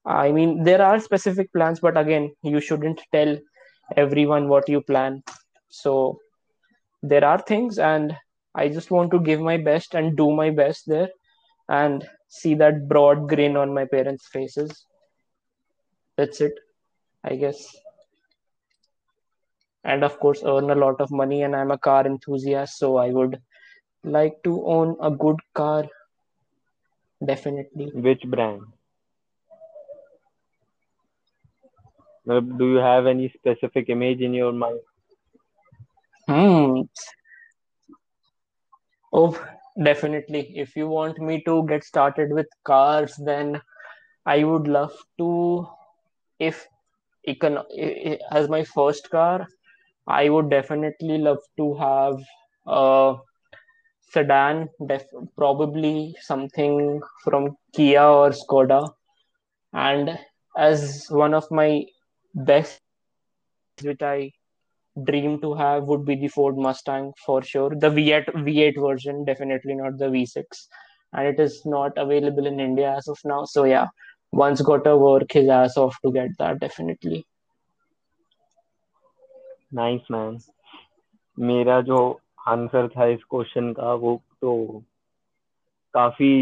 I 0.06 0.32
mean, 0.32 0.64
there 0.64 0.82
are 0.82 0.98
specific 0.98 1.52
plans, 1.52 1.80
but 1.80 1.96
again, 1.96 2.34
you 2.42 2.60
shouldn't 2.60 3.00
tell 3.12 3.36
everyone 3.96 4.48
what 4.48 4.68
you 4.68 4.80
plan. 4.80 5.22
So 5.68 6.18
there 7.02 7.24
are 7.24 7.38
things, 7.38 7.78
and 7.78 8.16
I 8.54 8.68
just 8.68 8.90
want 8.90 9.10
to 9.12 9.20
give 9.20 9.40
my 9.40 9.58
best 9.58 9.94
and 9.94 10.16
do 10.16 10.32
my 10.32 10.50
best 10.50 10.84
there 10.86 11.10
and 11.68 12.06
see 12.28 12.54
that 12.54 12.88
broad 12.88 13.28
grin 13.28 13.56
on 13.56 13.74
my 13.74 13.84
parents' 13.84 14.26
faces. 14.26 14.86
That's 16.16 16.40
it, 16.40 16.52
I 17.24 17.36
guess. 17.36 17.76
And 19.84 20.04
of 20.04 20.18
course, 20.20 20.42
earn 20.44 20.70
a 20.70 20.74
lot 20.74 21.00
of 21.00 21.10
money, 21.10 21.42
and 21.42 21.56
I'm 21.56 21.70
a 21.70 21.78
car 21.78 22.06
enthusiast, 22.06 22.78
so 22.78 22.96
I 22.96 23.10
would 23.10 23.40
like 24.04 24.42
to 24.44 24.64
own 24.66 24.96
a 25.00 25.10
good 25.10 25.36
car, 25.54 25.84
definitely. 27.24 27.90
Which 27.94 28.22
brand? 28.22 28.62
Do 32.26 32.66
you 32.72 32.76
have 32.76 33.06
any 33.06 33.28
specific 33.30 33.88
image 33.88 34.20
in 34.20 34.34
your 34.34 34.52
mind? 34.52 34.80
Hmm. 36.28 36.82
Oh, 39.12 39.46
definitely. 39.82 40.52
If 40.56 40.76
you 40.76 40.88
want 40.88 41.18
me 41.18 41.42
to 41.44 41.66
get 41.66 41.84
started 41.84 42.30
with 42.32 42.46
cars, 42.64 43.16
then 43.16 43.60
I 44.24 44.44
would 44.44 44.68
love 44.68 44.92
to. 45.18 45.68
If 46.38 46.68
econ 47.28 47.62
as 48.30 48.48
my 48.48 48.64
first 48.64 49.10
car, 49.10 49.46
I 50.06 50.28
would 50.28 50.50
definitely 50.50 51.18
love 51.18 51.38
to 51.56 51.74
have 51.74 52.18
a 52.66 53.16
sedan, 54.10 54.68
def 54.86 55.04
probably 55.36 56.16
something 56.20 57.00
from 57.22 57.56
Kia 57.74 58.02
or 58.02 58.30
Skoda. 58.30 58.92
And 59.72 60.18
as 60.56 61.06
one 61.10 61.34
of 61.34 61.48
my 61.50 61.84
best, 62.34 62.80
which 63.82 64.02
I 64.02 64.32
dream 65.04 65.40
to 65.40 65.54
have 65.54 65.84
would 65.84 66.04
be 66.04 66.16
the 66.16 66.28
Ford 66.28 66.58
Mustang 66.58 67.12
for 67.24 67.42
sure. 67.42 67.70
The 67.70 67.88
V8 67.88 68.26
V8 68.34 68.80
version, 68.80 69.24
definitely 69.24 69.74
not 69.74 69.98
the 69.98 70.06
V6, 70.06 70.44
and 71.12 71.26
it 71.28 71.38
is 71.38 71.62
not 71.64 71.96
available 71.96 72.46
in 72.46 72.58
India 72.58 72.94
as 72.96 73.06
of 73.06 73.18
now. 73.24 73.44
So 73.44 73.64
yeah, 73.64 73.86
once 74.33 74.61
got 74.61 74.83
to 74.83 74.97
work 74.97 75.31
his 75.31 75.49
ass 75.49 75.77
off 75.77 75.95
to 76.01 76.11
get 76.11 76.37
that 76.39 76.59
definitely. 76.59 77.23
Nice 79.73 80.01
man 80.11 80.37
मेरा 81.47 81.79
जो 81.87 81.97
answer 82.47 82.87
था 82.87 83.05
इस 83.13 83.23
question 83.29 83.71
का 83.73 83.93
वो 84.03 84.15
तो 84.41 84.51
काफी 85.93 86.35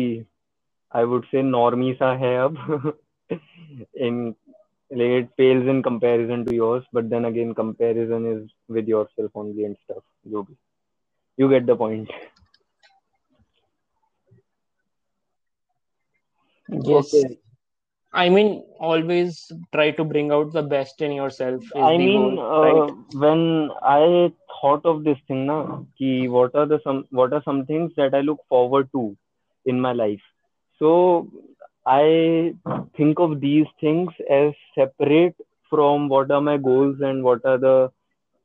आई 0.95 1.03
would 1.11 1.25
से 1.25 1.41
normie 1.43 1.93
सा 2.01 2.13
है 2.23 2.35
अब 2.43 2.57
इन 3.31 4.33
like 4.91 5.13
it 5.19 5.29
pales 5.37 5.67
in 5.67 5.81
comparison 5.81 6.45
to 6.45 6.53
yours 6.55 6.83
but 6.93 7.09
then 7.09 7.25
again 7.25 7.53
comparison 7.59 8.25
is 8.31 8.41
with 8.69 8.87
yourself 8.87 9.31
only 9.35 9.65
and 9.65 9.77
stuff 9.83 10.03
you, 10.23 10.45
you 11.37 11.49
get 11.49 11.65
the 11.65 11.75
point 11.75 12.11
yes 16.69 17.13
okay. 17.13 17.39
I 18.12 18.28
mean, 18.28 18.64
always 18.78 19.50
try 19.72 19.90
to 19.92 20.04
bring 20.04 20.30
out 20.32 20.52
the 20.52 20.62
best 20.62 21.00
in 21.00 21.12
yourself. 21.12 21.62
I 21.76 21.96
mean, 21.98 22.12
goal, 22.12 22.38
right? 22.60 22.84
uh, 22.84 23.18
when 23.18 23.70
I 23.82 24.32
thought 24.60 24.84
of 24.84 25.04
this 25.04 25.18
thing, 25.28 25.46
na, 25.46 25.82
ki 25.98 26.28
what 26.28 26.54
are 26.54 26.66
the 26.66 26.80
some 26.84 27.06
what 27.10 27.32
are 27.32 27.42
some 27.44 27.64
things 27.66 27.92
that 27.96 28.14
I 28.14 28.20
look 28.20 28.40
forward 28.48 28.90
to 28.92 29.16
in 29.66 29.80
my 29.80 29.92
life. 29.92 30.20
So 30.78 31.28
I 31.86 32.54
think 32.96 33.18
of 33.20 33.40
these 33.40 33.66
things 33.80 34.10
as 34.30 34.52
separate 34.74 35.36
from 35.70 36.08
what 36.08 36.30
are 36.30 36.40
my 36.40 36.56
goals 36.56 36.96
and 37.00 37.22
what 37.22 37.44
are 37.44 37.58
the 37.58 37.90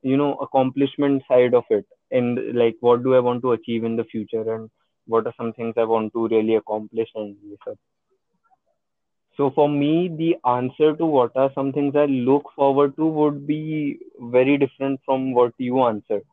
you 0.01 0.17
know 0.17 0.33
accomplishment 0.35 1.23
side 1.27 1.53
of 1.53 1.63
it 1.69 1.85
and 2.11 2.39
like 2.55 2.75
what 2.81 3.03
do 3.03 3.15
I 3.15 3.19
want 3.19 3.41
to 3.43 3.53
achieve 3.53 3.83
in 3.83 3.95
the 3.95 4.03
future 4.05 4.45
and 4.55 4.69
what 5.07 5.25
are 5.27 5.33
some 5.37 5.53
things 5.53 5.75
I 5.77 5.83
want 5.85 6.13
to 6.13 6.27
really 6.27 6.55
accomplish 6.55 7.09
and 7.15 7.35
stuff. 7.61 7.77
So 9.35 9.49
for 9.49 9.67
me, 9.67 10.09
the 10.15 10.37
answer 10.47 10.95
to 10.95 11.05
what 11.05 11.35
are 11.35 11.51
some 11.55 11.71
things 11.73 11.95
I 11.95 12.05
look 12.05 12.51
forward 12.55 12.95
to 12.97 13.05
would 13.05 13.47
be 13.47 13.99
very 14.19 14.57
different 14.57 15.01
from 15.05 15.33
what 15.33 15.53
you 15.57 15.83
answered. 15.83 16.23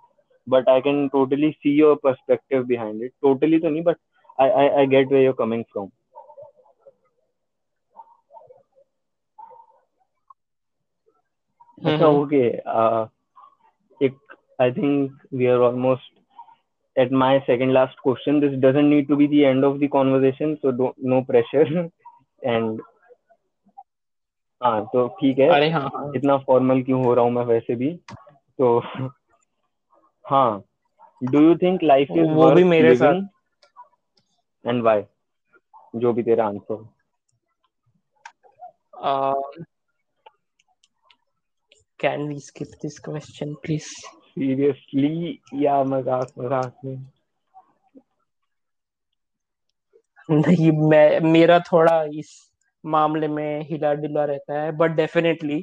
But 0.46 0.68
I 0.68 0.80
can 0.80 1.08
totally 1.10 1.56
see 1.62 1.70
your 1.70 1.96
perspective 1.96 2.68
behind 2.68 3.02
it. 3.02 3.14
Totally, 3.22 3.58
Tony, 3.60 3.80
but 3.80 3.96
I, 4.38 4.48
I, 4.48 4.80
I 4.80 4.86
get 4.86 5.10
where 5.10 5.22
you're 5.22 5.32
coming 5.32 5.64
from. 5.72 5.92
Mm-hmm. 11.82 12.02
okay. 12.02 12.60
Uh, 12.66 13.06
it, 14.00 14.12
I 14.58 14.70
think 14.70 15.12
we 15.30 15.46
are 15.46 15.62
almost 15.62 16.02
at 16.98 17.10
my 17.10 17.42
second 17.46 17.72
last 17.72 17.96
question. 18.02 18.40
This 18.40 18.58
doesn't 18.60 18.90
need 18.90 19.08
to 19.08 19.16
be 19.16 19.26
the 19.26 19.46
end 19.46 19.64
of 19.64 19.80
the 19.80 19.88
conversation, 19.88 20.58
so 20.60 20.70
don't, 20.70 20.96
no 20.98 21.22
pressure. 21.22 21.90
And 22.44 22.82
हाँ 24.62 24.84
तो 24.92 25.06
ठीक 25.20 25.38
है। 25.38 25.48
अरे 25.48 25.70
हाँ, 25.70 25.88
हाँ. 25.94 26.12
इतना 26.16 26.36
formal 26.38 26.82
क्यों 26.82 27.04
हो 27.04 27.14
रहा 27.14 27.24
हूँ 27.24 27.32
मैं 27.32 27.44
वैसे 27.44 27.74
भी? 27.74 27.92
तो 28.58 28.78
हाँ। 30.24 30.62
Do 31.22 31.40
you 31.40 31.54
think 31.56 31.82
life 31.82 32.08
is 32.10 32.30
वो 32.30 32.50
भी 32.50 32.64
मेरे 32.64 32.94
साथ। 32.96 33.22
एंड 34.66 34.82
व्हाई 34.82 35.02
जो 35.96 36.12
भी 36.12 36.22
तेरा 36.22 36.46
answer 36.46 36.88
uh, 39.02 39.34
can 42.00 42.28
we 42.28 42.38
skip 42.38 42.68
this 42.82 42.98
question 42.98 43.56
please? 43.64 43.90
या 45.54 45.82
मज़ाक 45.84 46.32
मज़ाक 46.38 46.76
में? 46.84 46.96
नहीं 50.30 50.70
मैं 50.90 51.20
मेरा 51.20 51.58
थोड़ा 51.72 52.02
इस 52.18 52.28
मामले 52.84 53.28
में 53.28 53.66
हिला 53.70 53.92
डुला 53.94 54.24
रहता 54.24 54.60
है 54.62 54.72
बट 54.76 54.90
डेफिनेटली 54.96 55.56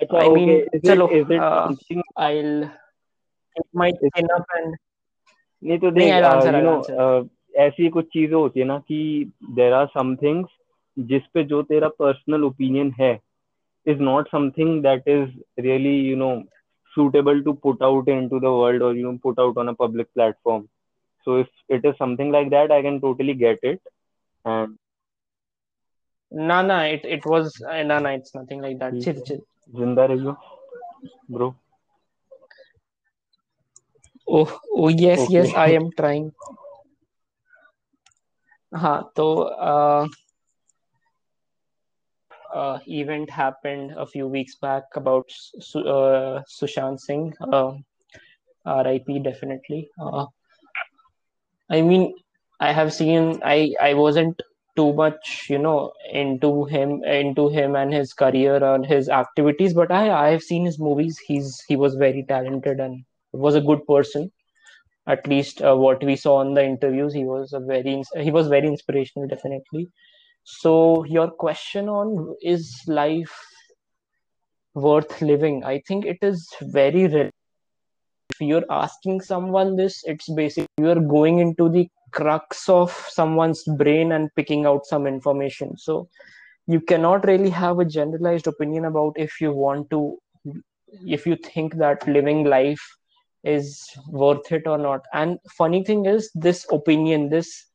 ओके 0.00 0.58
इज़ 0.58 0.86
चलो 0.86 1.08
something 1.12 2.02
I'll 2.18 2.66
keep 3.56 3.68
my 3.82 3.90
chin 3.92 4.34
up 4.36 4.58
and 4.58 4.76
नहीं 5.62 5.78
तो 5.78 5.90
देख 5.90 6.12
यू 6.46 6.60
नो 6.62 7.28
ऐसी 7.58 7.88
कुछ 7.88 8.06
चीज़ें 8.12 8.34
होती 8.36 8.60
है 8.60 8.66
ना 8.66 8.78
कि 8.78 8.98
देर 9.50 9.72
आर 9.72 9.86
सम 9.86 10.14
थिंग्स 10.16 10.48
जिस 10.96 11.22
पे 11.34 11.44
जो 11.44 11.62
तेरा 11.70 11.88
पर्सनल 12.00 12.44
ओपिनियन 12.44 12.92
है 13.00 13.18
is 13.86 13.98
not 14.00 14.28
something 14.28 14.82
that 14.82 15.08
is 15.08 15.30
really 15.60 15.96
you 16.08 16.16
know 16.16 16.34
suitable 16.96 17.42
to 17.42 17.52
put 17.54 17.82
out 17.82 18.08
into 18.08 18.40
the 18.40 18.50
world 18.50 18.82
or 18.82 18.94
you 18.94 19.02
know 19.02 19.18
put 19.22 19.38
out 19.38 19.56
on 19.56 19.68
a 19.68 19.74
public 19.74 20.12
platform. 20.14 20.68
so 21.26 21.36
if 21.44 21.48
it 21.76 21.84
is 21.90 22.02
something 22.02 22.32
like 22.38 22.50
that 22.56 22.74
i 22.78 22.82
can 22.88 22.98
totally 23.06 23.34
get 23.44 23.70
it 23.74 23.94
and 24.54 24.78
no, 26.30 26.60
no, 26.62 26.80
it, 26.80 27.04
it 27.04 27.24
was 27.24 27.62
eh, 27.70 27.82
no, 27.84 27.98
no, 28.00 28.10
it's 28.10 28.34
nothing 28.34 28.60
like 28.60 28.78
that. 28.80 28.92
Chill, 29.00 29.22
chill. 29.22 29.40
Zinda 29.72 30.08
rahiyo, 30.08 30.36
bro. 31.28 31.54
Oh, 34.28 34.60
oh 34.74 34.88
yes, 34.88 35.20
okay. 35.20 35.32
yes, 35.32 35.54
I 35.54 35.68
am 35.68 35.90
trying. 35.92 36.32
हाँ 38.74 39.12
तो 39.16 39.24
uh, 39.70 40.08
uh, 42.52 42.78
event 42.88 43.30
happened 43.30 43.92
a 43.96 44.04
few 44.04 44.26
weeks 44.26 44.56
back 44.56 44.84
about 44.96 45.30
uh, 45.76 46.42
Sushant 46.50 47.00
Singh, 47.00 47.32
um, 47.52 47.84
uh, 48.66 48.82
RIP 48.84 49.22
definitely. 49.22 49.88
Uh, 49.98 50.26
I 51.70 51.80
mean, 51.82 52.14
I 52.60 52.72
have 52.72 52.92
seen. 52.92 53.40
I 53.44 53.74
I 53.80 53.94
wasn't 53.94 54.40
too 54.76 54.92
much, 54.94 55.46
you 55.48 55.58
know, 55.58 55.92
into 56.12 56.64
him, 56.64 57.02
into 57.04 57.48
him 57.48 57.76
and 57.76 57.92
his 57.92 58.12
career 58.12 58.62
and 58.62 58.84
his 58.84 59.08
activities, 59.08 59.74
but 59.74 59.90
I 59.92 60.10
I 60.10 60.30
have 60.30 60.42
seen 60.42 60.64
his 60.64 60.78
movies. 60.78 61.18
He's 61.26 61.62
he 61.68 61.76
was 61.76 61.94
very 61.94 62.24
talented 62.28 62.80
and 62.80 63.04
was 63.32 63.54
a 63.54 63.60
good 63.70 63.86
person. 63.86 64.30
At 65.06 65.26
least 65.26 65.62
uh, 65.62 65.76
what 65.76 66.02
we 66.04 66.16
saw 66.16 66.40
in 66.42 66.54
the 66.54 66.64
interviews, 66.64 67.14
he 67.14 67.24
was 67.24 67.52
a 67.52 67.60
very 67.60 68.02
he 68.20 68.30
was 68.30 68.48
very 68.48 68.66
inspirational, 68.68 69.28
definitely. 69.28 69.88
So 70.44 71.04
your 71.04 71.30
question 71.30 71.88
on 71.88 72.36
is 72.42 72.82
life 72.88 73.36
worth 74.74 75.20
living? 75.22 75.64
I 75.64 75.80
think 75.88 76.04
it 76.06 76.18
is 76.22 76.48
very 76.62 77.06
rare. 77.08 77.30
If 78.30 78.40
you're 78.40 78.64
asking 78.70 79.22
someone 79.22 79.76
this, 79.76 80.02
it's 80.04 80.28
basically 80.28 80.66
you're 80.78 81.00
going 81.00 81.38
into 81.38 81.68
the 81.68 81.88
crux 82.12 82.68
of 82.68 82.90
someone's 83.08 83.64
brain 83.64 84.12
and 84.12 84.34
picking 84.34 84.66
out 84.66 84.86
some 84.86 85.06
information. 85.06 85.76
So 85.76 86.08
you 86.66 86.80
cannot 86.80 87.26
really 87.26 87.50
have 87.50 87.78
a 87.78 87.84
generalized 87.84 88.46
opinion 88.46 88.84
about 88.84 89.14
if 89.16 89.40
you 89.40 89.52
want 89.52 89.90
to, 89.90 90.18
if 91.06 91.26
you 91.26 91.36
think 91.36 91.76
that 91.76 92.06
living 92.06 92.44
life 92.44 92.84
is 93.44 93.88
worth 94.08 94.50
it 94.50 94.66
or 94.66 94.78
not. 94.78 95.04
And 95.12 95.38
funny 95.56 95.84
thing 95.84 96.06
is, 96.06 96.30
this 96.34 96.66
opinion, 96.70 97.28
this 97.30 97.66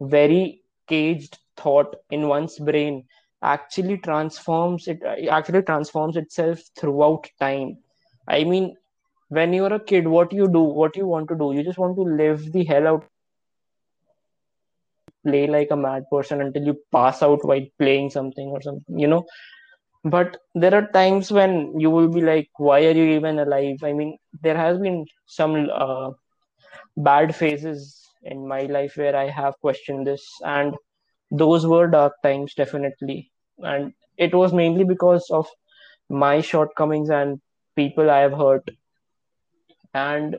very 0.00 0.62
caged 0.88 1.38
thought 1.56 1.96
in 2.10 2.28
one's 2.28 2.58
brain 2.58 3.04
actually 3.42 3.98
transforms 3.98 4.88
it 4.88 5.00
actually 5.30 5.62
transforms 5.62 6.16
itself 6.16 6.60
throughout 6.78 7.28
time 7.38 7.76
i 8.28 8.42
mean 8.42 8.74
when 9.36 9.52
you're 9.52 9.74
a 9.74 9.84
kid 9.90 10.06
what 10.16 10.32
you 10.32 10.46
do 10.48 10.60
what 10.82 10.96
you 10.96 11.06
want 11.06 11.28
to 11.28 11.36
do 11.42 11.52
you 11.56 11.62
just 11.64 11.78
want 11.78 11.96
to 11.96 12.02
live 12.22 12.52
the 12.52 12.64
hell 12.64 12.86
out 12.92 13.04
play 15.26 15.46
like 15.46 15.70
a 15.70 15.76
mad 15.76 16.04
person 16.10 16.40
until 16.40 16.62
you 16.64 16.76
pass 16.92 17.22
out 17.22 17.44
while 17.44 17.66
playing 17.78 18.10
something 18.10 18.48
or 18.48 18.60
something 18.62 18.98
you 18.98 19.06
know? 19.08 19.24
But 20.04 20.36
there 20.54 20.74
are 20.74 20.86
times 20.92 21.32
when 21.32 21.78
you 21.80 21.90
will 21.90 22.08
be 22.08 22.20
like 22.20 22.50
why 22.58 22.84
are 22.84 22.90
you 22.90 23.04
even 23.16 23.38
alive? 23.38 23.78
I 23.82 23.92
mean 23.92 24.18
there 24.42 24.56
has 24.56 24.78
been 24.78 25.06
some 25.26 25.68
uh, 25.72 26.10
bad 26.96 27.34
phases 27.34 28.00
in 28.22 28.46
my 28.48 28.62
life 28.62 28.96
where 28.96 29.16
i 29.16 29.28
have 29.28 29.54
questioned 29.60 30.06
this 30.06 30.24
and 30.44 30.74
those 31.30 31.66
were 31.66 31.86
dark 31.88 32.14
times 32.22 32.54
definitely. 32.54 33.30
And 33.58 33.92
it 34.18 34.34
was 34.34 34.52
mainly 34.52 34.84
because 34.84 35.28
of 35.30 35.48
my 36.08 36.40
shortcomings 36.40 37.10
and 37.10 37.40
people 37.76 38.10
i 38.10 38.18
have 38.18 38.32
hurt 38.32 38.68
and 39.94 40.36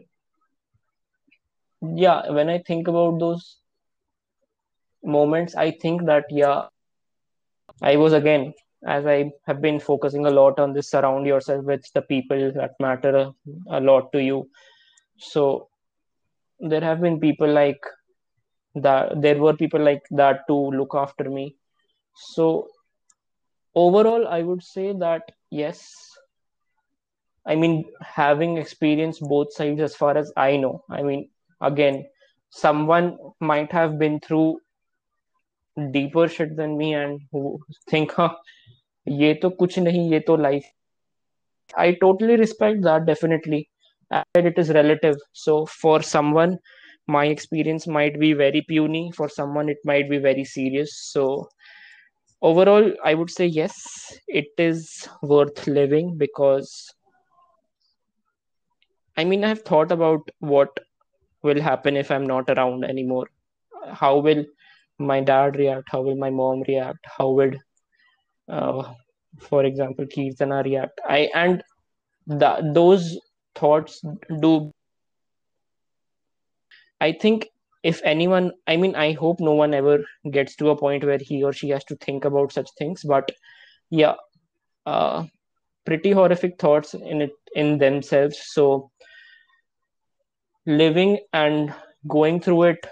yeah 2.04 2.30
when 2.32 2.50
i 2.50 2.58
think 2.60 2.88
about 2.88 3.20
those 3.20 3.60
moments 5.04 5.56
i 5.56 5.72
think 5.72 6.06
that 6.06 6.26
yeah 6.30 6.64
i 7.90 7.96
was 8.02 8.14
again 8.18 8.44
as 8.96 9.06
i 9.14 9.18
have 9.48 9.62
been 9.62 9.80
focusing 9.80 10.26
a 10.26 10.32
lot 10.38 10.60
on 10.60 10.74
this 10.74 10.90
surround 10.90 11.26
yourself 11.26 11.64
with 11.72 11.86
the 11.94 12.02
people 12.02 12.52
that 12.58 12.74
matter 12.80 13.14
a, 13.24 13.34
a 13.78 13.80
lot 13.80 14.12
to 14.12 14.22
you. 14.22 14.48
So 15.18 15.70
there 16.60 16.82
have 16.82 17.02
been 17.02 17.20
people 17.20 17.48
like 17.52 17.82
that 18.76 19.22
there 19.22 19.38
were 19.38 19.54
people 19.56 19.82
like 19.82 20.04
that 20.12 20.48
to 20.48 20.56
look 20.56 20.94
after 20.96 21.30
me. 21.30 21.56
So 22.16 22.68
overall 23.82 24.28
i 24.28 24.42
would 24.42 24.64
say 24.64 24.92
that 25.04 25.32
yes 25.52 26.15
I 27.48 27.56
mean, 27.56 27.86
having 28.02 28.58
experienced 28.58 29.22
both 29.22 29.54
sides 29.54 29.80
as 29.80 29.96
far 29.96 30.18
as 30.18 30.32
I 30.36 30.58
know, 30.58 30.84
I 30.90 31.04
mean, 31.04 31.30
again, 31.62 32.06
someone 32.50 33.18
might 33.40 33.72
have 33.72 34.00
been 34.00 34.20
through 34.20 34.60
deeper 35.92 36.28
shit 36.28 36.56
than 36.56 36.78
me 36.78 36.94
and 36.94 37.22
who 37.32 37.60
think, 37.90 38.14
huh, 38.14 38.36
ye 39.06 39.38
to 39.40 39.52
kuch 39.52 39.78
nahi, 39.84 40.10
ye 40.12 40.20
to 40.22 40.34
life. 40.36 40.66
I 41.78 41.94
totally 41.94 42.36
respect 42.38 42.82
that, 42.84 43.06
definitely. 43.06 43.70
And 44.12 44.48
it 44.48 44.58
is 44.58 44.70
relative. 44.70 45.18
So 45.34 45.66
for 45.66 46.02
someone, 46.02 46.60
my 47.08 47.26
experience 47.26 47.86
might 47.86 48.20
be 48.20 48.34
very 48.34 48.62
puny. 48.62 49.12
For 49.12 49.30
someone, 49.30 49.70
it 49.70 49.78
might 49.84 50.10
be 50.10 50.18
very 50.18 50.46
serious. 50.46 50.98
So 50.98 51.50
overall, 52.42 52.92
I 53.04 53.14
would 53.14 53.30
say 53.30 53.46
yes, 53.46 53.76
it 54.28 54.48
is 54.58 55.08
worth 55.22 55.68
living 55.68 56.18
because 56.18 56.94
i 59.18 59.24
mean 59.24 59.44
i've 59.44 59.62
thought 59.62 59.92
about 59.92 60.30
what 60.40 60.80
will 61.44 61.62
happen 61.62 61.96
if 61.96 62.12
i'm 62.12 62.26
not 62.26 62.50
around 62.50 62.84
anymore. 62.84 63.28
How 63.94 64.18
will 64.18 64.46
my 64.98 65.22
dad 65.22 65.58
react? 65.58 65.90
How 65.92 66.02
will 66.02 66.16
my 66.16 66.32
mom 66.32 66.64
react? 66.68 67.06
How 67.18 67.30
would 67.32 67.60
uh, 68.50 68.94
for 69.40 69.64
example 69.64 70.06
kirtana 70.06 70.64
react? 70.64 71.02
I 71.08 71.30
and 71.36 71.64
the, 72.26 72.72
those 72.74 73.20
thoughts 73.54 74.02
do 74.42 74.72
i 77.00 77.12
think 77.12 77.48
if 77.84 78.02
anyone 78.04 78.52
i 78.68 78.76
mean 78.76 78.96
i 78.96 79.12
hope 79.12 79.40
no 79.40 79.52
one 79.52 79.74
ever 79.74 80.00
gets 80.32 80.56
to 80.56 80.70
a 80.70 80.78
point 80.78 81.04
where 81.04 81.20
he 81.20 81.44
or 81.44 81.54
she 81.54 81.70
has 81.70 81.86
to 81.86 81.96
think 81.98 82.26
about 82.26 82.52
such 82.52 82.70
things 82.80 83.04
but 83.04 83.32
yeah 83.92 84.16
uh, 84.86 85.24
pretty 85.86 86.12
horrific 86.12 86.60
thoughts 86.60 86.94
in 86.94 87.22
it 87.22 87.32
in 87.56 87.78
themselves. 87.78 88.42
So 88.48 88.92
living 90.66 91.20
and 91.34 91.74
going 92.08 92.40
through 92.40 92.64
it 92.64 92.88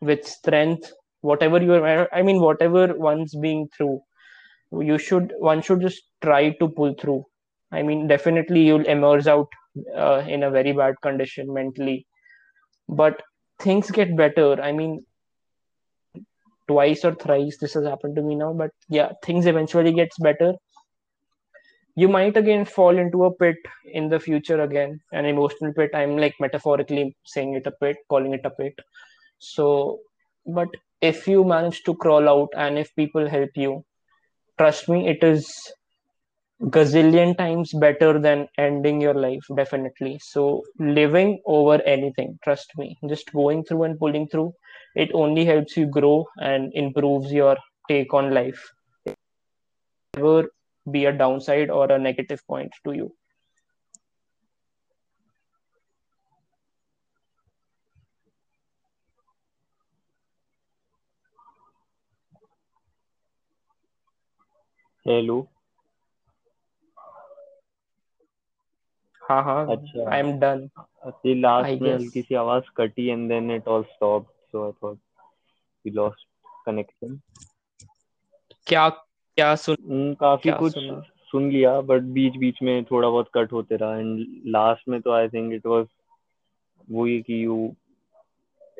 with 0.00 0.26
strength 0.26 0.92
whatever 1.20 1.60
you 1.62 1.74
are 1.74 2.08
i 2.12 2.22
mean 2.22 2.40
whatever 2.40 2.94
one's 2.94 3.34
being 3.34 3.68
through 3.76 4.00
you 4.72 4.98
should 4.98 5.32
one 5.38 5.62
should 5.62 5.80
just 5.80 6.02
try 6.22 6.50
to 6.50 6.68
pull 6.68 6.94
through. 6.94 7.24
I 7.72 7.82
mean 7.82 8.06
definitely 8.06 8.64
you'll 8.64 8.86
emerge 8.86 9.26
out 9.26 9.48
uh, 9.96 10.24
in 10.26 10.42
a 10.42 10.50
very 10.50 10.72
bad 10.72 10.94
condition 11.02 11.52
mentally. 11.52 12.06
But 12.88 13.22
things 13.58 13.90
get 13.90 14.16
better. 14.16 14.60
I 14.60 14.72
mean 14.72 15.04
twice 16.68 17.04
or 17.04 17.14
thrice 17.14 17.58
this 17.58 17.74
has 17.74 17.84
happened 17.84 18.16
to 18.16 18.22
me 18.22 18.34
now 18.34 18.52
but 18.52 18.72
yeah 18.88 19.12
things 19.22 19.46
eventually 19.46 19.92
gets 19.92 20.18
better 20.18 20.52
you 21.96 22.08
might 22.08 22.36
again 22.36 22.64
fall 22.64 22.98
into 22.98 23.24
a 23.24 23.34
pit 23.34 23.56
in 23.92 24.08
the 24.08 24.20
future 24.20 24.60
again 24.62 25.00
an 25.12 25.24
emotional 25.24 25.72
pit. 25.72 25.90
I'm 25.94 26.16
like 26.18 26.34
metaphorically 26.40 27.16
saying 27.24 27.54
it 27.54 27.66
a 27.66 27.72
pit 27.72 27.96
calling 28.08 28.34
it 28.34 28.44
a 28.44 28.50
pit. 28.50 28.78
So 29.38 30.00
but 30.46 30.68
if 31.00 31.26
you 31.26 31.44
manage 31.44 31.82
to 31.84 31.94
crawl 31.94 32.28
out 32.28 32.50
and 32.56 32.78
if 32.78 32.94
people 32.96 33.28
help 33.28 33.50
you 33.54 33.84
trust 34.58 34.88
me 34.88 35.08
it 35.08 35.22
is 35.24 35.72
gazillion 36.74 37.36
times 37.36 37.72
better 37.74 38.18
than 38.18 38.48
ending 38.58 39.00
your 39.00 39.14
life 39.14 39.44
definitely. 39.56 40.18
So 40.22 40.62
living 40.78 41.40
over 41.46 41.80
anything 41.82 42.38
trust 42.44 42.72
me. 42.76 42.98
Just 43.08 43.32
going 43.32 43.64
through 43.64 43.84
and 43.84 43.98
pulling 43.98 44.28
through 44.28 44.52
it 44.94 45.10
only 45.14 45.44
helps 45.44 45.76
you 45.76 45.86
grow 45.86 46.26
and 46.38 46.72
improves 46.74 47.32
your 47.32 47.56
take 47.88 48.12
on 48.14 48.32
life. 48.32 48.62
Never 50.16 50.48
be 50.91 51.05
a 51.05 51.11
downside 51.11 51.69
or 51.69 51.91
a 51.91 51.99
negative 51.99 52.45
point 52.47 52.71
to 52.85 52.93
you 52.93 53.09
hello 65.07 65.37
हाँ 69.29 69.43
हाँ 69.43 69.61
अच्छा 69.75 70.09
I 70.13 70.19
am 70.19 70.39
done 70.39 70.69
the 71.05 71.35
I 71.35 71.41
last 71.41 71.81
में 71.81 71.91
guess 71.91 72.01
हल्की 72.01 72.21
सी 72.21 72.35
आवाज 72.35 72.69
कटी 72.77 73.09
and 73.13 73.31
then 73.31 73.49
it 73.57 73.67
all 73.67 73.85
stopped 73.95 74.33
so 74.51 74.67
I 74.67 74.71
thought 74.81 74.97
we 75.85 75.91
lost 75.91 76.25
connection 76.65 77.21
क्या 78.67 78.87
क्या 79.37 79.55
सुन 79.55 79.75
हम्म, 79.89 80.13
काफी 80.13 80.49
क्या 80.49 80.57
कुछ 80.59 80.73
सुना 80.73 80.99
सुन 81.31 81.49
लिया 81.51 81.79
बट 81.91 82.01
बीच 82.17 82.37
बीच 82.37 82.61
में 82.63 82.83
थोड़ा 82.85 83.09
बहुत 83.09 83.29
कट 83.33 83.53
होते 83.53 83.75
रहा 83.75 83.97
एंड 83.97 84.25
लास्ट 84.55 84.87
में 84.89 84.99
तो 85.01 85.11
आई 85.11 85.27
थिंक 85.29 85.53
इट 85.53 85.65
वाज 85.65 85.85
वही 86.91 87.21
कि 87.21 87.43
you 87.43 87.75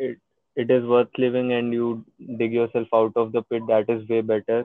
it 0.03 0.18
it 0.58 0.72
is 0.74 0.86
worth 0.91 1.18
living 1.24 1.49
and 1.53 1.74
you 1.74 1.88
dig 2.40 2.53
yourself 2.53 2.94
out 2.99 3.18
of 3.22 3.32
the 3.32 3.41
pit 3.44 3.68
that 3.68 3.90
is 3.95 4.08
way 4.10 4.22
better 4.22 4.58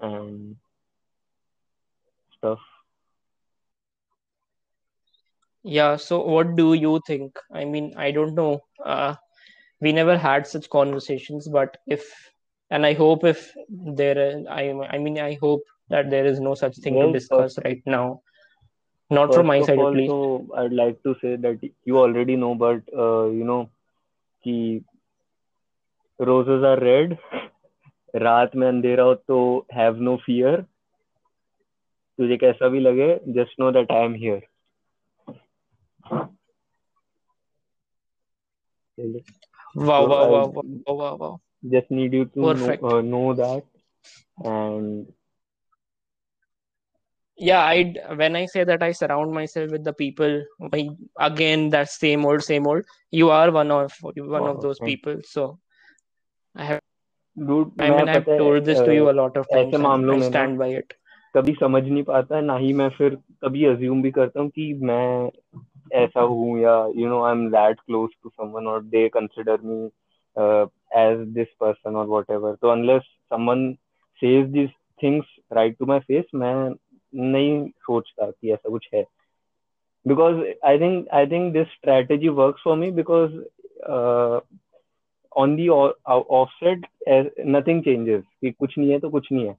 and 0.00 0.56
stuff 2.36 2.64
yeah 5.64 5.96
so 5.96 6.20
what 6.34 6.54
do 6.56 6.74
you 6.74 7.00
think 7.06 7.38
i 7.52 7.64
mean 7.64 7.92
i 7.96 8.10
don't 8.10 8.34
know 8.34 8.60
uh, 8.84 9.14
we 9.82 9.92
never 9.92 10.18
had 10.18 10.46
such 10.46 10.68
conversations 10.70 11.48
but 11.48 11.76
if 11.86 12.10
and 12.70 12.86
i 12.86 12.92
hope 12.94 13.24
if 13.24 13.52
there 13.68 14.42
i 14.50 14.62
i 14.90 14.98
mean 14.98 15.18
i 15.18 15.36
hope 15.40 15.62
that 15.88 16.10
there 16.10 16.26
is 16.26 16.40
no 16.40 16.54
such 16.54 16.76
thing 16.76 16.94
to 16.94 16.98
well 16.98 17.12
first, 17.12 17.20
discuss 17.20 17.58
right 17.64 17.82
now 17.86 18.20
not 19.10 19.34
from 19.34 19.46
first 19.46 19.46
my 19.46 19.58
of 19.58 19.66
side 19.66 19.78
at 19.78 19.84
all 19.84 19.92
least 19.92 20.10
so 20.10 20.46
i'd 20.56 20.72
like 20.72 21.02
to 21.02 21.14
say 21.22 21.36
that 21.36 21.58
you 21.84 21.98
already 21.98 22.36
know 22.36 22.54
but 22.54 22.82
uh, 22.96 23.26
you 23.26 23.44
know 23.44 23.70
कि 24.46 24.84
roses 26.20 26.64
are 26.64 26.78
red 26.80 27.16
रात 28.22 28.56
में 28.56 28.68
अंधेरा 28.68 29.04
हो 29.04 29.14
तो 29.14 29.66
have 29.76 30.00
no 30.08 30.16
fear 30.26 30.56
तुझे 32.18 32.36
कैसा 32.36 32.68
भी 32.68 32.80
लगे 32.80 33.08
just 33.38 33.60
know 33.60 33.70
that 33.76 33.90
I 33.90 34.00
am 34.08 34.14
here 34.14 34.40
wow 39.74 40.00
so 40.00 40.08
wow 40.08 40.24
I 40.24 40.30
wow 40.30 40.46
wow 40.46 40.62
wow 40.86 40.94
wow, 40.94 41.16
wow. 41.16 41.40
just 41.70 41.90
need 41.90 42.12
you 42.12 42.24
to 42.26 42.40
know 42.40 42.54
perfect 42.54 42.82
uh, 42.82 43.00
know 43.00 43.34
that 43.34 43.64
and 44.44 45.06
yeah 47.38 47.60
i 47.60 47.94
when 48.14 48.36
i 48.36 48.46
say 48.46 48.64
that 48.64 48.82
i 48.82 48.92
surround 48.92 49.32
myself 49.32 49.70
with 49.70 49.84
the 49.84 49.92
people 49.92 50.42
I, 50.72 50.88
again 51.18 51.70
that 51.70 51.90
same 51.90 52.24
old 52.24 52.42
same 52.42 52.66
old 52.66 52.84
you 53.10 53.30
are 53.30 53.50
one 53.50 53.70
of 53.70 53.92
one 54.02 54.48
of 54.48 54.56
wow 54.56 54.60
those 54.60 54.78
thank 54.78 54.90
people 54.90 55.20
so 55.24 55.58
i 56.54 56.64
have 56.64 56.80
dude 57.36 57.70
i 57.78 57.90
मैं 57.90 57.96
mean 57.96 58.08
i've 58.08 58.24
पता 58.24 58.32
है 58.32 58.38
told 58.38 58.64
this 58.64 58.78
to 58.78 58.90
uh, 58.90 58.96
you 58.98 59.10
a 59.10 59.16
lot 59.20 59.36
of 59.36 59.46
ऐसे 59.52 59.62
times 59.62 59.74
and 59.74 59.82
मामलों 59.82 60.14
i 60.14 60.20
में 60.20 60.28
ना 60.28 60.32
stand 60.32 60.58
by 60.64 60.70
it 60.80 60.98
कभी 61.36 61.52
समझ 61.52 61.82
नहीं 61.82 62.02
पाता 62.02 62.40
ना 62.40 62.56
ही 62.56 62.72
मैं 62.72 62.88
फिर 62.96 63.14
कभी 63.44 63.64
अज्यूम 63.64 64.02
भी 64.02 64.10
करता 64.10 64.40
हूँ 64.40 64.48
कि 64.48 64.72
मैं 64.90 65.30
ऐसा 65.92 66.20
हूँ 66.20 66.58
या 66.60 66.74
you 66.96 67.08
know 67.08 67.22
I 67.24 67.32
am 67.32 67.48
that 67.50 67.80
close 67.80 68.10
to 68.22 68.28
someone 68.28 68.66
और 68.66 68.82
they 68.94 69.08
consider 69.08 69.60
me 69.64 69.88
this 71.33 71.47
person 71.59 71.95
और 71.95 72.07
वट 72.07 72.31
एवर 72.31 72.55
तो 72.55 72.69
unless 72.69 73.01
someone 73.01 73.71
says 74.21 74.47
this 74.49 74.69
things 75.03 75.35
right 75.53 75.77
to 75.79 75.85
my 75.85 75.99
face 75.99 76.25
मैं 76.35 76.55
नहीं 77.13 77.67
सोचता 77.69 78.29
कि 78.31 78.51
ऐसा 78.51 78.69
कुछ 78.69 78.89
है 78.93 79.05
because 80.05 80.37
I 80.63 80.77
think 80.77 81.07
I 81.11 81.25
think 81.25 81.53
this 81.53 81.67
strategy 81.77 82.29
works 82.29 82.61
for 82.63 82.75
me 82.75 82.91
because 82.91 83.31
uh, 83.89 84.39
on 85.31 85.55
the 85.55 85.69
offset 85.69 86.85
uh, 87.11 87.23
nothing 87.45 87.83
changes 87.83 88.23
कि 88.41 88.51
कुछ 88.51 88.77
नहीं 88.77 88.91
है 88.91 88.99
तो 88.99 89.09
कुछ 89.09 89.31
नहीं 89.31 89.47
है 89.47 89.55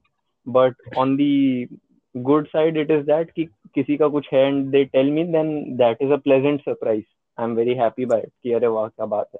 but 0.47 0.97
on 0.97 1.15
the 1.17 1.67
good 2.15 2.47
side 2.47 2.77
it 2.77 2.91
is 2.91 3.05
that 3.05 3.31
कि 3.35 3.45
किसी 3.75 3.97
का 3.97 4.07
कुछ 4.07 4.27
है 4.33 4.51
and 4.51 4.71
they 4.71 4.85
tell 4.95 5.11
me 5.17 5.25
then 5.31 5.77
that 5.77 6.01
is 6.01 6.11
a 6.11 6.17
pleasant 6.17 6.63
surprise 6.63 7.05
I'm 7.37 7.55
very 7.55 7.75
happy 7.75 8.05
by 8.05 8.19
it 8.19 8.31
कि 8.43 8.53
अरे 8.53 8.67
वाह 8.67 8.87
क्या 8.87 9.05
बात 9.05 9.29
है 9.35 9.39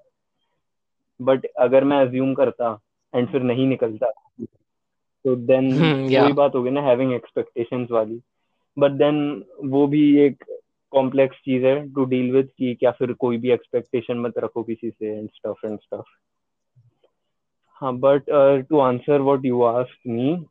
but 1.22 1.46
अगर 1.60 1.84
मैं 1.84 1.98
अज्यूम 1.98 2.34
करता 2.34 2.80
एंड 3.16 3.32
फिर 3.32 3.42
नहीं 3.42 3.68
निकलता 3.68 4.12
तो 5.26 5.36
then 5.36 5.64
Hmm, 5.80 6.22
वही 6.22 6.34
बात 6.34 6.56
होगी 6.56 6.70
ना 6.70 6.82
having 6.82 7.14
expectations 7.18 7.92
वाली। 7.92 8.22
बट 8.78 8.92
देन 8.92 9.44
वो 9.66 9.88
भी 9.88 10.20
एक 10.20 10.44
कॉम्प्लेक्स 10.92 11.38
चीज़ 11.38 11.66
है 11.66 11.94
टू 11.94 12.06
डील 12.06 12.32
विद 12.32 12.50
कि 12.58 12.76
क्या 12.76 12.92
फिर 12.92 13.14
कोई 13.14 13.38
भी 13.38 13.52
एक्सपेक्टेशन 13.52 14.18
मत 14.18 14.38
रखो 14.38 14.64
किसी 14.64 14.90
से 14.90 15.18
एंड 15.18 15.30
स्टफ़ 15.30 15.66
एंड 15.66 15.80
स्टफ़ 15.80 16.06
हाँ 17.74 17.98
but 17.98 18.24
to 18.70 18.80
answer 18.80 19.22
what 19.22 19.46
you 19.46 19.62
asked 19.62 20.12
me 20.12 20.46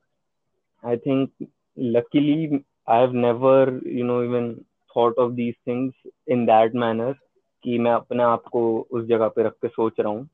I 0.84 0.96
think 0.96 1.30
luckily 1.78 2.60
I 2.88 3.00
have 3.00 3.12
never 3.12 3.80
you 3.86 4.04
know 4.04 4.22
even 4.22 4.54
thought 4.96 5.18
of 5.18 5.32
these 5.32 5.54
things 5.68 6.10
in 6.28 6.46
that 6.46 6.74
manner 6.74 7.14
कि 7.64 7.78
मैं 7.78 7.92
अपने 7.92 8.22
आप 8.22 8.42
को 8.42 8.88
उस 8.90 9.04
जगह 9.04 9.28
पे 9.28 9.42
रख 9.42 9.52
के 9.52 9.68
सोच 9.68 10.00
रहा 10.00 10.08
हूँ। 10.08 10.28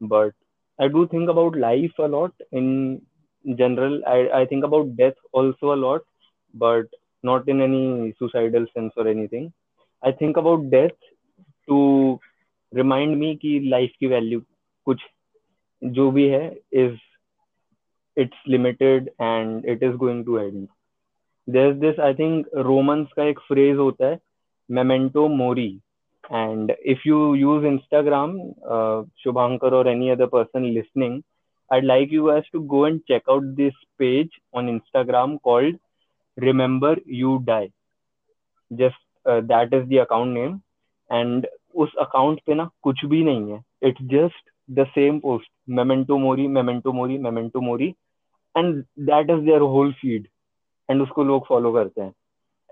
but 0.00 0.32
I 0.78 0.88
do 0.88 1.06
think 1.08 1.28
about 1.30 1.56
life 1.56 1.92
a 1.98 2.08
lot 2.08 2.32
in 2.52 3.00
general. 3.56 4.00
I, 4.06 4.28
I 4.40 4.46
think 4.46 4.64
about 4.64 4.96
death 4.96 5.14
also 5.32 5.72
a 5.72 5.76
lot, 5.76 6.02
but 6.54 6.86
not 7.22 7.48
in 7.48 7.60
any 7.60 8.14
suicidal 8.18 8.66
sense 8.74 8.92
or 8.96 9.08
anything. 9.08 9.52
I 10.02 10.12
think 10.12 10.36
about 10.36 10.70
death 10.70 10.96
to 11.68 12.20
remind 12.72 13.18
me 13.18 13.36
कि 13.36 13.70
life 13.70 13.92
की 14.00 14.08
value 14.08 14.40
कुछ 14.86 15.00
जो 15.84 16.10
भी 16.10 16.28
है 16.28 16.56
is 16.72 16.98
it's 18.16 18.46
limited 18.46 19.10
and 19.18 19.64
it 19.64 19.82
is 19.82 19.96
going 19.96 20.24
to 20.24 20.38
end. 20.38 20.68
There's 21.46 21.80
this 21.80 21.98
I 21.98 22.12
think 22.12 22.46
Romans 22.54 23.08
का 23.16 23.24
एक 23.24 23.38
phrase 23.50 23.78
होता 23.78 24.06
है 24.06 24.20
memento 24.70 25.28
mori 25.28 25.80
and 26.29 26.71
if 26.83 26.99
you 27.05 27.33
use 27.33 27.63
Instagram, 27.63 28.55
uh, 28.63 29.03
Shubhankar 29.25 29.71
or 29.71 29.87
any 29.87 30.11
other 30.11 30.27
person 30.27 30.73
listening, 30.73 31.23
I'd 31.71 31.83
like 31.83 32.11
you 32.11 32.27
guys 32.27 32.43
to 32.51 32.61
go 32.61 32.85
and 32.85 33.01
check 33.07 33.23
out 33.29 33.55
this 33.55 33.73
page 33.97 34.29
on 34.53 34.67
Instagram 34.67 35.41
called 35.41 35.75
Remember 36.37 36.97
You 37.05 37.43
Die. 37.45 37.71
Just 38.75 38.95
uh, 39.25 39.41
that 39.41 39.73
is 39.73 39.87
the 39.89 39.97
account 39.97 40.33
name. 40.33 40.61
And 41.09 41.47
उस 41.75 41.89
account 42.01 42.39
पे 42.45 42.53
ना 42.55 42.69
कुछ 42.83 43.05
भी 43.05 43.23
नहीं 43.23 43.51
है. 43.51 43.63
It's 43.83 44.01
just 44.01 44.53
the 44.77 44.85
same 44.95 45.19
post. 45.21 45.49
Memento 45.67 46.17
mori, 46.17 46.47
memento 46.47 46.93
mori, 46.93 47.17
memento 47.17 47.61
mori. 47.61 47.95
And 48.55 48.85
that 48.97 49.29
is 49.29 49.45
their 49.45 49.59
whole 49.59 49.93
feed. 50.01 50.27
And 50.89 51.01
उसको 51.01 51.23
लोग 51.23 51.47
follow 51.47 51.73
करते 51.73 52.01
हैं. 52.01 52.13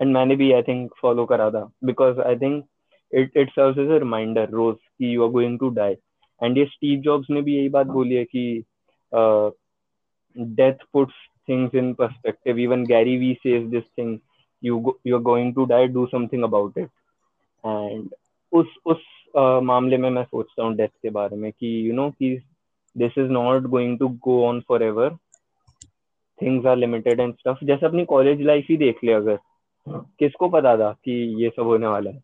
And 0.02 0.12
मैंने 0.12 0.36
भी 0.36 0.52
I 0.52 0.62
think 0.62 0.90
follow 1.04 1.26
करा 1.28 1.50
था. 1.50 1.70
Because 1.84 2.18
I 2.18 2.36
think 2.36 2.64
it 3.12 3.36
it 3.36 3.50
serve 3.50 3.80
as 3.80 3.90
a 3.90 3.98
reminder 3.98 4.48
रोज 4.48 4.76
की 4.76 5.12
you 5.12 5.24
are 5.24 5.28
going 5.28 5.58
to 5.58 5.68
die 5.70 5.96
and 6.42 6.58
ये 6.58 6.64
स्टीव 6.64 7.00
जॉब्स 7.00 7.30
ने 7.30 7.42
भी 7.42 7.56
यही 7.56 7.68
बात 7.68 7.86
बोली 7.86 8.14
है 8.14 8.24
कि 8.24 8.62
death 10.36 10.84
puts 10.92 11.14
things 11.48 11.74
in 11.74 11.94
perspective 11.94 12.58
even 12.58 12.84
Gary 12.84 13.16
Vee 13.16 13.34
says 13.34 13.66
this 13.68 13.84
thing 13.98 14.18
you 14.64 14.98
you 15.06 15.16
are 15.16 15.22
going 15.22 15.54
to 15.54 15.64
die 15.64 15.86
do 15.88 16.06
something 16.06 16.42
about 16.42 16.78
it 16.78 16.88
and 17.66 18.08
उस 18.52 18.66
उस 18.86 18.98
मामले 19.62 19.96
में 19.96 20.10
मैं 20.10 20.24
सोचता 20.24 20.62
हूँ 20.62 20.74
डेथ 20.74 20.88
के 20.88 21.10
बारे 21.10 21.36
में 21.36 21.52
कि 21.52 21.88
यू 21.88 21.94
नो 21.94 22.10
कि 22.10 22.42
this 22.96 23.18
is 23.18 23.30
not 23.30 23.62
going 23.62 23.98
to 23.98 24.08
go 24.08 24.46
on 24.46 24.60
forever 24.82 25.16
things 26.42 26.66
are 26.66 26.76
limited 26.76 27.20
and 27.20 27.34
stuff 27.34 27.64
जैसे 27.64 27.86
अपनी 27.86 28.04
कॉलेज 28.04 28.40
लाइफ 28.40 28.66
ही 28.70 28.76
देख 28.76 29.04
ले 29.04 29.12
अगर। 29.12 29.38
किसको 30.18 30.48
पता 30.48 30.76
था 30.76 30.92
कि 31.04 31.12
ये 31.42 31.48
सब 31.48 31.62
होने 31.62 31.86
वाला 31.86 32.10
है? 32.10 32.22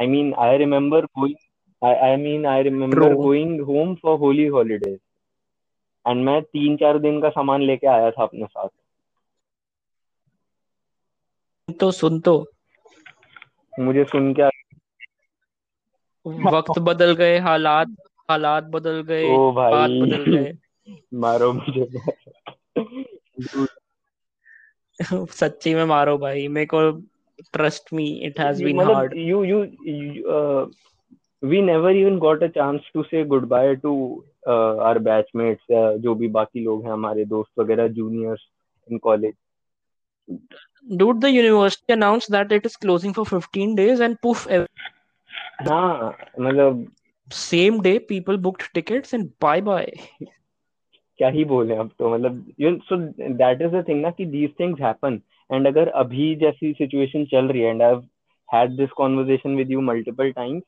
I 0.00 0.06
mean, 0.06 0.34
I 0.34 0.54
remember 0.56 1.02
going. 1.16 1.36
I, 1.82 1.94
I 1.94 2.16
mean, 2.16 2.46
I 2.46 2.60
remember 2.60 2.96
True. 2.96 3.16
going 3.16 3.62
home 3.64 3.96
for 3.96 4.18
holy 4.18 4.48
holidays. 4.48 4.98
And 6.06 6.24
मैं 6.24 6.40
तीन 6.42 6.76
चार 6.76 6.98
दिन 6.98 7.20
का 7.20 7.28
सामान 7.30 7.62
लेके 7.62 7.86
आया 7.86 8.10
था 8.10 8.22
अपने 8.22 8.46
साथ 8.46 8.68
तो 11.80 11.90
सुन 11.92 12.20
तो 12.20 12.34
मुझे 13.80 14.04
सुन 14.04 14.32
के 14.38 14.48
वक्त 16.50 16.78
बदल 16.88 17.12
गए 17.14 17.38
हालात 17.38 17.94
हालात 18.30 18.64
बदल 18.74 19.00
गए 19.08 19.26
ओ 19.26 19.52
भाई 19.52 19.72
बात 19.72 19.90
बदल 20.02 20.24
गए 20.30 20.52
मारो 21.20 21.52
मुझे 21.52 21.86
सच्ची 25.32 25.74
में 25.74 25.84
मारो 25.84 26.16
भाई 26.18 26.48
मेरे 26.56 26.66
को 26.74 26.80
trust 27.53 27.93
me 27.93 28.07
it 28.27 28.39
has 28.39 28.63
been 28.63 28.75
मतलब 28.77 28.95
hard 28.95 29.13
you 29.29 29.43
you, 29.51 29.61
you 29.85 30.35
uh, 30.37 30.65
we 31.51 31.61
never 31.61 31.91
even 32.01 32.19
got 32.25 32.43
a 32.43 32.49
chance 32.49 32.85
to 32.97 33.03
say 33.09 33.23
goodbye 33.33 33.75
to 33.85 33.93
uh, 34.53 34.75
our 34.89 35.01
batchmates 35.07 35.73
uh, 35.79 35.97
जो 36.05 36.15
भी 36.15 36.27
बाकी 36.37 36.63
लोग 36.63 36.85
हैं 36.85 36.91
हमारे 36.91 37.25
दोस्त 37.33 37.59
वगैरह 37.59 37.93
juniors 37.97 38.45
in 38.87 39.01
college 39.07 39.35
dude 41.01 41.21
the 41.21 41.31
university 41.31 41.93
announced 41.93 42.31
that 42.37 42.51
it 42.51 42.65
is 42.65 42.77
closing 42.85 43.13
for 43.19 43.25
15 43.33 43.75
days 43.81 44.05
and 44.07 44.21
poof 44.27 44.47
हाँ 45.67 46.15
मतलब 46.39 46.87
same 47.31 47.81
day 47.81 47.97
people 47.99 48.37
booked 48.47 48.65
tickets 48.73 49.13
and 49.13 49.29
bye 49.45 49.59
bye 49.69 49.91
क्या 51.17 51.29
ही 51.29 51.43
बोले 51.45 51.75
अब 51.75 51.91
तो 51.99 52.09
मतलब 52.13 52.53
you 52.59 52.75
so 52.83 52.97
that 53.41 53.61
is 53.61 53.71
the 53.73 53.83
thing 53.87 54.01
ना 54.01 54.09
कि 54.11 54.25
दीज 54.25 54.49
थिंग्स 54.59 54.81
हैपन 54.81 55.21
एंड 55.52 55.66
अगर 55.66 55.88
अभी 55.88 56.34
जैसी 56.36 56.72
सिचुएशन 56.72 57.24
चल 57.24 57.48
रही 57.48 57.62
है 57.62 57.70
and 57.70 57.82
I 57.82 57.94
had 58.48 58.70
this 58.76 58.90
conversation 58.90 59.56
with 59.56 59.70
you 59.70 59.80
multiple 59.80 60.30
times 60.32 60.62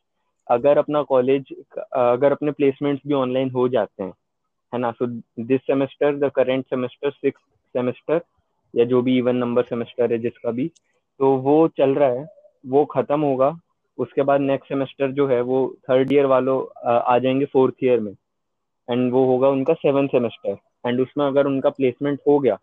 अगर 0.50 0.78
अपना 0.78 1.02
कॉलेज 1.02 1.52
अगर 1.78 2.32
अपने 2.32 2.50
प्लेसमेंट्स 2.50 3.02
भी 3.06 3.14
ऑनलाइन 3.14 3.50
हो 3.50 3.68
जाते 3.68 4.02
हैं, 4.02 4.12
है 4.72 4.78
ना? 4.78 4.90
So 4.92 5.06
this 5.44 5.60
semester 5.60 6.16
the 6.16 6.30
current 6.36 6.64
semester 6.64 7.10
six 7.10 7.40
semester 7.74 8.20
या 8.74 8.84
जो 8.84 9.02
भी 9.02 9.16
इवन 9.18 9.36
नंबर 9.36 9.62
सेमेस्टर 9.62 10.12
है, 10.12 10.18
जिसका 10.18 10.50
भी 10.50 10.70
तो 11.20 11.36
वो 11.36 11.68
चल 11.68 11.94
रहा 11.94 12.09
है, 12.09 12.26
वो 12.66 12.84
खत्म 12.84 13.20
होगा, 13.20 13.56
उसके 13.98 14.22
बाद 14.22 14.40
नेक्स्ट 14.40 14.68
सेमेस्टर 14.68 15.10
जो 15.12 15.26
है, 15.28 15.40
वो 15.40 15.76
थर्ड 15.90 16.12
ईयर 16.12 16.26
वालों 16.26 16.59
आ 16.90 17.18
जाएँगे 17.18 17.44
फोर्थ 17.44 17.84
ईयर 17.84 18.00
में 18.00 18.12
एंड 18.88 19.12
वो 19.12 19.24
होगा 19.26 19.48
उनका 19.48 19.74
सेवन 19.74 20.06
सेमेस्टर 20.06 20.56
एंड 20.88 21.00
उसमें 21.00 21.26
अगर 21.26 21.46
उनका 21.46 21.70
प्लेसमेंट 21.70 22.20
हो 22.28 22.38
गया 22.38 22.59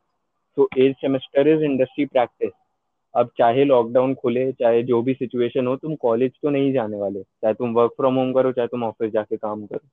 तो 0.60 0.68
as 0.78 0.94
semester 1.02 1.48
is 1.48 1.64
industry 1.64 2.06
practice 2.06 2.52
अब 3.16 3.30
चाहे 3.38 3.64
लॉकडाउन 3.66 4.14
खुले 4.16 4.52
चाहे 4.52 4.82
जो 4.84 5.02
भी 5.02 5.14
सिचुएशन 5.14 5.68
हो 5.68 5.76
तुम 5.76 5.96
कॉलेज 6.02 6.32
तो 6.42 6.50
नहीं 6.50 6.72
जाने 6.74 6.98
वाले 6.98 7.22
चाहे 7.22 7.54
तुम 7.54 7.74
वर्क 7.74 7.92
फ्रॉम 7.98 8.16
होम 8.16 8.34
करो 8.34 8.52
चाहे 8.52 8.68
तुम 8.68 8.84
ऑफ़िस 8.84 9.12
जाके 9.12 9.38
काम 9.38 9.66
करो 9.66 9.88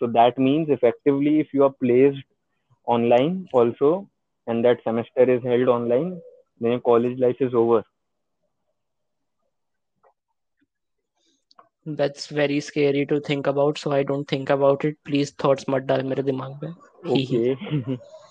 so 0.00 0.06
that 0.16 0.38
means 0.38 0.70
effectively 0.70 1.38
if 1.40 1.56
you 1.56 1.64
are 1.64 1.70
placed 1.80 2.22
online 2.86 3.44
also 3.54 3.92
and 4.48 4.62
that 4.66 4.80
semester 4.80 5.30
is 5.34 5.46
held 5.48 5.68
online 5.68 6.78
college 6.84 7.20
life 7.20 7.42
is 7.42 7.56
over 7.56 7.82
That's 11.88 12.26
very 12.36 12.54
scary 12.66 13.02
to 13.10 13.16
think 13.26 13.48
about. 13.50 13.76
So 13.78 13.90
I 13.92 13.98
don't 14.02 14.30
think 14.30 14.48
about 14.50 14.84
it. 14.84 14.96
Please, 15.04 15.30
thoughts 15.42 15.68
mat 15.74 15.84
dal 15.90 16.02
mere 16.12 16.24
dimag 16.30 16.56
pe. 16.62 16.70
Okay. 17.16 17.98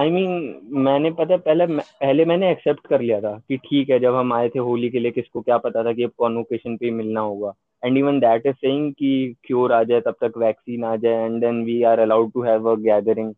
I 0.00 0.08
I 0.08 0.12
mean 0.12 0.26
mean, 0.26 0.84
मैंने 0.84 1.10
पता 1.10 1.36
पहले 1.36 1.66
पहले 1.66 2.24
मैंने 2.24 2.50
accept 2.50 2.86
कर 2.86 3.00
लिया 3.00 3.20
था 3.20 3.32
कि 3.48 3.56
ठीक 3.56 3.88
है 3.90 3.98
जब 4.00 4.14
हम 4.14 4.32
आए 4.32 4.48
थे 4.48 4.58
होली 4.58 4.90
के 4.90 4.98
लिए 4.98 5.10
किसको 5.10 5.40
क्या 5.40 5.58
पता 5.58 5.84
था 5.84 5.92
कि 5.92 6.04
अब 6.04 6.10
कॉन्वोकेशन 6.18 6.76
पे 6.76 6.90
मिलना 6.90 7.20
होगा। 7.20 7.52
And 7.84 7.98
even 7.98 8.20
that 8.20 8.46
is 8.46 8.54
saying 8.56 8.92
कि 8.92 9.34
क्योर 9.44 9.72
आ 9.72 9.82
जाए 9.84 10.00
तब 10.00 10.16
तक 10.20 10.38
वैक्सीन 10.38 10.84
आ 10.84 10.94
जाए 10.96 11.24
and 11.24 11.40
then 11.40 11.62
we 11.64 11.82
are 11.82 11.98
allowed 11.98 12.32
to 12.32 12.42
have 12.42 12.70
a 12.72 12.74
gathering 12.82 13.34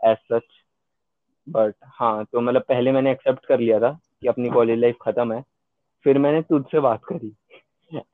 as 0.00 0.16
such 0.32 0.62
but 1.46 1.74
हाँ 1.98 2.24
तो 2.32 2.40
मतलब 2.40 2.62
पहले 2.68 2.92
मैंने 2.92 3.12
एक्सेप्ट 3.12 3.46
कर 3.46 3.60
लिया 3.60 3.80
था 3.80 3.98
कि 4.20 4.28
अपनी 4.28 4.48
कॉलेज 4.50 4.78
लाइफ 4.78 4.96
खत्म 5.02 5.32
है। 5.32 5.42
फिर 6.04 6.18
मैंने 6.18 6.42
तुझसे 6.42 6.80
बात 6.80 7.04
करी। 7.04 7.32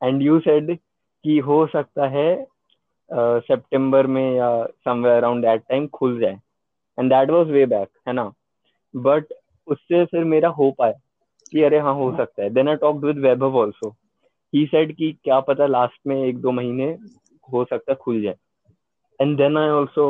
एंड 0.02 0.22
यू 0.22 0.40
सेड 0.40 0.76
कि 1.24 1.38
हो 1.38 1.66
सकता 1.66 2.06
है 2.08 2.46
सितंबर 3.10 4.04
uh, 4.04 4.10
में 4.10 4.36
या 4.36 4.64
समवेयर 4.84 5.16
अराउंड 5.16 5.44
दैट 5.44 5.62
टाइम 5.68 5.86
खुल 5.86 6.20
जाए। 6.20 6.38
And 7.00 7.10
that 7.12 7.30
was 7.30 7.50
way 7.50 7.64
back 7.66 7.88
है 8.08 8.12
ना? 8.12 8.32
बट 8.94 9.32
उससे 9.68 10.04
फिर 10.04 10.24
मेरा 10.24 10.48
होप 10.48 10.82
आया 10.82 11.00
कि 11.52 11.62
अरे 11.62 11.78
हाँ 11.78 11.94
हो 11.94 12.10
सकता 12.16 12.42
है। 12.42 12.50
Then 12.50 12.68
I 12.68 12.76
talk 12.76 12.96
with 13.04 13.18
Vaibhav 13.18 13.56
also 13.58 13.88
he 14.52 14.64
said 14.66 14.94
कि 14.96 15.12
क्या 15.24 15.40
पता 15.40 15.66
लास्ट 15.66 16.00
में 16.06 16.16
एक 16.16 16.40
दो 16.40 16.50
महीने 16.50 16.86
हो 17.48 17.64
सकता 17.64 17.94
खुल 17.94 18.22
जाए। 18.22 18.36
And 19.20 19.36
then 19.36 19.58
I 19.58 19.68
also 19.68 20.06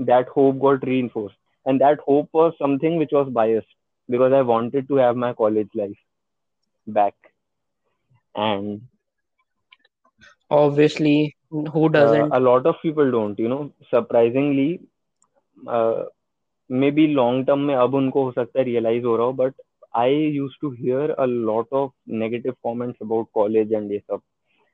that 0.00 0.28
hope 0.28 0.54
got 0.56 0.84
re 0.84 0.98
and 1.00 1.78
that 1.82 2.00
hope 2.08 2.28
was 2.34 2.52
something 2.52 2.98
which 2.98 3.14
was 3.14 3.28
biased 3.32 3.74
because 4.08 4.34
I 4.34 4.42
wanted 4.42 4.86
to 4.86 4.96
have 4.98 5.16
my 5.16 5.32
college 5.32 5.68
life 5.76 5.96
back 6.86 7.14
and 8.34 8.80
obviously 10.50 11.32
who 11.74 11.88
doesn't 11.88 12.32
a 12.32 12.38
lot 12.38 12.66
of 12.66 12.76
people 12.82 13.10
don't 13.10 13.40
you 13.40 13.48
know 13.48 13.64
surprisingly 13.82 14.68
maybe 16.90 17.06
long 17.06 17.46
term 17.46 17.58
में 17.60 17.74
अब 17.74 17.94
उनको 17.94 18.24
हो 18.24 18.32
सकता 18.32 18.58
है 18.58 18.64
realise 18.64 19.04
हो 19.04 19.16
रहा 19.16 19.26
हो 19.26 19.32
but 19.32 19.54
I 19.96 20.14
use 20.14 20.52
to 20.60 20.70
hear 20.72 21.10
a 21.10 21.24
lot 21.26 21.72
of 21.72 21.90
negative 22.14 22.52
comments 22.66 22.98
about 23.02 23.28
college 23.34 23.72
and 23.72 23.92
ये 23.92 23.98
सब. 23.98 24.20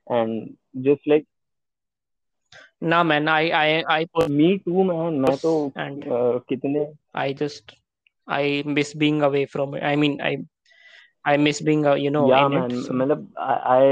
एंड 0.07 0.49
जस्ट 0.83 1.07
लाइक 1.07 1.25
ना 2.83 3.03
man 3.03 3.27
I 3.29 3.49
I 3.51 3.81
I 3.91 4.05
me 4.29 4.55
too 4.57 4.83
man 4.83 5.13
मैं 5.21 5.35
तो 5.37 5.53
and 5.77 6.03
uh, 6.07 6.39
कितने 6.49 6.85
I 7.15 7.33
just 7.33 7.75
I 8.27 8.61
miss 8.67 8.95
being 8.97 9.21
away 9.21 9.43
from 9.53 9.75
I 9.75 9.95
mean 9.95 10.19
I 10.21 10.37
I 11.27 11.37
miss 11.37 11.63
being 11.63 11.85
you 11.99 12.11
know 12.11 12.29
या 12.29 12.47
man 12.49 12.75
मतलब 12.91 13.33
I 13.39 13.87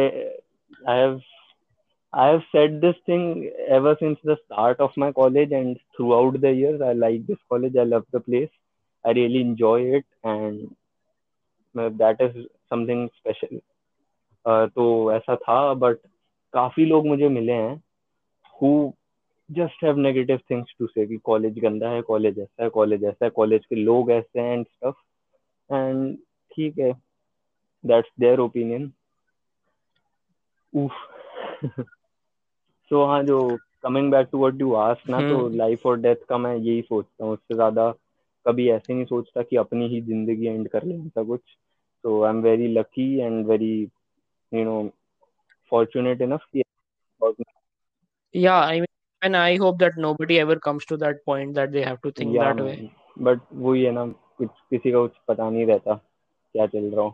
I 0.90 0.98
have 0.99 1.19
I 2.15 2.27
have 2.27 2.43
said 2.51 2.79
this 2.79 2.95
thing 3.05 3.51
ever 3.67 3.97
since 3.99 4.17
the 4.23 4.37
start 4.45 4.79
of 4.79 4.91
my 4.95 5.11
college 5.11 5.51
and 5.51 5.77
throughout 5.95 6.39
the 6.39 6.51
years. 6.51 6.81
I 6.81 6.93
like 6.93 7.27
this 7.27 7.37
college. 7.49 7.75
I 7.77 7.83
love 7.83 8.05
the 8.13 8.21
place. 8.21 8.49
I 9.05 9.11
really 9.11 9.41
enjoy 9.41 9.81
it 9.97 10.05
and 10.23 10.73
that 11.75 12.21
is 12.21 12.45
something 12.69 13.09
special. 13.19 13.59
Uh, 14.45 14.67
तो 14.67 15.11
ऐसा 15.11 15.35
था 15.35 15.73
but 15.73 15.97
काफ़ी 16.53 16.85
लोग 16.85 17.07
मुझे 17.07 17.29
मिले 17.29 17.53
हैं 17.53 17.81
who 18.55 18.93
just 19.49 19.81
have 19.81 19.97
negative 19.97 20.41
things 20.51 20.71
to 20.79 20.87
say 20.93 21.07
कि 21.07 21.17
college 21.25 21.59
गंदा 21.59 21.89
है 21.89 22.01
कॉलेज 22.11 22.39
ऐसा 22.39 22.63
है 22.63 22.69
कॉलेज 22.69 23.03
ऐसा 23.03 23.25
है 23.25 23.29
कॉलेज 23.35 23.65
के 23.65 23.75
लोग 23.75 24.11
ऐसे 24.11 24.39
हैं 24.39 24.53
एंड 24.53 24.65
स्टफ़ 24.65 25.75
एंड 25.75 26.15
ठीक 26.55 26.79
है 26.79 26.91
दैट्स 27.83 28.09
देयर 28.19 28.39
ओपिनियन 28.39 28.91
उफ 30.73 31.03
सो 32.89 33.05
हाँ 33.05 33.21
जो 33.23 33.57
coming 33.83 34.11
back 34.11 34.27
to 34.31 34.39
what 34.39 34.61
you 34.61 34.73
ask 34.73 35.09
ना 35.09 35.19
तो 35.29 35.47
लाइफ 35.49 35.85
और 35.85 35.99
डेथ 35.99 36.25
का 36.29 36.37
मैं 36.37 36.55
यही 36.55 36.81
सोचता 36.81 37.25
हूँ। 37.25 37.33
उससे 37.33 37.55
ज़्यादा 37.55 37.91
कभी 38.45 38.69
ऐसे 38.69 38.93
नहीं 38.93 39.05
सोचता 39.05 39.41
कि 39.41 39.55
अपनी 39.57 39.87
ही 39.87 40.01
ज़िंदगी 40.01 40.47
एंड 40.47 40.67
कर 40.69 40.83
ले 40.83 40.95
ऐसा 40.95 41.23
कुछ। 41.23 41.41
तो 42.03 42.21
I 42.23 42.29
am 42.29 42.41
very 42.41 42.67
lucky 42.67 43.17
and 43.19 43.45
very 43.47 43.73
you 44.51 44.63
know 44.63 44.89
fortunate 45.71 46.19
enough 46.21 46.43
yeah 48.33 48.59
i 48.65 48.75
mean 48.81 48.91
and 49.21 49.37
i 49.37 49.55
hope 49.63 49.79
that 49.79 49.95
nobody 49.97 50.37
ever 50.39 50.57
comes 50.65 50.85
to 50.85 50.97
that 50.97 51.23
point 51.25 51.55
that 51.55 51.71
they 51.71 51.81
have 51.81 51.99
to 52.03 52.11
think 52.11 52.35
yeah, 52.35 52.53
that 52.53 52.61
way. 52.65 52.91
but 53.17 53.39
वही 53.65 53.83
है 53.83 53.91
ना 53.91 54.05
कुछ 54.37 54.49
किसी 54.69 54.91
का 54.91 54.99
कुछ 54.99 55.17
पता 55.27 55.49
नहीं 55.49 55.65
रहता 55.65 55.93
क्या 56.55 56.65
चल 56.67 56.85
रहा 56.95 57.05
हो। 57.05 57.09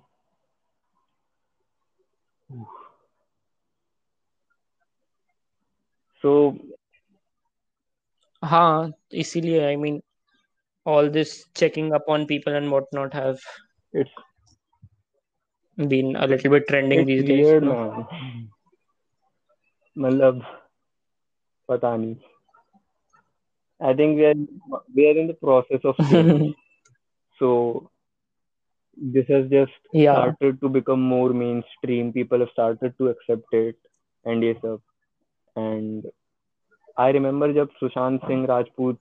so 6.22 6.32
हाँ 8.44 8.92
इसीलिए 9.24 9.60
I 9.66 9.76
mean 9.76 10.02
all 10.86 11.08
this 11.10 11.30
checking 11.60 11.92
up 11.98 12.04
on 12.08 12.26
people 12.26 12.56
and 12.56 12.70
whatnot 12.70 13.14
have 13.18 13.40
it's 13.92 14.10
been 15.76 16.14
a 16.16 16.26
little 16.26 16.50
bit 16.52 16.68
trending 16.68 17.00
it's 17.00 17.06
these 17.08 17.24
weird, 17.28 17.64
days. 17.64 17.72
Man. 17.72 18.48
मतलब 20.04 20.44
पता 21.68 21.96
नहीं 21.96 22.16
I 23.80 23.92
think 23.94 24.16
we 24.16 24.24
are 24.26 24.34
we 24.94 25.08
are 25.08 25.18
in 25.22 25.26
the 25.26 25.34
process 25.34 25.80
of 25.84 25.96
change. 26.10 26.54
so 27.40 27.90
this 28.96 29.26
has 29.28 29.48
just 29.50 29.72
yeah. 29.92 30.14
started 30.14 30.60
to 30.60 30.68
become 30.68 31.00
more 31.00 31.30
mainstream. 31.30 32.12
People 32.12 32.38
have 32.40 32.48
started 32.52 32.94
to 32.98 33.08
accept 33.08 33.52
it 33.52 33.76
and 34.24 34.42
yes, 34.42 34.56
and 35.58 36.08
I 37.00 37.12
remember 37.12 37.52
जब 37.52 37.70
सुशांत 37.80 38.20
सिंह 38.26 38.46
राजपूत 38.46 38.98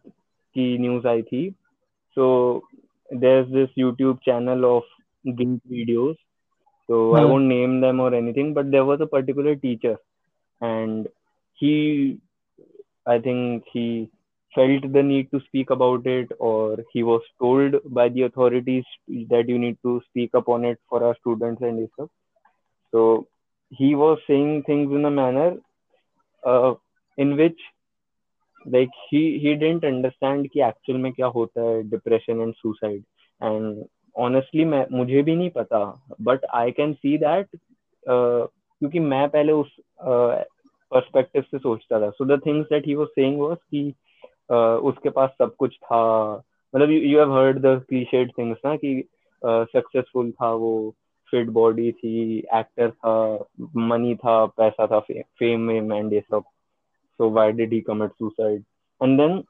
की 0.56 0.78
news 0.78 1.06
आई 1.08 1.22
थी 1.32 1.50
so 2.16 2.28
there 3.14 3.40
is 3.40 3.54
this 3.56 3.78
YouTube 3.78 4.18
channel 4.26 4.66
of 4.66 4.96
gink 5.28 5.60
videos 5.72 6.16
so 6.88 6.98
hmm. 7.10 7.16
i 7.20 7.24
won't 7.26 7.46
name 7.46 7.80
them 7.82 8.00
or 8.00 8.14
anything 8.14 8.54
but 8.54 8.72
there 8.72 8.86
was 8.86 9.02
a 9.02 9.12
particular 9.16 9.56
teacher 9.56 9.98
and 10.62 11.08
he 11.54 12.18
i 13.06 13.18
think 13.20 13.64
he 13.72 14.10
felt 14.56 14.86
the 14.94 15.04
need 15.04 15.30
to 15.32 15.40
speak 15.42 15.70
about 15.70 16.06
it 16.08 16.32
or 16.40 16.78
he 16.94 17.04
was 17.04 17.22
told 17.40 17.76
by 17.86 18.08
the 18.10 18.22
authorities 18.22 18.86
that 19.30 19.50
you 19.50 19.60
need 19.60 19.78
to 19.84 20.02
speak 20.10 20.30
upon 20.34 20.64
it 20.64 20.80
for 20.90 21.04
our 21.04 21.16
students 21.20 21.62
and 21.62 21.88
stuff 21.94 22.10
so 22.94 23.28
he 23.72 23.96
was 23.96 24.18
saying 24.28 24.64
things 24.64 24.94
in 24.94 25.04
a 25.06 25.12
manner 25.12 25.50
uh, 26.47 26.75
in 27.19 27.37
which 27.37 27.61
like 28.67 28.91
he 29.09 29.39
he 29.39 29.55
didn't 29.55 29.85
understand 29.85 30.49
कि 30.53 30.61
actual 30.61 30.99
में 31.03 31.13
क्या 31.13 31.27
होता 31.27 31.63
है 31.63 31.83
depression 31.91 32.43
and 32.47 32.55
suicide. 32.63 33.03
And 33.41 33.85
honestly 34.17 34.65
मैं 34.65 34.87
मुझे 34.93 35.23
भी 35.23 35.35
नहीं 35.37 35.51
पता 35.51 35.79
but 36.21 36.45
I 36.55 36.71
can 36.71 36.93
see 36.93 37.17
that 37.19 37.49
क्योंकि 38.07 38.99
मैं 38.99 39.29
पहले 39.29 39.53
उस 39.53 39.77
पर्सपेक्टिव 40.01 41.43
uh, 41.43 41.49
से 41.51 41.59
सोचता 41.59 42.01
था. 42.01 42.11
So 42.11 42.25
the 42.25 42.41
things 42.47 42.69
that 42.69 42.87
he 42.87 42.95
was 42.95 43.09
saying 43.09 43.41
was 43.41 43.57
कि 43.71 43.95
uh, 44.53 44.79
उसके 44.91 45.11
पास 45.11 45.31
सब 45.39 45.55
कुछ 45.59 45.77
था. 45.77 46.35
मतलब 46.75 46.91
you 46.91 47.19
have 47.19 47.33
heard 47.35 47.59
the 47.59 47.85
cliched 47.89 48.33
things 48.39 48.59
ना 48.67 48.77
कि 48.77 49.03
सक्सेसफुल 49.45 50.31
uh, 50.31 50.33
था 50.33 50.53
वो. 50.53 50.95
फिट 51.31 51.49
बॉडी 51.59 51.91
थी 51.93 52.39
एक्टर 52.55 52.91
था 52.91 53.15
मनी 53.77 54.15
था 54.25 54.45
पैसा 54.47 54.87
था 54.87 54.99
फेम 55.01 55.69
वेम 55.69 55.93
एंड 55.93 56.13
ये 56.13 56.21
सब. 56.21 56.43
So 57.21 57.31
why 57.31 57.53
did 57.53 57.73
he 57.73 57.81
commit 57.87 58.11
suicide 58.11 58.65
and 59.01 59.19
then 59.21 59.43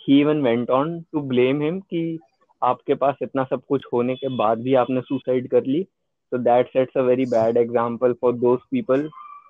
he 0.00 0.20
even 0.20 0.42
went 0.42 0.70
on 0.70 1.00
to 1.12 1.20
blame 1.28 1.62
him 1.62 1.80
कि 1.80 2.18
आपके 2.62 2.94
पास 2.94 3.16
इतना 3.22 3.44
सब 3.50 3.62
कुछ 3.68 3.86
होने 3.92 4.14
के 4.16 4.36
बाद 4.36 4.58
भी 4.62 4.74
आपने 4.74 5.00
सुसाइड 5.00 5.48
कर 5.50 5.64
ली. 5.66 5.86
Sets 6.32 6.96
a 6.96 7.02
very 7.04 7.24
bad 7.24 7.56
example 7.56 8.14
for 8.22 8.30
those 8.40 8.64
people 8.70 9.04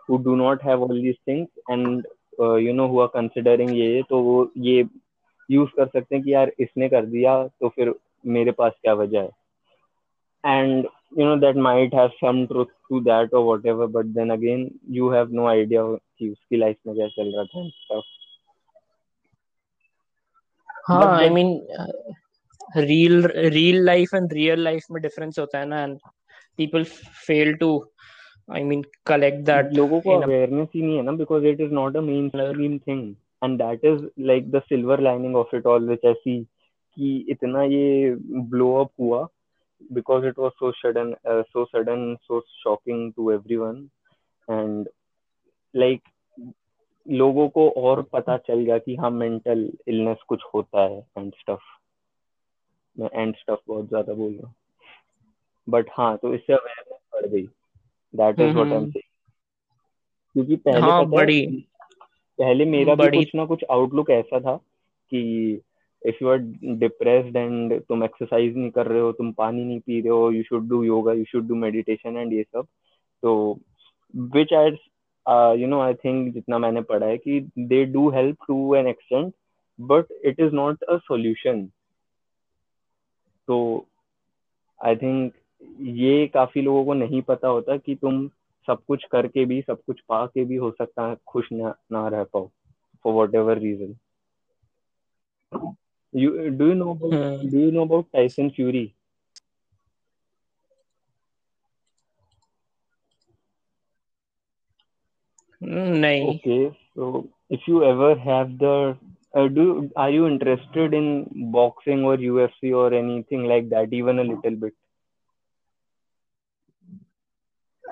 who 0.09 0.19
do 0.24 0.35
not 0.40 0.60
have 0.62 0.82
all 0.86 1.01
these 1.05 1.16
things 1.28 1.48
and 1.74 2.05
uh, 2.40 2.55
you 2.65 2.73
know 2.73 2.86
who 2.93 3.01
are 3.05 3.09
considering 3.15 3.70
ये 3.77 4.02
तो 4.10 4.20
वो 4.23 4.36
ये 4.66 4.85
यूज़ 5.51 5.70
कर 5.77 5.86
सकते 5.86 6.15
हैं 6.15 6.24
कि 6.24 6.32
यार 6.32 6.52
इसने 6.60 6.89
कर 6.89 7.06
दिया 7.06 7.32
तो 7.60 7.69
फिर 7.69 7.93
मेरे 8.27 8.52
पास 8.60 8.73
क्या 8.82 8.94
वजह 8.94 9.20
है? 9.20 9.31
and 10.44 10.85
you 11.15 11.26
know 11.26 11.40
that 11.41 11.56
might 11.56 11.94
have 11.94 12.14
some 12.19 12.48
truth 12.48 12.69
to 12.90 12.99
that 13.02 13.34
or 13.34 13.41
whatever 13.48 13.88
but 13.88 14.07
then 14.14 14.31
again 14.31 14.61
you 14.90 15.10
have 15.10 15.31
no 15.31 15.48
idea 15.49 15.84
कि 16.18 16.30
उसकी 16.30 16.57
लाइफ 16.57 16.77
में 16.88 16.95
क्या 16.95 17.07
चल 17.07 17.31
रहा 17.35 17.44
था 17.44 17.69
stuff 17.69 18.11
हाँ 20.88 21.18
I 21.18 21.30
mean 21.30 21.52
real 22.77 23.26
real 23.53 23.84
life 23.85 24.14
and 24.14 24.34
real 24.34 24.64
life 24.64 24.85
में 24.91 25.02
डिफरेंस 25.02 25.40
होता 25.40 25.60
है 25.60 25.65
ना 25.65 25.84
and 25.84 25.98
people 26.57 26.84
fail 27.27 27.53
to 27.56 27.69
I 28.49 28.64
mean 28.64 28.84
collect 29.07 29.45
that 29.45 29.73
लोगों 29.73 29.99
को 30.02 30.18
अवेयरनेस 30.19 30.68
ही 30.76 30.81
नहीं 30.81 30.98
है 30.98 31.03
ना 31.03 31.11
because 31.22 31.45
it 31.45 31.61
is 31.61 31.72
not 31.73 31.98
a 31.98 32.02
mainstream 32.30 32.77
thing 32.77 33.15
and 33.44 33.57
that 33.61 33.85
is 33.85 34.10
like 34.31 34.52
the 34.52 34.61
silver 34.69 35.02
lining 35.02 35.35
of 35.35 35.53
it 35.56 35.65
all 35.65 35.88
which 35.90 36.06
I 36.06 36.14
see 36.14 36.41
कि 36.44 37.15
इतना 37.30 37.64
ये 37.64 38.15
ब्लो 38.49 38.73
अप 38.84 38.91
हुआ 38.99 39.27
because 39.92 40.24
it 40.24 40.38
was 40.38 40.52
so 40.59 40.72
sudden 40.82 41.14
uh, 41.30 41.42
so 41.52 41.66
sudden 41.72 42.18
so 42.26 42.42
shocking 42.64 43.12
to 43.14 43.32
everyone. 43.32 43.90
And 44.48 44.88
like 45.74 46.02
लोगों 47.06 47.48
को 47.48 47.68
और 47.70 48.02
पता 48.02 48.36
चल 48.36 48.60
गया 48.60 48.78
कि 48.78 48.96
हाँ 48.96 49.10
मेंटल 49.10 49.72
इलनेस 49.88 50.18
कुछ 50.28 50.42
होता 50.55 50.82
है 50.82 51.06
एंड 51.18 51.32
स्टफ़ 51.34 51.60
मैं 52.96 53.10
एंड 53.14 53.36
स्टफ़ 53.36 53.60
बहुत 53.68 53.88
ज़्यादा 53.88 54.14
बोल 54.14 54.32
रहा 54.32 54.46
हूँ। 54.46 54.55
बट 55.68 55.90
हाँ 55.90 56.16
तो 56.16 56.34
इससे 56.34 56.52
अवेयरनेस 56.52 57.00
बढ़ 57.14 57.26
गई। 57.26 57.46
That 58.14 58.40
is 58.40 58.55
what 58.55 58.72
I 58.72 58.78
am 58.78 58.90
क्योंकि 60.34 60.56
पहले 60.56 60.80
हाँ, 60.80 61.00
पता 61.00 61.16
बड़ी 61.16 61.66
पहले 62.38 62.64
मेरा 62.64 62.94
भी 62.94 63.09
कुछ 63.16 63.34
ना 63.34 63.44
कुछ 63.44 63.64
आउटलुक 63.70 64.10
ऐसा 64.10 64.40
था 64.40 64.56
कि 65.10 65.60
if 66.03 66.16
you 66.23 66.29
are 66.29 66.39
depressed 66.79 67.37
and 67.37 67.81
तुम 67.83 68.05
एक्सरसाइज 68.05 68.57
नहीं 68.57 68.70
कर 68.70 68.87
रहे 68.87 69.01
हो, 69.01 69.12
तुम 69.12 69.33
पानी 69.33 69.65
नहीं 69.65 69.81
पी 69.81 70.01
रहे 70.01 70.11
हो 70.11 70.31
you 70.31 70.43
should 70.43 70.69
do 70.69 70.83
yoga 70.85 71.12
you 71.12 71.25
should 71.25 71.49
do 71.49 71.55
meditation 71.57 72.16
and 72.16 72.33
ये 72.33 72.43
सब। 72.43 72.66
तो 73.23 73.59
which 74.35 74.53
I 74.55 74.70
you 75.61 75.66
know 75.69 75.81
I 75.81 75.95
think 75.95 76.33
जितना 76.35 76.59
मैंने 76.59 76.83
पढ़ा 76.83 77.07
है 77.07 77.19
कि 77.19 77.41
they 77.59 77.85
do 77.85 78.09
help 78.11 78.37
to 78.47 78.75
an 78.75 78.87
extent 78.87 79.33
but 79.79 80.12
it 80.25 80.41
is 80.41 80.55
not 80.55 80.83
a 80.83 80.97
solution 80.99 81.66
तो 83.49 83.87
आई 84.81 84.97
थिंक 84.97 85.33
ये 85.81 86.27
काफ़ी 86.35 86.62
लोगों 86.62 86.85
को 86.85 86.95
नहीं 86.95 87.23
पता 87.23 87.49
होता 87.49 87.77
कि 87.77 87.95
तुम 87.95 88.27
सब 88.69 88.83
कुछ 88.89 89.05
करके 89.12 89.45
भी, 89.45 89.61
सब 89.62 89.83
कुछ 89.87 90.01
पा 90.09 90.25
के 90.27 90.45
भी 90.45 90.57
हो 90.57 90.70
सकता 90.70 91.07
है, 91.07 91.16
खुश 91.27 91.49
ना 91.53 91.75
ना 91.93 92.07
रह 92.09 92.25
पाओ 92.25 92.49
for 93.05 93.15
whatever 93.35 93.59
reason 93.59 93.95
you 96.11 96.52
do 96.52 96.68
you 96.68 96.76
know 96.76 96.91
about 96.91 97.14
hmm. 97.14 97.49
do 97.49 97.60
you 97.60 97.72
know 97.72 97.84
about 97.84 98.07
Tyson 98.14 98.52
Fury? 98.52 98.95
No. 105.61 106.10
Okay, 106.35 106.77
so 106.94 107.30
if 107.49 107.61
you 107.68 107.84
ever 107.85 108.15
have 108.19 108.57
the 108.60 108.98
uh, 109.34 109.48
do 109.48 109.90
are 109.95 110.10
you 110.10 110.27
interested 110.27 110.94
in 110.94 111.27
boxing 111.52 112.03
or 112.03 112.18
UFC 112.18 112.73
or 112.73 112.94
anything 112.94 113.45
like 113.45 113.69
that, 113.69 113.94
even 113.94 114.19
a 114.19 114.23
little 114.23 114.56
bit? 114.56 114.73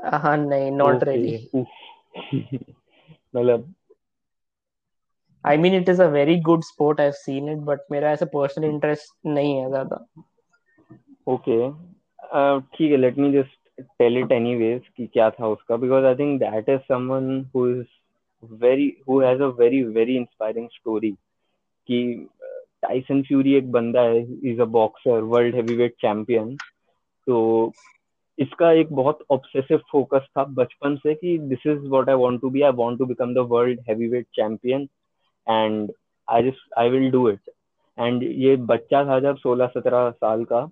हाँ 0.03 0.35
नहीं 0.37 0.71
not 0.71 1.03
really 1.03 1.65
मतलब 3.35 3.73
I 5.46 5.56
mean 5.56 5.74
it 5.74 5.88
is 5.88 6.02
a 6.02 6.06
very 6.10 6.36
good 6.42 6.62
sport 6.64 7.00
I 7.00 7.06
have 7.06 7.12
seen 7.14 7.48
it 7.48 7.58
but 7.66 7.80
मेरा 7.90 8.10
ऐसा 8.12 8.26
personal 8.32 8.64
interest 8.64 9.12
नहीं 9.26 9.54
है 9.56 9.68
ज़्यादा। 9.68 10.04
Okay 11.26 11.58
ठीक 12.76 12.90
है 12.90 12.96
let 12.96 13.18
me 13.18 13.32
just 13.32 13.82
tell 13.98 14.18
it 14.18 14.32
anyways 14.32 14.82
कि 14.96 15.06
क्या 15.06 15.28
था 15.30 15.48
उसका 15.48 15.76
because 15.76 16.04
I 16.04 16.14
think 16.14 16.38
that 16.40 16.68
is 16.68 16.80
someone 16.88 17.44
who 17.54 17.66
is 17.70 17.84
very 18.62 18.92
who 19.08 19.20
has 19.20 19.42
a 19.42 19.46
very 19.60 19.82
very 19.98 20.16
inspiring 20.16 20.68
story 20.72 21.10
कि 21.88 22.28
टाइसन 22.82 23.22
फ्यूरी 23.22 23.54
एक 23.54 23.70
बंदा 23.72 24.00
है 24.02 24.22
is 24.50 24.60
a 24.60 24.64
boxer 24.72 25.20
world 25.34 25.54
heavyweight 25.54 25.94
champion 26.00 26.56
तो 27.26 27.72
इसका 28.38 28.70
एक 28.72 28.92
बहुत 28.92 29.24
ऑब्सेसिव 29.30 29.78
फोकस 29.92 30.26
था 30.38 30.44
बचपन 30.54 30.96
से 30.96 31.14
कि 31.14 31.38
this 31.48 31.66
is 31.66 31.88
what 31.88 32.08
I 32.08 32.14
want 32.14 32.40
to 32.40 32.50
be 32.50 32.62
I 32.62 32.72
want 32.74 32.98
to 32.98 33.06
become 33.06 33.34
the 33.34 33.46
world 33.50 33.80
heavyweight 33.88 34.26
champion 34.34 34.86
and 35.46 35.92
I 36.28 36.42
just 36.42 36.78
I 36.78 36.88
will 36.90 37.10
do 37.10 37.28
it 37.28 37.50
and 37.98 38.22
ये 38.22 38.56
बच्चा 38.70 39.04
था 39.04 39.18
जब 39.20 39.36
सोलह 39.38 39.66
सत्रह 39.66 40.10
साल 40.10 40.44
का 40.44 40.68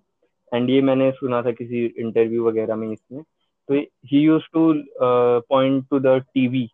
एंड 0.53 0.71
ये 0.71 0.81
मैंने 0.83 1.11
सुना 1.13 1.43
था 1.43 1.53
किसी 1.53 1.85
इंटरव्यू 1.87 2.47
वगैरह 2.49 2.77
में 2.77 2.91
इसमें 2.93 3.23
तो 3.69 3.75
he 4.07 4.21
use 4.21 4.45
to 4.53 4.73
point 5.01 5.85
to 5.91 5.99
the 6.01 6.19
TV 6.35 6.69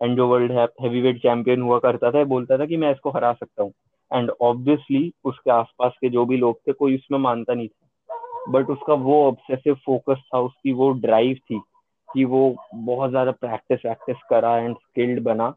and 0.00 0.16
जो 0.16 0.26
वर्ल्ड 0.28 0.52
हैवीवेट 0.52 1.18
चैंपियन 1.22 1.62
हुआ 1.62 1.78
करता 1.78 2.10
था, 2.10 2.22
बोलता 2.24 2.58
था 2.58 2.66
कि 2.66 2.76
मैं 2.76 2.90
इसको 2.92 3.10
हरा 3.10 3.32
सकता 3.32 3.62
हूँ। 3.62 3.72
एंड 4.10 4.30
ऑब्वियसली 4.42 5.12
उसके 5.24 5.50
आसपास 5.50 5.92
के 6.00 6.08
जो 6.08 6.24
भी 6.26 6.36
लोग 6.36 6.56
थे, 6.58 6.72
कोई 6.72 6.96
उसमें 6.96 7.18
मानता 7.18 7.54
नहीं 7.54 7.68
था। 7.68 8.50
बट 8.52 8.70
उसका 8.70 8.94
वो 8.94 9.22
ऑब्सेसिव 9.26 9.74
फोकस 9.86 10.22
था, 10.34 10.40
उसकी 10.40 10.72
वो 10.72 10.90
ड्राइव 11.00 11.36
थी 11.50 11.60
कि 12.08 12.24
वो 12.24 12.54
बहुत 12.74 13.10
ज़्यादा 13.10 13.30
प्रैक्टिस 13.30 13.86
वैक्टिस 13.86 14.16
करा 14.30 14.56
एंड 14.58 14.74
स्किल्ड 14.76 15.22
बना। 15.22 15.48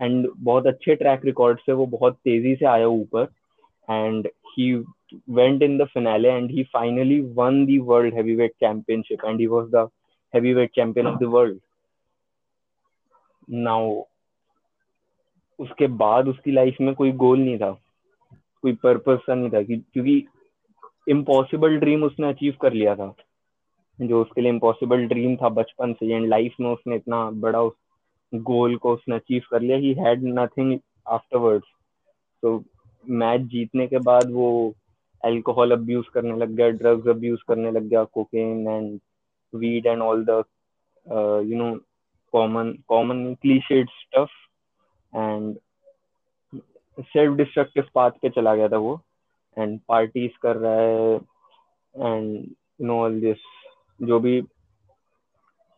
एंड 0.00 0.28
बहुत 0.36 0.66
अच्छे 0.66 0.94
ट्रैक 0.94 1.24
रिकॉर्ड 1.24 1.58
से 1.60 1.72
वो 1.72 1.86
बहुत 1.86 2.16
तेज़ी 2.24 2.54
से 2.56 2.66
आया 2.66 2.86
ऊपर। 2.86 3.28
And 3.88 4.28
he 4.48 4.72
went 5.36 5.62
in 5.62 5.72
the 5.78 5.86
finale 5.92 6.28
and 6.30 6.50
he 6.56 6.62
finally 6.74 7.16
won 7.38 7.56
the 7.68 7.76
world 7.86 8.12
heavyweight 8.16 8.52
championship 8.64 9.22
and 9.28 9.40
he 9.40 9.48
was 9.48 9.64
the 9.70 9.80
heavyweight 10.34 10.72
champion 10.72 11.08
of 11.10 11.16
the 11.22 11.30
world. 11.32 11.56
Now, 13.64 13.80
उसके 15.58 15.86
बाद 16.02 16.28
उसकी 16.28 16.52
लाइफ 16.52 16.76
में 16.80 16.94
कोई 16.94 17.12
गोल 17.22 17.38
नहीं 17.40 17.58
था। 17.58 17.70
कोई 18.62 18.72
पर्पस 18.82 19.18
सा 19.26 19.34
नहीं 19.34 19.50
था 19.50 19.62
क्योंकि 19.62 20.16
इम्पॉसिबल 21.08 21.76
ड्रीम 21.78 22.04
उसने 22.04 22.28
अचीव 22.28 22.54
कर 22.62 22.72
लिया 22.72 22.94
था। 22.96 23.14
जो 23.98 24.20
उसके 24.22 24.40
लिए 24.40 24.50
इम्पॉसिबल 24.52 25.06
ड्रीम 25.06 25.36
था 25.36 25.48
बचपन 25.58 25.92
से 25.92 26.14
एंड 26.14 26.28
लाइफ 26.28 26.54
में 26.60 26.70
उसने 26.70 26.96
इतना 26.96 27.30
बड़ा 27.30 27.60
उस 27.62 27.74
गोल 28.32 28.76
को 28.76 28.92
उसने 28.94 29.16
अचीव 29.16 29.42
कर 29.50 29.60
लिया. 29.60 29.76
ही 29.76 29.92
हैड 29.94 30.22
नथिंग 30.38 30.78
आफ्टरवर्ड्स 31.08 31.68
तो 32.42 32.62
मैच 33.04 33.40
जीतने 33.52 33.86
के 33.86 33.98
बाद 34.00 34.30
वो 34.32 34.74
अल्कोहल 35.22 35.72
अब्यूज 35.72 36.08
करने 36.14 36.36
लग 36.36 36.54
गया 36.56 36.68
ड्रग्स 36.70 37.08
अब्यूज 37.08 37.42
करने 37.48 37.70
लग 37.70 37.88
गया 37.88 38.04
cocaine 38.14 38.66
and 38.68 38.98
weed 39.52 39.86
and 39.86 40.02
all 40.02 40.24
the 40.24 40.42
you 41.46 41.56
know 41.58 41.74
common 42.32 42.72
common 42.88 43.34
cliched 43.42 43.88
stuff 43.90 44.30
and 45.12 45.56
self 47.02 47.36
destructive 47.36 47.84
path 47.94 48.10
पे 48.22 48.28
चला 48.30 48.54
गया 48.54 48.68
था 48.68 48.76
वो. 48.78 49.00
एंड 49.56 49.78
पार्टीज़ 49.88 50.32
कर 50.42 50.56
रहा 50.56 50.80
है. 50.80 51.16
And 51.94 52.34
you 52.34 52.86
know 52.86 52.98
all 53.04 53.20
this 53.20 53.38
जो 54.00 54.18
भी 54.20 54.40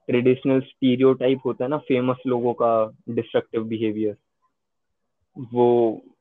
ट्रेडिशनल 0.08 0.60
स्टीरियोटाइप 0.60 1.40
होता 1.46 1.64
है 1.64 1.70
ना 1.70 1.78
फ़ेमस 1.88 2.22
लोगों 2.26 2.52
का 2.62 2.72
डिस्ट्रक्टिव 3.10 3.64
बिहेवियर 3.64 4.16
वो 5.54 5.66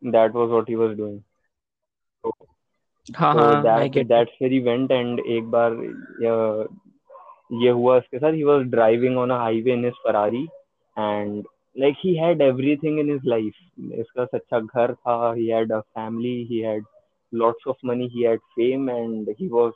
that 0.06 0.36
was 0.36 0.50
what 0.50 0.70
he 0.70 0.76
was 0.76 0.98
doing 0.98 1.20
हाँ 3.18 3.34
हाँ 3.36 3.62
that 3.64 3.98
that's 4.08 4.38
very 4.42 4.60
went 4.60 4.92
and 4.92 5.20
एक 5.20 5.50
बार 5.52 5.74
ये 7.64 7.70
हुआ 7.70 7.98
उसके 7.98 8.18
साथ 8.20 8.34
he 8.34 8.44
was 8.44 8.66
driving 8.72 9.18
on 9.18 9.30
a 9.30 9.38
highway 9.38 9.74
in 9.74 9.86
his 9.86 9.94
Ferrari 10.04 10.44
and 10.98 11.44
like 11.76 11.96
he 11.98 12.10
had 12.18 12.42
everything 12.42 12.98
in 13.00 13.10
his 13.10 13.28
life. 13.32 13.60
इसका 14.00 14.24
अच्छा 14.34 14.60
घर 14.60 14.94
था 14.94 15.36
he 15.36 15.46
had 15.50 15.70
a 15.72 15.82
family 15.98 16.34
he 16.50 16.58
had 16.60 16.82
lots 17.34 17.70
of 17.74 17.78
money 17.90 18.08
he 18.16 18.26
had 18.30 18.42
fame 18.56 18.90
and 18.90 19.30
he 19.38 19.48
was 19.48 19.72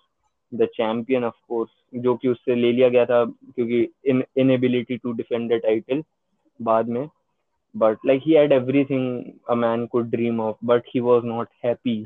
the 0.56 0.66
champion 0.66 1.24
of 1.24 1.36
course 1.48 1.70
जो 1.96 2.16
कि 2.16 2.28
उससे 2.28 2.56
ले 2.56 2.72
लिया 2.72 2.90
गया 2.90 3.06
था 3.06 3.24
क्योंकि 3.26 3.88
in 4.06 4.24
inability 4.38 4.98
to 4.98 5.12
defend 5.12 5.50
the 5.52 5.62
title 5.64 6.04
बाद 6.62 6.90
में. 6.90 7.08
But 7.78 7.98
like 8.06 8.22
he 8.24 8.34
had 8.34 8.52
everything 8.52 9.06
a 9.50 9.56
man 9.56 9.88
could 9.88 10.12
dream 10.12 10.40
of 10.40 10.56
but 10.72 10.84
he 10.94 11.02
was 11.02 11.24
not 11.24 11.48
happy. 11.66 11.98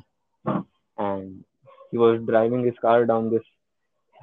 And 0.98 1.44
he 1.92 1.98
was 1.98 2.22
driving 2.22 2.64
his 2.66 2.80
car 2.82 3.06
down 3.06 3.32
this 3.34 3.48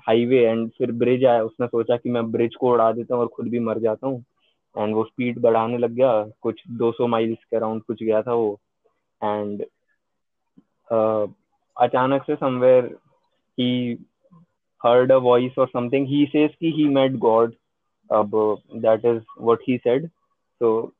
highway 0.08 0.38
and 0.40 0.70
फिर 0.78 0.92
bridge 0.92 1.24
आया। 1.24 1.42
उसने 1.42 1.66
सोचा 1.66 1.96
कि 1.96 2.10
मैं 2.10 2.30
bridge 2.32 2.54
को 2.54 2.70
उड़ा 2.72 2.92
देता 2.92 3.14
हूँ 3.14 3.22
और 3.22 3.28
खुद 3.28 3.48
भी 3.48 3.58
मर 3.58 3.78
जाता 3.78 4.06
हूँ। 4.06 4.24
एंड 4.78 4.94
वो 4.94 5.04
स्पीड 5.04 5.38
बढ़ाने 5.38 5.78
लग 5.78 5.90
गया। 5.90 6.10
कुछ 6.40 6.62
200 6.78 7.06
माइल्स 7.06 7.38
के 7.44 7.56
अराउंड 7.56 7.82
कुछ 7.82 8.02
गया 8.02 8.22
था 8.22 8.34
वो। 8.34 8.60
एंड 9.24 9.62
uh, 10.92 11.32
अचानक 11.76 12.22
से 12.22 12.34
somewhere 12.36 12.84
he 13.58 13.94
heard 14.80 15.10
a 15.10 15.18
voice 15.20 15.56
or 15.56 15.66
something, 15.72 16.06
he 16.06 16.20
says 16.32 16.50
कि 16.62 16.72
he 16.76 16.84
met 16.96 17.18
god. 17.20 17.54
अब 18.10 18.34
that 18.84 19.04
is 19.04 19.22
what 19.48 19.64
he 19.68 19.78
said. 19.86 20.10
So, 20.60 20.92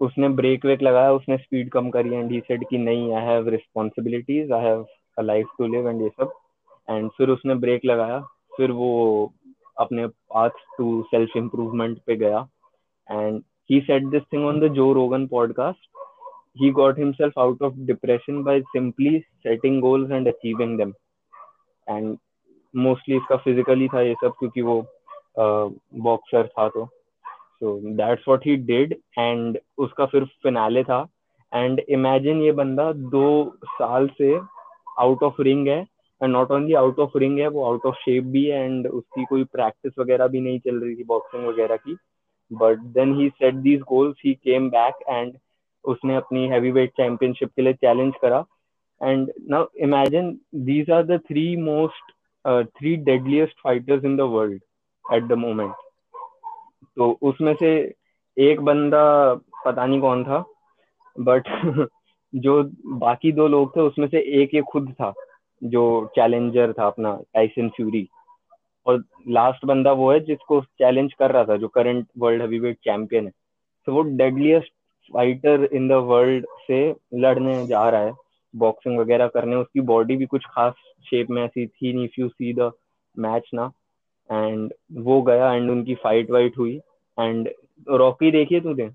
उसने 0.00 0.28
ब्रेक 0.36 0.64
वेक 0.64 0.82
लगाया, 0.82 1.12
उसने 1.12 1.36
स्पीड 1.38 1.70
कम 1.70 1.90
करी 1.90 2.14
एंड 2.14 2.30
ही 2.32 2.40
सेड 2.40 2.64
कि 2.68 2.78
नहीं 2.78 3.12
I 3.14 3.24
have 3.24 3.48
responsibilities 3.48 4.52
I 4.52 4.64
have 4.64 4.86
a 5.18 5.22
life 5.22 5.48
to 5.58 5.66
live 5.74 5.88
and 5.88 6.02
ये 6.02 6.08
सब. 6.08 6.32
एंड 6.90 7.10
फिर 7.16 7.30
उसने 7.30 7.54
ब्रेक 7.64 7.84
लगाया, 7.84 8.20
फिर 8.56 8.70
वो 8.70 8.90
अपने 9.80 10.06
पाथ 10.06 10.64
टू 10.78 11.02
सेल्फ 11.10 11.36
इम्प्रूवमेंट 11.36 11.98
पे 12.06 12.16
गया. 12.16 12.46
And 13.10 13.42
he 13.70 13.80
set 13.80 14.06
this 14.10 14.22
thing 14.32 14.46
on 14.46 14.60
the 14.60 14.72
Joe 14.74 14.92
Rogan 14.92 15.26
podcast 15.26 15.88
he 16.60 16.68
got 16.76 16.96
himself 16.98 17.36
out 17.38 17.60
of 17.66 17.74
depression 17.88 18.38
by 18.46 18.54
simply 18.70 19.10
setting 19.42 19.80
goals 19.80 20.10
and 20.10 20.30
achieving 20.30 20.76
them. 20.76 20.94
And 21.90 22.16
mostly 22.74 23.16
इसका 23.16 23.42
physically 23.44 23.88
था 23.94 24.00
ये 24.02 24.14
सब 24.14 24.32
क्योंकि 24.38 24.62
वो 24.62 24.80
बॉक्सर 25.38 26.42
uh, 26.42 26.48
था 26.48 26.68
तो। 26.68 26.84
So 27.60 27.78
that's 27.96 28.24
what 28.28 28.46
he 28.46 28.56
did 28.56 28.94
and 29.18 29.58
उसका 29.78 30.06
फिर 30.06 30.24
फिनाले 30.42 30.82
था। 30.84 31.00
एंड 31.52 31.80
इमेजिन 31.80 32.42
ये 32.42 32.52
बंदा 32.52 32.92
दो 32.92 33.28
साल 33.66 34.08
से 34.18 34.34
आउट 34.98 35.22
ऑफ़ 35.22 35.40
रिंग 35.42 35.68
है 35.68 35.80
and 36.20 36.32
not 36.32 36.50
only 36.50 36.74
out 36.74 36.98
of 36.98 37.16
ring 37.18 37.38
है 37.40 37.48
वो 37.48 37.64
आउट 37.66 37.86
ऑफ़ 37.86 37.96
शेप 37.98 38.24
भी 38.32 38.44
है 38.46 38.64
एंड 38.64 38.86
उसकी 38.86 39.24
कोई 39.24 39.44
प्रैक्टिस 39.52 39.92
वगैरह 39.98 40.26
भी 40.28 40.40
नहीं 40.40 40.58
चल 40.58 40.80
रही 40.80 40.94
थी 40.96 41.04
बॉक्सिंग 41.04 41.46
वगैरह 41.46 41.76
की। 41.76 41.96
But 42.50 42.78
then 42.94 43.14
he 43.20 43.28
set 43.28 43.54
these 43.64 43.80
goals 43.88 44.16
he 44.24 44.34
came 44.34 44.68
back 44.70 45.04
and 45.08 45.36
उसने 45.84 46.16
अपनी 46.16 46.46
हैवी 46.48 46.70
वेट 46.70 46.90
चैंपियनशिप 46.90 47.50
के 47.56 47.62
लिए 47.62 47.72
चैलेंज 47.74 48.12
करा। 48.22 48.44
And 49.02 49.32
now 49.50 49.66
imagine 49.76 50.38
these 50.54 50.90
are 50.90 51.02
the 51.02 51.20
three 51.28 51.56
most 51.56 52.12
three 52.78 52.96
deadliest 52.96 53.60
fighters 53.64 54.04
in 54.04 54.16
the 54.16 54.20
world 54.20 54.60
at 55.04 55.24
the 55.24 55.32
moment 55.32 55.72
तो 56.96 57.18
उसमें 57.22 57.54
से 57.54 57.72
एक 58.36 58.60
बंदा 58.60 59.02
पता 59.64 59.86
नहीं 59.86 60.00
कौन 60.00 60.24
था 60.24 60.44
बट 61.18 61.48
जो 62.34 62.62
बाकी 62.98 63.32
दो 63.32 63.46
लोग 63.48 63.76
थे, 63.76 63.80
उसमें 63.80 64.06
से 64.08 64.20
एक 64.42 64.54
ये 64.54 64.60
खुद 64.62 64.92
था, 64.92 65.12
जो 65.62 66.10
चैलेंजर 66.14 66.72
था 66.72 66.86
अपना 66.86 67.14
टाइसन 67.34 67.68
फ्यूरी 67.68 68.08
और 68.86 69.02
लास्ट 69.28 69.64
बंदा 69.64 69.92
वो 69.92 70.10
है 70.12 70.20
जिसको 70.20 70.60
चैलेंज 70.60 71.12
कर 71.14 71.30
रहा 71.30 71.44
था, 71.44 71.56
जो 71.56 71.68
करंट 71.68 72.06
वर्ल्ड 72.18 72.42
हैवीवेट 72.42 72.76
चैंपियन 72.84 73.24
है। 73.26 73.32
तो 73.86 73.92
वो 73.92 74.02
deadliest 74.02 74.72
fighter 75.12 75.68
in 75.72 75.88
the 75.88 75.92
world 75.92 76.46
से 76.66 76.94
लड़ने 77.14 77.66
जा 77.66 77.88
रहा 77.90 78.00
है। 78.00 78.12
बॉक्सिंग 78.56 78.98
वगैरह 78.98 79.26
करने 79.26 79.56
उसकी 79.56 79.80
बॉडी 79.80 80.16
भी 80.16 80.26
कुछ 80.26 80.44
खास 80.46 80.74
शेप 81.10 81.30
में 81.30 81.44
ऐसी 81.44 81.66
थी 81.66 81.92
नहीं 81.92 82.04
if 82.04 82.20
you 82.20 82.28
see 82.28 82.52
the 82.52 82.70
match 83.18 83.50
ना। 83.54 83.72
एंड 84.30 84.72
वो 84.92 85.22
गया 85.22 85.52
एंड 85.54 85.70
उनकी 85.70 85.94
फाइट 85.94 86.30
वाइट 86.30 86.58
हुई। 86.58 86.80
एंड 87.18 87.48
रॉकी 87.88 88.30
देखिए 88.30 88.60
तुझे? 88.60 88.90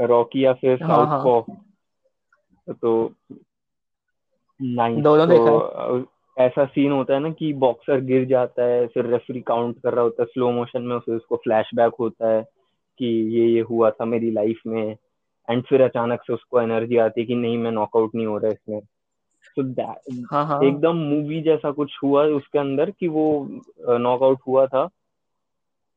रॉकी 0.00 0.44
या 0.44 0.52
फिर 0.52 0.76
साउथ 0.76 1.06
हाँ। 1.06 1.20
हाँ 1.20 1.42
तो 2.72 3.14
नाइस 4.62 5.02
दोनों 5.02 5.26
तो 5.26 6.06
ऐसा 6.38 6.64
सीन 6.64 6.92
होता 6.92 7.14
है 7.14 7.20
ना 7.20 7.30
कि 7.30 7.52
बॉक्सर 7.52 8.00
गिर 8.00 8.24
जाता 8.24 8.64
है 8.64 8.86
फिर 8.86 9.06
रेफरी 9.06 9.40
काउंट 9.40 9.78
कर 9.82 9.92
रहा 9.92 10.04
होता 10.04 10.22
है 10.22 10.26
स्लो 10.26 10.50
मोशन 10.50 10.82
में 10.82 10.96
उसे 10.96 11.12
उसको 11.12 11.36
फ्लैशबैक 11.36 11.92
होता 12.00 12.28
है 12.28 12.42
कि 12.98 13.06
ये 13.06 13.46
ये 13.46 13.60
हुआ 13.60 13.90
था 13.90 14.04
मेरी 14.04 14.30
लाइफ 14.30 14.60
में। 14.66 14.96
एंड 15.48 15.62
फिर 15.64 15.82
अचानक 15.82 16.22
से 16.26 16.32
उसको 16.32 16.60
एनर्जी 16.60 16.96
आती 16.96 17.20
है 17.20 17.26
कि 17.26 17.34
नहीं 17.34 17.58
मैं 17.58 17.70
नॉकआउट 17.72 18.14
नहीं 18.14 18.26
हो 18.26 18.38
रहा 18.38 18.52
इसमें। 18.52 18.80
तो 19.56 19.62
हाँ 20.30 20.44
हाँ। 20.46 20.62
एकदम 20.64 20.96
मूवी 20.96 21.40
जैसा 21.42 21.70
कुछ 21.70 21.98
हुआ 22.02 22.24
उसके 22.36 22.58
अंदर 22.58 22.90
कि 22.90 23.08
वो 23.08 23.24
नॉकआउट 23.98 24.40
हुआ 24.46 24.66
था। 24.66 24.88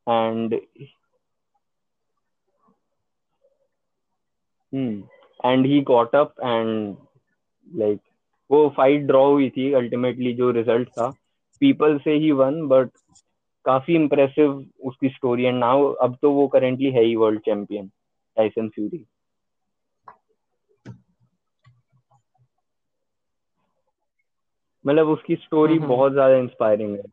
And 0.07 0.53
and 4.73 5.65
he 5.65 5.79
got 5.81 6.15
up 6.15 6.33
and 6.43 6.95
like 7.71 7.99
वो 8.49 8.67
फाइट 8.77 9.01
ड्रॉ 9.01 9.25
हुई 9.31 9.49
थी 9.49 9.71
अल्टीमेटली 9.73 10.33
जो 10.33 10.51
रिज़ल्ट 10.51 10.89
था। 10.89 11.09
People 11.61 11.97
say 11.99 12.13
he 12.13 12.31
won 12.31 12.61
but 12.67 12.89
काफ़ी 13.65 13.95
इम्प्रेसिव 13.95 14.65
उसकी 14.85 15.09
स्टोरी 15.09 15.43
एंड 15.43 15.59
नाउ 15.59 15.91
अब 16.03 16.17
तो 16.21 16.31
वो 16.31 16.47
करेंटली 16.47 16.91
है 16.91 17.03
ही 17.03 17.15
वर्ल्ड 17.15 17.39
चैंपियन 17.41 17.87
टाइसन 18.37 18.69
फ्यूरी 18.69 19.05
मतलब 24.87 25.07
उसकी 25.09 25.35
स्टोरी 25.35 25.77
हम्म 25.77 25.87
बहुत 25.87 26.11
ज़्यादा 26.11 26.35
इंस्पायरिंग 26.37 26.95
है 26.95 27.03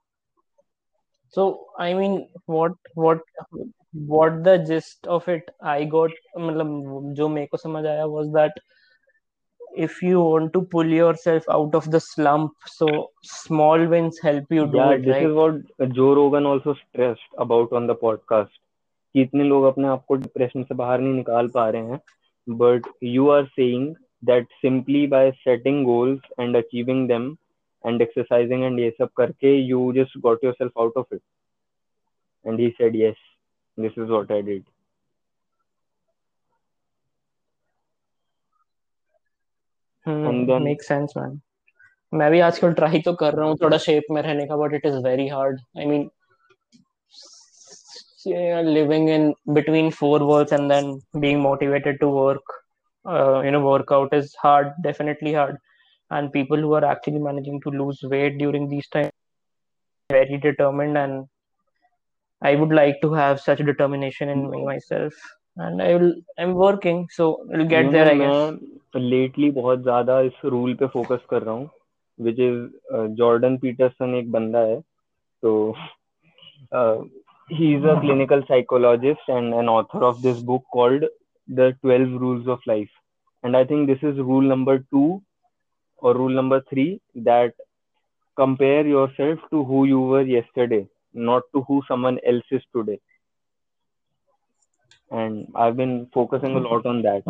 so 1.35 1.45
i 1.83 1.85
mean 1.99 2.15
what 2.55 2.73
what 3.03 3.21
what 4.11 4.35
the 4.47 4.55
gist 4.71 5.07
of 5.15 5.29
it 5.35 5.47
i 5.75 5.85
got 5.95 6.11
मतलब 6.39 7.13
जो 7.21 7.29
मेरे 7.29 7.47
को 7.47 7.57
समझ 7.57 7.85
आया 7.87 8.05
was 8.15 8.29
that 8.35 8.59
if 9.85 10.03
you 10.03 10.23
want 10.23 10.53
to 10.53 10.61
pull 10.75 10.93
yourself 10.97 11.49
out 11.55 11.75
of 11.75 11.87
the 11.95 12.01
slump 12.07 12.69
so 12.73 12.89
small 13.35 13.87
wins 13.95 14.19
help 14.27 14.53
you 14.57 14.67
do 14.67 14.79
Yeah, 14.79 14.91
it 14.97 15.05
this 15.07 15.15
right? 15.15 15.27
is 15.29 15.35
what 15.35 15.95
Joe 15.95 16.15
Rogan 16.15 16.47
also 16.47 16.75
stressed 16.75 17.39
about 17.39 17.73
on 17.81 17.87
the 17.87 17.97
podcast. 18.05 18.59
कि 19.15 19.23
इतने 19.23 19.45
लोग 19.45 19.65
अपने 19.65 19.89
आप 19.89 20.05
को 20.09 20.15
depression 20.15 20.63
से 20.65 20.75
बाहर 20.75 21.01
नहीं 21.01 21.15
निकाल 21.15 21.49
पा 21.55 21.69
रहे 21.71 21.83
हैं 21.87 22.01
but 22.47 22.87
you 23.05 23.29
are 23.31 23.45
saying 23.47 23.95
that 24.25 24.47
simply 24.63 25.07
by 25.07 25.31
setting 25.31 25.85
goals 25.85 26.21
and 26.41 26.57
achieving 26.57 27.07
them 27.09 27.35
and 27.84 28.02
exercising 28.02 28.64
and 28.64 28.80
ये 28.80 28.90
सब 29.00 29.10
करके 29.18 29.56
you 29.56 29.92
just 29.94 30.18
got 30.20 30.44
yourself 30.54 30.80
out 30.80 30.98
of 30.98 31.14
it 31.14 31.22
and 32.46 32.60
he 32.60 32.70
said 32.78 32.96
yes 32.96 33.16
this 33.78 33.98
is 34.00 34.10
what 34.10 34.32
I 34.32 34.42
did 34.42 34.64
hmm 40.06 40.28
and 40.28 40.48
then 40.48 40.64
make 40.64 40.84
sense 40.84 41.14
man 41.18 41.40
मैं 42.14 42.30
भी 42.32 42.40
आजकल 42.40 42.74
try 42.74 43.00
तो 43.06 43.14
कर 43.14 43.34
रहा 43.34 43.48
हूँ 43.48 43.58
थोड़ा 43.64 43.78
शेप 43.86 44.04
में 44.12 44.22
रहने 44.22 44.46
का 44.48 44.58
but 44.58 44.74
it 44.74 44.86
is 44.86 45.04
very 45.06 45.28
hard 45.28 45.60
I 45.78 45.86
mean 45.86 46.10
living 48.30 49.08
in 49.08 49.34
between 49.54 49.92
four 49.92 50.20
walls 50.20 50.52
and 50.52 50.70
then 50.70 51.02
being 51.20 51.42
motivated 51.42 52.00
to 52.00 52.08
work 52.10 52.56
uh, 53.06 53.42
you 53.42 53.52
know 53.52 53.62
workout 53.62 54.14
is 54.14 54.36
hard 54.36 54.72
definitely 54.82 55.34
hard 55.34 55.58
and 56.12 56.32
people 56.34 56.58
who 56.58 56.74
are 56.74 56.86
actually 56.86 57.20
managing 57.20 57.60
to 57.62 57.70
lose 57.70 58.04
weight 58.14 58.38
during 58.38 58.68
these 58.70 58.88
times 58.88 59.12
very 60.10 60.38
determined 60.38 60.98
and 60.98 61.28
i 62.42 62.56
would 62.56 62.74
like 62.80 63.02
to 63.02 63.14
have 63.14 63.40
such 63.40 63.66
determination 63.72 64.30
in 64.30 64.50
me 64.50 64.64
myself 64.66 65.14
and 65.58 65.82
i 65.82 65.94
will 65.96 66.14
i'm 66.40 66.54
working 66.54 67.06
so 67.18 67.30
i'll 67.54 67.62
you 67.62 67.70
get 67.76 67.86
know 67.86 67.92
there 67.98 68.10
i 68.12 68.18
guess 68.22 68.36
मैं 68.96 69.02
lately 69.02 69.50
बहुत 69.52 69.84
ज्यादा 69.84 70.20
इस 70.28 70.40
rule 70.46 70.74
पे 70.76 70.88
focus 70.94 71.26
कर 71.30 71.42
रहा 71.44 71.54
हूँ 71.56 71.70
which 72.28 72.40
is 72.40 73.16
Jordan 73.18 73.58
Peterson 73.58 74.16
एक 74.16 74.32
बंदा 74.32 74.60
है 74.60 74.80
तो 75.42 75.54
he 77.50 77.68
is 77.74 77.86
a 77.90 78.00
clinical 78.02 78.42
psychologist 78.48 79.30
and 79.34 79.54
an 79.54 79.70
author 79.74 80.00
of 80.04 80.22
this 80.22 80.40
book 80.48 80.64
called 80.78 81.04
the 81.60 81.68
12 81.82 82.16
rules 82.24 82.48
of 82.56 82.66
life 82.68 82.96
and 83.44 83.60
i 83.60 83.64
think 83.70 83.88
this 83.92 84.02
is 84.10 84.18
rule 84.32 84.50
number 84.54 84.76
2 84.80 85.04
or 86.02 86.14
rule 86.16 86.36
number 86.42 86.62
3 86.70 87.02
that 87.30 87.54
compare 88.36 88.86
yourself 88.86 89.40
to 89.52 89.64
who 89.64 89.86
you 89.86 90.00
were 90.00 90.26
yesterday 90.38 90.88
not 91.14 91.44
to 91.54 91.62
who 91.68 91.82
someone 91.88 92.20
else 92.32 92.58
is 92.58 92.66
today 92.76 93.00
and 95.12 95.48
i've 95.56 95.78
been 95.78 95.96
focusing 96.14 96.56
a 96.56 96.66
lot 96.70 96.86
on 96.86 97.02
that 97.02 97.24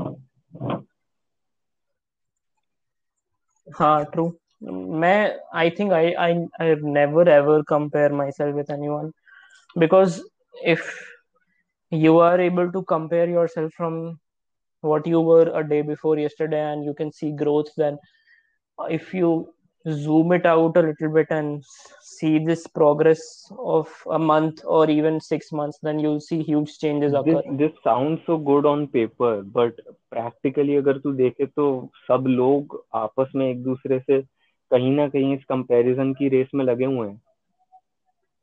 हाँ 3.75 4.03
true 4.11 4.23
मैं 5.01 5.39
I 5.59 5.69
think 5.79 5.91
I 5.93 6.11
I 6.25 6.33
I 6.61 6.75
never 6.83 7.29
ever 7.29 7.61
compare 7.69 8.11
myself 8.31 8.55
with 8.55 8.71
anyone 8.87 9.11
because 9.79 10.21
if 10.73 10.95
you 11.91 12.13
are 12.19 12.39
able 12.43 12.69
to 12.71 12.79
compare 12.83 13.27
yourself 13.33 13.73
from 13.73 13.97
what 14.81 15.05
you 15.11 15.19
were 15.27 15.45
a 15.59 15.61
day 15.67 15.81
before 15.89 16.15
yesterday 16.21 16.59
and 16.71 16.83
you 16.87 16.93
can 16.93 17.11
see 17.19 17.29
growth 17.41 17.69
then 17.81 17.99
if 18.90 19.12
you 19.14 19.52
zoom 19.88 20.32
it 20.32 20.46
out 20.46 20.76
a 20.76 20.82
little 20.82 21.12
bit 21.12 21.26
and 21.30 21.64
see 22.02 22.38
this 22.38 22.66
progress 22.66 23.50
of 23.58 23.88
a 24.10 24.18
month 24.18 24.60
or 24.64 24.88
even 24.88 25.20
six 25.20 25.50
months, 25.50 25.78
then 25.82 25.98
you'll 25.98 26.20
see 26.20 26.42
huge 26.42 26.78
changes 26.78 27.12
this 27.12 27.20
occur. 27.20 27.56
this 27.56 27.72
sounds 27.82 28.20
so 28.26 28.36
good 28.38 28.64
on 28.64 28.86
paper 28.86 29.42
but 29.42 29.80
practically 30.10 30.76
अगर 30.76 30.98
तू 30.98 31.12
देखे 31.12 31.46
तो 31.46 31.66
सब 32.08 32.24
लोग 32.28 32.82
आपस 32.94 33.32
में 33.36 33.48
एक 33.50 33.62
दूसरे 33.62 33.98
से 34.00 34.20
कहीं 34.70 34.94
ना 34.96 35.08
कहीं 35.08 35.34
इस 35.36 35.44
कंपैरिजन 35.48 36.12
की 36.14 36.28
रेस 36.28 36.48
में 36.54 36.64
लगे 36.64 36.84
हुए 36.84 37.08
हैं 37.08 37.20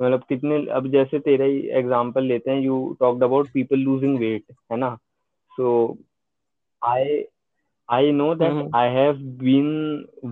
मतलब 0.02 0.24
कितने 0.30 0.66
अब 0.72 0.92
जैसे 0.92 1.20
तेरा 1.20 1.46
ही 1.46 1.60
एग्जांपल 1.80 2.24
लेते 2.24 2.52
हैं 2.52 2.60
you 2.62 2.98
talked 3.00 3.24
about 3.24 3.48
people 3.54 3.80
losing 3.80 4.18
weight 4.20 4.44
है 4.72 4.78
ना 4.78 4.96
so 5.52 5.98
I 6.82 7.24
I 7.90 8.12
know 8.12 8.30
that 8.36 8.54
Mhm. 8.54 8.70
I 8.74 8.86
have 8.96 9.20
been 9.38 9.70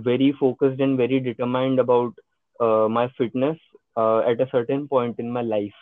very 0.07 0.31
focused 0.33 0.79
and 0.79 0.97
very 0.97 1.19
determined 1.19 1.79
about 1.79 2.19
uh, 2.59 2.87
my 2.89 3.07
fitness 3.17 3.57
uh, 3.95 4.19
at 4.31 4.41
a 4.41 4.49
certain 4.51 4.87
point 4.87 5.19
in 5.19 5.31
my 5.31 5.41
life. 5.41 5.79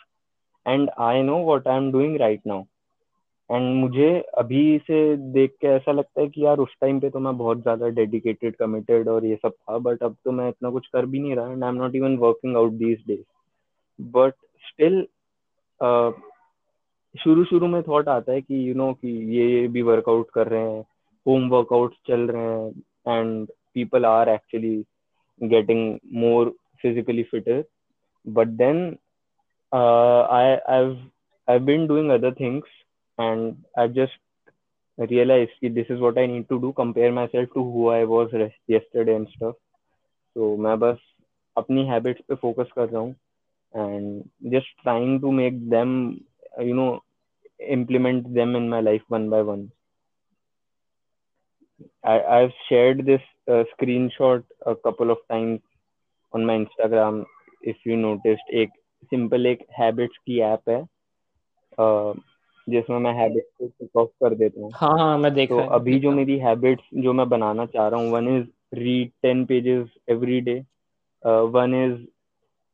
And 0.66 0.90
I 0.98 1.22
know 1.22 1.38
what 1.38 1.66
I'm 1.66 1.90
doing 1.90 2.18
right 2.18 2.50
now. 2.54 2.62
And 3.50 3.74
मुझे 3.76 4.08
अभी 4.38 4.78
से 4.78 5.00
देख 5.32 5.50
के 5.60 5.66
ऐसा 5.66 5.92
लगता 5.92 6.20
है 6.20 6.28
कि 6.28 6.44
यार 6.44 6.58
उस 6.58 6.68
टाइम 6.80 6.98
पे 7.00 7.10
तो 7.10 7.18
मैं 7.18 7.36
बहुत 7.38 7.60
ज़्यादा 7.62 7.88
डेडिकेटेड 7.98 8.56
कमिटेड 8.56 9.08
और 9.08 9.24
ये 9.24 9.36
सब 9.36 9.52
था 9.52 9.78
बट 9.78 10.02
अब 10.02 10.16
तो 10.24 10.32
मैं 10.32 10.48
इतना 10.48 10.70
कुछ 10.70 10.86
कर 10.86 11.06
भी 11.06 11.20
नहीं 11.20 11.34
रहा 11.36 11.52
and 11.52 11.64
I 11.64 11.70
am 11.70 11.76
not 11.76 11.94
even 11.94 12.16
working 12.16 12.56
out 12.56 12.72
these 12.72 13.04
days 13.06 13.22
but 13.98 14.34
still 14.68 15.06
शुरू 17.14 17.44
शुरू 17.44 17.66
में 17.66 17.82
थॉट 17.82 18.08
आता 18.08 18.32
है 18.32 18.40
कि 18.40 18.68
यू 18.68 18.72
you 18.72 18.76
नो 18.76 18.86
know, 18.86 19.00
कि 19.00 19.38
ये 19.38 19.68
भी 19.68 19.82
वर्कआउट 19.82 20.30
कर 20.34 20.48
रहे 20.48 20.72
हैं 20.72 20.84
होम 21.26 21.48
वर्कआउट 21.50 21.94
चल 22.06 22.26
रहे 22.30 22.44
हैं 22.44 23.18
and 23.18 23.48
people 23.74 24.04
are 24.06 24.28
actually 24.28 24.76
getting 25.40 25.98
more 26.20 26.54
physically 26.82 27.22
fitter 27.22 27.64
but 28.26 28.48
then 28.62 28.86
I 29.72 31.58
been 31.66 31.86
doing 31.86 32.10
other 32.10 32.34
things 32.40 32.82
and 33.18 33.54
I 33.78 33.88
just 33.94 34.20
realize 34.98 35.50
की 35.60 35.68
this 35.70 35.90
is 35.90 35.98
what 36.00 36.18
I 36.18 36.26
need 36.26 36.46
to 36.46 36.58
do 36.58 36.70
compare 36.72 37.12
myself 37.26 37.50
to 37.54 37.62
who 37.70 37.88
I 37.90 38.04
was 38.14 38.36
yesterday 38.36 39.12
and 39.12 39.28
stuff 39.28 39.54
so 40.36 40.56
मैं 40.56 40.78
बस 40.78 40.98
अपनी 41.56 41.84
habits 41.86 42.22
पे 42.28 42.34
focus 42.34 42.72
कर 42.76 42.88
रहा 42.88 43.00
हूँ 43.00 43.14
and 43.74 44.22
just 44.52 44.82
trying 44.82 45.20
to 45.20 45.30
make 45.32 45.68
them 45.70 45.96
you 46.62 46.74
know 46.74 46.88
implement 47.70 48.26
them 48.28 48.56
in 48.56 48.68
my 48.68 48.82
life 48.82 49.04
one 49.12 49.28
by 49.30 49.42
one 49.42 49.68
I, 52.04 52.20
I've 52.36 52.52
shared 52.68 53.04
this 53.06 53.20
uh, 53.48 53.64
screenshot 53.72 54.44
a 54.64 54.74
couple 54.76 55.10
of 55.10 55.18
times 55.30 55.60
on 56.32 56.46
my 56.46 56.58
Instagram. 56.58 57.24
If 57.62 57.76
you 57.84 57.96
noticed, 57.96 58.42
a 58.52 58.68
simple 59.10 59.46
ek 59.46 59.66
habits 59.76 60.14
ki 60.26 60.42
app 60.42 60.62
hai, 60.68 60.82
uh, 61.78 62.14
जिसमें 62.66 62.98
मैं 62.98 63.12
habits 63.14 63.50
को 63.58 63.66
टिक 63.66 63.96
of 63.96 64.08
कर 64.22 64.34
देता 64.34 64.60
हूँ। 64.60 64.70
हाँ, 64.74 64.98
हाँ, 64.98 65.18
मैं 65.18 65.32
देख 65.34 65.48
तो 65.48 65.58
अभी 65.74 65.98
जो 66.00 66.10
मेरी 66.12 66.38
हैबिट्स 66.38 66.84
जो 67.02 67.12
मैं 67.12 67.28
बनाना 67.28 67.66
चाह 67.66 67.88
रहा 67.88 68.00
हूँ 68.00 68.10
one 68.12 68.28
is 68.36 68.78
read 68.78 69.10
ten 69.22 69.44
pages 69.46 69.88
every 70.10 70.40
day 70.48 70.58
one 71.56 71.74
is 71.74 71.98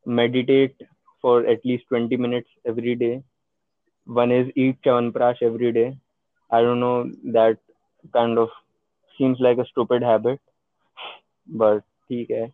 meditate 0.05 0.83
for 1.23 1.49
at least 1.49 1.87
twenty 1.89 2.17
minutes 2.17 2.55
every 2.69 2.95
day 2.95 3.11
one 4.07 4.31
is 4.39 4.51
eat 4.57 4.77
chyawanprash 4.85 5.43
every 5.43 5.71
day 5.71 5.85
I 6.51 6.63
don't 6.63 6.77
know 6.77 6.93
that 7.33 7.59
kind 8.13 8.39
of 8.39 8.59
seems 9.17 9.39
like 9.39 9.57
a 9.59 9.65
stupid 9.65 10.03
habit 10.03 10.39
but 11.61 11.81
ठीक 12.09 12.31
है 12.31 12.47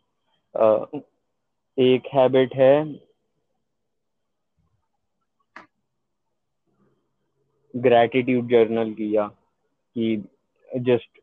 uh, 0.56 0.99
एक 1.77 2.07
habit 2.14 2.56
है 2.56 2.73
gratitude 7.86 8.49
journal 8.53 8.94
किया 8.95 9.27
कि 9.98 10.23
just 10.90 11.22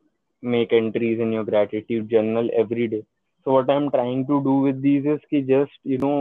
make 0.55 0.73
entries 0.79 1.21
in 1.27 1.33
your 1.37 1.45
gratitude 1.51 2.09
journal 2.15 2.51
every 2.63 2.87
day 2.95 3.03
so 3.47 3.53
what 3.57 3.71
i'm 3.75 3.89
trying 3.97 4.25
to 4.31 4.41
do 4.49 4.55
with 4.67 4.81
these 4.83 5.07
is 5.15 5.21
कि 5.33 5.43
just 5.51 5.79
you 5.93 5.99
know 6.05 6.17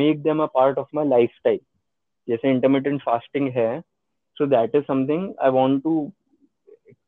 make 0.00 0.22
them 0.24 0.40
a 0.40 0.48
part 0.58 0.78
of 0.84 0.86
my 0.98 1.04
lifestyle 1.14 1.62
जैसे 2.28 2.50
intermittent 2.54 3.02
fasting 3.08 3.50
है 3.56 3.70
so 4.36 4.46
that 4.54 4.74
is 4.80 4.86
something 4.90 5.24
i 5.48 5.50
want 5.58 5.82
to 5.88 5.94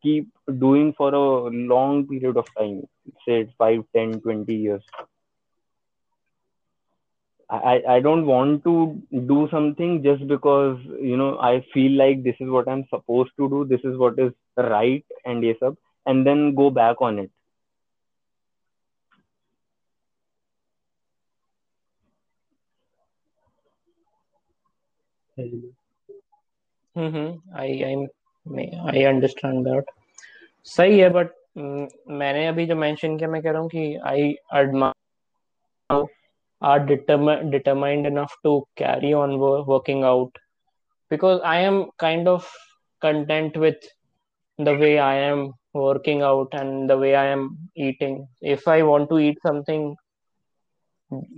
keep 0.02 0.28
doing 0.58 0.92
for 0.96 1.12
a 1.14 1.50
long 1.74 2.06
period 2.06 2.36
of 2.36 2.46
time 2.58 2.82
say 3.26 3.52
5 3.58 3.84
10 3.94 4.20
20 4.20 4.54
years 4.54 4.82
I, 7.48 7.80
I 7.88 8.00
don't 8.00 8.26
want 8.26 8.64
to 8.64 9.00
do 9.12 9.48
something 9.50 10.02
just 10.02 10.26
because 10.26 10.78
you 11.00 11.16
know 11.16 11.38
I 11.38 11.64
feel 11.72 11.92
like 11.92 12.24
this 12.24 12.34
is 12.40 12.48
what 12.48 12.68
I'm 12.68 12.84
supposed 12.88 13.30
to 13.38 13.48
do, 13.48 13.64
this 13.64 13.80
is 13.84 13.96
what 13.96 14.18
is 14.18 14.32
right 14.56 15.04
and 15.24 15.44
yes 15.44 15.56
up, 15.64 15.76
and 16.06 16.26
then 16.26 16.54
go 16.54 16.70
back 16.70 16.96
on 17.00 17.20
it. 17.20 17.30
Mm-hmm. 25.38 27.00
mm-hmm. 27.00 27.56
I 27.56 27.64
I'm 27.90 28.08
I 28.46 29.02
understand 29.02 29.64
that 29.66 29.90
सही 30.66 30.98
है 30.98 31.08
but 31.10 31.30
मैंने 31.58 32.46
अभी 32.46 32.66
जो 32.66 32.76
mention 32.76 33.16
किया, 33.18 33.28
मैं 33.28 33.42
कह 33.42 33.50
रहा 33.50 33.60
हूँ 33.60 33.68
कि 33.70 33.94
I 34.04 34.32
admire 34.52 36.06
are 36.62 36.78
determined 37.50 38.06
enough 38.06 38.36
to 38.44 38.58
carry 38.76 39.12
on 39.12 39.34
working 39.68 40.04
out 40.04 40.38
because 41.10 41.40
I 41.44 41.62
am 41.62 41.82
kind 41.98 42.28
of 42.28 42.50
content 43.02 43.56
with 43.56 43.88
the 44.58 44.68
way 44.80 44.96
I 44.98 45.18
am 45.18 45.46
working 45.76 46.22
out 46.22 46.54
and 46.54 46.88
the 46.88 46.92
way 46.92 47.12
I 47.14 47.28
am 47.28 47.48
eating 47.78 48.24
if 48.52 48.70
I 48.70 48.82
want 48.82 49.08
to 49.08 49.18
eat 49.18 49.38
something 49.38 49.94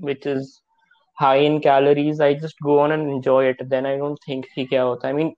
which 0.05 0.27
is 0.27 0.57
high 1.19 1.47
in 1.47 1.59
calories 1.59 2.23
I 2.23 2.35
just 2.35 2.63
go 2.63 2.79
on 2.81 2.93
and 2.93 3.09
enjoy 3.11 3.51
it 3.51 3.63
then 3.63 3.87
I 3.87 3.97
don't 3.97 4.19
think 4.29 4.47
कि 4.55 4.65
क्या 4.65 4.83
होता 4.83 5.09
I 5.09 5.15
mean 5.15 5.35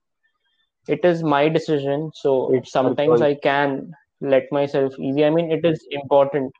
it 0.88 1.04
is 1.04 1.22
my 1.22 1.48
decision. 1.48 2.10
So 2.14 2.52
It's 2.52 2.74
your 2.74 2.82
sometimes 2.82 3.20
choice. 3.20 3.22
I 3.22 3.34
can 3.34 3.92
let 4.20 4.50
myself 4.52 4.98
easy. 4.98 5.24
I 5.24 5.30
mean, 5.30 5.50
it 5.50 5.64
is 5.64 5.86
important. 5.90 6.52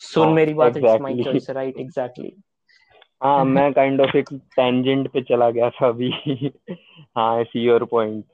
सुन 0.00 0.26
हाँ, 0.26 0.34
मेरी 0.34 0.54
बात 0.54 0.76
it's 0.76 1.00
my 1.00 1.12
exactly. 1.12 1.24
Choice 1.24 1.50
right 1.50 1.78
exactly 1.80 2.32
हाँ 3.22 3.44
मैं 3.44 3.72
kind 3.72 4.00
of 4.00 4.16
एक 4.16 4.28
tangent 4.56 5.08
पे 5.12 5.20
चला 5.28 5.48
गया 5.50 5.70
था 5.76 5.88
अभी 5.88 6.10
हाँ 7.16 7.36
I 7.36 7.44
see 7.44 7.62
your 7.66 7.84
point 7.90 8.24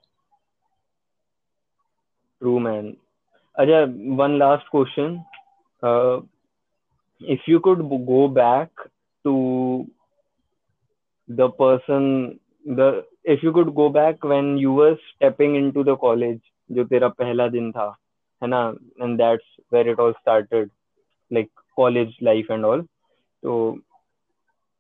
true 2.40 2.58
man 2.58 2.92
अच्छा 3.56 3.82
one 4.22 4.36
last 4.38 4.68
question 4.70 5.22
if 7.20 7.46
you 7.46 7.58
could 7.64 7.82
go 8.06 8.20
back 8.36 8.70
to 9.24 9.32
the 11.28 11.48
person 11.50 12.06
the 12.78 12.88
if 13.26 13.42
you 13.42 13.52
could 13.52 13.74
go 13.74 13.88
back 13.88 14.24
when 14.24 14.56
you 14.58 14.72
were 14.72 14.96
stepping 15.14 15.56
into 15.56 15.84
the 15.84 15.96
college 15.96 16.40
जो 16.72 16.84
तेरा 16.90 17.08
पहला 17.20 17.46
दिन 17.54 17.70
था 17.72 17.86
है 18.42 18.48
ना 18.48 18.60
and 19.06 19.20
that's 19.20 19.48
where 19.70 19.88
it 19.92 19.98
all 20.04 20.14
started 20.20 20.70
like 21.30 21.50
college 21.80 22.14
life 22.28 22.50
and 22.56 22.64
all 22.70 22.84
so 23.42 23.56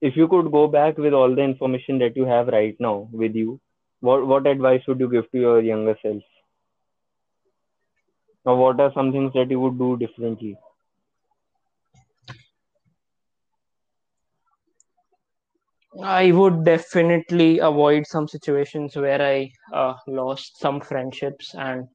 if 0.02 0.16
you 0.16 0.28
could 0.28 0.50
go 0.52 0.66
back 0.68 0.98
with 0.98 1.12
all 1.12 1.34
the 1.34 1.42
information 1.42 1.98
that 1.98 2.16
you 2.16 2.24
have 2.24 2.48
right 2.54 2.80
now 2.86 2.94
with 3.22 3.34
you 3.42 3.58
what 4.00 4.26
what 4.32 4.46
advice 4.52 4.88
would 4.88 5.00
you 5.00 5.08
give 5.16 5.30
to 5.30 5.42
your 5.46 5.60
younger 5.70 5.96
self 6.02 6.22
or 8.44 8.56
what 8.56 8.80
are 8.80 8.92
some 8.94 9.12
things 9.12 9.32
that 9.34 9.50
you 9.50 9.60
would 9.60 9.78
do 9.78 9.96
differently 10.04 10.56
I 16.03 16.31
would 16.31 16.63
definitely 16.63 17.59
avoid 17.59 18.07
some 18.07 18.27
situations 18.27 18.95
where 18.95 19.21
I 19.21 19.51
uh, 19.73 19.93
lost 20.07 20.59
some 20.59 20.79
friendships, 20.81 21.53
and 21.55 21.87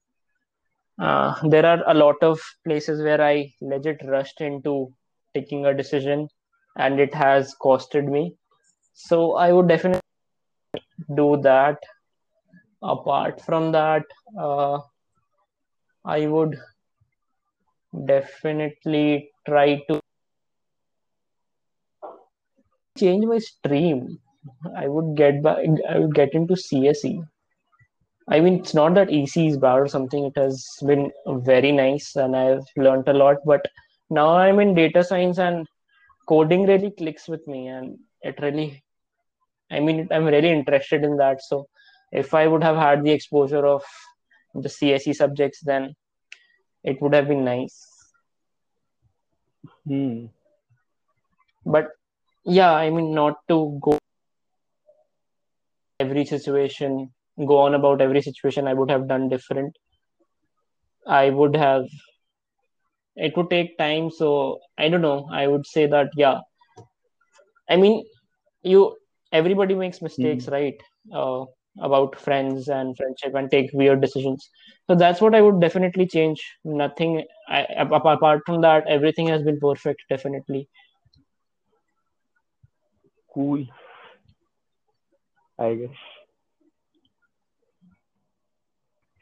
uh, 1.00 1.34
there 1.48 1.66
are 1.66 1.82
a 1.86 1.94
lot 1.94 2.16
of 2.22 2.40
places 2.64 3.02
where 3.02 3.20
I 3.20 3.52
legit 3.60 4.00
rushed 4.06 4.40
into 4.40 4.92
taking 5.34 5.66
a 5.66 5.74
decision, 5.74 6.28
and 6.76 7.00
it 7.00 7.14
has 7.14 7.54
costed 7.62 8.08
me. 8.08 8.34
So 8.94 9.36
I 9.36 9.52
would 9.52 9.68
definitely 9.68 10.00
do 11.16 11.38
that. 11.42 11.78
Apart 12.82 13.40
from 13.40 13.72
that, 13.72 14.02
uh, 14.38 14.78
I 16.04 16.26
would 16.26 16.58
definitely 18.06 19.30
try 19.46 19.76
to 19.88 20.00
change 22.98 23.24
my 23.24 23.38
stream. 23.38 24.18
I 24.76 24.88
would 24.88 25.16
get 25.16 25.42
back. 25.42 25.58
I 25.88 25.98
would 25.98 26.14
get 26.14 26.34
into 26.34 26.54
CSE. 26.54 27.26
I 28.28 28.40
mean, 28.40 28.60
it's 28.60 28.74
not 28.74 28.94
that 28.94 29.10
EC 29.10 29.48
is 29.48 29.56
bad 29.56 29.78
or 29.78 29.88
something. 29.88 30.26
It 30.26 30.36
has 30.36 30.66
been 30.86 31.10
very 31.26 31.72
nice, 31.72 32.16
and 32.16 32.36
I've 32.36 32.64
learned 32.76 33.08
a 33.08 33.12
lot. 33.12 33.36
But 33.44 33.66
now 34.16 34.30
i'm 34.44 34.60
in 34.62 34.74
data 34.78 35.02
science 35.10 35.38
and 35.38 35.66
coding 36.28 36.64
really 36.70 36.90
clicks 36.98 37.28
with 37.32 37.44
me 37.52 37.60
and 37.74 37.98
it 38.30 38.40
really 38.44 38.66
i 39.70 39.80
mean 39.86 40.06
i'm 40.10 40.26
really 40.34 40.50
interested 40.58 41.04
in 41.08 41.16
that 41.22 41.42
so 41.48 41.66
if 42.22 42.34
i 42.40 42.46
would 42.46 42.64
have 42.68 42.76
had 42.76 43.04
the 43.04 43.14
exposure 43.18 43.64
of 43.74 43.82
the 44.66 44.72
cse 44.76 45.14
subjects 45.22 45.60
then 45.70 45.94
it 46.84 47.00
would 47.00 47.14
have 47.18 47.28
been 47.32 47.44
nice 47.44 47.78
Hmm. 49.88 50.26
but 51.74 51.88
yeah 52.44 52.72
i 52.72 52.90
mean 52.90 53.12
not 53.14 53.34
to 53.48 53.78
go 53.82 53.98
every 56.00 56.24
situation 56.26 57.10
go 57.46 57.56
on 57.60 57.74
about 57.74 58.02
every 58.02 58.20
situation 58.20 58.68
i 58.68 58.74
would 58.74 58.90
have 58.90 59.08
done 59.08 59.28
different. 59.30 59.74
I 61.06 61.30
would 61.30 61.54
have 61.54 61.86
it 63.16 63.34
would 63.36 63.48
take 63.48 63.78
time 63.78 64.10
so 64.10 64.58
i 64.78 64.88
don't 64.88 65.00
know. 65.00 65.26
I 65.32 65.46
would 65.46 65.66
say 65.66 65.86
that 65.86 66.10
yeah. 66.16 66.40
I 67.68 67.76
mean 67.76 68.04
you 68.62 68.96
everybody 69.32 69.74
makes 69.74 70.02
mistakes 70.02 70.48
right? 70.48 70.74
Uh, 71.14 71.44
about 71.80 72.16
friends 72.20 72.68
and 72.68 72.96
friendship 72.96 73.34
and 73.34 73.50
take 73.50 73.70
weird 73.72 74.00
decisions. 74.02 74.48
So 74.88 74.94
that's 74.96 75.20
what 75.20 75.34
i 75.34 75.40
would 75.42 75.60
definitely 75.60 76.06
change. 76.06 76.40
Nothing 76.64 77.24
I, 77.48 77.62
ap- 77.84 77.92
apart 77.92 78.42
from 78.46 78.60
that 78.62 78.86
everything 78.88 79.28
has 79.28 79.42
been 79.42 79.58
perfect 79.60 80.02
definitely 80.10 80.68
Cool. 83.32 83.66
I 85.58 85.74
guess. 85.74 85.96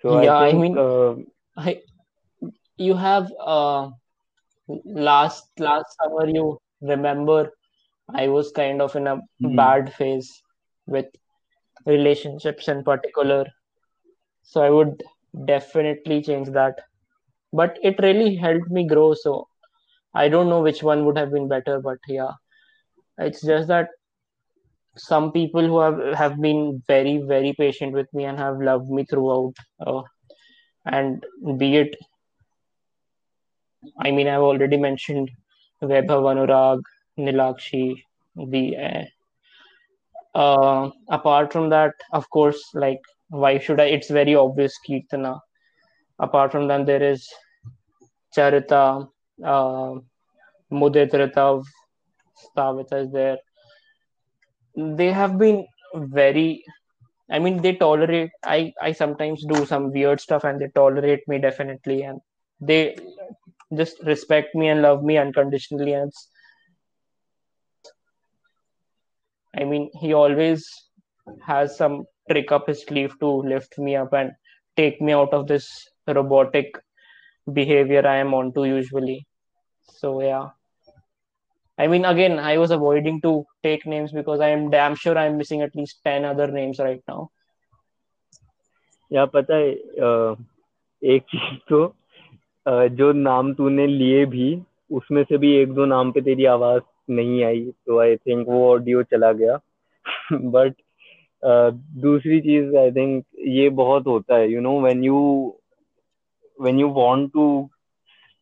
So 0.03 0.15
Yeah, 0.15 0.35
I 0.37 0.53
I 0.53 0.53
mean, 0.53 0.79
uh, 0.79 1.15
I 1.57 1.83
you 2.77 2.95
have 2.95 3.33
uh 3.41 3.91
last 4.85 5.49
last 5.59 5.97
summer 6.01 6.27
you 6.29 6.59
remember 6.81 7.53
I 8.15 8.29
was 8.29 8.51
kind 8.53 8.83
of 8.83 8.97
in 8.97 9.07
a 9.07 9.21
hmm, 9.41 9.63
bad 9.63 9.93
phase 9.95 10.31
with 10.87 11.07
relationships 11.87 12.69
in 12.69 12.85
particular. 12.85 13.47
So 14.43 14.63
I 14.63 14.71
would 14.71 15.03
definitely 15.47 16.23
change 16.23 16.49
that. 16.51 16.81
But 17.53 17.79
it 17.83 17.99
really 18.01 18.37
helped 18.37 18.71
me 18.71 18.87
grow, 18.87 19.15
so 19.15 19.49
I 20.15 20.29
don't 20.29 20.49
know 20.49 20.63
which 20.63 20.83
one 20.83 21.05
would 21.07 21.19
have 21.19 21.33
been 21.33 21.49
better, 21.49 21.81
but 21.81 21.99
yeah, 22.09 22.33
it's 23.19 23.43
just 23.43 23.69
that 23.69 23.89
some 25.03 25.33
people 25.33 25.67
who 25.67 25.81
have 25.81 26.15
have 26.15 26.41
been 26.41 26.83
very, 26.87 27.19
very 27.19 27.53
patient 27.59 27.93
with 27.93 28.13
me 28.13 28.25
and 28.25 28.39
have 28.39 28.61
loved 28.61 28.89
me 28.89 29.05
throughout. 29.05 29.55
Uh, 29.87 30.03
and 30.85 31.25
be 31.59 31.77
it, 31.77 31.97
I 33.99 34.11
mean, 34.11 34.29
I've 34.29 34.49
already 34.51 34.77
mentioned 34.77 35.31
Vaibhav 35.83 36.27
Anurag, 36.33 36.83
Nilakshi, 37.19 38.03
the 38.37 38.77
uh, 38.77 39.05
uh, 40.39 40.91
apart 41.09 41.53
from 41.53 41.71
that, 41.71 41.95
of 42.13 42.29
course, 42.31 42.63
like 42.75 43.01
why 43.29 43.59
should 43.59 43.81
I? 43.81 43.85
It's 43.85 44.11
very 44.11 44.35
obvious, 44.35 44.79
Kirtana. 44.87 45.41
Apart 46.19 46.53
from 46.53 46.69
that, 46.69 46.87
there 46.87 47.03
is 47.03 47.29
Charita, 48.37 49.09
uh, 49.45 49.95
Mudit 50.71 51.11
Stavita 51.11 53.05
is 53.05 53.13
there. 53.13 53.39
They 54.77 55.13
have 55.13 55.39
been 55.39 55.67
very. 55.95 56.65
I 57.31 57.39
mean, 57.39 57.63
they 57.63 57.75
tolerate. 57.77 58.31
I 58.45 58.73
I 58.81 58.93
sometimes 58.93 59.45
do 59.47 59.65
some 59.67 59.93
weird 59.93 60.21
stuff, 60.21 60.45
and 60.45 60.61
they 60.61 60.69
tolerate 60.75 61.27
me 61.29 61.39
definitely, 61.39 62.03
and 62.03 62.21
they 62.61 62.97
just 63.77 64.03
respect 64.03 64.55
me 64.55 64.69
and 64.69 64.83
love 64.83 65.03
me 65.03 65.19
unconditionally. 65.19 65.93
And 65.95 66.13
I 69.57 69.65
mean, 69.65 69.91
he 70.01 70.13
always 70.13 70.69
has 71.47 71.77
some 71.77 72.05
trick 72.31 72.53
up 72.53 72.67
his 72.67 72.83
sleeve 72.83 73.19
to 73.21 73.27
lift 73.27 73.79
me 73.79 73.97
up 73.97 74.13
and 74.13 74.33
take 74.77 75.01
me 75.01 75.13
out 75.13 75.33
of 75.33 75.47
this 75.47 75.69
robotic 76.07 76.75
behavior 77.53 78.07
I 78.07 78.17
am 78.17 78.35
onto 78.35 78.65
usually. 78.65 79.27
So 79.83 80.23
yeah. 80.23 80.51
I 81.81 81.87
mean, 81.87 82.05
again, 82.05 82.39
I 82.39 82.59
was 82.59 82.73
avoiding 82.73 83.21
to 83.23 83.47
take 83.63 83.87
names 83.87 84.13
because 84.13 84.41
I 84.41 84.49
am 84.49 84.71
damn 84.71 84.95
sure 84.95 85.17
I'm 85.19 85.39
missing 85.39 85.63
at 85.63 85.75
least 85.75 86.01
10 86.05 86.25
other 86.25 86.49
names 86.49 86.79
right 86.79 87.03
now. 87.09 87.31
या 89.11 89.25
पता 89.27 89.57
है 89.57 89.71
एक 91.03 91.23
चीज़ 91.31 91.57
तो 91.69 91.79
जो 92.97 93.13
नाम 93.13 93.53
तूने 93.55 93.87
लिए 93.87 94.25
भी, 94.27 94.51
उसमें 94.91 95.23
से 95.25 95.39
भी 95.39 95.53
एक 95.57 95.73
दो 95.75 95.85
नाम 95.87 96.11
पे 96.13 96.21
तेरी 96.21 96.45
आवाज़ 96.53 96.83
नहीं 97.11 97.43
आई 97.45 97.65
तो 97.87 97.99
आई 98.01 98.17
थिंक 98.17 98.47
वो 98.49 98.71
ऑडियो 98.73 99.03
चला 99.03 99.33
गया 99.41 99.59
बट 100.57 100.75
दूसरी 102.05 102.41
चीज़ 102.41 102.77
आई 102.77 102.91
थिंक 102.93 103.25
ये 103.59 103.69
बहुत 103.83 104.07
होता 104.07 104.37
है 104.37 104.51
you 104.53 104.61
know 104.61 104.81
when 104.81 105.05
you 105.05 105.21
when 106.59 106.79
you 106.81 106.89
want 107.01 107.31
to 107.33 107.49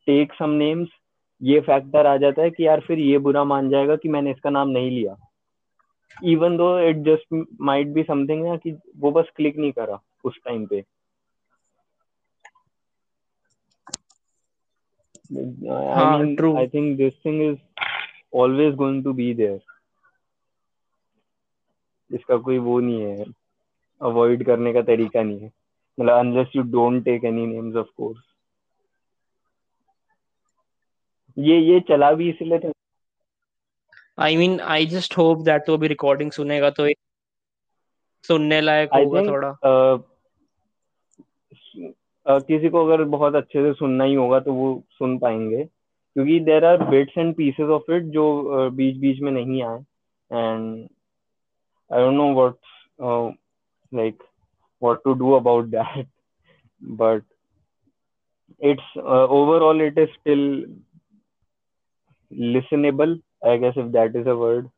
take 0.09 0.33
some 0.39 0.51
names 0.65 0.89
ये 1.43 1.61
फैक्टर 1.61 2.07
आ 2.07 2.17
जाता 2.17 2.43
है 2.43 2.51
कि 2.51 2.67
यार 2.67 2.81
फिर 2.81 2.99
ये 2.99 3.19
बुरा 3.19 3.45
मान 3.45 3.71
जाएगा 3.71 3.97
कि 3.97 4.09
मैंने 4.09 4.31
इसका 4.31 4.51
नाम 4.51 4.69
नहीं 4.69 4.91
लिया। 4.91 5.17
Even 6.25 6.57
though 6.57 6.79
it 6.81 6.97
just 6.97 7.47
might 7.61 7.87
be 7.87 8.03
something 8.03 8.45
ना 8.47 8.57
कि 8.57 8.79
वो 8.97 9.11
बस 9.11 9.31
क्लिक 9.37 9.57
नहीं 9.57 9.73
करा 9.73 10.01
उस 10.25 10.41
टाइम 10.45 10.67
पे। 10.67 10.85
I 15.31 16.05
mean, 16.11 16.37
true. 16.37 16.57
I 16.57 16.67
think 16.67 16.97
this 16.99 17.15
thing 17.23 17.41
is 17.43 17.59
always 18.33 18.75
going 18.75 19.03
to 19.05 19.13
be 19.13 19.27
there. 19.41 19.59
इसका 22.11 22.37
कोई 22.37 22.59
वो 22.59 22.79
नहीं 22.81 23.01
है। 23.03 23.25
अवॉइड 24.01 24.45
करने 24.47 24.73
का 24.73 24.83
तरीका 24.83 25.23
नहीं 25.23 25.41
है। 25.41 25.51
मतलब 26.01 26.19
unless 26.19 26.49
you 26.57 26.63
don't 26.63 27.05
take 27.05 27.25
any 27.25 27.47
names 27.47 27.77
of 27.77 27.87
course 27.97 28.23
ये 31.39 31.59
ये 31.61 31.81
चला 31.89 32.13
भी 32.13 32.29
इसलिए 32.31 32.59
था 32.59 32.73
I 34.27 34.37
mean 34.37 34.55
I 34.75 34.85
just 34.93 35.15
hope 35.15 35.43
that 35.47 35.67
तो 35.67 35.75
अभी 35.75 35.89
recording 35.89 36.31
सुनेगा 36.35 36.71
तो 36.79 36.89
सुनने 38.27 38.61
लायक 38.61 38.91
आई 38.95 39.05
होगा 39.05 39.21
थोड़ा। 39.23 39.51
किसी 42.29 42.69
को 42.69 42.85
अगर 42.87 43.03
बहुत 43.17 43.35
अच्छे 43.35 43.63
से 43.63 43.73
सुनना 43.79 44.05
ही 44.05 44.15
होगा 44.15 44.41
तो 44.41 44.53
वो 44.53 44.83
सुन 44.99 45.19
पाएँगे। 45.19 45.65
क्योंकि 45.65 46.39
there 46.41 46.65
are 46.65 46.83
bits 46.91 47.19
and 47.19 47.35
pieces 47.37 47.69
of 47.77 47.93
it 47.93 48.03
जो 48.17 48.71
बीच 48.71 48.97
बीच 49.01 49.21
में 49.21 49.31
नहीं 49.33 49.63
आए। 49.63 49.79
And 50.33 50.89
I 51.93 52.01
don't 52.01 52.15
know 52.15 52.33
what 52.35 52.55
like 53.93 54.23
what 54.81 54.99
to 55.05 55.15
do 55.15 55.35
about 55.35 55.71
that. 55.71 56.07
But 56.83 57.23
it's 58.61 58.89
uh, 58.97 59.27
overall 59.37 59.81
it 59.81 59.97
is 59.97 60.11
still 60.21 60.43
listenable 62.33 63.19
i 63.43 63.57
guess 63.57 63.77
if 63.77 63.93
that 63.93 64.17
is 64.17 64.27
a 64.27 64.37
word. 64.37 64.71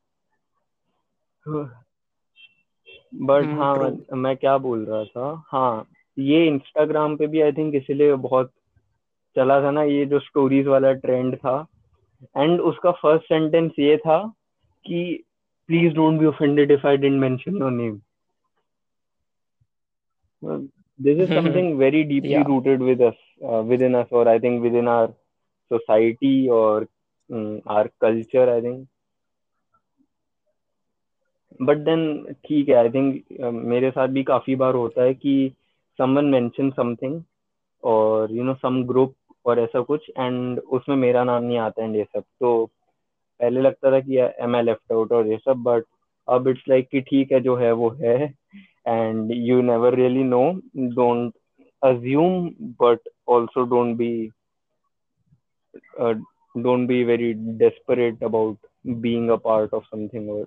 But 3.29 3.45
hmm, 3.45 3.59
हाँ 3.59 4.17
मैं 4.19 4.37
क्या 4.37 4.57
बोल 4.59 4.85
रहा 4.87 5.05
था? 5.05 5.43
हाँ 5.49 5.87
ये 6.19 6.47
इंस्टाग्राम 6.47 7.17
पे 7.17 7.27
भी 7.27 7.41
आई 7.41 7.53
थिंक 7.53 7.75
इसीलिए 7.75 8.15
बहुत 8.27 8.53
चला 9.37 9.61
था 9.63 9.71
ना 9.71 9.83
ये 9.83 10.05
जो 10.07 10.19
स्टोरीज 10.21 10.67
वाला 10.67 10.93
ट्रेंड 11.05 11.37
था। 11.37 11.57
एंड 12.37 12.61
उसका 12.61 12.91
फ़र्स्ट 12.93 13.25
सेंटेंस 13.25 13.73
ये 13.79 13.97
था 13.97 14.19
कि 14.87 15.03
please 15.69 15.95
don't 15.95 16.21
be 16.21 16.27
offended 16.27 16.71
if 16.71 16.87
I 16.87 16.97
didn't 16.97 17.21
mention 17.21 17.57
your 17.57 17.71
name 17.71 18.01
this 20.43 21.19
is 21.19 21.31
something 21.31 21.77
very 21.79 22.03
deeply 22.05 22.43
rooted 22.43 22.83
with 22.83 23.03
us 23.03 23.15
within 23.83 23.95
us 23.95 24.13
और 24.13 24.29
I 24.29 24.39
think 24.41 24.63
within 24.75 24.89
our 24.89 25.07
society 25.71 26.49
और 26.49 26.87
um, 27.31 27.61
our 27.66 27.89
culture 28.01 28.48
i 28.57 28.61
think. 28.61 28.86
But 31.62 31.78
then 31.85 32.35
ठीक 32.47 32.69
है 32.69 32.74
I 32.74 32.90
think 32.90 33.40
मेरे 33.70 33.90
साथ 33.90 34.09
भी 34.09 34.23
काफ़ी 34.24 34.55
बार 34.57 34.74
होता 34.74 35.02
है 35.02 35.15
कि 35.15 35.32
समवन 35.98 36.24
मेंशन 36.24 36.70
समथिंग 36.70 37.20
और 37.82 38.32
यू 38.32 38.44
नो 38.44 38.55
सम 38.55 38.82
ग्रुप 38.86 39.15
और 39.47 39.61
ऐसा 39.61 39.81
कुछ 39.81 40.11
एंड 40.19 40.59
उसमें 40.59 40.97
मेरा 40.97 41.24
नाम 41.24 41.43
नहीं 41.44 41.59
आता 41.59 41.85
एंड 41.85 41.97
ये 41.97 42.05
सब। 42.05 42.23
तो 42.40 42.65
पहले 43.40 43.61
लगता 43.61 43.93
था 43.93 44.01
कि 44.01 44.16
एम 44.19 44.57
आई 44.57 44.62
लेफ़्ट 44.62 44.93
आउट 44.93 45.12
और 45.12 45.27
ये 45.27 45.39
सब 45.44 45.62
बट 45.62 45.85
अब 46.28 46.48
इट्स 46.48 46.69
लाइक 46.69 46.89
कि 46.89 47.01
ठीक 47.01 47.32
है 47.32 47.40
जो 47.40 47.57
है 47.57 47.73
वो 47.73 47.90
है। 48.02 48.16
And 48.89 49.31
you 49.32 49.61
never 49.62 49.94
really 49.94 50.24
know 50.24 50.43
don't 50.77 51.32
but 52.78 53.01
also 53.27 53.65
don't 53.65 53.97
be 53.97 54.31
uh, 55.98 56.15
don't 56.56 56.88
be 56.88 57.04
very 57.04 57.34
desperate 57.34 58.22
about 58.22 58.58
being 59.02 59.30
a 59.30 59.38
part 59.38 59.74
of 59.74 59.84
something 59.84 60.30
or 60.30 60.46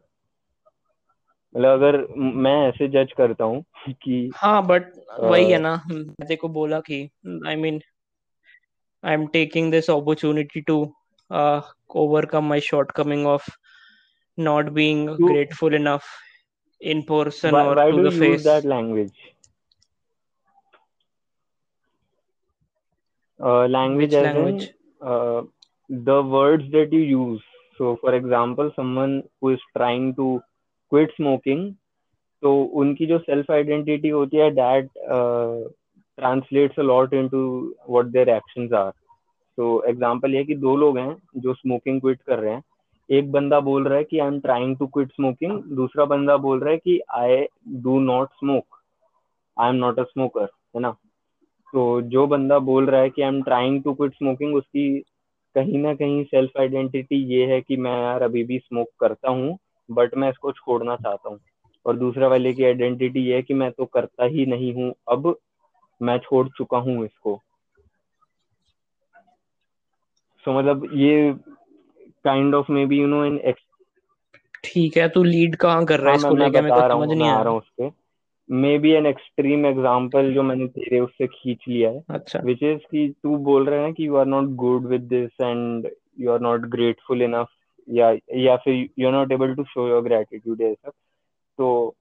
मतलब 1.56 1.68
अगर 1.68 2.06
मैं 2.16 2.68
ऐसे 2.68 2.88
जज 2.88 3.12
करता 3.12 3.44
हूँ 3.44 3.64
कि 3.88 4.30
हाँ 4.36 4.66
बट 4.66 4.92
वही 5.20 5.50
है 5.50 5.56
अ, 5.56 5.60
ना 5.60 5.82
मैं 5.90 6.04
तेरे 6.14 6.36
को 6.36 6.48
बोला 6.48 6.80
कि 6.80 7.10
I 7.46 7.56
mean 7.56 7.80
I 9.04 9.14
am 9.14 9.26
taking 9.26 9.70
this 9.72 9.90
opportunity 9.90 10.60
to 10.60 10.94
uh, 11.30 11.60
overcome 11.94 12.46
my 12.50 12.58
shortcoming 12.66 13.26
of 13.26 13.48
not 14.38 14.72
being 14.74 15.02
You- 15.06 15.26
grateful 15.30 15.74
enough 15.74 16.06
in 16.80 17.02
person 17.02 17.52
why, 17.52 17.66
or 17.66 17.74
why 17.74 17.90
to 17.90 17.96
do 17.96 18.02
the 18.02 18.10
the 25.89 26.21
words 26.21 26.71
that 26.71 26.91
you 26.91 27.01
use. 27.01 27.41
So, 27.79 27.97
for 28.01 28.13
example, 28.13 28.71
someone 28.75 29.23
who 29.41 29.49
is 29.49 29.59
trying 29.77 30.13
to 30.15 30.39
quit 30.91 31.09
smoking, 31.19 31.73
तो 32.41 32.63
उनकी 32.63 33.05
जो 33.05 33.17
self 33.19 33.51
identity 33.51 34.09
होती 34.09 34.37
है 34.37 34.49
that 34.51 34.89
translates 36.17 36.79
a 36.79 36.81
lot 36.81 37.13
into 37.13 37.73
what 37.89 38.05
their 38.05 38.29
actions 38.29 38.73
are 38.73 38.91
तो 39.57 39.83
example 39.83 40.35
ये 40.35 40.43
कि 40.43 40.55
दो 40.55 40.75
लोग 40.75 40.97
हैं 40.97 41.15
जो 41.37 41.53
स्मोकिंग 41.53 42.01
क्विट 42.01 42.21
कर 42.21 42.39
रहे 42.39 42.53
हैं। 42.53 42.63
एक 43.11 43.31
बंदा 43.31 43.59
बोल 43.59 43.87
रहा 43.87 43.97
है 43.97 44.03
कि 44.03 44.19
I 44.19 44.27
am 44.27 44.39
trying 44.39 44.77
to 44.77 44.87
quit 44.87 45.09
smoking 45.09 45.63
दूसरा 45.63 46.05
बंदा 46.05 46.37
बोल 46.37 46.59
रहा 46.59 46.69
है 46.69 46.77
कि 46.77 46.99
I 47.11 47.45
do 47.67 47.99
not 47.99 48.27
smoke 48.27 48.65
I 49.59 49.69
am 49.69 49.75
not 49.75 49.99
a 49.99 50.03
smoker 50.03 50.47
है 50.75 50.79
ना? 50.79 50.91
तो 51.73 52.01
जो 52.01 52.27
बंदा 52.27 52.59
बोल 52.59 52.85
रहा 52.85 53.01
है 53.01 53.09
कि 53.09 53.21
I 53.21 53.27
am 53.27 53.41
trying 53.43 53.83
to 53.83 53.93
quit 53.93 54.13
smoking 54.13 54.55
उसकी 54.55 55.03
कहीं 55.55 55.77
ना 55.77 55.93
कहीं 55.93 56.23
सेल्फ 56.23 56.51
आइडेंटिटी 56.59 57.15
ये 57.35 57.45
है 57.45 57.61
कि 57.61 57.77
मैं 57.77 58.01
यार 58.01 58.21
अभी 58.21 58.43
भी 58.43 58.59
स्मोक 58.59 58.87
करता 58.99 59.29
हूँ 59.29 59.57
बट 59.91 60.15
मैं 60.15 60.29
इसको 60.29 60.51
छोड़ना 60.51 60.95
चाहता 60.95 61.29
हूँ। 61.29 61.39
और 61.85 61.97
दूसरा 61.97 62.27
वाले 62.27 62.53
की 62.53 62.63
आइडेंटिटी 62.63 63.19
ये 63.19 63.35
है 63.35 63.41
कि 63.41 63.53
मैं 63.53 63.71
तो 63.71 63.85
करता 63.85 64.25
ही 64.25 64.45
नहीं 64.45 64.73
हूँ 64.73 64.93
अब 65.09 65.35
मैं 66.01 66.17
छोड़ 66.17 66.47
चुका 66.49 66.77
हूँ 66.77 67.05
इसको। 67.05 67.41
सो 70.45 70.51
so, 70.51 70.57
मतलब 70.57 70.89
ये 70.93 71.33
kind 72.23 72.55
of 72.55 72.71
maybe 72.85 72.99
you 72.99 73.07
know 73.07 73.25
in 73.25 73.53
ठीक 74.63 74.97
है 74.97 75.07
तू 75.09 75.23
लीड 75.23 75.55
कहाँ 75.55 75.85
कर 75.85 75.99
रहा 75.99 76.11
है 76.11 76.17
हाँ 76.17 76.21
मैं 76.23 76.29
इसको 76.29 76.35
मैं 76.35 76.45
लेके? 76.45 76.61
मेरे 76.61 76.71
बता 76.71 76.81
को 76.81 76.87
रहा 76.87 76.97
समझ 76.97 77.09
नहीं 77.09 77.19
मैं 77.19 77.29
आ 77.29 77.41
रहा। 77.41 77.51
हूँ 77.51 77.59
उस 77.59 77.69
पे 77.77 77.89
may 78.53 78.77
be 78.79 78.91
an 78.91 79.05
extreme 79.05 79.65
example 79.65 80.33
जो 80.33 80.43
मैंने 80.43 80.67
तेरे 80.67 80.99
उससे 80.99 81.27
खींच 81.27 81.63
लिया 81.67 81.89
है 81.89 82.03
अच्छा। 82.09 82.39
विच 82.39 82.63
इज़ 82.63 82.79
कि 82.91 83.07
तू 83.23 83.37
बोल 83.45 83.69
रहा 83.69 83.79
है 83.79 83.85
ना 83.85 83.91
कि 83.91 84.07
you 84.07 84.15
are 84.15 84.25
not 84.25 84.49
good 84.57 84.85
with 84.87 85.01
this 85.09 85.41
and 85.41 85.89
you 86.19 86.31
are 86.31 86.39
not 86.39 86.65
grateful 86.67 87.21
enough 87.21 87.49
या 87.87 88.11
या 88.37 88.55
फिर 88.57 88.73
you 88.99 89.07
are 89.07 89.13
not 89.13 89.31
able 89.31 89.55
to 89.55 89.63
show 89.63 89.87
your 89.87 90.01
gratitude 90.03 90.61
ऐसा 90.61 90.89
तो 91.59 91.95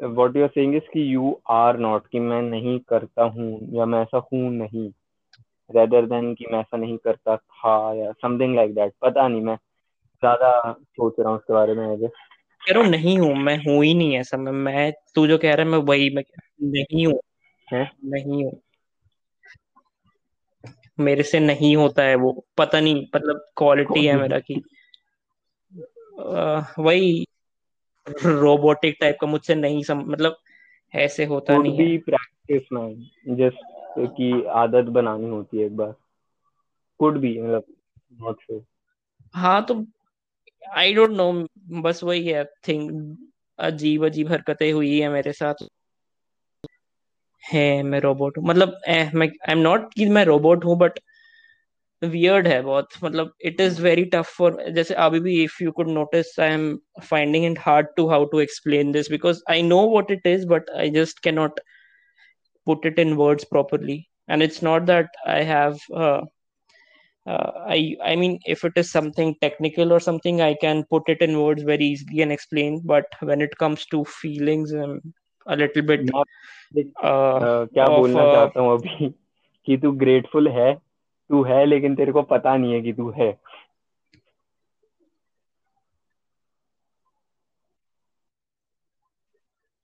what 0.00 0.36
you 0.36 0.42
are 0.42 0.48
saying 0.48 0.74
is 0.74 0.88
कि 0.92 1.14
यू 1.14 1.38
आर 1.50 1.78
नॉट 1.78 2.06
कि 2.06 2.20
मैं 2.20 2.42
नहीं 2.42 2.78
करता 2.88 3.24
हूँ 3.36 3.58
या 3.72 3.86
मैं 3.86 4.02
ऐसा 4.02 4.22
हूँ 4.32 4.50
नहीं 4.52 4.90
रेदर 5.70 6.06
देन 6.06 6.34
कि 6.34 6.44
मैं 6.52 6.60
ऐसा 6.60 6.76
नहीं 6.76 6.96
करता 6.98 7.36
था 7.36 7.92
या 7.94 8.10
समथिंग 8.12 8.54
लाइक 8.56 8.74
दैट 8.74 8.92
पता 9.02 9.28
नहीं 9.28 9.40
मैं 9.42 9.56
ज़्यादा 10.22 10.72
सोच 10.72 11.14
रहा 11.20 11.28
हूँ 11.28 11.38
उसके 11.38 11.52
बारे 11.52 11.74
में 11.74 11.86
कह 12.62 12.72
रहा 12.72 12.82
हूँ 12.82 12.90
नहीं 12.90 13.18
हूँ 13.18 13.34
मैं 13.34 13.56
हूँ 13.58 13.84
ही 13.84 13.94
नहीं 13.94 14.18
ऐसा 14.18 14.36
मैं 14.36 14.52
मैं 14.52 14.92
तू 15.14 15.26
जो 15.26 15.38
कह 15.38 15.54
रहा 15.54 15.66
है 15.66 15.72
मैं 15.72 15.78
वही 15.78 16.10
मैं 16.10 16.22
नहीं 16.62 17.06
हूँ 17.06 17.20
नहीं 18.04 18.44
हूँ। 18.44 18.60
मेरे 21.00 21.22
से 21.22 21.40
नहीं 21.40 21.76
होता 21.76 22.02
है 22.02 22.14
वो 22.14 22.46
पता 22.58 22.80
नहीं 22.80 23.06
मतलब 23.16 23.48
क्वालिटी 23.56 24.06
है 24.06 24.16
मेरा 24.16 24.38
की 24.38 24.54
अह, 26.18 26.82
वही 26.82 27.26
रोबोटिक 28.24 28.96
टाइप 29.00 29.18
का 29.20 29.26
मुझसे 29.26 29.54
नहीं 29.54 29.82
सम 29.82 29.98
मतलब 29.98 30.36
ऐसे 30.94 31.24
होता 31.24 31.56
नहीं 31.58 31.78
है। 31.78 31.98
प्रैक्टिस 31.98 32.62
मैन 32.72 33.10
जस्ट 33.36 33.58
की 33.98 34.44
आदत 34.44 34.84
बनानी 34.84 35.28
होती 35.28 35.58
है 35.58 35.66
एक 35.66 35.76
बार। 35.76 35.94
कुड 36.98 37.18
बी 37.18 37.42
मतलब 37.42 37.64
नॉट 38.20 38.40
श्योर 38.40 38.64
हाँ 39.34 39.64
तो 39.64 39.74
आई 40.74 40.94
डोंट 40.94 41.10
नो 41.10 41.46
बस 41.82 42.02
वही 42.04 42.26
है 42.26 42.44
थिंग 42.68 43.16
अजीब 43.58 44.06
अजीब 44.06 44.32
हरकतें 44.32 44.72
हुई 44.72 45.00
है 45.00 45.08
मेरे 45.08 45.32
साथ। 45.32 45.54
है 47.52 47.82
मैं 47.82 48.00
रोबोट 48.00 48.38
हूँ। 48.38 48.44
मतलब 48.44 48.80
eh, 48.90 49.14
मैं 49.14 49.26
आई 49.28 49.52
एम 49.52 49.58
नॉट 49.58 49.94
कि 49.94 50.06
मैं 50.06 50.24
रोबोट 50.24 50.64
हूँ 50.64 50.78
बट 50.78 50.98
वियर्ड 52.04 52.48
है 52.48 52.62
बहुत। 52.62 52.88
मतलब 53.04 53.32
it 53.44 53.60
is 53.60 53.82
very 53.82 54.04
tough 54.04 54.34
for 54.38 54.70
जैसे 54.70 54.94
अभी 54.94 55.20
भी 55.20 55.44
if 55.44 55.62
you 55.62 55.72
could 55.72 55.88
notice 55.88 56.40
I 56.40 56.50
am 56.50 56.78
finding 57.04 57.46
it 57.46 57.58
hard 57.58 57.86
to 57.96 58.08
how 58.08 58.24
to 58.24 58.40
explain 58.40 58.92
this 58.92 59.10
because 59.10 59.42
I 59.50 59.62
know 59.62 59.80
what 59.82 60.10
it 60.10 60.26
is 60.26 60.46
but 60.46 60.70
I 60.70 60.90
just 60.90 61.22
can 61.24 61.34
not 61.34 61.60
put 62.66 62.86
it 62.86 62.98
in 62.98 63.16
words 63.16 63.44
properly. 63.44 64.08
And 64.28 64.42
it's 64.42 64.60
not 64.60 64.86
that 64.86 65.08
i 65.26 65.42
have 65.42 65.78
uh, 67.26 67.32
uh, 67.34 67.50
i 67.76 67.96
i 68.12 68.16
mean 68.22 68.38
if 68.54 68.64
it 68.68 68.76
is 68.82 68.90
something 68.90 69.34
technical 69.44 69.92
or 69.92 70.00
something 70.00 70.40
i 70.40 70.54
can 70.64 70.82
put 70.94 71.08
it 71.08 71.22
in 71.28 71.38
words 71.42 71.62
very 71.62 71.86
easily 71.94 72.22
and 72.22 72.32
explain 72.32 72.80
but 72.94 73.18
when 73.20 73.40
it 73.48 73.56
comes 73.64 73.86
to 73.86 74.04
feelings 74.04 74.72
i'm 74.72 74.96
a 75.46 75.56
little 75.56 75.86
bit 75.92 76.00
मैं 76.10 76.12
uh, 76.12 76.84
अह, 77.04 77.64
क्या 77.74 77.86
of 77.86 77.96
बोलना 77.98 78.22
uh, 78.24 78.32
चाहता 78.34 78.60
हूँ 78.60 78.72
अभी 78.72 79.10
कि 79.66 79.76
तू 79.82 79.92
grateful 80.04 80.48
है 80.48 80.74
तू 81.30 81.42
है 81.44 81.64
लेकिन 81.66 81.94
तेरे 81.96 82.12
को 82.12 82.22
पता 82.34 82.56
नहीं 82.56 82.72
है 82.72 82.80
कि 82.82 82.92
तू 82.92 83.10
है 83.18 83.30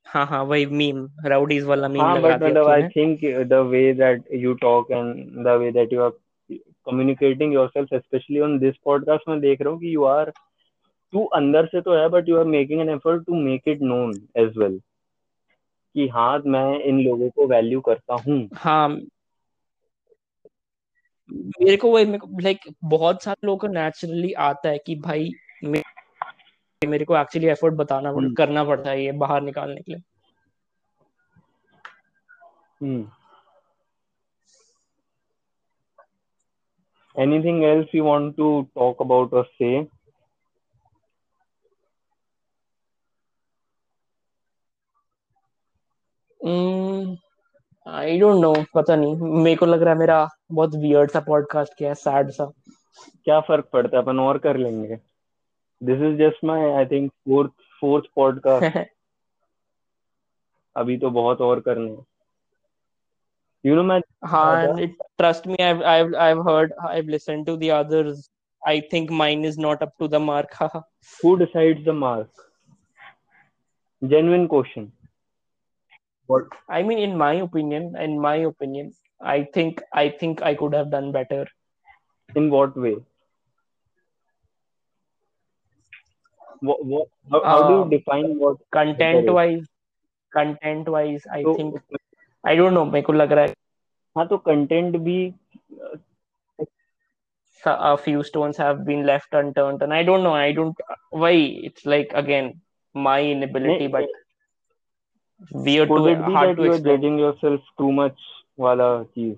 हाँ 0.06 0.27
हाँ 0.27 0.43
वही 0.44 0.66
मीम 0.66 1.09
राउडीज 1.27 1.64
वाला 1.64 1.89
मीम 1.89 2.02
हाँ 2.02 2.16
लगा 2.16 2.28
बट 2.28 2.40
दिया 2.40 2.51
मतलब 2.51 2.69
I 2.69 2.82
think 2.97 3.20
the 3.48 3.52
way 3.70 3.93
that 3.94 4.24
you 4.35 4.55
talk 4.55 4.90
and 4.90 5.44
the 5.44 5.56
way 5.60 5.70
that 5.73 5.93
you 5.93 6.02
are 6.02 6.10
communicating 6.87 7.55
yourself 7.55 7.95
specially 7.95 8.41
on 8.41 8.59
this 8.59 8.75
podcast 8.85 9.29
में 9.29 9.41
देख 9.41 9.63
रहा 9.63 9.71
हूँ 9.71 9.81
कि 9.81 9.95
यू 9.95 10.05
आर 10.05 10.31
तू 11.13 11.25
अंदर 11.25 11.67
से 11.67 11.81
तो 11.81 11.95
है 11.95 12.09
but 12.09 12.29
you 12.29 12.39
are 12.39 12.45
making 12.45 12.81
an 12.81 12.89
effort 12.89 13.27
to 13.27 13.35
make 13.35 13.69
it 13.69 13.83
known 13.83 14.15
as 14.37 14.57
well 14.59 14.81
कि 15.95 16.09
हाँ 16.09 16.43
मैं 16.47 16.79
इन 16.79 17.01
लोगों 17.01 17.29
को 17.31 17.47
वैल्यू 17.47 17.81
करता 17.81 18.15
हूँ। 18.15 18.49
हाँ। 18.55 18.89
मेरे 21.31 21.77
को 21.77 21.91
वही 21.93 22.05
लाइक 22.43 22.61
बहुत 22.85 23.23
सारे 23.23 23.47
लोगों 23.47 23.59
को 23.59 23.67
नेचुरली 23.67 24.33
आता 24.33 24.69
है 24.69 24.79
कि 24.79 24.97
भाई 24.97 25.31
मेरे 25.63 27.05
को 27.05 27.17
एक्चुअली 27.17 27.49
एफर्ट 27.49 27.75
बताना 27.75 28.09
हम्म। 28.09 28.35
करना 28.35 28.65
पड़ता 28.65 28.91
है 28.91 29.05
ये 29.05 29.13
बाहर 29.13 29.43
निकालने 29.43 29.81
के 29.81 29.93
लिए। 29.93 30.03
हम्म। 32.81 33.11
Anything 37.17 37.63
else 37.65 37.95
you 37.95 38.05
want 38.05 38.37
to 38.37 38.47
talk 38.79 39.01
about 39.07 39.33
or 39.33 39.45
say? 39.61 39.87
I 47.87 48.19
don't 48.19 48.41
know 48.43 48.53
पता 48.75 48.95
नहीं। 48.97 49.17
मेरे 49.43 49.57
को 49.57 49.67
लग 49.67 49.83
रहा 49.83 49.93
है 49.95 49.99
मेरा 49.99 50.27
बहुत 50.53 50.75
वियर्ड 50.83 51.11
सा 51.11 51.21
पॉडकास्ट 51.27 51.75
किया 51.79 51.89
है 51.89 51.95
सैड 51.95 52.31
सा। 52.31 52.47
क्या 53.25 53.41
फ़र्क 53.41 53.69
पड़ता 53.73 53.97
है? 53.97 54.03
अपन 54.03 54.19
और 54.21 54.39
कर 54.39 54.57
लेंगे। 54.57 54.97
This 55.81 56.01
is 56.03 56.17
just 56.19 56.45
my 56.45 56.71
I 56.73 56.87
think 56.87 57.11
fourth 57.13 57.53
fourth 57.81 58.05
podcast 58.17 58.79
अभी 60.77 60.97
तो 60.99 61.11
बहुत 61.11 61.41
और 61.41 61.61
करने 61.61 61.91
हैं। 61.91 62.05
You 63.63 63.77
know, 63.77 63.83
man. 63.83 64.03
Uh, 64.23 64.67
and 64.69 64.81
it, 64.81 64.91
trust 65.19 65.47
me, 65.47 65.57
I've, 65.61 65.83
I've, 65.83 66.15
I've 66.15 66.45
heard, 66.45 66.73
I've 66.83 67.07
listened 67.07 67.47
to 67.47 67.57
the 67.57 67.71
others. 67.71 68.29
I 68.67 68.81
think 68.91 69.11
mine 69.11 69.45
is 69.45 69.57
not 69.59 69.83
up 69.83 69.97
to 69.99 70.09
the 70.09 70.19
mark. 70.19 70.55
Who 71.23 71.39
decides 71.39 71.85
the 71.85 71.93
mark? 71.93 72.29
Genuine 74.07 74.49
question. 74.49 74.93
What? 76.27 76.45
I 76.69 76.83
mean, 76.83 76.99
in 76.99 77.17
my 77.17 77.35
opinion, 77.35 77.95
in 77.97 78.19
my 78.19 78.37
opinion, 78.37 78.93
I 79.21 79.45
think, 79.45 79.81
I 79.93 80.09
think 80.09 80.43
I 80.43 80.55
could 80.55 80.75
have 80.75 80.91
done 80.91 81.13
better. 81.13 81.47
In 82.35 82.51
what 82.51 82.77
way? 82.77 82.97
What, 86.61 86.85
what, 86.85 87.09
how, 87.31 87.45
how 87.45 87.69
do 87.69 87.75
you 87.75 87.81
uh, 87.83 87.89
define 87.89 88.39
what 88.39 88.57
content 88.71 89.33
wise 89.33 89.67
content 90.33 90.89
wise 90.89 91.25
i 91.31 91.43
so, 91.43 91.55
think 91.55 91.75
I 92.44 92.56
don't 92.56 92.74
know 92.74 92.86
मेरे 92.91 93.02
को 93.06 93.14
लग 93.14 93.32
रहा 93.32 93.45
है 93.45 93.54
हाँ 94.18 94.28
तो 94.28 94.38
content 94.49 94.98
भी 95.08 95.18
so- 97.64 97.78
a 97.90 97.98
few 97.98 98.24
stones 98.24 98.58
have 98.64 98.84
been 98.86 99.06
left 99.06 99.34
unturned 99.41 99.82
and 99.82 99.94
I 99.94 100.04
don't 100.10 100.24
know 100.24 100.34
I 100.34 100.52
don't 100.60 100.82
why 101.24 101.32
it's 101.70 101.86
like 101.86 102.12
again 102.24 102.54
my 103.08 103.20
inability 103.36 103.88
नहीं 103.88 103.90
but 103.98 104.06
weird 105.52 105.90
could 105.90 106.06
to 106.06 106.08
it 106.08 106.26
be 106.26 106.36
hard 106.36 106.49
that 106.49 106.58
to 106.58 106.64
you 106.64 106.72
are 106.72 106.78
explain 106.78 106.98
judging 106.98 107.18
yourself 107.20 107.62
too 107.78 107.91
much 108.02 108.20
वाला 108.60 108.90
चीज 109.16 109.36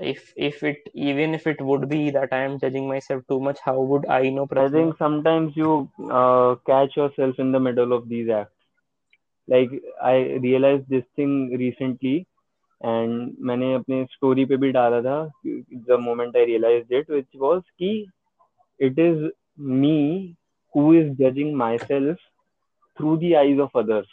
if 0.00 0.32
if 0.36 0.62
it 0.62 0.88
even 0.94 1.34
if 1.34 1.46
it 1.46 1.60
would 1.60 1.88
be 1.88 2.10
that 2.10 2.32
I 2.32 2.42
am 2.44 2.58
judging 2.58 2.88
myself 2.88 3.22
too 3.28 3.40
much, 3.40 3.58
how 3.64 3.80
would 3.80 4.06
I 4.06 4.28
know, 4.30 4.46
I 4.56 4.68
Prathama? 4.68 4.68
think 4.68 4.96
sometimes 4.98 5.56
you 5.56 5.88
uh, 6.10 6.56
catch 6.66 6.96
yourself 6.96 7.38
in 7.38 7.52
the 7.52 7.60
middle 7.60 7.92
of 7.92 8.08
these 8.08 8.28
acts. 8.28 8.52
Like 9.47 9.71
I 10.01 10.39
realized 10.41 10.89
this 10.89 11.03
thing 11.15 11.33
recently, 11.63 12.15
and 12.81 13.35
मैंने 13.39 13.73
अपने 13.73 14.03
story 14.11 14.43
पे 14.45 14.55
भी 14.57 14.71
डाला 14.71 15.01
था 15.01 15.17
the 15.47 15.97
moment 16.01 16.35
I 16.37 16.45
realize 16.45 16.93
it 16.93 17.09
which 17.11 17.25
was 17.39 17.61
कि 17.79 17.91
it 18.79 18.99
is 18.99 19.23
me 19.75 20.35
who 20.75 20.93
is 20.93 21.09
judging 21.21 21.53
myself 21.77 22.17
through 22.97 23.15
the 23.17 23.33
eyes 23.33 23.59
of 23.59 23.77
others 23.79 24.07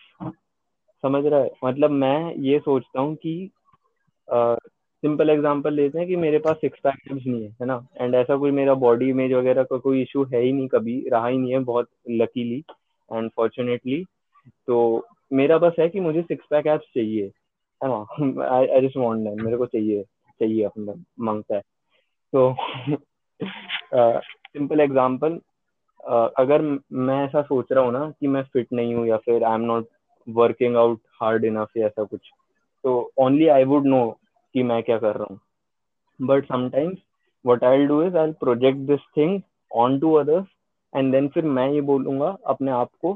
समझ 1.04 1.24
रहा 1.24 1.40
है? 1.40 1.50
मतलब 1.64 1.90
मैं 1.90 2.34
ये 2.34 2.58
सोचता 2.58 3.00
हूँ 3.00 3.14
कि 3.26 3.50
सिंपल 4.28 5.30
एग्जांपल 5.30 5.74
लेते 5.74 5.98
हैं 5.98 6.06
कि 6.08 6.16
मेरे 6.16 6.38
पास 6.38 6.56
सिक्स 6.56 6.80
पैक 6.84 7.12
नहीं 7.12 7.42
है 7.42 7.48
है 7.50 7.66
ना? 7.66 7.86
एंड 8.00 8.14
ऐसा 8.14 8.36
कोई 8.36 8.50
मेरा 8.50 8.74
बॉडी 8.86 9.08
इमेज 9.10 9.32
वगैरह 9.32 9.62
का 9.62 9.78
कोई 9.78 10.02
इशू 10.02 10.24
है 10.34 10.42
ही 10.42 10.52
नहीं 10.52 10.68
कभी 10.68 10.98
रहा 11.12 11.26
ही 11.26 11.38
नहीं 11.38 11.52
है 11.52 11.58
बहुत 11.58 11.88
लकीली 12.10 12.64
एंड 13.10 13.30
फॉर्चुनेटली 13.36 14.04
तो 14.66 15.06
मेरा 15.30 15.58
बस 15.58 15.76
है 15.80 15.88
कि 15.88 16.00
मुझे 16.00 16.22
सिक्स 16.22 16.46
पैक 16.50 16.66
एब्स 16.66 16.84
चाहिए, 16.94 17.24
है 17.80 17.88
ना? 17.88 18.46
आई 18.46 18.80
जस्ट 18.86 18.96
वांट 18.96 19.28
मेरे 19.42 19.56
को 19.56 19.66
चाहिए 19.66 20.02
चाहिए 20.40 20.64
अपना 20.64 20.94
माँगता 21.20 21.54
है। 21.54 21.62
तो 22.32 22.54
सिंपल 24.54 24.80
एग्जांपल 24.80 25.40
अगर 26.38 26.62
मैं 26.92 27.24
ऐसा 27.24 27.42
सोच 27.42 27.72
रहा 27.72 27.84
हूँ 27.84 27.92
ना 27.92 28.10
कि 28.20 28.26
मैं 28.26 28.42
फिट 28.42 28.66
नहीं 28.72 28.94
हूँ 28.94 29.06
या 29.06 29.16
फिर 29.16 29.44
I 29.44 29.54
am 29.54 29.60
not 29.60 29.88
working 30.28 30.76
out 30.76 31.00
hard 31.22 31.44
enough 31.44 31.76
या 31.76 31.86
ऐसा 31.86 32.04
कुछ 32.04 32.30
तो 32.84 33.12
ओनली 33.18 33.46
आई 33.48 33.64
वुड 33.64 33.86
नो 33.86 34.08
कि 34.54 34.62
मैं 34.62 34.82
क्या 34.82 34.98
कर 34.98 35.16
रहा 35.16 35.26
हूँ। 35.30 35.40
But 36.20 36.44
sometimes 36.44 36.98
what 37.44 37.64
I 37.64 37.84
do 37.86 38.02
is 38.02 38.16
I 38.16 38.32
project 38.40 38.78
this 38.88 39.00
thing 39.16 39.40
on 39.70 39.98
to 40.00 40.12
others 40.14 40.46
and 40.96 41.12
then 41.12 41.28
फिर 41.28 41.44
मैं 41.44 41.68
ये 41.70 41.80
बोलूँगा 41.80 42.36
अपने 42.46 42.70
आप 42.70 42.90
को 43.02 43.12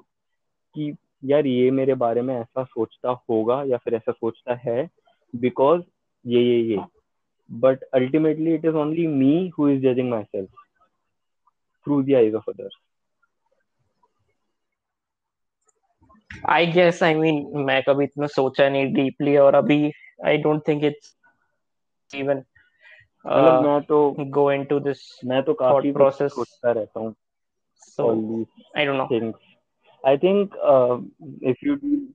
कि 0.74 0.94
यार 1.24 1.46
ये 1.46 1.70
मेरे 1.70 1.94
बारे 1.94 2.22
में 2.22 2.34
ऐसा 2.40 2.64
सोचता 2.64 3.10
होगा 3.30 3.62
या 3.62 3.76
फिर 3.76 3.94
ऐसा 3.94 4.12
सोचता 4.12 4.55
है 4.55 4.88
बिकॉज़ 5.34 5.82
ये 6.24 6.42
ये 6.42 6.60
ये। 6.60 6.84
But 7.51 7.82
ultimately 7.94 8.55
it 8.55 8.64
is 8.64 8.74
only 8.74 9.06
me 9.06 9.48
who 9.59 9.68
is 9.68 9.82
judging 9.82 10.10
myself 10.22 10.51
through 11.86 12.02
the 12.02 12.14
eyes 12.14 12.34
of 12.34 12.51
others 12.51 12.78
I 16.51 16.66
guess 16.66 17.02
I 17.02 17.14
mean 17.14 17.46
मैं 17.56 17.82
कभी 17.82 18.05
इतना 18.05 18.26
सोचा 18.26 18.68
नहीं 18.68 18.92
डीपली 18.94 19.36
और 19.36 19.55
अभी 19.55 19.92
I 20.24 20.36
don't 20.36 20.68
think 20.68 20.84
it's 20.84 21.16
even 22.10 22.42
मतलब 23.26 23.62
मैं 23.62 23.80
तो 23.82 23.98
go 24.30 24.42
into 24.55 24.80
this 24.86 25.01
मैं 25.24 25.42
तो 25.42 25.55
काफ़ी 25.55 25.92
process. 25.92 26.30
सोचता 26.30 26.72
रहता 26.72 27.01
हूँ 27.01 27.14
so 27.82 28.05
all 28.05 28.20
these 28.28 28.46
i 28.76 29.53
don't 30.03 30.23
know 30.23 30.45
things 30.45 30.49
I 30.49 30.49
think 30.49 30.51
uh, 30.65 30.97
if 31.41 31.57
you 31.63 31.76
do 31.76 32.05